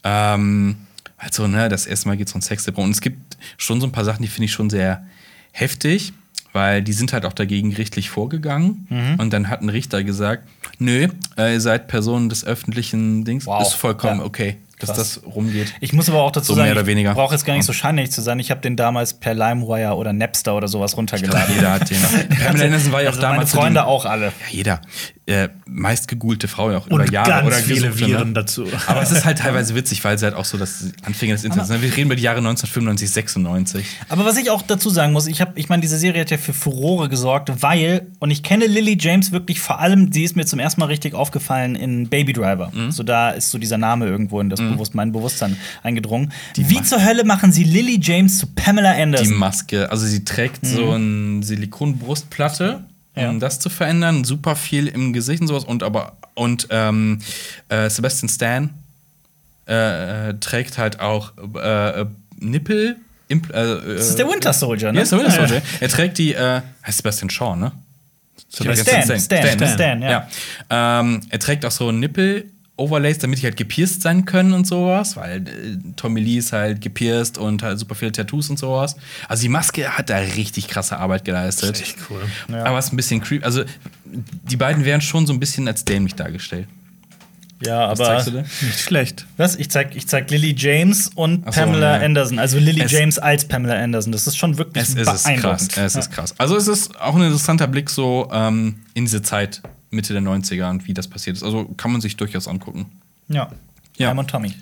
Ähm, 0.03 0.77
also, 1.17 1.47
ne, 1.47 1.69
das 1.69 1.87
erste 1.87 2.09
Mal 2.09 2.17
geht 2.17 2.27
es 2.27 2.35
um 2.35 2.41
Sex. 2.41 2.67
Und 2.67 2.91
es 2.91 3.01
gibt 3.01 3.37
schon 3.57 3.81
so 3.81 3.87
ein 3.87 3.93
paar 3.93 4.05
Sachen, 4.05 4.23
die 4.23 4.29
finde 4.29 4.47
ich 4.47 4.53
schon 4.53 4.71
sehr 4.71 5.07
heftig, 5.53 6.13
weil 6.53 6.83
die 6.83 6.93
sind 6.93 7.13
halt 7.13 7.25
auch 7.25 7.33
dagegen 7.33 7.71
gerichtlich 7.71 8.11
vorgegangen. 8.11 8.87
Mhm. 8.91 9.21
Und 9.21 9.33
dann 9.33 9.49
hat 9.49 9.63
ein 9.63 9.69
Richter 9.69 10.03
gesagt: 10.03 10.49
Nö, 10.79 11.09
äh, 11.39 11.53
ihr 11.53 11.61
seid 11.61 11.87
Personen 11.87 12.29
des 12.29 12.45
öffentlichen 12.45 13.25
Dings. 13.25 13.47
Wow. 13.47 13.63
Ist 13.63 13.75
vollkommen 13.75 14.19
Ja. 14.19 14.27
okay, 14.27 14.57
dass 14.83 14.97
das 14.97 15.21
rumgeht. 15.25 15.73
Ich 15.81 15.93
muss 15.93 16.09
aber 16.09 16.23
auch 16.23 16.31
dazu 16.33 16.49
So 16.49 16.55
sagen, 16.55 16.67
mehr 16.67 16.73
oder 16.77 16.87
weniger. 16.87 17.11
ich 17.11 17.17
brauche 17.17 17.35
jetzt 17.35 17.45
gar 17.45 17.55
nicht 17.55 17.65
so 17.65 17.73
scheinheilig 17.73 18.11
zu 18.13 18.21
sein. 18.23 18.39
Ich 18.39 18.51
habe 18.51 18.61
den 18.61 18.77
damals 18.77 19.15
per 19.15 19.35
LimeWire 19.35 19.95
oder 19.97 20.13
Napster 20.13 20.55
oder 20.57 20.69
sowas 20.69 20.97
runtergeladen. 20.97 21.55
Jeder 21.55 21.73
hat 21.73 21.91
den. 21.91 21.99
Pamela 22.47 22.65
Anderson 22.67 22.93
war 22.93 23.03
ja 23.03 23.09
auch 23.11 23.13
also 23.15 23.23
meine 23.23 23.33
damals 23.35 23.51
so 23.53 23.59
Freunde 23.59 23.81
die- 23.81 23.87
auch 23.87 24.05
alle. 24.07 24.27
Ja, 24.27 24.33
jeder. 24.51 24.81
Äh, 25.25 25.51
meistgegoolte 25.67 26.49
Frau 26.49 26.73
ja 26.73 26.79
auch 26.79 26.87
Und 26.89 27.01
über 27.01 27.13
Jahre 27.13 27.29
ganz 27.31 27.47
oder 27.47 27.57
viele 27.57 27.87
gesuchte, 27.89 28.07
Viren 28.09 28.29
ne? 28.29 28.35
dazu. 28.35 28.67
Aber 28.89 29.03
es 29.03 29.13
ist 29.13 29.25
halt 29.25 29.39
teilweise 29.43 29.75
witzig, 29.77 30.03
weil 30.05 30.17
es 30.17 30.23
halt 30.23 30.35
auch 30.35 30.45
so 30.45 30.59
das 30.59 30.87
Anfänge 31.05 31.35
des 31.35 31.45
Internets. 31.45 31.71
ne? 31.71 31.81
Wir 31.81 31.93
reden 31.93 32.07
über 32.07 32.17
die 32.17 32.23
Jahre 32.23 32.39
1995, 32.39 33.09
96. 33.11 33.87
Aber 34.09 34.25
was 34.25 34.37
ich 34.37 34.51
auch 34.51 34.63
dazu 34.63 34.91
sagen 34.91 35.13
muss, 35.13 35.29
ich 35.29 35.41
habe, 35.41 35.53
ich 35.55 35.69
meine, 35.69 35.81
diese 35.81 35.97
Serie 35.97 36.23
hat 36.23 36.31
ja 36.31 36.39
für 36.39 36.53
Furore 36.53 37.09
gesorgt, 37.09 37.53
weil 37.63 38.09
und 38.19 38.31
ich 38.33 38.43
kenne 38.43 38.67
Lily 38.67 38.97
James 39.01 39.31
wirklich 39.31 39.61
vor 39.61 39.79
allem, 39.81 40.13
sie 40.13 40.25
ist 40.25 40.35
mir 40.37 40.45
zum 40.45 40.59
ersten 40.59 40.81
Mal 40.81 40.87
richtig 40.87 41.15
aufgefallen 41.15 41.77
in 41.77 42.09
Baby 42.09 42.33
Driver. 42.33 42.73
Mhm. 42.75 42.91
So 42.91 43.05
da 43.05 43.31
ist 43.31 43.51
so 43.51 43.59
dieser 43.59 43.79
Name 43.79 44.07
irgendwo 44.07 44.41
in 44.41 44.51
das 44.51 44.61
Bewusst 44.75 44.95
mein 44.95 45.13
Bewusstsein 45.13 45.57
eingedrungen. 45.83 46.33
Wie 46.57 46.83
zur 46.83 47.05
Hölle 47.05 47.25
machen 47.25 47.53
sie 47.53 47.65
Lily 47.65 47.99
James 48.01 48.39
zu 48.39 48.47
Pamela 48.47 48.95
Die 48.95 49.03
Anderson? 49.03 49.35
Maske, 49.35 49.91
also 49.91 50.07
sie 50.07 50.25
trägt 50.25 50.65
so 50.67 50.91
eine 50.93 51.43
Silikonbrustplatte, 51.43 52.75
um 52.77 52.83
Mhm. 53.15 53.33
Ja. 53.33 53.33
das 53.39 53.59
zu 53.61 53.69
verändern. 53.69 54.25
Super 54.25 54.57
viel 54.57 54.87
im 54.87 55.13
Gesicht 55.13 55.41
und 55.43 55.49
sowas. 55.49 55.65
Und 55.65 55.83
aber 55.83 56.17
und 56.35 56.67
ähm, 56.71 57.19
äh, 57.69 57.91
Sebastian 57.91 58.29
Stan 58.31 58.71
äh, 59.69 60.31
äh, 60.31 60.35
trägt 60.41 60.79
halt 60.79 60.99
auch 61.01 61.33
äh, 61.57 62.01
äh, 62.01 62.07
Nippel. 62.41 62.97
Impl- 63.31 63.53
äh, 63.53 63.97
das 63.97 64.09
ist 64.11 64.19
der 64.19 64.27
Winter 64.29 64.53
Soldier, 64.53 64.93
ne? 64.93 64.99
Ja, 64.99 65.03
ist 65.03 65.13
der 65.13 65.19
Winter 65.19 65.33
Soldier. 65.33 65.63
Er 65.81 65.89
trägt 65.89 66.19
die, 66.19 66.35
heißt 66.37 66.99
Sebastian 66.99 67.29
Shaw, 67.31 67.55
ne? 67.57 67.73
Stan, 68.51 68.77
Stan, 68.77 69.19
Stan, 69.21 69.69
Stan, 69.69 70.03
ja. 70.03 70.11
ja. 70.11 70.29
Ähm, 71.01 71.21
er 71.31 71.39
trägt 71.39 71.65
auch 71.65 71.71
so 71.71 71.91
Nippel-Overlays, 72.77 73.19
damit 73.19 73.41
die 73.41 73.45
halt 73.45 73.57
gepierst 73.57 74.03
sein 74.03 74.25
können 74.25 74.53
und 74.53 74.67
sowas, 74.67 75.17
weil 75.17 75.47
äh, 75.49 75.77
Tommy 75.97 76.21
Lee 76.21 76.39
ist 76.39 76.53
halt 76.53 76.81
gepierst 76.81 77.39
und 77.39 77.63
halt 77.63 77.79
super 77.79 77.95
viele 77.95 78.13
Tattoos 78.13 78.51
und 78.51 78.59
sowas. 78.59 78.97
Also 79.29 79.43
die 79.43 79.49
Maske 79.49 79.89
hat 79.97 80.11
da 80.11 80.19
richtig 80.19 80.69
krasse 80.69 80.99
Arbeit 80.99 81.25
geleistet. 81.25 81.81
Echt 81.81 81.97
cool. 82.11 82.23
Aber 82.57 82.79
es 82.79 82.87
ist 82.87 82.93
ein 82.93 82.97
bisschen 82.97 83.21
creepy. 83.21 83.45
Also 83.45 83.65
die 84.05 84.57
beiden 84.57 84.85
werden 84.85 85.01
schon 85.01 85.27
so 85.27 85.33
ein 85.33 85.41
bisschen 85.41 85.69
als 85.69 85.85
dämlich 85.85 86.15
dargestellt. 86.15 86.69
Ja, 87.65 87.91
Was 87.93 88.01
aber 88.01 88.09
zeigst 88.09 88.27
du 88.27 88.31
denn? 88.33 88.45
Nicht 88.63 88.81
schlecht. 88.81 89.27
was? 89.37 89.55
Ich 89.55 89.71
zeig, 89.71 89.95
ich 89.95 90.09
zeig 90.09 90.29
Lily 90.33 90.53
James 90.59 91.11
und 91.15 91.45
Ach 91.47 91.53
so, 91.53 91.61
Pamela 91.61 91.99
ja. 91.99 92.05
Anderson. 92.05 92.41
Also 92.41 92.59
Lily 92.59 92.81
Es- 92.83 92.91
James 92.91 93.21
als 93.21 93.47
Pamela 93.47 93.75
Anderson. 93.81 94.11
Das 94.13 94.27
ist 94.27 94.37
schon 94.37 94.59
wirklich 94.59 94.83
Es, 94.83 94.89
es 94.91 94.97
ist 94.97 95.05
krass. 95.07 95.23
beeindruckend. 95.23 95.77
Es 95.79 95.95
ist 95.95 96.11
krass. 96.11 96.35
Also 96.39 96.57
es 96.57 96.67
ist 96.67 97.01
auch 97.01 97.15
ein 97.15 97.23
interessanter 97.23 97.69
Blick 97.69 97.89
so 97.89 98.29
ähm, 98.33 98.81
in 98.95 99.05
diese 99.05 99.23
Zeit, 99.23 99.63
Mitte 99.93 100.13
der 100.13 100.23
90er 100.23 100.71
und 100.71 100.87
wie 100.89 100.95
das 100.95 101.07
passiert 101.09 101.37
ist. 101.37 101.43
Also 101.43 101.67
kann 101.77 101.93
man 101.93 102.01
sich 102.01 102.17
durchaus 102.17 102.49
angucken. 102.49 102.87
Ja. 103.29 103.51
Ja. 103.97 104.09
Pam 104.09 104.19
und 104.19 104.31
Tommy. 104.31 104.53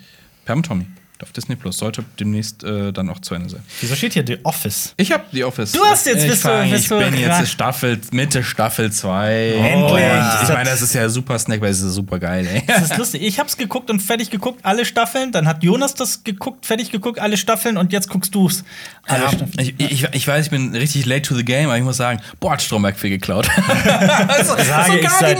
Pam 0.45 0.59
und 0.59 0.65
Tommy 0.65 0.85
auf 1.23 1.31
Disney 1.31 1.55
Plus 1.55 1.77
sollte 1.77 2.03
demnächst 2.19 2.63
äh, 2.63 2.91
dann 2.91 3.09
auch 3.09 3.19
zu 3.19 3.33
Ende 3.35 3.49
sein. 3.49 3.61
Wieso 3.79 3.95
steht 3.95 4.13
hier 4.13 4.23
The 4.25 4.37
Office? 4.43 4.93
Ich 4.97 5.11
habe 5.11 5.23
die 5.31 5.43
Office. 5.43 5.71
Du 5.73 5.83
hast 5.83 6.05
jetzt- 6.05 6.23
ich 6.23 6.29
bist 6.29 6.43
du- 6.45 6.49
fang- 6.49 6.69
bist 6.69 6.83
ich 6.83 6.89
bin 6.89 7.13
jetzt 7.17 7.49
Staffel 7.51 7.99
Mitte 8.11 8.43
Staffel 8.43 8.91
2. 8.91 9.53
Endlich. 9.53 10.03
Ich 10.43 10.49
meine, 10.49 10.69
das 10.69 10.81
ist 10.81 10.93
ja 10.93 11.07
super 11.09 11.37
Snack, 11.39 11.61
weil 11.61 11.71
es 11.71 11.81
ist 11.81 11.93
super 11.93 12.19
geil, 12.19 12.47
ey. 12.51 12.63
Das 12.67 12.83
ist 12.83 12.97
lustig. 12.97 13.21
Ich 13.23 13.39
hab's 13.39 13.57
geguckt 13.57 13.89
und 13.89 13.99
fertig 14.01 14.29
geguckt, 14.29 14.59
alle 14.63 14.85
Staffeln. 14.85 15.31
Dann 15.31 15.47
hat 15.47 15.63
Jonas 15.63 15.93
das 15.95 16.23
geguckt, 16.23 16.65
fertig 16.65 16.91
geguckt, 16.91 17.19
alle 17.19 17.37
Staffeln. 17.37 17.77
Und 17.77 17.91
jetzt 17.93 18.09
guckst 18.09 18.33
du's. 18.35 18.63
Alle 19.07 19.23
Ja, 19.23 19.29
ich, 19.57 19.73
ich, 19.79 20.07
ich 20.11 20.27
weiß, 20.27 20.45
ich 20.45 20.51
bin 20.51 20.75
richtig 20.75 21.05
late 21.05 21.21
to 21.23 21.35
the 21.35 21.43
game, 21.45 21.65
aber 21.65 21.77
ich 21.77 21.83
muss 21.83 21.97
sagen, 21.97 22.19
boah, 22.39 22.53
hat 22.53 22.61
Stromberg 22.61 22.97
viel 22.99 23.09
geklaut. 23.09 23.49
also, 24.27 24.55
Sage 24.57 24.99
ich 24.99 25.09
seit- 25.09 25.39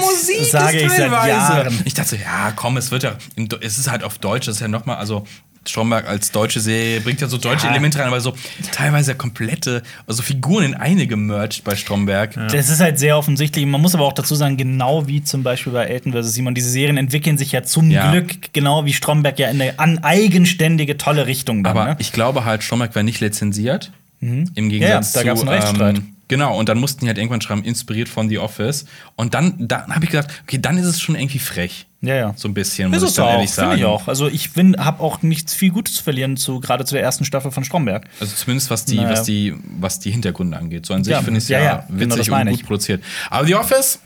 sage 0.50 0.80
ich 0.82 0.92
seit 0.92 1.12
Jahren. 1.12 1.82
Ich 1.86 1.94
dachte 1.94 2.10
so, 2.12 2.16
ja, 2.16 2.52
komm, 2.56 2.78
es 2.78 2.92
wird 2.92 3.04
ja, 3.04 3.14
es 3.62 3.78
ist 3.78 3.90
halt 3.90 4.04
auf 4.04 4.18
Deutsch, 4.20 4.48
das 4.48 4.56
ist 4.56 4.62
ja 4.62 4.68
nochmal, 4.68 4.98
also 4.98 5.26
Stromberg 5.68 6.08
als 6.08 6.32
deutsche 6.32 6.60
Serie 6.60 7.02
bringt 7.02 7.22
ja 7.22 7.28
so 7.28 7.38
deutsche 7.38 7.66
Ja. 7.66 7.72
Elemente 7.72 8.00
rein, 8.00 8.08
aber 8.08 8.20
so 8.20 8.34
teilweise 8.72 9.14
komplette, 9.16 9.84
also 10.08 10.24
Figuren 10.24 10.64
in 10.64 10.74
eine 10.74 11.06
gemerged 11.06 11.64
bei 11.64 11.76
Stromberg. 11.76 12.34
Das 12.52 12.70
ist 12.70 12.80
halt 12.80 12.98
sehr 12.98 13.18
offensichtlich. 13.18 13.66
Man 13.66 13.80
muss 13.82 13.94
aber 13.94 14.06
auch 14.06 14.14
dazu 14.14 14.34
sagen, 14.36 14.58
genau 14.58 15.08
wie 15.08 15.24
zum 15.24 15.44
Beispiel 15.44 15.72
bei 15.74 15.86
Elton 15.86 16.14
vs. 16.14 16.34
Simon, 16.34 16.56
diese 16.56 16.70
Serien 16.70 16.98
entwickeln 16.98 17.38
sich 17.38 17.52
ja 17.52 17.64
zum 17.64 17.92
Ja. 17.92 18.12
Glück, 18.12 18.54
genau 18.54 18.86
wie 18.86 18.94
Stromberg 18.94 19.38
ja 19.38 19.50
in 19.50 19.62
eine 19.62 19.78
an 19.80 20.00
eigenständige, 20.04 20.98
tolle 20.98 21.28
Richtung 21.28 21.64
dann. 21.64 21.78
Aber 21.78 21.90
ne? 21.92 21.96
ich 22.00 22.12
glaube 22.12 22.46
halt, 22.46 22.64
Stromberg 22.64 22.96
war 22.96 23.04
nicht 23.04 23.20
lizenziert. 23.20 23.92
Im 24.20 24.46
Gegensatz 24.54 25.14
Ja, 25.16 25.22
ja, 25.22 25.24
da 25.26 25.30
gab's 25.30 25.42
zu 25.42 25.48
einen 25.48 25.56
Rechtsstreit. 25.56 25.98
Ähm, 25.98 26.16
Genau, 26.32 26.58
und 26.58 26.70
dann 26.70 26.80
mussten 26.80 27.02
die 27.02 27.08
halt 27.08 27.18
irgendwann 27.18 27.42
schreiben, 27.42 27.62
inspiriert 27.66 28.08
von 28.08 28.30
The 28.30 28.38
Office. 28.38 28.86
Und 29.18 29.34
dann, 29.34 29.68
dann 29.68 29.94
habe 29.94 30.06
ich 30.06 30.12
gedacht, 30.12 30.30
okay, 30.44 30.60
dann 30.62 30.78
ist 30.78 30.86
es 30.86 31.02
schon 31.02 31.16
irgendwie 31.16 31.40
frech. 31.40 31.88
Ja, 32.04 32.16
ja. 32.16 32.34
So 32.36 32.48
ein 32.48 32.54
bisschen, 32.56 32.90
muss 32.90 33.04
Ist 33.04 33.10
ich 33.12 33.16
dann 33.18 33.26
auch, 33.26 33.32
ehrlich 33.34 33.52
finde 33.52 33.70
sagen. 33.70 33.80
ich 33.80 33.86
auch. 33.86 34.08
Also 34.08 34.28
ich 34.28 34.50
habe 34.80 35.02
auch 35.04 35.22
nichts 35.22 35.54
viel 35.54 35.70
Gutes 35.72 35.96
zu 35.96 36.04
verlieren, 36.04 36.36
zu, 36.36 36.60
gerade 36.60 36.84
zu 36.84 36.96
der 36.96 37.04
ersten 37.04 37.26
Staffel 37.26 37.52
von 37.52 37.64
Stromberg. 37.64 38.06
Also 38.20 38.36
zumindest 38.36 38.72
was 38.72 38.86
die, 38.86 38.96
Naja. 38.96 39.12
was 39.12 39.24
die, 39.24 39.54
was 39.80 40.00
die 40.00 40.10
Hintergründe 40.12 40.58
angeht. 40.58 40.86
So 40.88 40.96
an 40.96 41.04
sich 41.04 41.12
Ja, 41.12 41.22
finde 41.22 41.38
ich 41.38 41.44
es 41.44 41.50
ja, 41.50 41.60
ja, 41.60 41.64
ja, 41.66 41.86
genau 41.90 42.16
witzig 42.16 42.28
das 42.30 42.40
und 42.40 42.46
gut 42.48 42.60
ich. 42.60 42.66
produziert. 42.66 43.04
Aber 43.30 43.46
The 43.46 43.56
Office? 43.56 44.00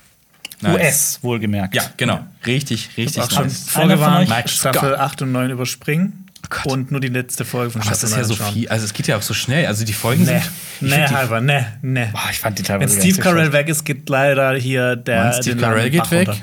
nice. 0.62 0.74
US, 0.76 1.20
wohlgemerkt. 1.22 1.74
Ja, 1.76 1.84
genau. 1.98 2.20
Richtig, 2.46 2.90
richtig 2.98 3.24
Auch 3.24 3.32
schon 3.32 3.44
nice. 3.44 3.70
vorgewarnt, 3.70 4.28
Staffel 4.50 4.80
Scott. 4.90 5.00
8 5.00 5.22
und 5.24 5.32
9 5.32 5.50
überspringen. 5.52 6.22
Gott. 6.48 6.66
und 6.68 6.92
nur 6.92 7.00
die 7.02 7.08
letzte 7.08 7.44
Folge 7.44 7.72
von 7.72 7.82
Aber 7.82 7.92
es 7.92 7.98
Staffel 8.00 8.22
ist 8.22 8.30
ja 8.30 8.36
9 8.36 8.38
so 8.50 8.54
viel, 8.54 8.70
also 8.70 8.86
es 8.86 8.94
geht 8.94 9.08
ja 9.08 9.18
auch 9.18 9.22
so 9.24 9.34
schnell. 9.34 9.66
Also 9.66 9.84
die 9.84 9.94
Folgen 9.94 10.26
Nee, 10.26 10.40
sind. 10.40 10.42
ich 10.82 10.82
nee, 10.96 11.08
halber, 11.08 11.42
nee, 11.42 11.66
nee. 11.82 12.08
Boah, 12.12 12.20
ich 12.30 12.40
fand 12.40 12.60
die 12.60 12.62
Wenn 12.64 12.68
teilweise 12.68 13.00
Steve 13.00 13.16
ganz 13.18 13.24
Carell 13.24 13.52
weg 13.54 13.68
ist, 13.68 13.84
geht 13.84 14.08
leider 14.10 14.54
hier 14.56 14.96
der. 14.96 15.24
Mann, 15.24 15.34
Steve 15.42 15.58
Carell 15.60 15.90
geht 15.90 16.12
weg? 16.12 16.28
runter. 16.28 16.42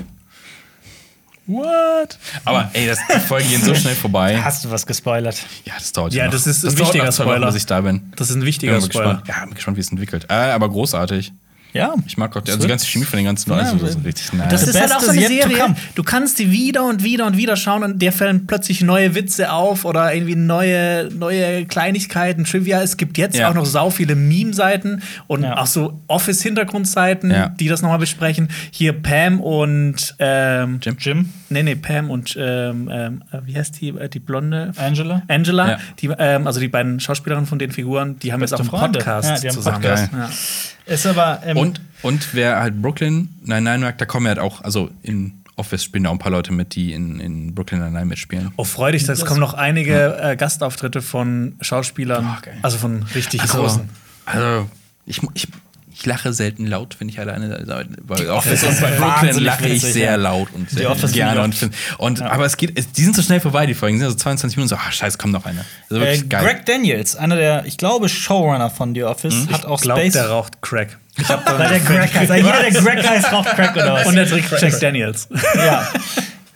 What? 1.45 2.17
Aber 2.45 2.69
ey, 2.73 2.87
das, 2.87 2.99
die 3.13 3.19
Folgen 3.19 3.49
gehen 3.49 3.61
so 3.61 3.75
schnell 3.75 3.95
vorbei. 3.95 4.41
Hast 4.41 4.63
du 4.63 4.71
was 4.71 4.85
gespoilert? 4.85 5.37
Ja, 5.65 5.73
das 5.77 5.91
dauert 5.91 6.13
Ja, 6.13 6.25
noch. 6.25 6.31
das 6.31 6.47
ist 6.47 6.63
ein 6.63 6.67
dauert 6.69 6.79
wichtiger 6.79 7.03
Wochen, 7.05 7.11
Spoiler. 7.13 7.47
bis 7.47 7.55
ich 7.55 7.65
da 7.65 7.81
bin. 7.81 8.13
Das 8.15 8.29
ist 8.29 8.35
ein 8.37 8.45
wichtiger 8.45 8.73
mal 8.73 8.81
Spoiler. 8.81 9.15
gespannt. 9.15 9.27
Ja, 9.27 9.45
bin 9.45 9.53
gespannt, 9.55 9.77
wie 9.77 9.81
es 9.81 9.91
entwickelt. 9.91 10.25
Äh, 10.29 10.33
aber 10.33 10.69
großartig. 10.69 11.33
Ja. 11.73 11.93
Ich 12.05 12.17
mag 12.17 12.35
auch 12.37 12.41
die, 12.41 12.51
also 12.51 12.61
die 12.63 12.67
ganze 12.69 12.85
Chemie 12.87 13.05
von 13.05 13.17
den 13.17 13.25
ganzen 13.25 13.49
Leuten. 13.49 13.65
Ja, 13.65 13.73
das 13.83 13.95
ist 13.95 14.05
richtig 14.05 14.33
nice. 14.33 14.49
Das 14.49 14.61
The 14.61 14.69
ist 14.69 14.79
halt 14.79 14.89
best 14.89 14.95
auch 14.97 15.01
so 15.03 15.11
eine 15.11 15.27
Serie. 15.27 15.75
Du 15.95 16.03
kannst 16.03 16.39
die 16.39 16.51
wieder 16.51 16.85
und 16.85 17.03
wieder 17.03 17.25
und 17.25 17.35
wieder 17.37 17.55
schauen 17.55 17.83
und 17.83 17.99
dir 18.01 18.11
fallen 18.11 18.45
plötzlich 18.47 18.81
neue 18.81 19.15
Witze 19.15 19.51
auf 19.51 19.83
oder 19.85 20.13
irgendwie 20.13 20.35
neue, 20.35 21.09
neue 21.13 21.65
Kleinigkeiten, 21.65 22.43
Trivia. 22.45 22.81
Es 22.81 22.97
gibt 22.97 23.17
jetzt 23.17 23.35
Ja. 23.37 23.49
auch 23.49 23.53
noch 23.55 23.65
sau 23.65 23.89
viele 23.89 24.15
Meme-Seiten 24.15 25.01
und 25.27 25.43
Ja. 25.43 25.57
auch 25.57 25.65
so 25.67 25.99
Office-Hintergrundseiten, 26.07 27.31
Ja. 27.31 27.49
die 27.49 27.67
das 27.67 27.81
nochmal 27.81 27.99
besprechen. 27.99 28.49
Hier 28.71 28.93
Pam 28.93 29.41
und 29.41 30.15
ähm, 30.19 30.79
Jim? 30.81 30.97
Jim? 30.99 31.29
Nee, 31.49 31.63
nee, 31.63 31.75
Pam 31.75 32.09
und 32.09 32.35
ähm, 32.39 32.87
äh, 32.89 33.09
wie 33.45 33.55
heißt 33.55 33.79
die, 33.81 33.89
äh, 33.89 34.09
die 34.09 34.19
blonde? 34.19 34.71
Angela? 34.77 35.23
Angela, 35.27 35.71
Ja. 35.71 35.77
die, 35.99 36.07
ähm, 36.17 36.47
also 36.47 36.59
die 36.59 36.67
beiden 36.67 36.99
Schauspielerinnen 36.99 37.47
von 37.47 37.59
den 37.59 37.71
Figuren, 37.71 38.17
die 38.19 38.31
haben 38.33 38.41
jetzt 38.41 38.53
auch 38.53 38.59
einen 38.59 38.69
Beste 38.69 38.79
Freunde. 38.79 38.99
Podcast 38.99 39.29
Ja, 39.29 39.35
die 39.35 39.47
haben 39.49 39.55
einen 39.55 39.63
zusammen. 39.63 39.81
Podcast. 40.11 40.72
Ja. 40.85 40.93
Ist 40.93 41.05
aber. 41.05 41.41
Ähm, 41.45 41.57
Und, 41.57 41.81
und 42.01 42.33
wer 42.33 42.59
halt 42.59 42.81
Brooklyn 42.81 43.29
Nine-Nine 43.43 43.79
mag, 43.79 43.97
da 43.97 44.05
kommen 44.05 44.25
ja 44.25 44.29
halt 44.31 44.39
auch, 44.39 44.61
also 44.61 44.89
in 45.01 45.33
Office 45.55 45.83
spielen 45.83 46.03
da 46.05 46.09
auch 46.09 46.13
ein 46.13 46.19
paar 46.19 46.31
Leute 46.31 46.51
mit, 46.51 46.75
die 46.75 46.93
in, 46.93 47.19
in 47.19 47.53
Brooklyn 47.53 47.79
Nine-Nine 47.81 48.05
mitspielen. 48.05 48.51
Oh, 48.57 48.63
freu 48.63 48.91
dich, 48.91 49.07
es 49.07 49.25
kommen 49.25 49.39
noch 49.39 49.53
einige 49.53 50.17
äh, 50.21 50.35
Gastauftritte 50.35 51.01
von 51.01 51.55
Schauspielern, 51.61 52.37
Oh, 52.43 52.49
also 52.63 52.77
von 52.77 53.03
richtig 53.15 53.41
Also, 53.41 53.59
großen. 53.59 53.89
also 54.25 54.67
ich, 55.05 55.21
ich, 55.35 55.47
ich 55.93 56.05
lache 56.05 56.33
selten 56.33 56.65
laut, 56.65 56.95
wenn 56.99 57.09
ich 57.09 57.19
alleine 57.19 57.59
bei 58.03 58.29
Office 58.29 58.63
Office 58.63 58.63
und 58.63 58.81
bei 58.81 58.91
Brooklyn 58.91 59.43
lache 59.43 59.67
ich 59.67 59.81
sehr 59.81 60.11
ja. 60.11 60.15
laut 60.15 60.49
und 60.53 60.71
Die 60.71 60.75
sehr 60.75 60.91
Office 60.91 61.11
gerne 61.11 61.41
und, 61.41 61.55
und 61.97 62.21
aber 62.21 62.45
es 62.45 62.57
geht, 62.57 62.77
es, 62.77 62.91
die 62.91 63.03
sind 63.03 63.15
so 63.15 63.21
schnell 63.21 63.39
vorbei, 63.39 63.65
die 63.65 63.73
Folgen, 63.73 63.97
die 63.97 64.01
sind 64.01 64.11
so 64.11 64.17
22 64.17 64.57
Minuten 64.57 64.69
so, 64.69 64.75
ah 64.75 64.91
scheiße, 64.91 65.17
kommt 65.17 65.33
noch 65.33 65.45
eine. 65.45 65.65
Also 65.89 66.03
äh. 66.03 66.17
Greg 66.17 66.65
Daniels, 66.65 67.15
einer 67.15 67.35
der, 67.35 67.65
ich 67.65 67.77
glaube, 67.77 68.09
Showrunner 68.09 68.69
von 68.69 68.95
The 68.95 69.03
Office, 69.03 69.47
hat 69.51 69.65
auch 69.65 69.77
Ich 69.77 69.83
glaube, 69.83 70.01
Space. 70.01 70.13
der 70.13 70.29
raucht 70.29 70.61
Crack. 70.61 70.97
Ich 71.17 71.29
hab 71.29 71.45
da 71.45 71.59
Weil 71.59 71.69
der 71.69 71.79
Greg 71.79 72.13
heißt. 72.13 72.33
Jeder, 72.33 72.61
der 72.61 72.71
Greg 72.71 73.07
heißt, 73.07 73.31
raucht 73.31 73.49
Crack 73.49 73.75
oder 73.75 73.93
was? 73.93 74.07
und 74.07 74.15
der 74.15 74.27
trinkt 74.27 74.49
Jack 74.59 74.79
Daniels. 74.79 75.27
ja. 75.55 75.87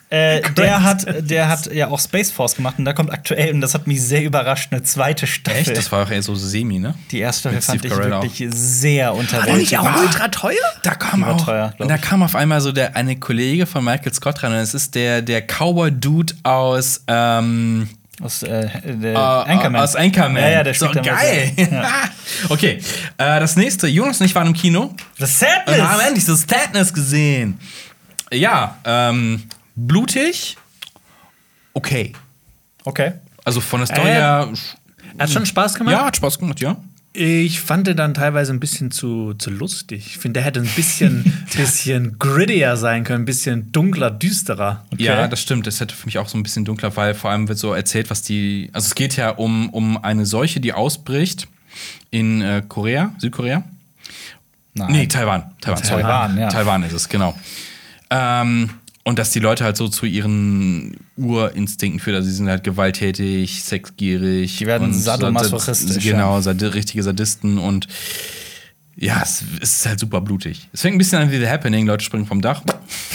Äh, 0.10 0.42
der, 0.54 0.84
hat, 0.84 1.06
der 1.30 1.50
hat 1.50 1.74
ja 1.74 1.90
auch 1.90 2.00
Space 2.00 2.32
Force 2.32 2.56
gemacht 2.56 2.76
und 2.78 2.86
da 2.86 2.94
kommt 2.94 3.12
aktuell, 3.12 3.54
und 3.54 3.60
das 3.60 3.74
hat 3.74 3.88
mich 3.88 4.02
sehr 4.02 4.24
überrascht, 4.24 4.70
eine 4.72 4.82
zweite 4.82 5.28
Staffel. 5.28 5.60
Echt? 5.60 5.76
Das 5.76 5.92
war 5.92 6.06
auch 6.06 6.10
eher 6.10 6.22
so 6.22 6.34
semi, 6.34 6.80
ne? 6.80 6.96
Die 7.12 7.20
erste 7.20 7.52
Mit 7.52 7.62
fand 7.62 7.80
Steve 7.80 7.94
ich 7.94 8.00
Carell 8.00 8.22
wirklich 8.22 8.50
sehr 8.54 9.14
unterwältigend. 9.14 9.86
Ah. 9.86 10.00
ultra 10.00 10.28
teuer? 10.30 10.56
Da 10.84 10.96
kam 10.96 11.22
war 11.22 11.36
auch, 11.36 11.46
teuer, 11.46 11.74
und 11.78 11.90
da 11.90 11.98
kam 11.98 12.24
auf 12.24 12.36
einmal 12.36 12.62
so 12.62 12.72
der 12.72 12.96
eine 12.96 13.18
Kollege 13.18 13.66
von 13.66 13.84
Michael 13.84 14.14
Scott 14.14 14.44
rein 14.44 14.54
und 14.54 14.60
es 14.60 14.74
ist 14.74 14.96
der 14.96 15.22
der 15.22 15.42
Cowboy 15.42 15.92
Dude 15.92 16.34
aus 16.44 17.04
ähm, 17.08 17.90
Aus 18.22 18.44
äh, 18.44 18.70
der 18.86 19.14
äh, 19.14 19.18
Anchorman. 19.18 19.82
aus 19.82 19.96
Anchorman. 19.98 20.42
Ja, 20.42 20.50
ja, 20.50 20.64
der 20.64 20.74
so 20.74 20.88
spielt 20.88 21.06
da 21.06 21.16
geil. 21.16 21.52
Ja. 21.58 21.90
okay, 22.50 22.80
äh, 23.18 23.40
das 23.42 23.58
nächste. 23.58 23.88
Jonas 23.88 24.22
und 24.22 24.26
ich 24.26 24.36
waren 24.36 24.48
im 24.48 24.54
Kino 24.54 24.96
The 25.18 25.24
und 25.24 25.30
Sadness! 25.30 25.82
haben 25.82 26.00
endlich 26.00 26.26
das 26.26 26.46
Sadness 26.48 26.94
gesehen. 26.94 27.60
Ja, 28.32 28.78
ähm, 28.86 29.44
blutig. 29.78 30.58
Okay. 31.74 32.12
Okay. 32.84 33.14
Also 33.46 33.62
von 33.62 33.80
der 33.80 33.88
Story 33.88 34.10
Äh, 34.10 34.14
her. 34.14 34.50
Hat 35.18 35.30
schon 35.30 35.46
Spaß 35.46 35.76
gemacht? 35.76 35.94
Ja, 35.94 36.06
hat 36.06 36.18
Spaß 36.18 36.38
gemacht, 36.40 36.60
ja. 36.60 36.76
Ich 37.14 37.62
fand 37.62 37.88
den 37.88 37.98
dann 37.98 38.14
teilweise 38.14 38.54
ein 38.54 38.60
bisschen 38.60 38.92
zu, 38.92 39.34
zu 39.34 39.50
lustig. 39.50 40.06
Ich 40.06 40.18
finde, 40.20 40.34
der 40.40 40.44
hätte 40.44 40.60
ein 40.60 40.68
bisschen, 40.76 41.34
bisschen 41.56 42.20
grittier 42.20 42.78
sein 42.78 43.04
können, 43.04 43.24
ein 43.24 43.26
bisschen 43.26 43.72
dunkler, 43.72 44.12
düsterer. 44.12 44.86
Ja, 44.98 45.28
das 45.28 45.42
stimmt. 45.42 45.66
Das 45.66 45.80
hätte 45.80 45.96
für 45.96 46.06
mich 46.06 46.20
auch 46.20 46.28
so 46.28 46.38
ein 46.38 46.44
bisschen 46.44 46.64
dunkler, 46.66 46.96
weil 46.96 47.16
vor 47.16 47.32
allem 47.32 47.48
wird 47.48 47.58
so 47.58 47.74
erzählt, 47.74 48.12
was 48.12 48.22
die. 48.22 48.70
Also 48.74 48.88
es 48.88 48.96
geht 48.96 49.16
ja 49.16 49.30
um, 49.32 49.70
um 49.72 50.04
eine 50.04 50.26
Seuche, 50.28 50.60
die 50.60 50.74
ausbricht 50.74 51.48
in 52.12 52.42
äh, 52.42 52.62
Korea, 52.68 53.14
Südkorea. 53.18 53.64
Nein. 54.76 54.92
Nee, 54.92 55.08
Taiwan. 55.08 55.52
Taiwan, 55.60 55.84
sorry. 55.84 56.02
Taiwan, 56.04 56.38
ja. 56.38 56.50
Taiwan 56.50 56.84
ist 56.84 56.94
es, 56.94 57.10
genau. 57.10 57.36
Ähm, 58.12 58.70
und 59.08 59.18
dass 59.18 59.30
die 59.32 59.40
Leute 59.40 59.64
halt 59.64 59.78
so 59.78 59.88
zu 59.88 60.06
ihren 60.06 60.98
Urinstinkten 61.16 62.02
führen. 62.02 62.18
Also 62.18 62.28
sie 62.28 62.36
sind 62.36 62.50
halt 62.50 62.66
gewalttätig, 62.66 63.64
sexgierig. 63.64 64.58
Die 64.58 64.68
werden 64.68 64.94
sadomasochistisch, 64.94 66.04
Genau, 66.04 66.42
sadi 66.42 66.66
richtige 66.66 67.04
Sadisten 67.04 67.58
und 67.58 67.88
ja, 68.98 69.22
es 69.24 69.46
ist 69.62 69.86
halt 69.86 70.02
super 70.02 70.20
blutig. 70.20 70.68
Es 70.74 70.82
fängt 70.82 70.96
ein 70.96 70.98
bisschen 70.98 71.22
an 71.22 71.32
wie 71.32 71.38
The 71.38 71.48
Happening, 71.48 71.88
Leute 71.88 72.04
springen 72.04 72.26
vom 72.26 72.42
Dach. 72.42 72.64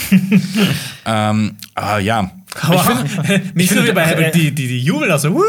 ähm, 1.05 1.57
aber 1.75 1.99
ja. 1.99 2.31
Aber 2.61 2.83
mich 3.53 3.67
finde, 3.69 3.83
finde, 3.83 3.93
bei 3.93 4.03
äh, 4.11 4.31
die, 4.31 4.51
die, 4.51 4.67
die 4.67 4.79
jubeln 4.79 5.11
auch 5.11 5.19
so, 5.19 5.33
Woo! 5.33 5.41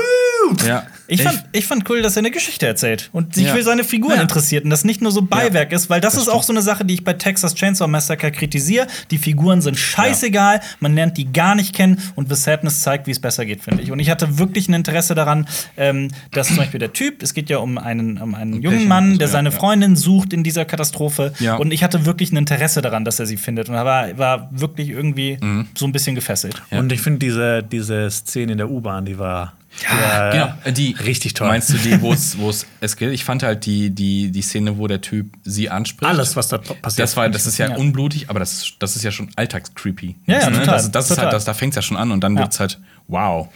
ja. 0.66 0.84
Ich 1.06 1.22
fand, 1.22 1.44
ich 1.52 1.66
fand 1.66 1.88
cool, 1.90 2.00
dass 2.00 2.16
er 2.16 2.20
eine 2.20 2.30
Geschichte 2.30 2.66
erzählt 2.66 3.10
und 3.12 3.34
sich 3.34 3.44
Ja. 3.46 3.54
für 3.54 3.62
seine 3.62 3.84
Figuren 3.84 4.16
Ja. 4.16 4.22
interessiert 4.22 4.64
und 4.64 4.70
das 4.70 4.84
nicht 4.84 5.02
nur 5.02 5.12
so 5.12 5.20
Beiwerk 5.20 5.70
ist, 5.72 5.90
weil 5.90 6.00
das, 6.00 6.14
ist 6.14 6.28
auch 6.28 6.42
so 6.42 6.50
eine 6.52 6.62
Sache, 6.62 6.84
die 6.86 6.94
ich 6.94 7.04
bei 7.04 7.12
Texas 7.12 7.54
Chainsaw 7.54 7.86
Massacre 7.88 8.32
kritisiere. 8.32 8.86
Die 9.10 9.18
Figuren 9.18 9.60
sind 9.60 9.78
scheißegal, 9.78 10.60
man 10.80 10.94
lernt 10.94 11.18
die 11.18 11.30
gar 11.30 11.54
nicht 11.54 11.74
kennen 11.74 12.00
und 12.14 12.30
The 12.30 12.34
Sadness 12.40 12.80
zeigt, 12.80 13.06
wie 13.06 13.10
es 13.10 13.20
besser 13.20 13.44
geht, 13.44 13.62
finde 13.62 13.82
ich. 13.82 13.90
Und 13.92 13.98
ich 14.00 14.08
hatte 14.08 14.38
wirklich 14.38 14.66
ein 14.68 14.74
Interesse 14.74 15.14
daran, 15.14 15.46
ähm, 15.76 16.08
dass 16.32 16.48
zum 16.48 16.56
Beispiel 16.56 16.80
der 16.80 16.94
Typ, 16.94 17.22
es 17.22 17.34
geht 17.34 17.50
ja 17.50 17.58
um 17.58 17.76
einen, 17.76 18.16
um 18.18 18.34
einen 18.34 18.54
jungen 18.54 18.62
Pärchen, 18.76 18.88
Mann, 18.88 19.18
der 19.18 19.28
seine. 19.28 19.52
Freundin 19.52 19.96
sucht 19.96 20.32
in 20.32 20.42
dieser 20.42 20.64
Katastrophe 20.64 21.32
und 21.58 21.70
ich 21.72 21.84
hatte 21.84 22.06
wirklich 22.06 22.32
ein 22.32 22.38
Interesse 22.38 22.80
daran, 22.80 23.04
dass 23.04 23.20
er 23.20 23.26
sie 23.26 23.36
findet 23.36 23.68
und 23.68 23.74
war, 23.74 24.16
war 24.18 24.48
wirklich 24.52 24.88
irgendwie 24.88 25.36
Mhm. 25.40 25.66
so 25.76 25.84
ein 25.86 25.92
bisschen 25.92 26.14
gefesselt. 26.14 26.62
Und 26.70 26.92
ich 26.94 27.00
finde 27.02 27.18
diese, 27.20 27.62
diese 27.62 28.10
Szene 28.10 28.52
in 28.52 28.58
der 28.58 28.70
U-Bahn, 28.70 29.04
die 29.04 29.18
war, 29.18 29.52
die 29.80 29.86
war 29.86 30.30
Genau, 30.30 30.54
äh, 30.64 30.72
die 30.72 30.92
richtig 30.92 31.34
toll. 31.34 31.48
Meinst 31.48 31.70
du 31.70 31.74
die, 31.78 32.00
wo 32.00 32.12
es 32.12 32.38
wo 32.38 32.48
es 32.50 32.66
eskaliert? 32.80 33.14
Ich 33.14 33.24
fand 33.24 33.42
halt 33.42 33.66
die, 33.66 33.90
die, 33.90 34.30
die 34.30 34.42
Szene, 34.42 34.78
wo 34.78 34.86
der 34.86 35.00
Typ 35.00 35.34
sie 35.44 35.68
anspricht. 35.70 36.08
alles, 36.10 36.36
was 36.36 36.48
da 36.48 36.58
passiert. 36.58 37.00
Das 37.00 37.16
war, 37.16 37.28
das 37.28 37.46
ist 37.46 37.58
ja, 37.58 37.68
Ja. 37.70 37.76
unblutig, 37.76 38.30
aber 38.30 38.38
das 38.40 38.52
ist, 38.52 38.74
das 38.78 38.96
ist 38.96 39.02
ja 39.02 39.10
schon 39.10 39.28
alltagscreepy. 39.36 40.16
Ja, 40.26 40.40
ja, 40.40 40.50
ne? 40.50 40.58
total, 40.60 40.74
Das, 40.76 40.90
das 40.92 41.04
ist 41.04 41.08
total. 41.10 41.24
halt, 41.24 41.32
das, 41.34 41.44
da 41.44 41.54
fängt 41.54 41.72
es 41.72 41.76
ja 41.76 41.82
schon 41.82 41.96
an 41.96 42.10
und 42.12 42.22
dann 42.22 42.34
Ja. 42.36 42.42
wird's 42.42 42.60
halt 42.60 42.78
wow. 43.08 43.48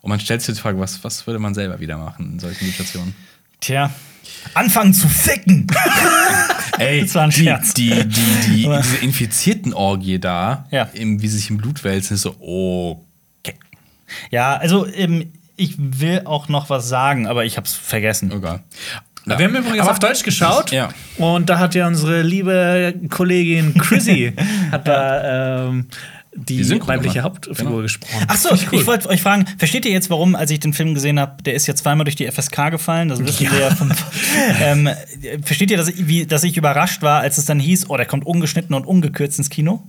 Und 0.00 0.08
man 0.08 0.18
stellt 0.18 0.42
sich 0.42 0.54
die 0.54 0.60
Frage, 0.60 0.78
was, 0.80 1.04
was 1.04 1.26
würde 1.26 1.38
man 1.38 1.54
selber 1.54 1.78
wieder 1.78 1.96
machen 1.96 2.32
in 2.32 2.38
solchen 2.40 2.64
Situationen? 2.66 3.14
Tja, 3.60 3.90
anfangen 4.54 4.92
zu 4.94 5.06
ficken! 5.08 5.66
Ey, 6.82 7.00
Das 7.02 7.14
war 7.14 7.22
ein 7.24 7.30
die, 7.30 7.42
Scherz. 7.44 7.74
die, 7.74 7.90
die, 7.90 8.06
die, 8.46 8.62
diese 8.82 8.96
infizierten 9.02 9.72
Orgie 9.74 10.18
da, 10.18 10.66
Ja. 10.70 10.88
im, 10.94 11.20
wie 11.22 11.28
sie 11.28 11.38
sich 11.38 11.50
im 11.50 11.58
Blut 11.58 11.82
wälzen, 11.84 12.14
ist 12.14 12.22
so, 12.22 12.30
okay. 13.42 13.56
Ja, 14.30 14.56
also 14.56 14.86
ähm, 14.86 15.32
ich 15.56 15.74
will 15.78 16.22
auch 16.24 16.48
noch 16.48 16.70
was 16.70 16.88
sagen, 16.88 17.26
aber 17.26 17.44
ich 17.44 17.56
hab's 17.56 17.74
vergessen. 17.74 18.30
Egal. 18.32 18.60
Wir 19.24 19.36
haben 19.36 19.54
übrigens 19.54 19.80
Aber- 19.82 19.92
auf 19.92 19.98
Deutsch 20.00 20.24
geschaut 20.24 20.72
Ja. 20.72 20.88
und 21.16 21.48
da 21.48 21.58
hat 21.60 21.74
ja 21.76 21.86
unsere 21.86 22.22
liebe 22.22 22.92
Kollegin 23.08 23.74
Chrissy 23.78 24.32
hat 24.72 24.88
da 24.88 25.68
ähm, 25.68 25.86
die, 26.34 26.68
weibliche. 26.86 27.22
Hauptfigur 27.22 27.64
Genau. 27.72 27.82
gesprochen. 27.82 28.24
Ach 28.28 28.36
so, 28.36 28.56
Finde 28.56 28.76
ich, 28.76 28.86
wollte 28.86 29.08
euch 29.08 29.20
fragen, 29.22 29.44
versteht 29.58 29.84
ihr 29.84 29.92
jetzt, 29.92 30.08
warum, 30.10 30.34
als 30.34 30.50
ich 30.50 30.60
den 30.60 30.72
Film 30.72 30.94
gesehen 30.94 31.20
habe, 31.20 31.42
der 31.42 31.54
ist 31.54 31.66
ja 31.66 31.74
zweimal 31.74 32.04
durch 32.04 32.16
die 32.16 32.26
FSK 32.30 32.70
gefallen, 32.70 33.08
das 33.08 33.22
wissen 33.24 33.50
wir 33.52 33.60
ja 33.60 33.74
vom. 33.74 33.90
ähm, 34.62 34.88
versteht 35.42 35.70
ihr, 35.70 35.76
dass 35.76 35.88
ich, 35.88 36.06
wie, 36.08 36.26
dass 36.26 36.42
ich 36.44 36.56
überrascht 36.56 37.02
war, 37.02 37.20
als 37.20 37.38
es 37.38 37.44
dann 37.44 37.60
hieß, 37.60 37.90
oh, 37.90 37.96
der 37.96 38.06
kommt 38.06 38.24
ungeschnitten 38.26 38.74
und 38.74 38.86
ungekürzt 38.86 39.38
ins 39.38 39.50
Kino? 39.50 39.82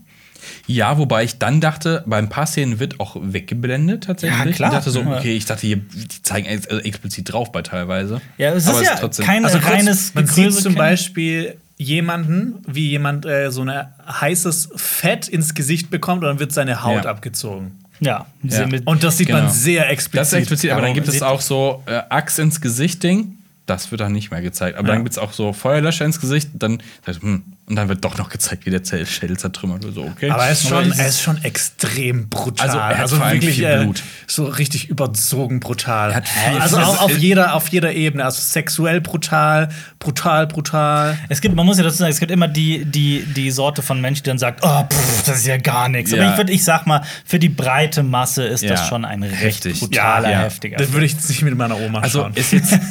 Ja, 0.68 0.98
wobei 0.98 1.24
ich 1.24 1.40
dann 1.40 1.62
dachte, 1.62 2.04
bei 2.06 2.18
ein 2.18 2.28
paar 2.28 2.46
Szenen 2.46 2.80
wird 2.80 3.00
auch 3.00 3.16
weggeblendet 3.22 4.04
tatsächlich. 4.04 4.46
Ja, 4.46 4.52
klar. 4.52 4.70
Ich 4.72 4.76
dachte 4.78 4.92
so, 4.92 5.00
Ja. 5.02 5.18
okay, 5.18 5.36
ich 5.38 5.46
dachte, 5.46 5.66
hier, 5.66 5.78
die 5.78 6.22
zeigen 6.24 6.48
ex 6.48 6.68
also 6.68 6.82
explizit 6.84 7.32
drauf 7.32 7.52
bei 7.54 7.62
teilweise. 7.62 8.20
Ja, 8.38 8.54
es 8.54 8.68
Aber 8.68 8.82
ist 8.82 8.88
ja 8.88 8.96
trotzdem- 8.96 9.26
kein 9.26 9.46
Also 9.46 9.60
reines 9.60 10.14
man 10.14 10.28
sieht 10.28 10.54
zum. 10.54 10.76
Beispiel 10.76 11.56
jemanden, 11.84 12.56
wie 12.68 12.90
jemand 12.90 13.26
äh, 13.26 13.52
so 13.52 13.62
ein 13.64 13.72
heißes 14.08 14.70
Fett 14.76 15.28
ins 15.28 15.54
Gesicht 15.54 15.90
bekommt 15.90 16.24
und 16.24 16.30
dann 16.30 16.40
wird 16.40 16.52
seine 16.52 16.84
Haut 16.84 17.04
Ja. 17.06 17.10
abgezogen. 17.12 17.72
Ja, 18.00 18.26
Ja. 18.42 18.68
mit, 18.68 18.86
Und 18.88 19.04
das 19.04 19.18
sieht 19.18 19.28
Genau. 19.28 19.44
man 19.44 19.52
sehr 19.52 19.90
explizit. 19.90 20.20
Das 20.22 20.28
ist 20.34 20.40
explizit, 20.40 20.72
aber 20.72 20.82
dann 20.82 20.94
gibt 20.94 21.08
es 21.08 21.22
auch 21.22 21.42
so 21.42 21.84
äh, 21.86 22.02
Axt 22.10 22.40
ins 22.40 22.60
Gesicht-Ding. 22.62 23.38
das 23.66 23.92
wird 23.92 24.02
dann 24.02 24.12
nicht 24.12 24.30
mehr 24.30 24.42
gezeigt. 24.42 24.78
Aber 24.78 24.90
Ja. 24.90 24.96
dann 24.96 25.04
gibt 25.06 25.14
es 25.14 25.18
auch 25.18 25.32
so 25.32 25.54
Feuerlöscher 25.54 26.04
ins 26.04 26.20
Gesicht, 26.20 26.50
dann, 26.54 26.80
hm, 27.22 27.44
und 27.66 27.78
dann 27.78 27.88
wird 27.88 28.04
doch 28.04 28.18
noch 28.18 28.30
gezeigt, 28.30 28.66
wie 28.66 28.70
der 28.72 28.84
Zell- 28.84 29.06
Schädel 29.06 29.38
zertrümmert 29.38 29.86
oder 29.86 29.94
so, 29.94 30.04
okay? 30.04 30.30
Aber 30.30 30.44
er 30.46 30.52
ist 30.52 30.68
schon, 30.68 30.92
es 30.92 31.00
er 31.00 31.08
ist 31.08 31.22
schon 31.22 31.42
extrem 31.46 32.28
brutal. 32.28 32.68
Also, 32.68 32.78
er 32.78 32.98
hat 32.98 33.10
vor 33.10 33.24
allem 33.26 33.42
viel 33.42 33.64
äh, 33.64 33.78
Blut. 33.84 34.04
so 34.28 34.46
richtig 34.46 34.90
überzogen 34.90 35.62
brutal. 35.62 36.10
Er 36.12 36.16
hat 36.18 36.28
viel- 36.28 36.60
also 36.60 36.76
das 36.78 36.88
auf, 36.90 37.02
auf, 37.04 37.18
jeder, 37.18 37.56
auf 37.56 37.70
jeder 37.70 37.94
Ebene. 37.94 38.26
Also 38.26 38.42
sexuell 38.42 39.00
brutal, 39.00 39.70
brutal, 40.00 40.46
brutal. 40.48 41.18
Es 41.30 41.40
gibt, 41.40 41.56
man 41.56 41.66
muss 41.66 41.78
ja 41.78 41.84
dazu 41.86 41.98
sagen, 41.98 42.12
es 42.12 42.20
gibt 42.20 42.32
immer 42.32 42.50
die, 42.50 42.84
die, 42.84 43.24
die 43.34 43.50
Sorte 43.50 43.82
von 43.82 44.02
Menschen, 44.02 44.24
die 44.24 44.30
dann 44.30 44.40
sagt, 44.40 44.60
oh, 44.64 44.84
pff, 44.84 45.24
das 45.26 45.38
ist 45.38 45.48
ja 45.48 45.56
gar 45.58 45.88
nichts. 45.88 46.12
Aber 46.12 46.22
Ja. 46.22 46.32
ich, 46.32 46.38
würd, 46.38 46.50
ich 46.50 46.64
sag 46.66 46.86
mal, 46.86 47.02
für 47.26 47.40
die 47.40 47.50
breite 47.50 48.04
Masse 48.04 48.44
ist 48.44 48.64
das 48.70 48.82
Ja, 48.82 48.86
schon 48.88 49.06
ein 49.06 49.24
recht 49.24 49.42
richtig. 49.66 49.80
brutaler, 49.80 50.30
Ja, 50.30 50.40
ja. 50.40 50.44
heftiger 50.46 50.78
Das 50.78 50.92
würde 50.92 51.06
ich 51.06 51.14
jetzt 51.14 51.30
nicht 51.30 51.42
mit 51.44 51.56
meiner 51.58 51.80
Oma 51.80 52.00
also 52.02 52.24
schauen. 52.24 52.34
ist 52.36 52.52
jetzt. 52.52 52.78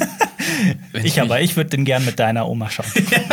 Ich 1.03 1.19
aber, 1.21 1.39
ich 1.41 1.55
würde 1.55 1.69
den 1.69 1.85
gern 1.85 2.03
mit 2.05 2.19
deiner 2.19 2.47
Oma 2.47 2.69
schauen. 2.69 2.85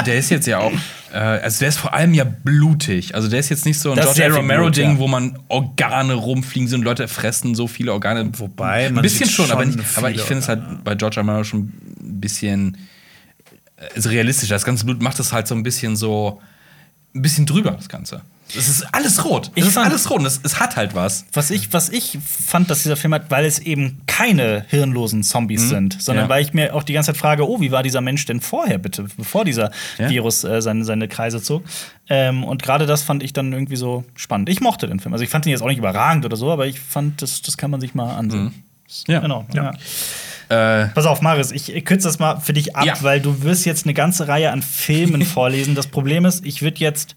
Der 0.07 0.15
ist 0.17 0.31
jetzt 0.31 0.47
ja 0.47 0.59
auch, 0.59 0.71
äh, 0.73 0.77
also 1.17 1.61
der 1.61 1.69
ist 1.69 1.79
vor 1.79 1.95
allem 1.95 2.15
ja 2.15 2.25
blutig. 2.25 3.15
Also 3.15 3.29
der 3.29 3.41
ist 3.41 3.49
jetzt 3.49 3.67
nicht 3.67 3.79
so 3.79 3.91
ein 3.91 3.97
Das 3.97 4.15
George 4.15 4.37
Romero-Ding, 4.37 4.93
ja. 4.93 4.99
wo 4.99 5.09
man 5.09 5.39
Organe 5.49 6.15
rumfliegen 6.15 6.69
sind 6.69 6.81
und 6.81 6.85
Leute 6.85 7.09
fressen 7.09 7.55
so 7.55 7.67
viele 7.67 7.93
Organe. 7.93 8.31
Wobei, 8.39 8.87
ein 8.87 8.95
man 8.95 9.03
bisschen 9.03 9.27
sieht 9.27 9.35
schon, 9.35 9.51
aber, 9.51 9.65
schon 9.65 9.77
nicht, 9.77 9.99
aber 9.99 10.11
ich 10.11 10.23
finde 10.23 10.43
es 10.43 10.49
halt 10.49 10.85
bei 10.85 10.95
George. 10.95 11.21
Romero 11.21 11.45
schon 11.45 11.61
ein 11.61 12.21
bisschen 12.21 12.77
äh, 13.77 13.87
also 13.97 14.09
realistischer. 14.11 14.55
Das 14.55 14.65
ganze 14.65 14.85
Blut 14.85 15.03
macht 15.03 15.19
es 15.19 15.33
halt 15.33 15.49
so 15.49 15.55
ein 15.55 15.63
bisschen 15.63 15.97
so, 15.97 16.41
ein 17.15 17.23
bisschen 17.23 17.47
drüber, 17.47 17.73
das 17.73 17.89
Ganze. 17.89 18.21
Es 18.57 18.67
ist 18.69 18.83
alles 18.93 19.25
rot. 19.25 19.53
Ich 19.55 19.63
Es 19.63 19.69
ist 19.69 19.75
fand- 19.75 19.87
alles 19.91 20.11
rot 20.11 20.19
und 20.19 20.27
es, 20.27 20.41
es 20.43 20.59
hat 20.59 20.75
halt 20.75 20.97
was. 20.97 21.25
Was 21.33 21.53
ich, 21.53 21.73
was 21.73 21.89
ich 21.89 22.19
fand, 22.25 22.69
dass 22.69 22.83
dieser 22.83 22.97
Film 22.97 23.15
hat, 23.15 23.31
weil 23.31 23.45
es 23.45 23.61
eben 23.61 24.01
keine 24.09 24.65
hirnlosen 24.69 25.23
Zombies 25.23 25.69
sind, 25.69 26.03
sondern 26.03 26.25
Mhm. 26.25 26.29
Ja. 26.31 26.35
weil 26.35 26.43
ich 26.45 26.53
mir 26.53 26.75
auch 26.75 26.83
die 26.83 26.93
ganze 26.93 27.13
Zeit 27.13 27.17
frage, 27.17 27.49
oh, 27.49 27.61
wie 27.61 27.71
war 27.71 27.85
dieser 27.85 28.01
Mensch 28.01 28.27
denn 28.27 28.41
vorher, 28.41 28.79
bitte, 28.79 29.07
bevor 29.17 29.45
dieser 29.45 29.71
Ja. 29.99 30.09
Virus 30.11 30.43
äh, 30.43 30.61
seine, 30.63 30.85
seine 30.85 31.07
Kreise 31.07 31.41
zog. 31.41 31.63
Ähm, 32.09 32.43
und 32.43 32.61
gerade 32.65 32.87
das 32.87 33.03
fand 33.05 33.23
ich 33.23 33.33
dann 33.33 33.53
irgendwie 33.53 33.77
so 33.77 34.03
spannend. 34.17 34.49
Ich 34.49 34.61
mochte 34.61 34.89
den 34.89 34.99
Film. 34.99 35.13
Also 35.13 35.23
ich 35.23 35.31
fand 35.31 35.47
ihn 35.47 35.51
jetzt 35.51 35.63
auch 35.63 35.69
nicht 35.69 35.79
überragend 35.79 36.25
oder 36.25 36.37
so, 36.37 36.51
aber 36.51 36.67
ich 36.67 36.81
fand, 36.81 37.23
das, 37.23 37.43
das 37.43 37.57
kann 37.57 37.71
man 37.71 37.81
sich 37.81 37.95
mal 37.95 38.17
ansehen. 38.17 38.47
Mhm. 38.47 38.53
Ja. 39.07 39.21
Genau. 39.21 39.47
Ja. 39.55 39.75
Äh, 40.51 40.89
Pass 40.89 41.07
auf, 41.07 41.23
Marius, 41.23 41.53
ich 41.53 41.85
kürze 41.85 42.09
das 42.09 42.19
mal 42.19 42.41
für 42.41 42.53
dich 42.53 42.75
ab, 42.77 42.85
Ja. 42.85 42.95
weil 43.03 43.21
du 43.21 43.43
wirst 43.43 43.65
jetzt 43.67 43.87
eine 43.87 43.95
ganze 43.95 44.29
Reihe 44.29 44.51
an 44.51 44.63
Filmen 44.63 45.23
vorlesen. 45.25 45.75
Das 45.75 45.87
Problem 45.87 46.25
ist, 46.25 46.45
ich 46.45 46.61
würde 46.61 46.79
jetzt 46.81 47.15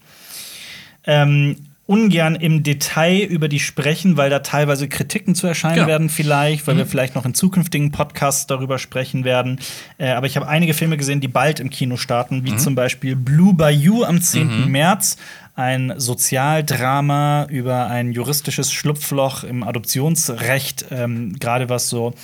ähm, 1.06 1.56
ungern 1.86 2.34
im 2.34 2.62
Detail 2.62 3.24
über 3.24 3.46
die 3.48 3.60
sprechen, 3.60 4.16
weil 4.16 4.30
da 4.30 4.38
teilweise 4.38 4.88
Kritiken 4.88 5.34
zu 5.34 5.46
erscheinen 5.46 5.74
Genau. 5.74 5.86
werden 5.88 6.08
vielleicht, 6.08 6.66
weil 6.66 6.78
wir 6.78 6.86
vielleicht 6.86 7.14
noch 7.14 7.26
in 7.26 7.34
zukünftigen 7.34 7.90
Podcasts 7.92 8.46
darüber 8.46 8.78
sprechen 8.78 9.24
werden. 9.24 9.58
Äh, 9.98 10.10
aber 10.12 10.26
ich 10.26 10.36
habe 10.36 10.48
einige 10.48 10.72
Filme 10.72 10.96
gesehen, 10.96 11.20
die 11.20 11.28
bald 11.28 11.60
im 11.60 11.68
Kino 11.68 11.96
starten, 11.98 12.46
wie 12.46 12.56
zum 12.56 12.74
Beispiel 12.74 13.16
Blue 13.16 13.52
Bayou 13.52 14.04
am 14.04 14.22
10. 14.22 14.70
März. 14.70 15.16
Ein 15.56 15.92
Sozialdrama 15.98 17.44
über 17.50 17.86
ein 17.86 18.12
juristisches 18.12 18.72
Schlupfloch 18.72 19.44
im 19.44 19.62
Adoptionsrecht, 19.62 20.86
ähm, 20.90 21.36
gerade 21.38 21.68
was 21.68 21.88
so 21.88 22.14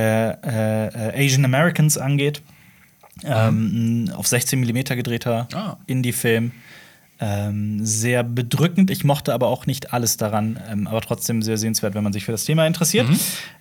Asian 0.00 1.44
Americans 1.44 1.98
angeht. 1.98 2.42
Ähm, 3.24 4.04
ein 4.06 4.12
auf 4.12 4.26
16 4.26 4.60
mm 4.60 4.84
gedrehter 4.96 5.48
Ah. 5.54 5.76
Indie-Film. 5.86 6.52
Ähm, 7.18 7.84
sehr 7.86 8.22
bedrückend. 8.22 8.90
Ich 8.90 9.02
mochte 9.04 9.32
aber 9.32 9.46
auch 9.46 9.64
nicht 9.64 9.94
alles 9.94 10.18
daran, 10.18 10.60
ähm, 10.70 10.86
aber 10.86 11.00
trotzdem 11.00 11.40
sehr 11.40 11.56
sehenswert, 11.56 11.94
wenn 11.94 12.04
man 12.04 12.12
sich 12.12 12.26
für 12.26 12.32
das 12.32 12.44
Thema 12.44 12.66
interessiert. 12.66 13.06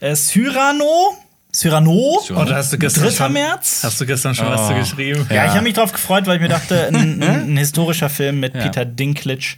Äh, 0.02 0.14
Cyrano. 0.14 1.16
Cyrano. 1.54 2.20
Cyrano. 2.22 2.42
Oder 2.42 2.58
hast 2.58 2.74
du 2.74 2.78
gestern 2.78 3.06
3. 3.06 3.12
schon, 3.12 3.32
März. 3.32 3.80
Hast 3.86 4.02
du 4.02 4.06
gestern 4.06 4.36
schon 4.36 4.48
was 4.48 4.60
Oh. 4.60 4.68
zu 4.68 4.74
geschrieben? 4.76 5.26
Ja, 5.30 5.36
Ja. 5.38 5.46
ich 5.46 5.52
habe 5.52 5.62
mich 5.64 5.74
drauf 5.74 5.94
gefreut, 5.94 6.26
weil 6.28 6.36
ich 6.36 6.42
mir 6.42 6.50
dachte, 6.50 6.88
ein, 6.88 6.96
ein, 7.24 7.24
ein 7.24 7.56
historischer 7.58 8.10
Film 8.10 8.42
mit 8.42 8.56
Ja. 8.56 8.62
Peter 8.64 8.84
Dinklage. 8.84 9.56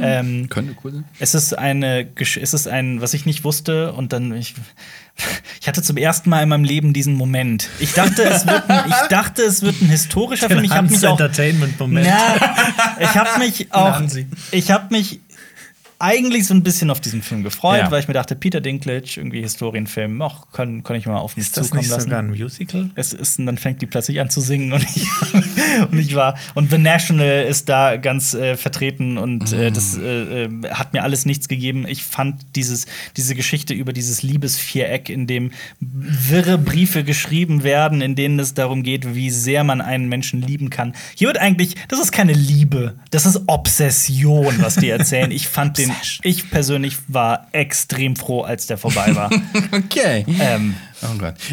Ähm, 0.00 0.48
könnte 0.48 0.76
cool 0.84 0.92
sein. 0.92 1.04
es 1.18 1.34
ist 1.34 1.58
eine, 1.58 2.06
es 2.20 2.36
ist 2.54 2.68
ein, 2.68 3.00
was 3.00 3.14
ich 3.14 3.26
nicht 3.26 3.42
wusste 3.42 3.92
und 3.94 4.12
dann 4.12 4.32
ich, 4.32 4.54
ich 5.60 5.68
hatte 5.68 5.82
zum 5.82 5.96
ersten 5.96 6.30
Mal 6.30 6.42
in 6.42 6.48
meinem 6.48 6.64
Leben 6.64 6.92
diesen 6.92 7.14
Moment. 7.14 7.68
Ich 7.78 7.92
dachte, 7.92 8.22
es 8.24 8.46
wird, 8.46 8.68
ein, 8.70 8.88
ich 8.88 9.08
dachte, 9.08 9.42
es 9.42 9.62
wird 9.62 9.80
ein 9.82 9.88
historischer 9.88 10.48
Film. 10.48 10.64
Ich 10.64 10.70
habe 10.72 10.88
mich 10.88 11.06
auch, 11.06 11.12
Entertainment-Moment. 11.18 12.06
na, 12.08 12.36
ich 13.00 13.14
habe 13.14 13.38
mich 13.38 13.68
auch, 13.72 14.00
ich 14.52 14.70
habe 14.70 14.86
mich 14.94 15.20
eigentlich 16.02 16.46
so 16.46 16.54
ein 16.54 16.62
bisschen 16.62 16.90
auf 16.90 16.98
diesen 17.00 17.20
Film 17.20 17.42
gefreut, 17.42 17.78
Ja. 17.80 17.90
weil 17.90 18.00
ich 18.00 18.08
mir 18.08 18.14
dachte, 18.14 18.34
Peter 18.34 18.62
Dinklage, 18.62 19.06
irgendwie 19.16 19.42
Historienfilm, 19.42 20.22
auch 20.22 20.50
kann, 20.50 20.82
kann 20.82 20.96
ich 20.96 21.04
mal 21.04 21.18
auf 21.18 21.36
mich 21.36 21.44
Ist 21.46 21.58
das 21.58 21.66
zukommen 21.66 21.82
nicht 21.82 21.90
lassen. 21.90 22.04
sogar 22.04 22.20
ein 22.20 22.28
Musical? 22.30 22.88
Es 22.94 23.12
ist, 23.12 23.38
und 23.38 23.44
dann 23.44 23.58
fängt 23.58 23.82
die 23.82 23.86
plötzlich 23.86 24.18
an 24.18 24.30
zu 24.30 24.40
singen 24.40 24.72
und 24.72 24.82
ich, 24.82 25.06
und 25.90 25.98
ich 25.98 26.14
war 26.14 26.36
und 26.54 26.70
The 26.70 26.78
National 26.78 27.44
ist 27.44 27.68
da 27.68 27.96
ganz 27.96 28.34
äh, 28.34 28.56
vertreten 28.56 29.18
und 29.18 29.52
äh, 29.52 29.70
das 29.70 29.96
äh, 29.96 30.44
äh, 30.44 30.70
hat 30.70 30.92
mir 30.92 31.02
alles 31.02 31.26
nichts 31.26 31.48
gegeben. 31.48 31.86
Ich 31.88 32.04
fand 32.04 32.44
dieses 32.56 32.86
diese 33.16 33.34
Geschichte 33.34 33.74
über 33.74 33.92
dieses 33.92 34.22
Liebesviereck, 34.22 35.08
in 35.08 35.26
dem 35.26 35.52
wirre 35.80 36.58
Briefe 36.58 37.04
geschrieben 37.04 37.62
werden, 37.62 38.00
in 38.00 38.14
denen 38.14 38.38
es 38.38 38.54
darum 38.54 38.82
geht, 38.82 39.14
wie 39.14 39.30
sehr 39.30 39.64
man 39.64 39.80
einen 39.80 40.08
Menschen 40.08 40.42
lieben 40.42 40.70
kann. 40.70 40.94
Hier 41.14 41.28
wird 41.28 41.38
eigentlich, 41.38 41.74
das 41.88 42.00
ist 42.00 42.12
keine 42.12 42.32
Liebe, 42.32 42.96
das 43.10 43.26
ist 43.26 43.42
Obsession, 43.46 44.56
was 44.60 44.76
die 44.76 44.88
erzählen. 44.88 45.30
Ich 45.30 45.48
fand 45.48 45.78
den, 45.78 45.92
ich 46.22 46.50
persönlich 46.50 46.96
war 47.08 47.48
extrem 47.52 48.16
froh, 48.16 48.42
als 48.42 48.66
der 48.66 48.78
vorbei 48.78 49.14
war. 49.14 49.30
Okay. 49.72 50.24
ähm. 50.40 50.74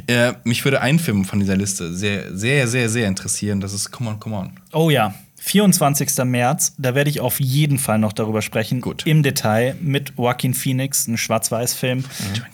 Äh, 0.07 0.33
mich 0.43 0.63
würde 0.65 0.81
ein 0.81 0.99
Film 0.99 1.25
von 1.25 1.39
dieser 1.39 1.55
Liste 1.57 1.93
sehr, 1.93 2.35
sehr, 2.35 2.67
sehr, 2.67 2.89
sehr 2.89 3.07
interessieren. 3.07 3.59
Das 3.61 3.73
ist 3.73 3.91
Come 3.91 4.09
on, 4.11 4.19
come 4.19 4.35
on. 4.35 4.51
Oh 4.73 4.89
ja, 4.89 5.13
24. 5.39 6.09
März, 6.25 6.73
da 6.77 6.93
werde 6.93 7.09
ich 7.09 7.21
auf 7.21 7.39
jeden 7.39 7.77
Fall 7.79 7.99
noch 7.99 8.11
darüber 8.11 8.41
sprechen. 8.41 8.81
Gut. 8.81 9.05
Im 9.05 9.23
Detail 9.23 9.75
mit 9.81 10.13
Joaquin 10.17 10.53
Phoenix, 10.53 11.07
ein 11.07 11.17
Schwarz-Weiß-Film 11.17 12.03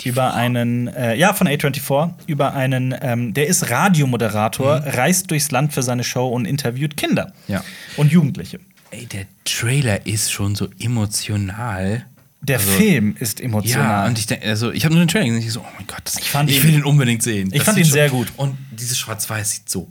über 0.03 0.33
einen, 0.35 0.87
äh, 0.89 1.15
ja, 1.15 1.33
von 1.33 1.47
A24, 1.47 2.11
über 2.27 2.53
einen, 2.53 2.93
ähm, 3.01 3.33
der 3.33 3.47
ist 3.47 3.69
Radiomoderator, 3.71 4.83
reist 4.85 5.31
durchs 5.31 5.49
Land 5.49 5.73
für 5.73 5.81
seine 5.81 6.03
Show 6.03 6.27
und 6.27 6.45
interviewt 6.45 6.95
Kinder 6.97 7.33
Ja. 7.47 7.63
und 7.97 8.11
Jugendliche. 8.11 8.59
Ey, 8.91 9.07
der 9.07 9.25
Trailer 9.45 10.05
ist 10.05 10.31
schon 10.31 10.53
so 10.53 10.67
emotional. 10.79 12.05
Der 12.43 12.57
Also- 12.59 12.71
Film 12.71 13.15
ist 13.19 13.39
Ja, 13.39 13.45
emotional. 13.45 14.07
und 14.09 14.19
ich 14.19 14.27
denke, 14.27 14.47
also 14.47 14.71
ich 14.71 14.83
habe 14.85 14.93
nur 14.93 15.03
den 15.03 15.07
Trailer 15.07 15.25
gesehen. 15.25 15.41
Ich 15.47 15.53
so, 15.53 15.61
oh 15.61 15.65
mein 15.77 15.87
Gott, 15.87 16.01
das, 16.03 16.17
ich, 16.17 16.29
fand 16.29 16.51
ihn- 16.51 16.61
will 16.63 16.73
ihn 16.75 16.83
unbedingt 16.83 17.23
sehen. 17.23 17.47
Ich 17.51 17.59
Das 17.59 17.65
fand 17.65 17.77
ihn 17.77 17.85
schon- 17.85 17.93
sehr 17.93 18.09
gut. 18.09 18.27
Und 18.37 18.57
dieses 18.71 18.97
Schwarz-Weiß 18.99 19.49
sieht 19.51 19.69
so 19.69 19.87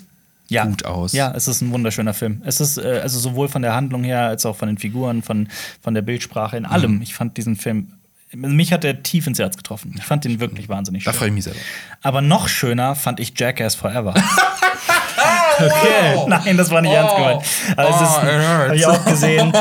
ja. 0.49 0.65
gut 0.67 0.85
aus. 0.85 1.13
Ja, 1.15 1.33
es 1.35 1.49
ist 1.49 1.63
ein 1.63 1.71
wunderschöner 1.73 2.13
Film. 2.15 2.43
Es 2.45 2.61
ist 2.61 2.77
äh, 2.77 3.01
also 3.03 3.19
sowohl 3.19 3.49
von 3.49 3.63
der 3.63 3.75
Handlung 3.75 4.05
her 4.05 4.21
als 4.27 4.45
auch 4.45 4.55
von 4.57 4.69
den 4.69 4.77
Figuren, 4.77 5.23
von, 5.23 5.49
von 5.81 5.95
der 5.95 6.03
Bildsprache, 6.03 6.57
in 6.59 6.67
allem. 6.67 6.97
Mhm. 6.97 7.03
Ich 7.03 7.15
fand 7.15 7.37
diesen 7.39 7.57
Film, 7.57 7.89
mich 8.35 8.73
hat 8.73 8.85
er 8.85 9.03
tief 9.03 9.27
ins 9.27 9.39
Herz 9.39 9.57
getroffen. 9.57 9.95
Ich 9.97 10.05
fand 10.05 10.25
ihn 10.27 10.39
wirklich 10.41 10.69
wahnsinnig 10.69 11.05
Da 11.05 11.13
schön. 11.13 11.19
freue 11.19 11.29
ich 11.29 11.35
mich 11.35 11.45
selber. 11.45 11.59
Aber 12.03 12.21
noch 12.21 12.49
schöner 12.49 12.95
fand 12.95 13.19
ich 13.21 13.33
Jackass 13.39 13.75
Forever. 13.75 14.15
Okay. 15.59 16.25
Nein, 16.29 16.57
das 16.57 16.71
war 16.71 16.81
nicht 16.81 16.93
ernst 16.93 17.15
gemeint. 17.15 17.43
Aber 17.77 17.89
es 17.91 17.97
Oh, 17.97 18.05
ist, 18.05 18.17
it 18.17 18.23
hurts. 18.25 18.49
habe 18.49 18.77
ich 18.77 18.87
auch 18.87 19.05
gesehen, 19.05 19.53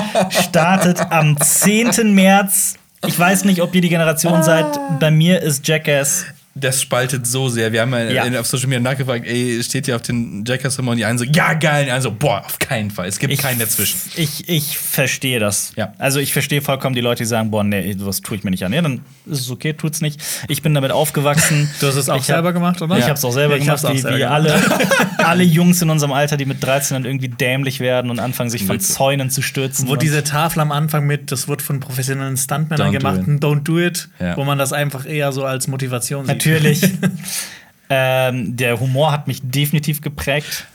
startet 0.47 0.99
am 1.11 1.39
10. 1.39 2.15
März. 2.15 2.76
Ich 3.07 3.18
weiß 3.18 3.45
nicht, 3.45 3.61
ob 3.61 3.73
ihr 3.73 3.82
die 3.82 3.90
Generation 3.90 4.44
seid. 4.44 4.65
Bei 4.99 5.10
mir 5.10 5.41
ist 5.41 5.68
Jackass. 5.68 6.26
Das 6.53 6.82
spaltet 6.82 7.26
so 7.26 7.48
sehr. 7.48 7.72
Wir 7.72 7.80
haben 7.82 7.94
ja, 7.94 8.26
Ja. 8.26 8.40
auf 8.40 8.45
Social 8.45 8.68
Media 8.68 8.82
nachgefragt, 8.82 9.26
ey, 9.26 9.64
steht 9.64 9.86
hier 9.86 9.95
auf 9.95 10.02
den 10.02 10.44
Jackass 10.45 10.78
immer 10.80 10.91
und 10.91 10.98
die 10.98 11.06
einen 11.06 11.18
so, 11.18 11.23
ja, 11.23 11.53
geil. 11.53 11.82
Und 11.82 11.86
die 11.86 11.91
anderen 11.91 12.02
so, 12.02 12.11
boah, 12.11 12.44
auf 12.45 12.60
keinen 12.60 12.91
Fall. 12.91 13.07
Es 13.07 13.19
gibt 13.19 13.38
keinen 13.40 13.57
dazwischen. 13.60 13.98
Ich, 14.18 14.49
ich 14.49 14.78
verstehe 14.78 15.40
das. 15.40 15.72
Ja. 15.78 15.94
Also 15.98 16.19
ich 16.19 16.34
verstehe 16.34 16.61
vollkommen 16.61 16.94
die 16.94 16.99
Leute, 17.02 17.23
die 17.23 17.28
sagen, 17.28 17.52
boah, 17.52 17.64
nee, 17.64 17.94
sowas 17.98 18.19
tue 18.19 18.36
ich 18.36 18.44
mir 18.44 18.52
nicht 18.52 18.65
an. 18.65 18.73
Ja, 18.73 18.82
dann 18.82 18.99
ist 19.26 19.40
es 19.40 19.49
okay, 19.49 19.72
tut's 19.72 20.02
nicht. 20.02 20.22
Ich 20.49 20.61
bin 20.61 20.73
damit 20.73 20.91
aufgewachsen. 20.91 21.69
Du 21.80 21.88
hast 21.88 21.95
es 21.95 22.10
auch 22.10 22.15
Ich 22.15 22.22
hab- 22.23 22.26
selber 22.36 22.52
gemacht, 22.52 22.82
oder? 22.82 22.98
Ich 22.98 23.06
habe 23.06 23.14
es 23.14 23.23
auch 23.23 23.32
selber 23.32 23.56
Ja, 23.56 23.60
ich 23.60 23.65
gemacht, 23.65 23.84
hab's 23.84 23.86
auch 23.86 23.94
wie, 23.94 23.99
selber 23.99 24.18
wie 24.18 24.22
gemacht. 24.22 24.72
alle, 25.19 25.26
alle 25.26 25.44
Jungs 25.44 25.82
in 25.82 25.90
unserem 25.90 26.11
Alter, 26.11 26.36
die 26.36 26.45
mit 26.45 26.61
13 26.61 26.95
dann 26.95 27.06
irgendwie 27.06 27.30
dämlich 27.30 27.80
werden 27.80 28.11
und 28.11 28.19
anfangen, 28.19 28.49
sich 28.49 28.65
von. 28.65 28.78
Zäunen 28.82 29.30
zu 29.30 29.41
stürzen. 29.41 29.88
Wo 29.88 29.95
diese 29.95 30.23
Tafel 30.26 30.60
am 30.60 30.72
Anfang 30.73 31.06
mit, 31.07 31.32
das 31.32 31.48
wird 31.48 31.61
von 31.61 31.80
professionellen 31.80 32.36
Stuntmännern 32.36 32.91
do 32.91 32.98
gemacht, 32.98 33.19
ein 33.28 33.40
Don't 33.40 33.64
do 33.64 33.80
it, 33.80 34.10
Ja. 34.19 34.36
wo 34.36 34.44
man 34.44 34.57
das 34.57 34.73
einfach 34.73 35.06
eher 35.06 35.32
so 35.32 35.45
als 35.45 35.68
Motivation 35.68 36.26
sieht. 36.26 36.40
Natürlich. 36.45 36.81
ähm, 37.89 38.55
der 38.55 38.80
Humor 38.80 39.11
hat 39.11 39.27
mich 39.27 39.41
definitiv 39.43 40.01
geprägt. 40.01 40.65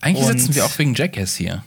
Eigentlich 0.00 0.26
Und- 0.26 0.38
sitzen 0.38 0.54
wir 0.54 0.64
auch 0.64 0.78
wegen 0.78 0.94
Jackass 0.94 1.36
hier. 1.36 1.62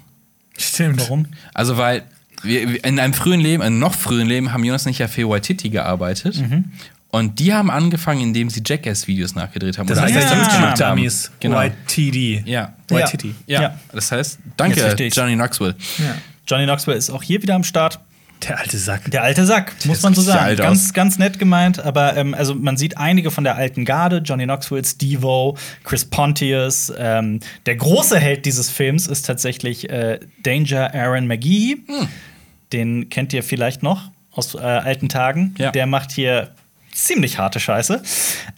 Stimmt. 0.57 1.01
Warum? 1.01 1.27
Also, 1.53 1.77
weil 1.77 2.03
wir, 2.43 2.83
in 2.83 2.99
einem 2.99 3.13
frühen 3.13 3.39
Leben, 3.39 3.61
einem 3.61 3.79
noch 3.79 3.93
frühen 3.93 4.27
Leben, 4.27 4.51
haben 4.53 4.63
Jonas 4.63 4.85
und 4.85 4.91
ich 4.91 4.99
ja 4.99 5.07
für 5.07 5.29
Waititi 5.29 5.69
gearbeitet. 5.69 6.37
Mhm. 6.37 6.65
Und 7.09 7.39
die 7.39 7.53
haben 7.53 7.71
angefangen, 7.71 8.21
indem 8.21 8.49
sie 8.49 8.61
Jackass-Videos 8.65 9.33
nachgedreht 9.33 9.77
haben. 9.77 9.87
Das 9.87 9.97
Oder 9.97 10.07
heißt, 10.07 10.15
eigentlich 10.17 10.31
ja, 10.31 10.53
ja, 10.53 10.59
gemacht 10.59 10.81
haben. 10.81 10.97
Dummies. 10.97 11.31
Genau. 11.39 11.61
YTD. 11.61 12.43
Ja. 12.45 12.73
YTD. 12.91 13.33
Ja. 13.45 13.61
Ja. 13.61 13.79
Das 13.91 14.11
heißt, 14.11 14.39
danke. 14.57 14.95
Johnny 15.11 15.35
Knoxville. 15.35 15.75
Ja. 15.99 16.15
Johnny 16.47 16.65
Knoxville 16.65 16.97
ist 16.97 17.09
auch 17.09 17.23
hier 17.23 17.41
wieder 17.41 17.55
am 17.55 17.63
Start. 17.63 17.99
Der 18.43 18.59
alte 18.59 18.77
Sack. 18.77 19.09
Der 19.11 19.23
alte 19.23 19.45
Sack, 19.45 19.73
muss 19.85 20.01
man 20.01 20.13
so 20.13 20.21
sagen. 20.21 20.55
Ganz, 20.57 20.93
ganz 20.93 21.17
nett 21.17 21.39
gemeint, 21.39 21.79
aber 21.79 22.15
ähm, 22.15 22.33
also 22.33 22.53
man 22.55 22.77
sieht 22.77 22.97
einige 22.97 23.31
von 23.31 23.43
der 23.43 23.55
alten 23.55 23.85
Garde, 23.85 24.17
Johnny 24.17 24.43
Knoxville, 24.43 24.83
Steve-O, 24.85 25.57
Chris 25.83 26.05
Pontius. 26.05 26.91
Ähm, 26.97 27.39
der 27.65 27.75
große 27.75 28.19
Held 28.19 28.45
dieses 28.45 28.69
Films 28.69 29.07
ist 29.07 29.25
tatsächlich 29.25 29.89
äh, 29.89 30.19
Danger 30.43 30.93
Aaron 30.93 31.27
McGee. 31.27 31.77
Hm. 31.87 32.07
Den 32.73 33.09
kennt 33.09 33.33
ihr 33.33 33.43
vielleicht 33.43 33.83
noch 33.83 34.11
aus 34.31 34.55
äh, 34.55 34.59
alten 34.59 35.09
Tagen. 35.09 35.55
Ja. 35.57 35.71
Der 35.71 35.87
macht 35.87 36.11
hier 36.11 36.51
ziemlich 36.93 37.37
harte 37.37 37.59
Scheiße. 37.59 38.01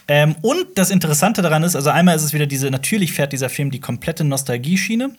Ähm, 0.08 0.36
und 0.42 0.66
das 0.76 0.90
Interessante 0.92 1.42
daran 1.42 1.64
ist, 1.64 1.76
also 1.76 1.90
einmal 1.90 2.16
ist 2.16 2.24
es 2.24 2.34
wieder 2.34 2.46
diese, 2.46 2.72
natürlich 2.72 3.12
fährt 3.12 3.34
dieser 3.34 3.50
Film 3.50 3.70
die 3.70 3.80
komplette 3.80 4.24
Nostalgie-Schiene, 4.24 5.12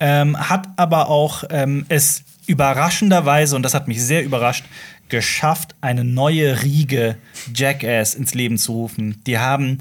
ähm, 0.00 0.48
hat 0.50 0.68
aber 0.76 1.08
auch 1.08 1.44
ähm, 1.50 1.86
es 1.88 2.24
überraschenderweise, 2.50 3.56
und 3.56 3.62
das 3.62 3.74
hat 3.74 3.88
mich 3.88 4.02
sehr 4.02 4.22
überrascht, 4.24 4.64
geschafft, 5.08 5.74
eine 5.80 6.04
neue 6.04 6.62
Riege 6.62 7.16
Jackass 7.54 8.14
ins 8.14 8.34
Leben 8.34 8.58
zu 8.58 8.72
rufen. 8.72 9.20
Die 9.26 9.38
haben 9.38 9.78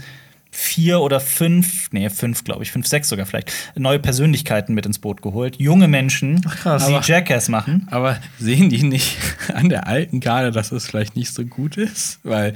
vier 0.51 0.99
oder 1.01 1.19
fünf, 1.19 1.91
nee, 1.91 2.09
fünf, 2.09 2.43
glaube 2.43 2.63
ich, 2.63 2.71
fünf, 2.71 2.87
sechs 2.87 3.07
sogar 3.09 3.27
vielleicht, 3.27 3.51
neue 3.75 3.99
Persönlichkeiten 3.99 4.73
mit 4.73 4.87
ins 4.87 4.97
Boot 4.97 5.21
geholt. 5.21 5.57
Junge 5.59 5.87
Menschen, 5.87 6.41
krass. 6.41 6.87
die 6.87 6.95
Aber- 6.95 7.05
Jackass 7.05 7.49
machen. 7.49 7.87
Aber 7.91 8.17
sehen 8.39 8.69
die 8.71 8.81
nicht 8.81 9.15
an 9.53 9.69
der 9.69 9.85
alten 9.85 10.19
Garde, 10.19 10.49
dass 10.51 10.71
es 10.71 10.87
vielleicht 10.87 11.15
nicht 11.15 11.31
so 11.33 11.45
gut 11.45 11.77
ist? 11.77 12.19
Weil 12.23 12.53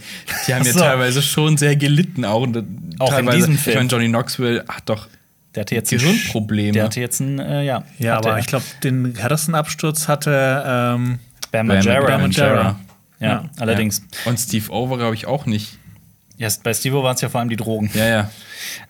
die 0.48 0.56
haben 0.56 0.66
ja 0.66 0.74
so. 0.74 0.80
teilweise 0.80 1.22
schon 1.22 1.58
sehr 1.58 1.76
gelitten. 1.76 2.26
Auch, 2.26 2.42
und 2.42 2.58
Auch 3.00 3.18
in 3.20 3.30
diesem 3.30 3.54
Ich 3.56 3.62
Film. 3.62 3.78
meine, 3.78 3.90
Johnny 3.90 4.08
Knoxville 4.08 4.66
hat 4.68 4.90
doch 4.90 5.08
Der 5.56 5.62
hatte 5.62 5.76
jetzt 5.76 5.90
Gesundprobleme. 5.92 6.72
Der 6.72 6.84
hatte 6.86 7.00
jetzt 7.00 7.20
ein, 7.20 7.40
äh, 7.40 7.64
ja. 7.64 7.84
Ja, 8.00 8.18
aber 8.18 8.32
er. 8.34 8.38
ich 8.40 8.48
glaube, 8.48 8.66
den 8.84 9.16
härtesten 9.16 9.54
Absturz 9.56 10.08
hatte 10.08 10.64
ähm, 10.66 11.20
Bam 11.52 11.68
Margera. 11.68 12.06
Bam 12.08 12.22
Margera. 12.22 12.80
Ja, 13.20 13.28
Ja. 13.28 13.50
allerdings. 13.60 14.02
Und 14.26 14.40
Steve 14.40 14.72
O 14.72 14.90
war, 14.90 14.98
glaube 14.98 15.16
ich, 15.16 15.28
auch 15.28 15.46
nicht. 15.46 15.78
Ja, 16.38 16.50
bei 16.64 16.74
Steve 16.74 17.02
waren 17.04 17.14
es 17.16 17.22
ja 17.22 17.30
vor 17.30 17.40
allem 17.40 17.50
die 17.50 17.56
Drogen. 17.56 17.92
Ja, 17.94 18.06
ja. 18.08 18.30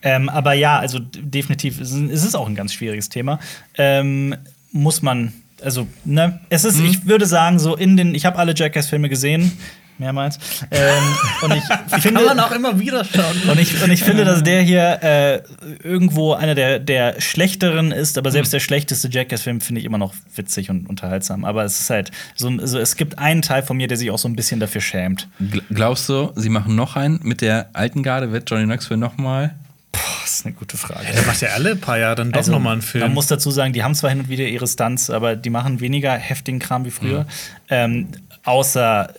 Ähm, 0.02 0.30
aber 0.30 0.53
ja, 0.53 0.80
also 0.80 0.99
definitiv, 0.99 1.81
es 1.81 1.91
ist, 1.91 2.10
es 2.11 2.23
ist 2.23 2.35
auch 2.35 2.48
ein 2.48 2.56
ganz 2.56 2.73
schwieriges 2.73 3.10
Thema. 3.10 3.40
Ähm, 3.77 4.35
muss 4.72 5.02
man, 5.02 5.34
also, 5.61 5.85
ne, 6.06 6.40
es 6.49 6.64
Mhm. 6.64 6.69
ist, 6.69 6.80
ich 6.80 7.06
würde 7.06 7.26
sagen, 7.26 7.60
so 7.60 7.76
in 7.76 7.98
den, 7.98 8.15
ich 8.15 8.26
habe 8.26 8.38
alle 8.40 8.53
Jackass-Filme 8.56 9.10
gesehen, 9.10 9.52
mehrmals. 9.99 10.40
Ähm, 10.72 11.03
und 11.41 11.53
ich 11.56 11.64
finde. 12.02 12.20
Kann 12.20 12.26
man 12.38 12.40
auch 12.40 12.52
immer 12.52 12.80
wieder 12.80 13.03
schauen. 13.06 13.49
Und 13.49 13.60
ich, 13.60 13.82
und 13.84 13.91
ich 13.91 14.03
finde, 14.03 14.26
dass 14.26 14.44
der 14.44 14.61
hier 14.61 14.99
äh, 15.03 15.41
irgendwo 15.84 16.34
einer 16.34 16.56
der, 16.56 16.80
der 16.80 17.20
schlechteren 17.22 17.91
ist, 17.91 18.18
aber 18.18 18.32
selbst 18.32 18.53
der 18.53 18.60
schlechteste 18.60 19.10
Jackass-Film 19.10 19.61
finde 19.61 19.80
ich 19.82 19.86
immer 19.86 19.98
noch 19.98 20.14
witzig 20.36 20.70
und 20.70 20.88
unterhaltsam. 20.90 21.45
Aber 21.45 21.64
es 21.64 21.80
ist 21.80 21.90
halt 21.90 22.11
so, 22.36 22.52
so, 22.65 22.80
es 22.80 22.95
gibt 22.95 23.18
einen 23.20 23.41
Teil 23.41 23.64
von 23.64 23.78
mir, 23.78 23.88
der 23.88 23.98
sich 23.98 24.11
auch 24.11 24.18
so 24.20 24.28
ein 24.28 24.36
bisschen 24.36 24.60
dafür 24.60 24.82
schämt. 24.82 25.28
Gl- 25.41 25.61
Glaubst 25.74 26.07
du, 26.10 26.32
sie 26.36 26.49
machen 26.49 26.76
noch 26.76 26.95
einen 26.95 27.20
mit 27.24 27.41
der 27.41 27.70
alten 27.74 28.03
Garde? 28.03 28.32
Wird 28.32 28.49
Johnny 28.49 28.65
Knoxville 28.65 28.99
noch 28.99 29.18
mal? 29.18 29.56
Boah, 29.91 29.99
das 30.24 30.40
ist 30.40 30.45
eine 30.48 30.56
gute 30.56 30.76
Frage. 30.76 31.06
Der 31.14 31.22
macht 31.28 31.40
ja 31.41 31.49
alle 31.49 31.76
paar 31.76 31.99
Jahre 31.99 32.15
dann 32.15 32.32
doch 32.32 32.40
Also, 32.40 32.52
noch 32.52 32.60
mal 32.60 32.72
einen 32.74 32.82
Film. 32.82 33.03
Man 33.03 33.14
muss 33.14 33.28
dazu 33.28 33.52
sagen, 33.52 33.74
die 33.74 33.84
haben 33.84 33.94
zwar 33.94 34.10
hin 34.10 34.22
und 34.22 34.30
wieder 34.30 34.45
ihre 34.45 34.65
Stunts, 34.68 35.11
aber 35.11 35.36
die 35.36 35.52
machen 35.52 35.80
weniger 35.82 36.14
heftigen 36.14 36.57
Kram 36.60 36.84
wie 36.86 36.90
früher. 36.91 37.28
Ähm, 37.70 38.07
außer 38.44 39.14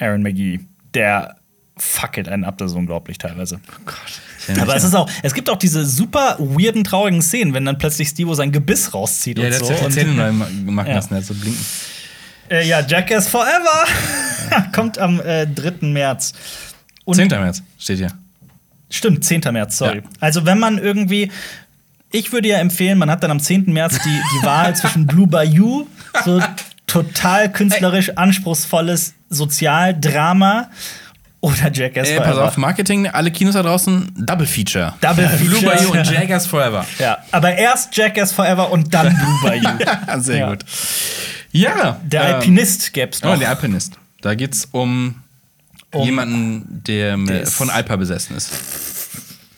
Aaron 0.00 0.22
McGee, 0.22 0.60
der 0.94 1.36
fackelt 1.76 2.28
einen 2.28 2.44
ab, 2.44 2.58
das 2.58 2.72
ist 2.72 2.76
unglaublich 2.76 3.18
teilweise. 3.18 3.60
Aber 4.60 4.74
es 4.74 4.84
ist 4.84 4.94
auch, 4.94 5.08
es 5.22 5.32
gibt 5.34 5.48
auch 5.50 5.56
diese 5.56 5.84
super 5.86 6.36
weirden, 6.38 6.82
traurigen 6.84 7.22
Szenen, 7.22 7.54
wenn 7.54 7.64
dann 7.64 7.78
plötzlich 7.78 8.08
Steve 8.08 8.34
sein 8.34 8.52
Gebiss 8.52 8.92
rauszieht 8.92 9.38
Ja, 9.38 9.44
und 9.44 9.50
der 9.50 9.58
so. 9.60 9.66
hat 9.66 9.68
sich 9.70 9.78
die 9.78 9.84
Und- 9.86 9.92
Zähne 9.92 10.14
neu 10.14 10.32
ma- 10.32 10.48
gemacht 10.64 10.88
Ja. 10.88 10.94
lassen, 10.94 11.08
der 11.10 11.18
hat 11.18 11.24
so 11.26 11.34
blinken. 11.34 11.64
Äh, 12.50 12.66
ja, 12.68 12.80
Jackass 12.80 13.28
Forever 13.28 13.84
kommt 14.74 14.98
am 14.98 15.20
äh, 15.20 15.46
3. 15.46 15.86
März. 15.86 16.32
Und 17.04 17.14
10. 17.16 17.28
März 17.28 17.62
steht 17.78 17.98
hier. 17.98 18.12
Stimmt, 18.90 19.24
10. 19.24 19.40
März, 19.52 19.78
sorry. 19.78 19.98
Ja. 19.98 20.02
Also, 20.18 20.44
wenn 20.46 20.58
man 20.58 20.78
irgendwie. 20.78 21.30
Ich 22.12 22.32
würde 22.32 22.48
ja 22.48 22.58
empfehlen, 22.58 22.98
man 22.98 23.08
hat 23.08 23.22
dann 23.22 23.30
am 23.30 23.38
10. 23.38 23.72
März 23.72 23.98
die, 24.04 24.08
die 24.40 24.44
Wahl 24.44 24.74
zwischen 24.76 25.06
Blue 25.06 25.28
Bayou, 25.28 25.86
so 26.24 26.42
total 26.90 27.50
künstlerisch 27.52 28.10
anspruchsvolles 28.16 29.14
Sozialdrama, 29.30 30.68
oder 31.42 31.72
Jackass 31.72 32.08
Ey, 32.08 32.16
Forever. 32.16 32.32
pass 32.34 32.48
auf, 32.48 32.56
Marketing, 32.58 33.06
alle 33.06 33.30
Kinos 33.30 33.54
da 33.54 33.62
draußen, 33.62 34.12
Double 34.14 34.46
Feature. 34.46 34.92
Double 35.00 35.26
Blue 35.38 35.58
Feature. 35.58 35.74
Bayou 35.76 35.90
und 35.92 36.10
Jaggers 36.10 36.46
Forever. 36.46 36.84
Ja, 36.98 37.16
aber 37.32 37.54
erst 37.56 37.96
Jackass 37.96 38.32
Forever 38.32 38.70
und 38.70 38.92
dann 38.92 39.08
Blue 39.16 39.38
Bayou. 39.42 40.20
Sehr 40.20 40.36
Ja. 40.38 40.50
gut. 40.50 40.64
Ja. 41.52 41.98
Der 42.04 42.22
ähm, 42.28 42.34
Alpinist 42.34 42.92
gäb's 42.92 43.22
noch. 43.22 43.34
Oh, 43.34 43.36
der 43.38 43.48
Alpinist. 43.48 43.94
Da 44.20 44.34
geht's 44.34 44.68
um, 44.72 45.14
Um- 45.92 46.04
jemanden, 46.04 46.82
der 46.86 47.16
ist- 47.42 47.54
von 47.54 47.70
Alpa 47.70 47.96
besessen 47.96 48.36
ist. 48.36 48.50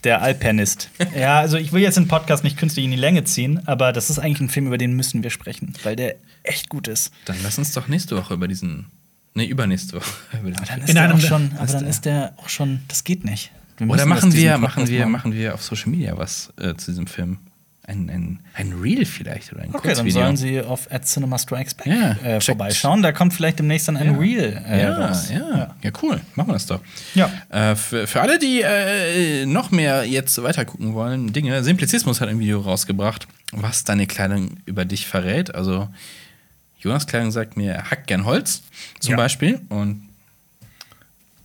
Der 0.04 0.20
Alpinist. 0.22 0.90
Ja, 1.16 1.38
also 1.38 1.56
ich 1.58 1.72
will 1.72 1.80
jetzt 1.82 1.96
den 1.96 2.08
Podcast 2.08 2.42
nicht 2.44 2.56
künstlich 2.58 2.84
in 2.84 2.90
die 2.90 2.96
Länge 2.96 3.22
ziehen, 3.24 3.60
aber 3.66 3.92
das 3.92 4.10
ist 4.10 4.18
eigentlich 4.18 4.40
ein 4.40 4.48
Film, 4.48 4.66
über 4.66 4.78
den 4.78 4.94
müssen 4.94 5.22
wir 5.22 5.30
sprechen, 5.30 5.74
weil 5.84 5.94
der 5.96 6.16
echt 6.42 6.68
gut 6.68 6.88
ist. 6.88 7.12
Dann 7.24 7.36
lass 7.42 7.58
uns 7.58 7.72
doch 7.72 7.86
nächste 7.88 8.16
Woche 8.16 8.34
über 8.34 8.48
diesen. 8.48 8.86
Nee, 9.34 9.46
übernächste 9.46 9.96
Woche. 9.96 10.10
Über 10.40 10.50
diesen 10.50 10.66
Dann 10.66 10.80
ist 10.82 10.88
In 10.90 10.94
der 10.96 11.04
einem 11.04 11.14
auch 11.14 11.20
der- 11.20 11.28
schon, 11.28 11.52
aber 11.56 11.72
dann 11.72 11.86
ist 11.86 12.04
der 12.04 12.34
auch 12.36 12.48
schon, 12.50 12.80
das 12.88 13.02
geht 13.04 13.24
nicht. 13.24 13.50
Wir 13.78 13.88
Oder 13.88 14.04
machen 14.04 14.32
wir, 14.34 14.58
machen 14.58 14.86
wir, 14.88 15.00
machen. 15.00 15.12
machen 15.12 15.32
wir 15.32 15.54
auf 15.54 15.62
Social 15.62 15.90
Media 15.90 16.18
was 16.18 16.52
äh, 16.60 16.74
zu 16.74 16.90
diesem 16.90 17.06
Film? 17.06 17.38
Ein, 17.84 18.08
ein, 18.10 18.40
ein 18.54 18.72
Reel 18.80 19.04
vielleicht 19.04 19.52
oder 19.52 19.62
ein 19.62 19.70
Okay, 19.74 19.88
dann 19.88 19.94
Kurzvideo. 19.96 20.12
sollen 20.22 20.36
Sie 20.36 20.60
auf 20.60 20.90
at 20.92 21.04
Cinema 21.04 21.36
Strikes 21.36 21.74
Back 21.74 21.86
Ja, 21.88 22.12
äh, 22.22 22.40
vorbeischauen. 22.40 23.02
Da 23.02 23.10
kommt 23.10 23.34
vielleicht 23.34 23.58
demnächst 23.58 23.88
dann 23.88 23.96
ein 23.96 24.12
Ja. 24.12 24.18
Reel 24.18 24.62
äh, 24.68 24.82
ja, 24.82 25.06
raus. 25.08 25.30
ja, 25.30 25.74
ja, 25.82 25.90
cool. 26.00 26.20
Machen 26.36 26.48
wir 26.48 26.52
das 26.52 26.66
doch. 26.66 26.80
Ja. 27.16 27.28
Äh, 27.48 27.74
für, 27.74 28.06
für 28.06 28.20
alle, 28.20 28.38
die 28.38 28.60
äh, 28.62 29.46
noch 29.46 29.72
mehr 29.72 30.04
jetzt 30.04 30.40
weiter 30.44 30.64
gucken 30.64 30.94
wollen, 30.94 31.32
Dinge, 31.32 31.64
Simplizismus 31.64 32.20
hat 32.20 32.28
ein 32.28 32.38
Video 32.38 32.60
rausgebracht, 32.60 33.26
was 33.50 33.82
deine 33.82 34.06
Kleidung 34.06 34.58
über 34.64 34.84
dich 34.84 35.08
verrät. 35.08 35.52
Also, 35.52 35.88
Jonas 36.78 37.08
Kleidung 37.08 37.32
sagt 37.32 37.56
mir, 37.56 37.72
er 37.72 37.90
hackt 37.90 38.06
gern 38.06 38.24
Holz, 38.24 38.62
zum. 39.00 39.16
Beispiel. 39.16 39.60
Und 39.70 40.08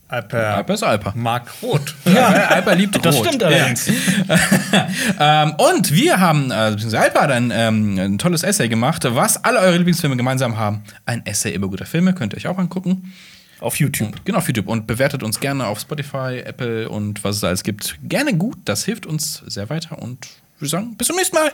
Alper 0.09 0.55
Alper 0.55 0.73
ist 0.73 0.83
Alper. 0.83 1.13
mag 1.15 1.49
rot. 1.61 1.93
Ja, 2.05 2.27
Alper 2.47 2.75
liebt 2.75 2.95
Rot. 2.95 3.05
Das 3.05 3.17
stimmt 3.17 3.43
allerdings. 3.43 3.87
ähm, 5.19 5.53
und 5.57 5.91
wir 5.91 6.19
haben, 6.19 6.49
äh, 6.49 6.71
beziehungsweise 6.71 6.99
Alper 6.99 7.21
hat 7.23 7.31
ein, 7.31 7.51
ähm, 7.53 7.97
ein 7.99 8.17
tolles 8.17 8.43
Essay 8.43 8.69
gemacht, 8.69 9.03
was 9.07 9.43
alle 9.43 9.59
eure 9.59 9.77
Lieblingsfilme 9.77 10.15
gemeinsam 10.15 10.57
haben. 10.57 10.83
Ein 11.05 11.25
Essay 11.25 11.53
über 11.53 11.67
gute 11.67 11.85
Filme, 11.85 12.13
könnt 12.13 12.33
ihr 12.33 12.37
euch 12.37 12.47
auch 12.47 12.57
angucken. 12.57 13.13
Auf 13.59 13.79
YouTube. 13.79 14.23
Genau, 14.23 14.37
auf 14.37 14.47
YouTube. 14.47 14.67
Und 14.67 14.87
bewertet 14.87 15.23
uns 15.23 15.39
gerne 15.39 15.65
auf 15.65 15.79
Spotify, 15.79 16.41
Apple 16.45 16.89
und 16.89 17.23
was 17.23 17.37
es 17.37 17.43
alles 17.43 17.63
gibt. 17.63 17.97
Gerne 18.03 18.35
gut, 18.35 18.57
das 18.65 18.85
hilft 18.85 19.05
uns 19.05 19.43
sehr 19.47 19.69
weiter. 19.69 19.99
Und 19.99 20.27
wir 20.59 20.69
sagen, 20.69 20.95
bis 20.95 21.07
zum 21.07 21.15
nächsten 21.15 21.35
Mal. 21.35 21.51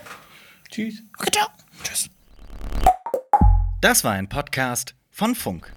Tschüss. 0.70 1.02
Okay, 1.18 1.32
ciao. 1.32 1.48
Tschüss. 1.84 2.10
Das 3.82 4.04
war 4.04 4.14
ein 4.14 4.28
Podcast 4.28 4.96
von 5.12 5.34
Funk. 5.36 5.72